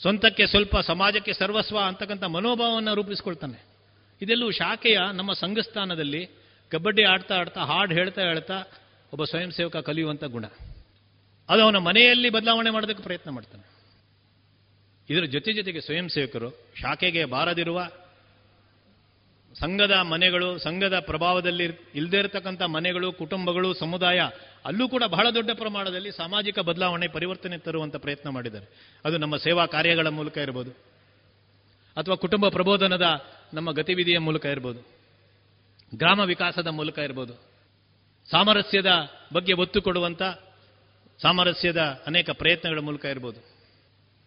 ಸ್ವಂತಕ್ಕೆ 0.00 0.46
ಸ್ವಲ್ಪ, 0.46 0.78
ಸಮಾಜಕ್ಕೆ 0.78 1.32
ಸರ್ವಸ್ವ 1.32 1.80
ಅಂತಕ್ಕಂಥ 1.80 2.24
ಮನೋಭಾವವನ್ನು 2.24 2.94
ರೂಪಿಸ್ಕೊಳ್ತಾನೆ. 2.94 3.64
ಇದೆಲ್ಲೂ 4.22 4.50
ಶಾಖೆಯ 4.50 4.98
ನಮ್ಮ 5.12 5.32
ಸಂಘಸ್ಥಾನದಲ್ಲಿ 5.32 6.26
ಕಬಡ್ಡಿ 6.70 7.04
ಆಡ್ತಾ 7.04 7.34
ಆಡ್ತಾ 7.34 7.60
ಹಾಡು 7.60 7.94
ಹೇಳ್ತಾ 7.94 8.22
ಹೇಳ್ತಾ 8.22 8.62
ಒಬ್ಬ 9.14 9.24
ಸ್ವಯಂ 9.24 9.50
ಸೇವಕ 9.50 9.76
ಕಲಿಯುವಂಥ 9.76 10.24
ಗುಣ. 10.24 10.44
ಅದು 11.48 11.62
ಅವನ 11.62 11.76
ಮನೆಯಲ್ಲಿ 11.76 12.30
ಬದಲಾವಣೆ 12.30 12.70
ಮಾಡೋದಕ್ಕೆ 12.70 13.02
ಪ್ರಯತ್ನ 13.02 13.30
ಮಾಡ್ತಾನೆ. 13.30 13.74
ಇದರ 15.10 15.24
ಜೊತೆ 15.24 15.52
ಜೊತೆಗೆ 15.52 15.80
ಸ್ವಯಂ 15.80 16.08
ಸೇವಕರು 16.08 16.50
ಶಾಖೆಗೆ 16.50 17.24
ಬಾರದಿರುವ 17.24 17.88
ಸಂಘದ 19.60 19.90
ಮನೆಗಳು, 19.90 20.58
ಸಂಘದ 20.58 20.98
ಪ್ರಭಾವದಲ್ಲಿ 20.98 21.64
ಇಲ್ಲದೇ 21.94 22.18
ಇರತಕ್ಕಂಥ 22.18 22.62
ಮನೆಗಳು, 22.62 23.12
ಕುಟುಂಬಗಳು, 23.12 23.74
ಸಮುದಾಯ, 23.74 24.20
ಅಲ್ಲೂ 24.64 24.88
ಕೂಡ 24.88 25.02
ಬಹಳ 25.06 25.26
ದೊಡ್ಡ 25.30 25.50
ಪ್ರಮಾಣದಲ್ಲಿ 25.50 26.12
ಸಾಮಾಜಿಕ 26.12 26.58
ಬದಲಾವಣೆ, 26.58 27.08
ಪರಿವರ್ತನೆ 27.08 27.58
ತರುವಂಥ 27.58 27.96
ಪ್ರಯತ್ನ 27.96 28.30
ಮಾಡಿದ್ದಾರೆ. 28.30 28.94
ಅದು 29.04 29.18
ನಮ್ಮ 29.18 29.36
ಸೇವಾ 29.36 29.66
ಕಾರ್ಯಗಳ 29.66 30.06
ಮೂಲಕ 30.06 30.38
ಇರ್ಬೋದು. 30.38 30.70
ಅಥವಾ 31.96 32.14
ಕುಟುಂಬ 32.14 32.48
ಪ್ರಬೋಧನದ 32.48 33.02
ನಮ್ಮ 33.54 33.72
ಗತಿವಿಧಿಯ 33.72 34.18
ಮೂಲಕ 34.18 34.46
ಇರ್ಬೋದು. 34.46 34.80
ಗ್ರಾಮ 35.94 36.20
ವಿಕಾಸದ 36.20 36.66
ಮೂಲಕ 36.66 36.98
ಇರ್ಬೋದು. 36.98 37.53
ಸಾಮರಸ್ಯದ 38.30 38.86
ಬಗ್ಗೆ 39.32 39.52
ಒತ್ತು 39.52 39.82
ಕೊಡುವಂಥ 39.82 40.22
ಸಾಮರಸ್ಯದ 41.22 42.02
ಅನೇಕ 42.06 42.30
ಪ್ರಯತ್ನಗಳ 42.30 42.78
ಮೂಲಕ 42.78 43.04
ಇರ್ಬೋದು. 43.04 43.40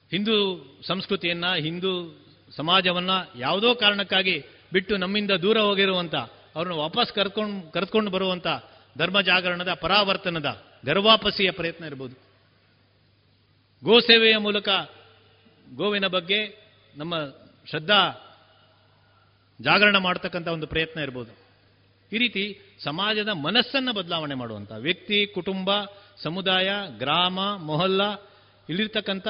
ಹಿಂದೂ 0.09 0.65
ಸಂಸ್ಕೃತಿಯನ್ನ, 0.87 1.53
ಹಿಂದೂ 1.53 2.23
ಸಮಾಜವನ್ನ 2.55 3.09
ಯಾವುದೋ 3.35 3.75
ಕಾರಣಕ್ಕಾಗಿ 3.75 4.45
ಬಿಟ್ಟು 4.73 4.97
ನಮ್ಮಿಂದ 4.97 5.31
ದೂರ 5.31 5.57
ಹೋಗಿರುವಂಥ 5.57 6.15
ಅವ್ರನ್ನ 6.55 6.73
ವಾಪಸ್ 6.73 7.13
ಕರ್ಕೊಂಡು 7.13 7.71
ಕರೆದುಕೊಂಡು 7.71 8.11
ಬರುವಂಥ 8.11 8.47
ಧರ್ಮ 8.97 9.21
ಜಾಗರಣದ, 9.21 9.73
ಪರಾವರ್ತನದ, 9.73 10.65
ಗರ್ವಾಪಸಿಯ 10.85 11.51
ಪ್ರಯತ್ನ 11.51 11.85
ಇರ್ಬೋದು. 11.85 12.15
ಗೋಸೇವೆಯ 13.83 14.37
ಮೂಲಕ 14.37 14.69
ಗೋವಿನ 15.75 16.07
ಬಗ್ಗೆ 16.07 16.69
ನಮ್ಮ 16.97 17.15
ಶ್ರದ್ಧಾ 17.69 18.09
ಜಾಗರಣ 19.61 19.97
ಮಾಡತಕ್ಕಂಥ 19.97 20.47
ಒಂದು 20.47 20.67
ಪ್ರಯತ್ನ 20.67 20.99
ಇರ್ಬೋದು. 20.99 21.46
ಈ 22.13 22.17
ರೀತಿ 22.17 22.59
ಸಮಾಜದ 22.83 23.29
ಮನಸ್ಸನ್ನು 23.29 23.93
ಬದಲಾವಣೆ 23.93 24.35
ಮಾಡುವಂಥ 24.35 24.71
ವ್ಯಕ್ತಿ, 24.71 25.25
ಕುಟುಂಬ, 25.25 25.69
ಸಮುದಾಯ, 26.23 26.69
ಗ್ರಾಮ, 26.97 27.39
ಮೊಹಲ್ಲ 27.57 28.13
ಇಲ್ಲಿರ್ತಕ್ಕಂಥ 28.69 29.27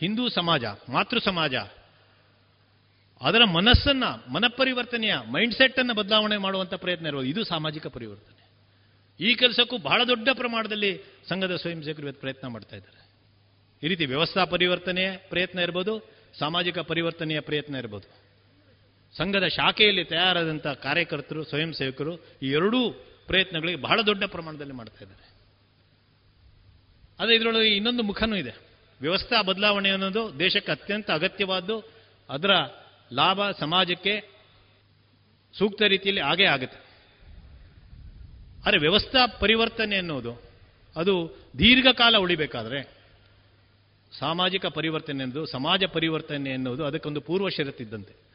ಹಿಂದೂ 0.00 0.28
ಸಮಾಜ, 0.28 0.64
ಮಾತೃ 0.64 1.18
ಸಮಾಜ, 1.18 1.54
ಅದರ 3.22 3.44
ಮನಸ್ಸನ್ನ, 3.44 4.04
ಮನಪರಿವರ್ತನೆಯ 4.04 5.14
ಮೈಂಡ್ 5.32 5.54
ಸೆಟ್ 5.54 5.78
ಅನ್ನು 5.78 5.94
ಬದಲಾವಣೆ 5.94 6.36
ಮಾಡುವಂಥ 6.36 6.74
ಪ್ರಯತ್ನ 6.74 7.06
ಇರುವುದು 7.06 7.28
ಇದು 7.28 7.44
ಸಾಮಾಜಿಕ 7.44 7.86
ಪರಿವರ್ತನೆ. 7.86 8.52
ಈ 9.20 9.34
ಕೆಲಸಕ್ಕೂ 9.34 9.78
ಬಹಳ 9.78 10.04
ದೊಡ್ಡ 10.04 10.28
ಪ್ರಮಾಣದಲ್ಲಿ 10.32 10.98
ಸಂಘದ 11.28 11.56
ಸ್ವಯಂ 11.56 11.82
ಸೇವಕರು 11.82 12.20
ಪ್ರಯತ್ನ 12.20 12.46
ಮಾಡ್ತಾ 12.48 12.76
ಇದ್ದಾರೆ. 12.76 13.10
ಈ 13.82 13.88
ರೀತಿ 13.88 14.04
ವ್ಯವಸ್ಥಾ 14.04 14.44
ಪರಿವರ್ತನೆಯ 14.44 15.16
ಪ್ರಯತ್ನ 15.16 15.58
ಇರ್ಬೋದು, 15.58 15.98
ಸಾಮಾಜಿಕ 16.38 16.78
ಪರಿವರ್ತನೆಯ 16.78 17.40
ಪ್ರಯತ್ನ 17.40 17.76
ಇರ್ಬೋದು. 17.76 18.25
ಸಂಘದ 19.18 19.46
ಶಾಖೆಯಲ್ಲಿ 19.46 20.04
ತಯಾರಾದಂಥ 20.04 20.66
ಕಾರ್ಯಕರ್ತರು, 20.66 21.44
ಸ್ವಯಂ 21.44 21.72
ಸೇವಕರು 21.72 22.16
ಈ 22.16 22.50
ಎರಡೂ 22.50 22.90
ಪ್ರಯತ್ನಗಳಿಗೆ 23.26 23.76
ಬಹಳ 23.76 24.00
ದೊಡ್ಡ 24.02 24.24
ಪ್ರಮಾಣದಲ್ಲಿ 24.24 24.72
ಮಾಡ್ತಾ 24.72 25.04
ಇದ್ದಾರೆ. 25.04 25.36
ಆದರೆ 27.20 27.36
ಇದರೊಳಗೆ 27.36 27.68
ಇನ್ನೊಂದು 27.68 28.02
ಮುಖನೂ 28.02 28.36
ಇದೆ. 28.36 28.50
ವ್ಯವಸ್ಥಾ 29.00 29.42
ಬದಲಾವಣೆ 29.42 29.90
ಅನ್ನೋದು 29.90 30.38
ದೇಶಕ್ಕೆ 30.38 30.72
ಅತ್ಯಂತ 30.72 31.10
ಅಗತ್ಯವಾದ್ದು, 31.10 31.90
ಅದರ 32.30 32.50
ಲಾಭ 33.12 33.50
ಸಮಾಜಕ್ಕೆ 33.50 34.20
ಸೂಕ್ತ 35.58 35.82
ರೀತಿಯಲ್ಲಿ 35.82 36.20
ಆಗೇ 36.20 36.44
ಆಗುತ್ತೆ. 36.44 36.78
ಆದರೆ 38.66 38.78
ವ್ಯವಸ್ಥಾ 38.78 39.26
ಪರಿವರ್ತನೆ 39.26 39.96
ಅನ್ನೋದು, 39.96 40.42
ಅದು 40.96 41.36
ದೀರ್ಘಕಾಲ 41.58 42.16
ಉಳಿಬೇಕಾದ್ರೆ 42.16 42.94
ಸಾಮಾಜಿಕ 44.18 44.66
ಪರಿವರ್ತನೆ 44.66 45.22
ಅನ್ನೋದು, 45.22 45.46
ಸಮಾಜ 45.46 45.84
ಪರಿವರ್ತನೆ 45.84 46.50
ಎನ್ನುವುದು 46.50 46.84
ಅದಕ್ಕೊಂದು 46.84 47.20
ಪೂರ್ವ 47.20 47.48
ಷರತ್ತಿದ್ದಂತೆ 47.48 48.26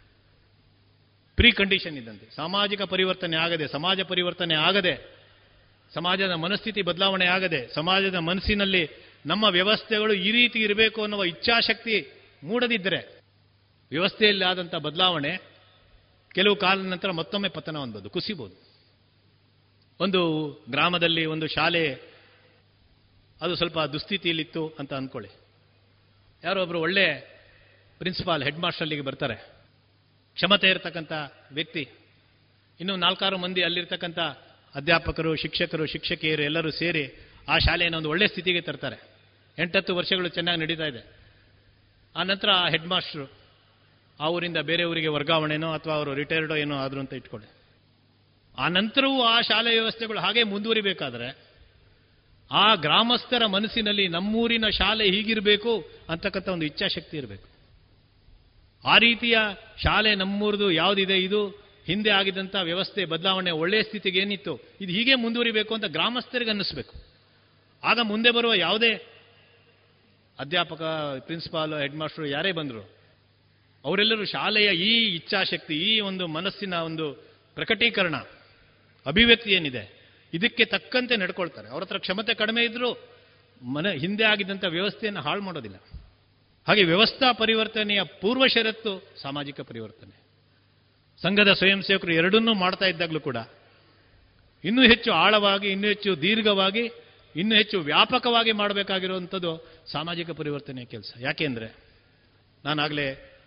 ಪ್ರೀ 1.36 1.52
ಕಂಡೀಷನ್ 1.52 1.98
ಇದ್ದಂತೆ. 1.98 2.36
ಸಾಮಾಜಿಕ 2.36 2.82
ಪರಿವರ್ತನೆ 2.82 3.38
ಆಗದೆ, 3.38 3.68
ಸಮಾಜ 3.68 4.02
ಪರಿವರ್ತನೆ 4.02 4.56
ಆಗದೆ, 4.56 5.22
ಸಮಾಜದ 5.94 6.32
ಮನಸ್ಥಿತಿ 6.32 6.82
ಬದಲಾವಣೆ 6.82 7.26
ಆಗದೆ, 7.26 7.68
ಸಮಾಜದ 7.68 8.16
ಮನಸ್ಸಿನಲ್ಲಿ 8.16 8.90
ನಮ್ಮ 9.26 9.44
ವ್ಯವಸ್ಥೆಗಳು 9.44 10.14
ಈ 10.14 10.32
ರೀತಿ 10.32 10.60
ಇರಬೇಕು 10.60 11.02
ಅನ್ನುವ 11.02 11.24
ಇಚ್ಛಾಶಕ್ತಿ 11.24 12.12
ಮೂಡದಿದ್ದರೆ, 12.44 13.22
ವ್ಯವಸ್ಥೆಯಲ್ಲಿ 13.92 14.46
ಆದಂಥ 14.46 14.76
ಬದಲಾವಣೆ 14.76 15.38
ಕೆಲವು 16.36 16.56
ಕಾಲದ 16.56 16.86
ನಂತರ 16.86 17.12
ಮತ್ತೊಮ್ಮೆ 17.12 17.50
ಪತನ 17.50 17.78
ಹೊಂದೋದು, 17.78 18.10
ಕುಸಿಬೋದು. 18.10 18.72
ಒಂದು 20.00 20.52
ಗ್ರಾಮದಲ್ಲಿ 20.70 21.26
ಒಂದು 21.26 21.48
ಶಾಲೆ, 21.48 22.12
ಅದು 23.42 23.56
ಸ್ವಲ್ಪ 23.56 23.80
ದುಸ್ಥಿತಿಯಲ್ಲಿತ್ತು 23.80 24.68
ಅಂತ 24.80 24.94
ಅಂದ್ಕೊಳ್ಳಿ. 24.94 25.30
ಯಾರೋ 26.44 26.62
ಒಬ್ಬರು 26.62 26.80
ಒಳ್ಳೆ 26.80 27.06
ಪ್ರಿನ್ಸಿಪಾಲ್, 28.00 28.44
ಹೆಡ್ 28.44 28.60
ಅಲ್ಲಿಗೆ 28.82 29.02
ಬರ್ತಾರೆ. 29.02 29.61
ಕ್ಷಮತೆ 30.36 30.70
ಇರತಕ್ಕಂಥ 30.70 31.12
ವ್ಯಕ್ತಿ. 31.52 31.88
ಇನ್ನು 32.80 32.96
ನಾಲ್ಕಾರು 32.96 33.38
ಮಂದಿ 33.38 33.64
ಅಲ್ಲಿರ್ತಕ್ಕಂಥ 33.64 34.20
ಅಧ್ಯಾಪಕರು, 34.76 35.36
ಶಿಕ್ಷಕರು, 35.36 35.86
ಶಿಕ್ಷಕಿಯರು 35.86 36.44
ಎಲ್ಲರೂ 36.44 36.72
ಸೇರಿ 36.72 37.28
ಆ 37.50 37.58
ಶಾಲೆಯನ್ನು 37.58 37.98
ಒಂದು 37.98 38.10
ಒಳ್ಳೆ 38.10 38.28
ಸ್ಥಿತಿಗೆ 38.28 38.62
ತರ್ತಾರೆ. 38.62 39.12
ಎಂಟತ್ತು 39.60 39.96
ವರ್ಷಗಳು 39.96 40.28
ಚೆನ್ನಾಗಿ 40.28 40.62
ನಡೀತಾ 40.62 40.84
ಇದೆ. 40.84 41.22
ಆ 42.16 42.24
ನಂತರ 42.24 42.50
ಆ 42.50 42.70
ಹೆಡ್ 42.70 42.88
ಮಾಸ್ಟ್ರು 42.88 43.32
ಆ 44.20 44.28
ಊರಿಂದ 44.28 44.58
ಬೇರೆ 44.58 44.84
ಊರಿಗೆ 44.84 45.08
ವರ್ಗಾವಣೆನೋ 45.08 45.74
ಅಥವಾ 45.74 45.94
ಅವರು 45.94 46.14
ರಿಟೈರ್ಡೋ 46.14 46.56
ಏನೋ 46.56 46.76
ಆದ್ರು 46.76 47.00
ಅಂತ 47.00 47.14
ಇಟ್ಕೊಳ್ಳಿ. 47.14 47.48
ಆ 48.58 48.68
ನಂತರವೂ 48.68 49.24
ಆ 49.24 49.42
ಶಾಲೆ 49.42 49.70
ವ್ಯವಸ್ಥೆಗಳು 49.70 50.20
ಹಾಗೆ 50.20 50.44
ಮುಂದುವರಿಬೇಕಾದ್ರೆ, 50.44 51.38
ಆ 52.52 52.76
ಗ್ರಾಮಸ್ಥರ 52.76 53.46
ಮನಸ್ಸಿನಲ್ಲಿ 53.46 54.08
ನಮ್ಮೂರಿನ 54.08 54.66
ಶಾಲೆ 54.70 55.06
ಹೀಗಿರಬೇಕು 55.06 55.90
ಅಂತಕ್ಕಂಥ 56.10 56.50
ಒಂದು 56.50 56.66
ಇಚ್ಛಾಶಕ್ತಿ 56.66 57.18
ಇರಬೇಕು. 57.18 57.51
ಆ 58.86 58.98
ರೀತಿಯ 58.98 59.38
ಶಾಲೆ 59.84 60.16
ನಮ್ಮೂರದು 60.16 60.72
ಯಾವುದಿದೆ 60.72 61.18
ಇದು? 61.18 61.48
ಹಿಂದೆ 61.86 62.10
ಆಗಿದ್ದಂಥ 62.10 62.56
ವ್ಯವಸ್ಥೆ, 62.64 63.06
ಬದಲಾವಣೆ 63.06 63.52
ಒಳ್ಳೆಯ 63.52 63.84
ಸ್ಥಿತಿಗೆ 63.84 64.20
ಏನಿತ್ತು? 64.20 64.60
ಇದು 64.82 64.92
ಹೀಗೆ 64.92 65.16
ಮುಂದುವರಿಬೇಕು 65.16 65.74
ಅಂತ 65.74 65.86
ಗ್ರಾಮಸ್ಥರಿಗೆ 65.86 66.50
ಅನ್ನಿಸ್ಬೇಕು. 66.50 66.94
ಆಗ 67.84 68.00
ಮುಂದೆ 68.04 68.32
ಬರುವ 68.32 68.54
ಯಾವುದೇ 68.54 68.94
ಅಧ್ಯಾಪಕ, 70.40 70.82
ಪ್ರಿನ್ಸಿಪಾಲ್ 71.20 71.74
ಹೆಡ್ 71.74 71.96
ಮಾಸ್ಟರ್ 71.96 72.28
ಯಾರೇ 72.28 72.52
ಬಂದರು, 72.52 72.90
ಅವರೆಲ್ಲರೂ 73.86 74.26
ಶಾಲೆಯ 74.26 74.70
ಈ 74.74 75.16
ಇಚ್ಛಾಶಕ್ತಿ, 75.16 75.76
ಈ 75.78 76.00
ಒಂದು 76.00 76.28
ಮನಸ್ಸಿನ 76.28 76.74
ಒಂದು 76.74 77.14
ಪ್ರಕಟೀಕರಣ, 77.56 78.16
ಅಭಿವ್ಯಕ್ತಿ 79.06 79.52
ಏನಿದೆ, 79.52 80.02
ಇದಕ್ಕೆ 80.34 80.66
ತಕ್ಕಂತೆ 80.66 81.16
ನಡ್ಕೊಳ್ತಾರೆ. 81.16 81.68
ಅವ್ರ 81.68 81.84
ಹತ್ರ 81.84 81.98
ಕ್ಷಮತೆ 81.98 82.34
ಕಡಿಮೆ 82.34 82.64
ಇದ್ದರೂ 82.64 82.98
ಮನ, 83.62 83.90
ಹಿಂದೆ 83.90 84.24
ಆಗಿದ್ದಂಥ 84.24 84.64
ವ್ಯವಸ್ಥೆಯನ್ನು 84.64 85.22
ಹಾಳು 85.22 85.42
ಮಾಡೋದಿಲ್ಲ. 85.42 86.01
ಹಾಗೆ 86.68 86.84
ವ್ಯವಸ್ಥಾ 86.84 87.32
ಪರಿವರ್ತನೆಯ 87.32 88.04
ಪೂರ್ವ 88.04 88.48
ಷರತ್ತು 88.48 89.08
ಸಾಮಾಜಿಕ 89.22 89.62
ಪರಿವರ್ತನೆ. 89.62 90.22
ಸಂಘದ 91.22 91.54
ಸ್ವಯಂ 91.54 91.82
ಸೇವಕರು 91.82 92.14
ಎರಡನ್ನೂ 92.14 92.54
ಮಾಡ್ತಾ 92.54 92.86
ಇದ್ದಾಗಲೂ 92.86 93.20
ಕೂಡ 93.20 93.38
ಇನ್ನೂ 94.64 94.82
ಹೆಚ್ಚು 94.82 95.12
ಆಳವಾಗಿ, 95.12 95.68
ಇನ್ನೂ 95.68 95.88
ಹೆಚ್ಚು 95.88 96.22
ದೀರ್ಘವಾಗಿ, 96.22 96.92
ಇನ್ನೂ 97.36 97.56
ಹೆಚ್ಚು 97.56 97.80
ವ್ಯಾಪಕವಾಗಿ 97.80 98.52
ಮಾಡಬೇಕಾಗಿರುವಂಥದ್ದು 98.52 99.68
ಸಾಮಾಜಿಕ 99.92 100.30
ಪರಿವರ್ತನೆಯ 100.30 100.86
ಕೆಲಸ. 100.86 101.14
ಯಾಕೆಂದರೆ 101.20 101.76
ನಾನಾಗಲೇ 102.66 103.40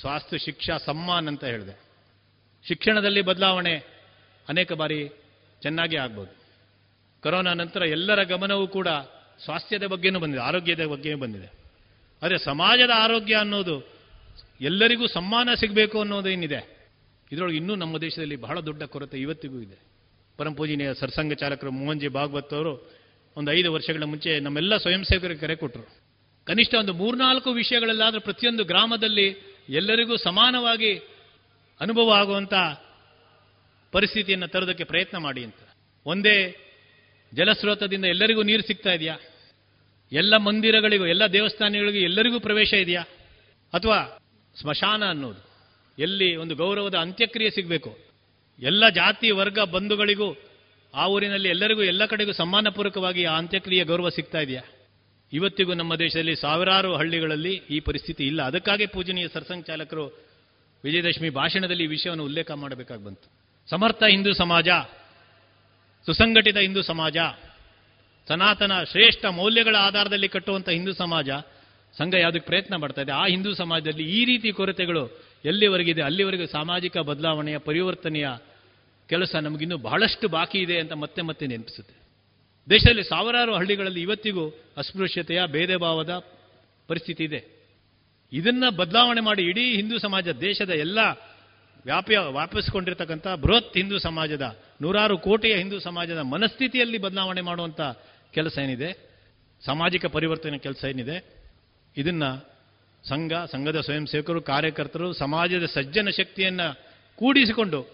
ಸ್ವಾಸ್ಥ್ಯ, 0.00 0.38
ಶಿಕ್ಷಾ, 0.38 0.76
ಸಮ್ಮಾನ್ 0.76 1.28
ಅಂತ 1.28 1.44
ಹೇಳಿದೆ. 1.44 1.80
ಶಿಕ್ಷಣದಲ್ಲಿ 2.68 3.22
ಬದಲಾವಣೆ 3.22 3.74
ಅನೇಕ 4.48 4.72
ಬಾರಿ 4.72 5.08
ಚೆನ್ನಾಗಿ 5.62 5.96
ಆಗ್ಬೋದು. 5.96 6.38
ಕೊರೋನಾ 7.22 7.52
ನಂತರ 7.54 7.82
ಎಲ್ಲರ 7.82 8.22
ಗಮನವೂ 8.22 8.66
ಕೂಡ 8.66 8.88
ಸ್ವಾಸ್ಥ್ಯದ 9.44 9.86
ಬಗ್ಗೆನೂ 9.86 10.18
ಬಂದಿದೆ, 10.18 10.42
ಆರೋಗ್ಯದ 10.42 10.84
ಬಗ್ಗೆಯೂ 10.84 11.18
ಬಂದಿದೆ. 11.18 11.57
ಆದರೆ 12.22 12.38
ಸಮಾಜದ 12.38 12.90
ಆರೋಗ್ಯ 12.94 13.34
ಅನ್ನೋದು 13.34 13.98
ಎಲ್ಲರಿಗೂ 14.60 15.06
ಸಮ್ಮಾನ 15.06 15.48
ಸಿಗಬೇಕು 15.54 16.00
ಅನ್ನೋದು 16.00 16.28
ಏನಿದೆ 16.28 16.78
ಇದರೊಳಗೆ 17.32 17.56
ಇನ್ನೂ 17.56 17.74
ನಮ್ಮ 17.74 17.98
ದೇಶದಲ್ಲಿ 17.98 18.36
ಬಹಳ 18.36 18.60
ದೊಡ್ಡ 18.60 18.82
ಕೊರತೆ 18.82 19.18
ಇವತ್ತಿಗೂ 19.18 19.60
ಇದೆ. 19.60 19.88
ಪರಂಪೂಜಿನಿಯ 20.36 20.94
ಸರ್ಸಂಘ 20.94 21.32
ಚಾಲಕರು 21.32 21.70
ಮೋಹನ್ಜಿ 21.70 22.08
ಭಾಗವತ್ 22.08 22.54
ಅವರು 22.54 22.92
ಒಂದು 23.36 23.52
ಐದು 23.52 23.72
ವರ್ಷಗಳ 23.72 24.02
ಮುಂಚೆ 24.02 24.40
ನಮ್ಮೆಲ್ಲ 24.40 24.76
ಸ್ವಯಂ 24.76 25.04
ಸೇವಕರಿಗೆ 25.04 25.40
ಕರೆ 25.40 25.56
ಕೊಟ್ಟರು 25.56 26.02
ಕನಿಷ್ಠ 26.44 26.74
ಒಂದು 26.74 26.92
ಮೂರ್ನಾಲ್ಕು 26.92 27.52
ವಿಷಯಗಳಲ್ಲಾದರೂ 27.52 28.20
ಪ್ರತಿಯೊಂದು 28.20 28.64
ಗ್ರಾಮದಲ್ಲಿ 28.64 29.58
ಎಲ್ಲರಿಗೂ 29.68 30.16
ಸಮಾನವಾಗಿ 30.16 30.92
ಅನುಭವ 31.80 32.12
ಆಗುವಂಥ 32.12 32.54
ಪರಿಸ್ಥಿತಿಯನ್ನು 33.92 34.48
ತರೋದಕ್ಕೆ 34.48 34.84
ಪ್ರಯತ್ನ 34.84 35.18
ಮಾಡಿ 35.18 35.44
ಅಂತ. 35.44 35.56
ಒಂದೇ 36.06 36.56
ಜಲಸ್ರೋತದಿಂದ 37.34 38.04
ಎಲ್ಲರಿಗೂ 38.04 38.42
ನೀರು 38.42 38.62
ಸಿಗ್ತಾ 38.62 38.92
ಇದೆಯಾ? 38.92 39.18
ಎಲ್ಲ 40.12 40.36
ಮಂದಿರಗಳಿಗೂ, 40.36 41.06
ಎಲ್ಲ 41.06 41.26
ದೇವಸ್ಥಾನಗಳಿಗೂ 41.26 41.98
ಎಲ್ಲರಿಗೂ 41.98 42.40
ಪ್ರವೇಶ 42.40 42.72
ಇದೆಯಾ? 42.72 43.02
ಅಥವಾ 43.72 44.18
ಸ್ಮಶಾನ 44.60 45.08
ಅನ್ನೋದು? 45.08 45.48
ಎಲ್ಲಿ 45.98 46.36
ಒಂದು 46.36 46.54
ಗೌರವದ 46.54 46.94
ಅಂತ್ಯಕ್ರಿಯೆ 46.94 47.50
ಸಿಗಬೇಕು? 47.50 47.98
ಎಲ್ಲ 48.60 48.88
ಜಾತಿ, 48.88 49.30
ವರ್ಗ, 49.30 49.58
ಬಂಧುಗಳಿಗೂ, 49.60 50.36
ಆ 50.94 51.06
ಊರಿನಲ್ಲಿ 51.06 51.48
ಎಲ್ಲರಿಗೂ, 51.48 51.82
ಎಲ್ಲ 51.82 52.06
ಕಡೆಗೂ 52.06 52.32
ಸಮ್ಮಾನಪೂರ್ವಕವಾಗಿ 52.32 53.24
ಆ 53.24 53.36
ಅಂತ್ಯಕ್ರಿಯೆ 53.36 53.84
ಗೌರವ 53.84 54.08
ಸಿಗ್ತಾ 54.08 54.40
ಇದೆಯಾ? 54.40 54.62
ಇವತ್ತಿಗೂ 55.32 55.74
ನಮ್ಮ 55.74 55.96
ದೇಶದಲ್ಲಿ 55.96 56.36
ಸಾವಿರಾರು 56.36 56.96
ಹಳ್ಳಿಗಳಲ್ಲಿ 56.96 57.62
ಈ 57.70 57.80
ಪರಿಸ್ಥಿತಿ 57.80 58.24
ಇಲ್ಲ. 58.24 58.42
ಅದಕ್ಕಾಗಿ 58.42 58.86
ಪೂಜನೀಯ 58.86 59.28
ಸರ್ಸಂಘ 59.28 59.62
ಚಾಲಕರು 59.62 60.28
ವಿಜಯದಶಮಿ 60.84 61.30
ಭಾಷಣದಲ್ಲಿ 61.30 61.84
ಈ 61.84 61.86
ವಿಷಯವನ್ನು 61.86 62.24
ಉಲ್ಲೇಖ 62.24 62.50
ಮಾಡಬೇಕಾಗಿ 62.50 63.04
ಬಂತು. 63.04 63.32
ಸಮರ್ಥ 63.70 64.02
ಹಿಂದೂ 64.02 64.32
ಸಮಾಜ, 64.32 64.68
ಸುಸಂಘಟಿತ 66.06 66.56
ಹಿಂದೂ 66.56 66.82
ಸಮಾಜ 66.82 67.16
ಸನಾತನ 68.28 68.72
ಶ್ರೇಷ್ಠ 68.82 69.24
ಮೌಲ್ಯಗಳ 69.24 69.76
ಆಧಾರದಲ್ಲಿ 69.78 70.28
ಕಟ್ಟುವಂಥ 70.28 70.68
ಹಿಂದೂ 70.68 70.92
ಸಮಾಜ, 70.92 71.30
ಸಂಘ 71.98 72.14
ಯಾವುದಕ್ಕೆ 72.14 72.46
ಪ್ರಯತ್ನ 72.46 72.76
ಮಾಡ್ತಾ 72.76 73.02
ಇದೆ, 73.02 73.12
ಆ 73.12 73.26
ಹಿಂದೂ 73.26 73.54
ಸಮಾಜದಲ್ಲಿ 73.54 74.04
ಈ 74.10 74.24
ರೀತಿ 74.24 74.52
ಕೊರತೆಗಳು 74.52 75.02
ಎಲ್ಲಿವರೆಗಿದೆ 75.44 76.02
ಅಲ್ಲಿವರೆಗೂ 76.02 76.46
ಸಾಮಾಜಿಕ 76.46 76.98
ಬದಲಾವಣೆಯ, 76.98 77.58
ಪರಿವರ್ತನೆಯ 77.58 78.28
ಕೆಲಸ 79.08 79.34
ನಮಗಿನ್ನೂ 79.34 79.76
ಬಹಳಷ್ಟು 79.76 80.28
ಬಾಕಿ 80.28 80.58
ಇದೆ 80.58 80.78
ಅಂತ 80.78 80.92
ಮತ್ತೆ 80.92 81.22
ಮತ್ತೆ 81.22 81.46
ನೆನಪಿಸುತ್ತೆ. 81.46 81.94
ದೇಶದಲ್ಲಿ 82.70 83.02
ಸಾವಿರಾರು 83.02 83.54
ಹಳ್ಳಿಗಳಲ್ಲಿ 83.54 84.02
ಇವತ್ತಿಗೂ 84.02 84.50
ಅಸ್ಪೃಶ್ಯತೆಯ 84.76 85.40
ಭೇದ 85.46 85.76
ಭಾವದ 85.76 86.18
ಪರಿಸ್ಥಿತಿ 86.88 87.24
ಇದೆ. 87.24 87.40
ಇದನ್ನ 88.32 88.64
ಬದಲಾವಣೆ 88.76 89.20
ಮಾಡಿ 89.20 89.42
ಇಡೀ 89.42 89.76
ಹಿಂದೂ 89.76 89.98
ಸಮಾಜ, 89.98 90.28
ದೇಶದ 90.28 90.70
ಎಲ್ಲ 90.70 90.98
ವ್ಯಾಪ್ಯ, 91.86 92.18
ವ್ಯಾಪಿಸ್ಕೊಂಡಿರ್ತಕ್ಕಂಥ 92.18 93.26
ಬೃಹತ್ 93.26 93.76
ಹಿಂದೂ 93.76 93.98
ಸಮಾಜದ, 93.98 94.58
ನೂರಾರು 94.82 95.18
ಕೋಟಿಯ 95.18 95.56
ಹಿಂದೂ 95.56 95.78
ಸಮಾಜದ 95.78 96.18
ಮನಸ್ಥಿತಿಯಲ್ಲಿ 96.18 96.98
ಬದಲಾವಣೆ 96.98 97.40
ಮಾಡುವಂಥ 97.40 97.80
ಕೆಲಸ 98.32 98.58
ಏನಿದೆ? 98.58 99.08
ಸಾಮಾಜಿಕ 99.64 100.06
ಪರಿವರ್ತನೆ 100.06 100.58
ಕೆಲಸ 100.58 100.84
ಏನಿದೆ? 100.84 101.36
ಇದನ್ನ 101.96 102.22
ಸಂಘ, 103.04 103.32
ಸಂಘದ 103.50 103.80
ಸ್ವಯಂ 103.80 104.06
ಸೇವಕರು 104.06 104.42
ಕಾರ್ಯಕರ್ತರು, 104.42 105.12
ಸಮಾಜದ 105.12 105.64
ಸಜ್ಜನ 105.64 106.08
ಶಕ್ತಿಯನ್ನ 106.08 106.60
ಕೂಡಿಸಿಕೊಂಡು 107.16 107.86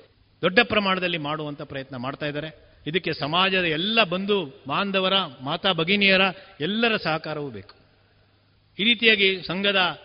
ದೊಡ್ಡ 0.43 0.59
ಪ್ರಮಾಣದಲ್ಲಿ 0.63 1.19
ಮಾಡುವಂತ 1.19 1.63
ಪ್ರಯತ್ನ 1.63 1.97
ಮಾಡ್ತಾ 1.97 2.27
ಇದ್ದಾರೆ. 2.27 2.75
ಇದಕ್ಕೆ 2.87 3.13
ಸಮಾಜದ 3.13 3.65
ಎಲ್ಲ 3.65 4.05
ಬಂಧು 4.05 4.45
ಬಾಂಧವರ, 4.67 5.13
ಮಾತಾ 5.41 5.73
ಭಗಿನಿಯರ 5.73 6.21
ಎಲ್ಲರ 6.61 6.97
ಸಹಕಾರವೂ 6.97 7.51
ಬೇಕು. 7.51 7.75
ಈ 8.79 8.85
ರೀತಿಯಾಗಿ 8.85 9.43
ಸಂಘದ 9.43 10.01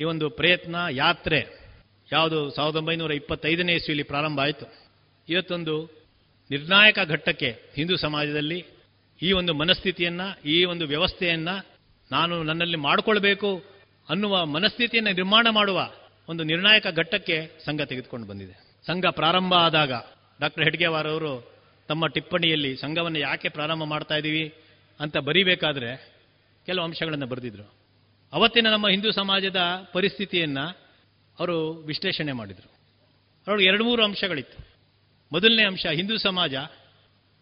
ಈ 0.00 0.04
ಒಂದು 0.04 0.30
ಪ್ರಯತ್ನ, 0.30 0.76
ಯಾತ್ರೆ 0.90 1.68
ಯಾವುದು 2.12 2.50
ಸಾವಿರದ 2.50 2.76
ಒಂಬೈನೂರ 2.76 3.12
ಇಪ್ಪತ್ತೈದನೇ 3.12 3.72
ಇಸ್ವಿಯಲ್ಲಿ 3.72 4.02
ಪ್ರಾರಂಭ 4.02 4.40
ಆಯಿತು. 4.40 4.88
ಇವತ್ತೊಂದು 5.28 5.90
ನಿರ್ಣಾಯಕ 6.50 6.98
ಘಟ್ಟಕ್ಕೆ 7.08 7.50
ಹಿಂದೂ 7.74 7.96
ಸಮಾಜದಲ್ಲಿ 7.96 8.66
ಈ 9.22 9.32
ಒಂದು 9.32 9.54
ಮನಸ್ಥಿತಿಯನ್ನ, 9.54 10.20
ಈ 10.44 10.64
ಒಂದು 10.64 10.86
ವ್ಯವಸ್ಥೆಯನ್ನ 10.86 11.48
ನಾನು 12.12 12.42
ನನ್ನಲ್ಲಿ 12.42 12.76
ಮಾಡಿಕೊಳ್ಬೇಕು 12.76 13.64
ಅನ್ನುವ 14.08 14.46
ಮನಸ್ಥಿತಿಯನ್ನು 14.46 15.10
ನಿರ್ಮಾಣ 15.10 15.46
ಮಾಡುವ 15.50 15.90
ಒಂದು 16.28 16.44
ನಿರ್ಣಾಯಕ 16.44 16.86
ಘಟ್ಟಕ್ಕೆ 16.86 17.50
ಸಂಘ 17.64 17.82
ತೆಗೆದುಕೊಂಡು 17.82 18.26
ಬಂದಿದೆ. 18.26 18.84
ಸಂಘ 18.86 19.06
ಪ್ರಾರಂಭ 19.06 19.54
ಆದಾಗ 19.54 19.92
ಡಾಕ್ಟರ್ 20.40 20.64
ಹೆಡ್ಗೆವಾರ್ 20.64 21.06
ಅವರು 21.06 21.58
ತಮ್ಮ 21.88 22.06
ಟಿಪ್ಪಣಿಯಲ್ಲಿ 22.06 22.76
ಸಂಘವನ್ನು 22.76 23.18
ಯಾಕೆ 23.18 23.48
ಪ್ರಾರಂಭ 23.48 23.84
ಮಾಡ್ತಾ 23.84 24.14
ಇದ್ದೀವಿ 24.14 24.54
ಅಂತ 25.00 25.16
ಬರೀಬೇಕಾದ್ರೆ 25.16 26.12
ಕೆಲವು 26.66 26.84
ಅಂಶಗಳನ್ನು 26.84 27.26
ಬರೆದಿದ್ರು. 27.26 27.74
ಅವತ್ತಿನ 28.32 28.68
ನಮ್ಮ 28.70 28.88
ಹಿಂದೂ 28.88 29.10
ಸಮಾಜದ 29.10 29.88
ಪರಿಸ್ಥಿತಿಯನ್ನು 29.92 30.68
ಅವರು 31.38 31.70
ವಿಶ್ಲೇಷಣೆ 31.70 32.32
ಮಾಡಿದರು. 32.32 32.72
ಅವರು 33.48 33.62
ಎರಡು 33.62 33.84
ಮೂರು 33.84 34.04
ಅಂಶಗಳಿತ್ತು. 34.04 34.68
ಮೊದಲನೇ 35.32 35.64
ಅಂಶ, 35.64 35.86
ಹಿಂದೂ 35.86 36.18
ಸಮಾಜ 36.18 36.54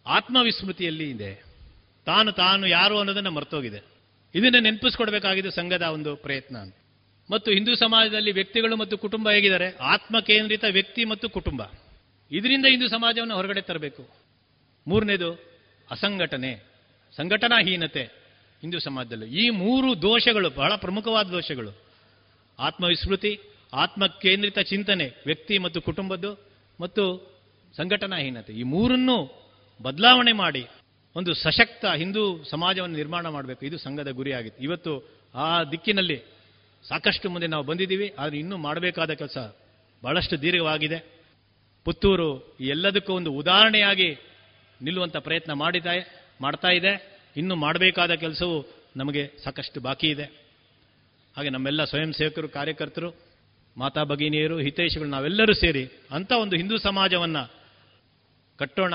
ಆತ್ಮವಿಸ್ಮೃತಿಯಲ್ಲಿ 0.07 1.09
ಇದೆ. 1.09 1.46
ತಾನು 2.07 2.31
ತಾನು 2.31 2.67
ಯಾರು 2.67 2.95
ಅನ್ನೋದನ್ನು 2.99 3.31
ಮರ್ತೋಗಿದೆ. 3.31 3.79
ಇದನ್ನು 4.35 4.59
ನೆನಪಿಸ್ಕೊಡ್ಬೇಕಾಗಿದೆ 4.59 5.49
ಸಂಘದ 5.51 5.81
ಒಂದು 5.81 6.15
ಪ್ರಯತ್ನ 6.15 6.57
ಮತ್ತು 7.29 7.51
ಹಿಂದೂ 7.51 7.75
ಸಮಾಜದಲ್ಲಿ 7.75 8.31
ವ್ಯಕ್ತಿಗಳು 8.31 8.75
ಮತ್ತು 8.75 8.97
ಕುಟುಂಬ 8.97 9.29
ಹೇಗಿದ್ದಾರೆ? 9.29 9.77
ಆತ್ಮ 9.77 10.19
ಕೇಂದ್ರಿತ 10.19 10.63
ವ್ಯಕ್ತಿ 10.71 11.05
ಮತ್ತು 11.05 11.29
ಕುಟುಂಬ. 11.29 11.61
ಇದರಿಂದ 12.31 12.65
ಹಿಂದೂ 12.65 12.87
ಸಮಾಜವನ್ನು 12.87 13.35
ಹೊರಗಡೆ 13.35 13.61
ತರಬೇಕು. 13.61 14.03
ಮೂರನೇದು 14.87 15.29
ಅಸಂಘಟನೆ, 15.91 16.51
ಸಂಘಟನಾಹೀನತೆ 17.15 18.03
ಹಿಂದೂ 18.61 18.79
ಸಮಾಜದಲ್ಲಿ. 18.79 19.27
ಈ 19.45 19.49
ಮೂರು 19.49 20.01
ದೋಷಗಳು 20.01 20.49
ಬಹಳ 20.49 20.75
ಪ್ರಮುಖವಾದ 20.75 21.27
ದೋಷಗಳು. 21.27 21.71
ಆತ್ಮವಿಸ್ಮೃತಿ 22.59 23.39
ಆತ್ಮ 23.73 24.07
ಕೇಂದ್ರಿತ 24.07 24.59
ಚಿಂತನೆ 24.59 25.05
ವ್ಯಕ್ತಿ 25.25 25.57
ಮತ್ತು 25.57 25.81
ಕುಟುಂಬದ್ದು 25.81 26.31
ಮತ್ತು 26.79 27.03
ಸಂಘಟನಾಹೀನತೆ. 27.77 28.53
ಈ 28.53 28.63
ಮೂರನ್ನು 28.63 29.17
ಬದಲಾವಣೆ 29.81 30.31
ಮಾಡಿ 30.31 30.67
ಒಂದು 31.17 31.33
ಸಶಕ್ತ 31.33 31.85
ಹಿಂದೂ 31.85 32.43
ಸಮಾಜವನ್ನು 32.43 32.95
ನಿರ್ಮಾಣ 32.95 33.27
ಮಾಡಬೇಕು. 33.27 33.65
ಇದು 33.65 33.77
ಸಂಘದ 33.77 34.09
ಗುರಿಯಾಗಿತ್ತು. 34.09 34.63
ಇವತ್ತು 34.63 35.09
ಆ 35.35 35.63
ದಿಕ್ಕಿನಲ್ಲಿ 35.63 36.23
ಸಾಕಷ್ಟು 36.87 37.29
ಮುಂದೆ 37.29 37.47
ನಾವು 37.47 37.63
ಬಂದಿದ್ದೀವಿ. 37.63 38.13
ಆದರೆ 38.19 38.37
ಇನ್ನೂ 38.37 38.57
ಮಾಡಬೇಕಾದ 38.57 39.11
ಕೆಲಸ 39.11 39.37
ಬಹಳಷ್ಟು 40.03 40.41
ದೀರ್ಘವಾಗಿದೆ. 40.41 41.05
ಪುತ್ತೂರು 41.85 42.57
ಎಲ್ಲದಕ್ಕೂ 42.59 43.13
ಒಂದು 43.13 43.31
ಉದಾಹರಣೆಯಾಗಿ 43.31 44.17
ನಿಲ್ಲುವಂಥ 44.81 45.17
ಪ್ರಯತ್ನ 45.17 45.53
ಮಾಡಿದ 45.53 45.85
ಮಾಡ್ತಾ 46.41 46.67
ಇದೆ. 46.67 47.19
ಇನ್ನು 47.37 47.55
ಮಾಡಬೇಕಾದ 47.55 48.11
ಕೆಲಸವು 48.11 48.65
ನಮಗೆ 48.97 49.31
ಸಾಕಷ್ಟು 49.43 49.79
ಬಾಕಿ 49.79 50.07
ಇದೆ. 50.07 50.23
ಹಾಗೆ 51.37 51.49
ನಮ್ಮೆಲ್ಲ 51.49 51.83
ಸ್ವಯಂ 51.83 52.13
ಸೇವಕರು, 52.13 52.49
ಕಾರ್ಯಕರ್ತರು, 52.49 53.13
ಮಾತಾ 53.77 54.03
ಭಗಿನಿಯರು, 54.03 54.59
ಹಿತೈಷಿಗಳು 54.59 55.09
ನಾವೆಲ್ಲರೂ 55.09 55.53
ಸೇರಿ 55.53 55.89
ಅಂಥ 56.11 56.31
ಒಂದು 56.31 56.55
ಹಿಂದೂ 56.55 56.77
ಸಮಾಜವನ್ನು 56.77 57.53
ಕಟ್ಟೋಣ. 58.57 58.93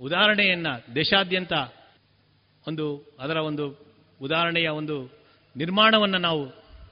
ಉದಾಹರಣೆಯನ್ನ 0.00 0.66
ದೇಶಾದ್ಯಂತ 0.94 1.52
ಒಂದು 2.68 3.16
ಅದರ 3.20 3.36
ಒಂದು 3.36 3.86
ಉದಾಹರಣೆಯ 4.22 4.68
ಒಂದು 4.68 5.12
ನಿರ್ಮಾಣವನ್ನು 5.56 6.18
ನಾವು 6.18 6.46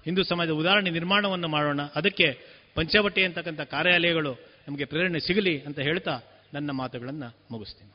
ಹಿಂದೂ 0.05 0.23
ಸಮಾಜದ 0.23 0.51
ಉದಾಹರಣೆ 0.51 0.91
ನಿರ್ಮಾಣವನ್ನು 0.91 1.49
ಮಾಡೋಣ. 1.49 1.81
ಅದಕ್ಕೆ 1.83 2.55
ಪಂಚವಟಿ 2.75 3.23
ಅಂತಕ್ಕಂಥ 3.23 3.61
ಕಾರ್ಯಾಲಯಗಳು 3.61 4.33
ನಮಗೆ 4.69 4.85
ಪ್ರೇರಣೆ 4.85 5.19
ಸಿಗಲಿ 5.19 5.61
ಅಂತ 5.61 5.79
ಹೇಳ್ತಾ 5.79 6.21
ನನ್ನ 6.55 6.71
ಮಾತುಗಳನ್ನು 6.71 7.37
ಮುಗಿಸ್ತೀನಿ. 7.51 7.93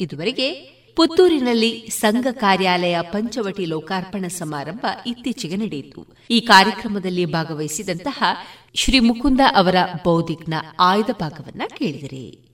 ಇದುವರೆಗೆ 0.00 0.54
ಪುತ್ತೂರಿನಲ್ಲಿ 0.96 1.86
ಸಂಘ 1.86 2.26
ಕಾರ್ಯಾಲಯ 2.32 2.96
ಪಂಚವಟಿ 3.02 3.64
ಲೋಕಾರ್ಪಣಾ 3.64 4.28
ಸಮಾರಂಭ 4.28 4.86
ಇತ್ತೀಚೆಗೆ 5.06 5.56
ನಡೆಯಿತು. 5.56 6.06
ಈ 6.30 6.40
ಕಾರ್ಯಕ್ರಮದಲ್ಲಿ 6.40 7.24
ಭಾಗವಹಿಸಿದಂತಹ 7.24 8.22
ಶ್ರೀ 8.74 9.00
ಮುಕುಂದ 9.00 9.40
ಅವರ 9.54 9.74
ಬೌದ್ಧಿಕ್ನ 10.04 10.54
ಆಯ್ದ 10.80 11.10
ಭಾಗವನ್ನ 11.20 11.62
ಕೇಳಿದರೆ. 11.76 12.53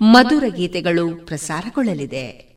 ಮಧುರ 0.00 0.44
ಗೀತೆಗಳು 0.48 1.26
ಪ್ರಸಾರಗೊಳ್ಳಲಿದೆ. 1.26 2.53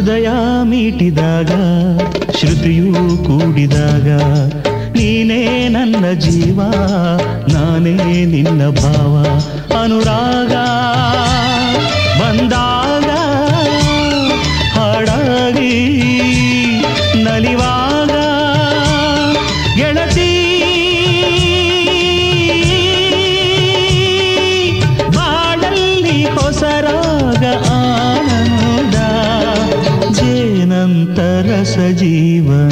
ಹೃದಯ 0.00 0.28
ಮೀಟಿದಾಗ 0.62 1.50
ಶ್ರುತಿಯೂ 2.36 3.00
ಕೂಡಿದಾಗ 3.24 4.08
ನೀನೇ 4.96 5.68
ನನ್ನ 5.68 6.04
ಜೀವ 6.12 6.60
ನಾನೇ 7.52 8.24
ನಿನ್ನ 8.24 8.68
ಭಾವ 8.68 9.14
ಅನುರಾಗ. 9.82 10.54
जीवन। 31.92 32.69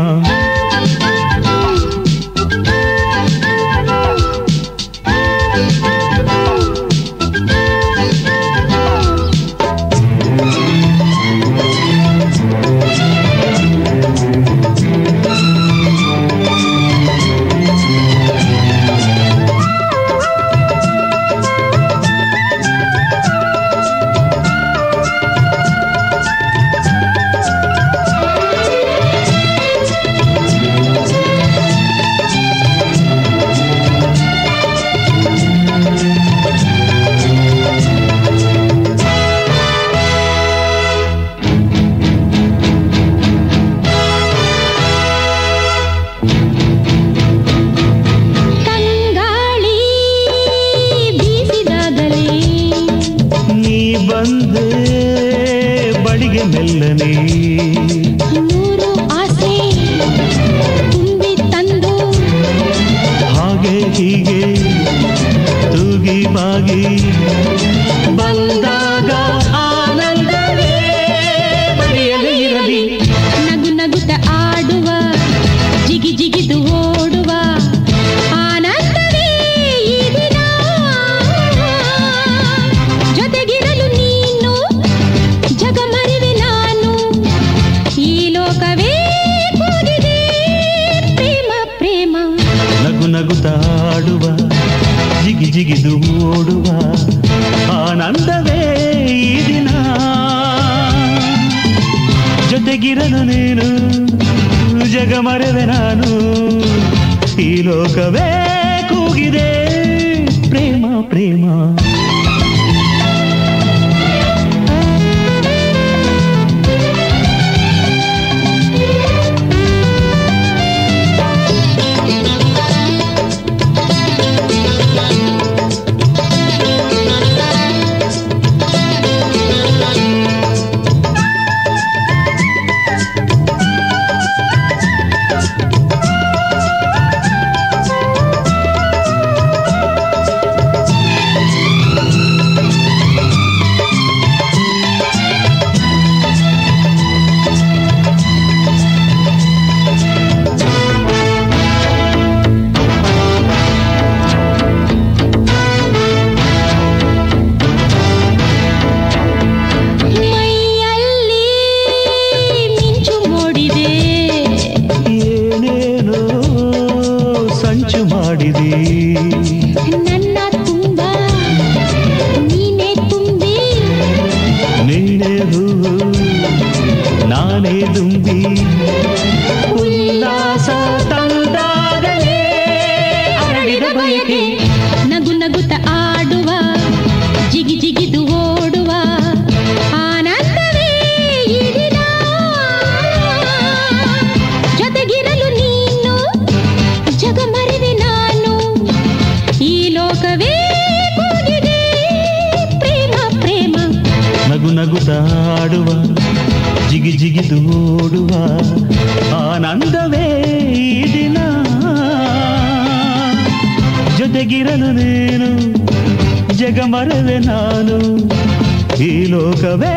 ಈ 219.00 219.26
ಲೋಕವೇ 219.26 219.96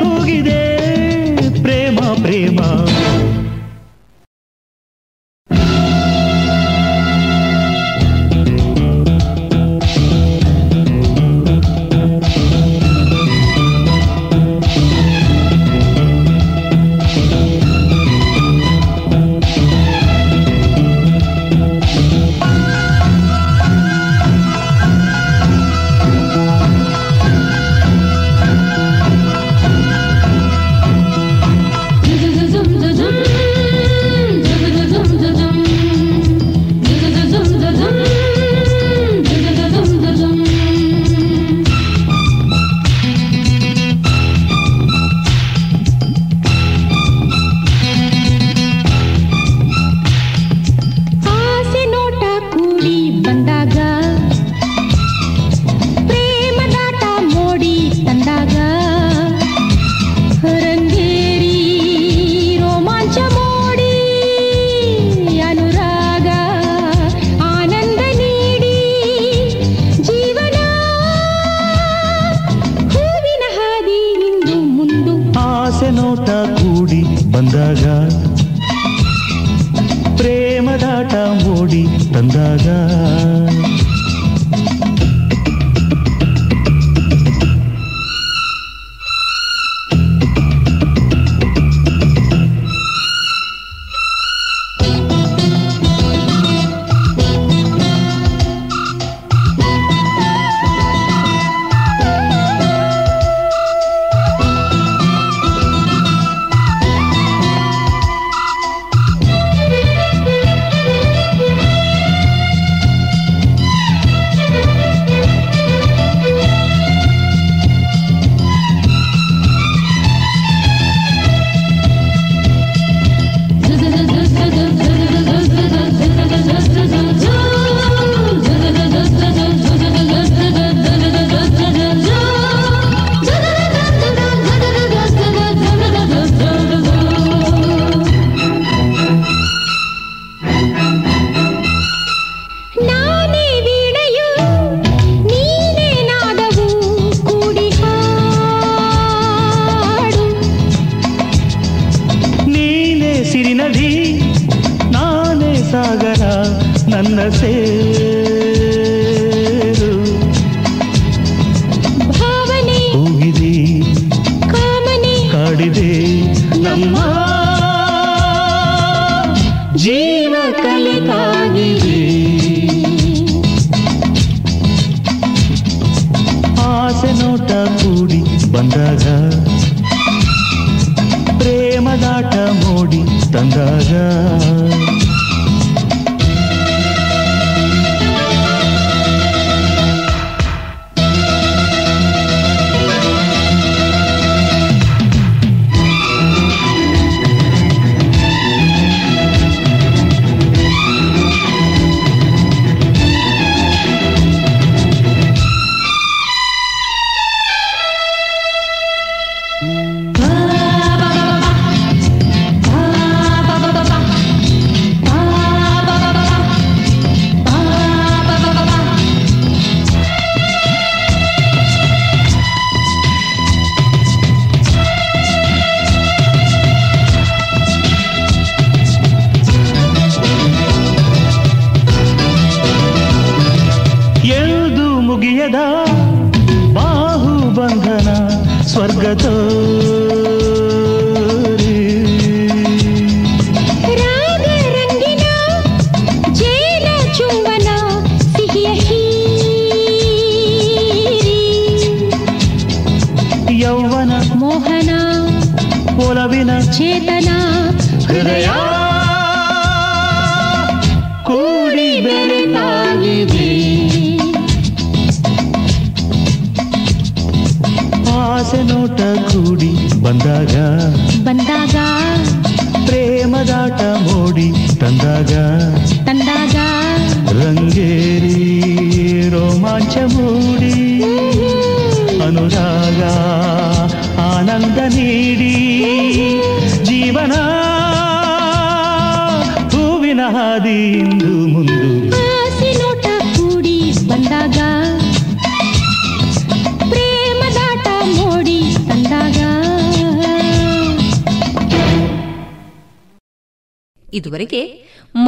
ಕೂಗಿದೆ. 0.00 0.60
ಪ್ರೇಮ 1.62 1.98
ಪ್ರೇಮ. 2.22 2.89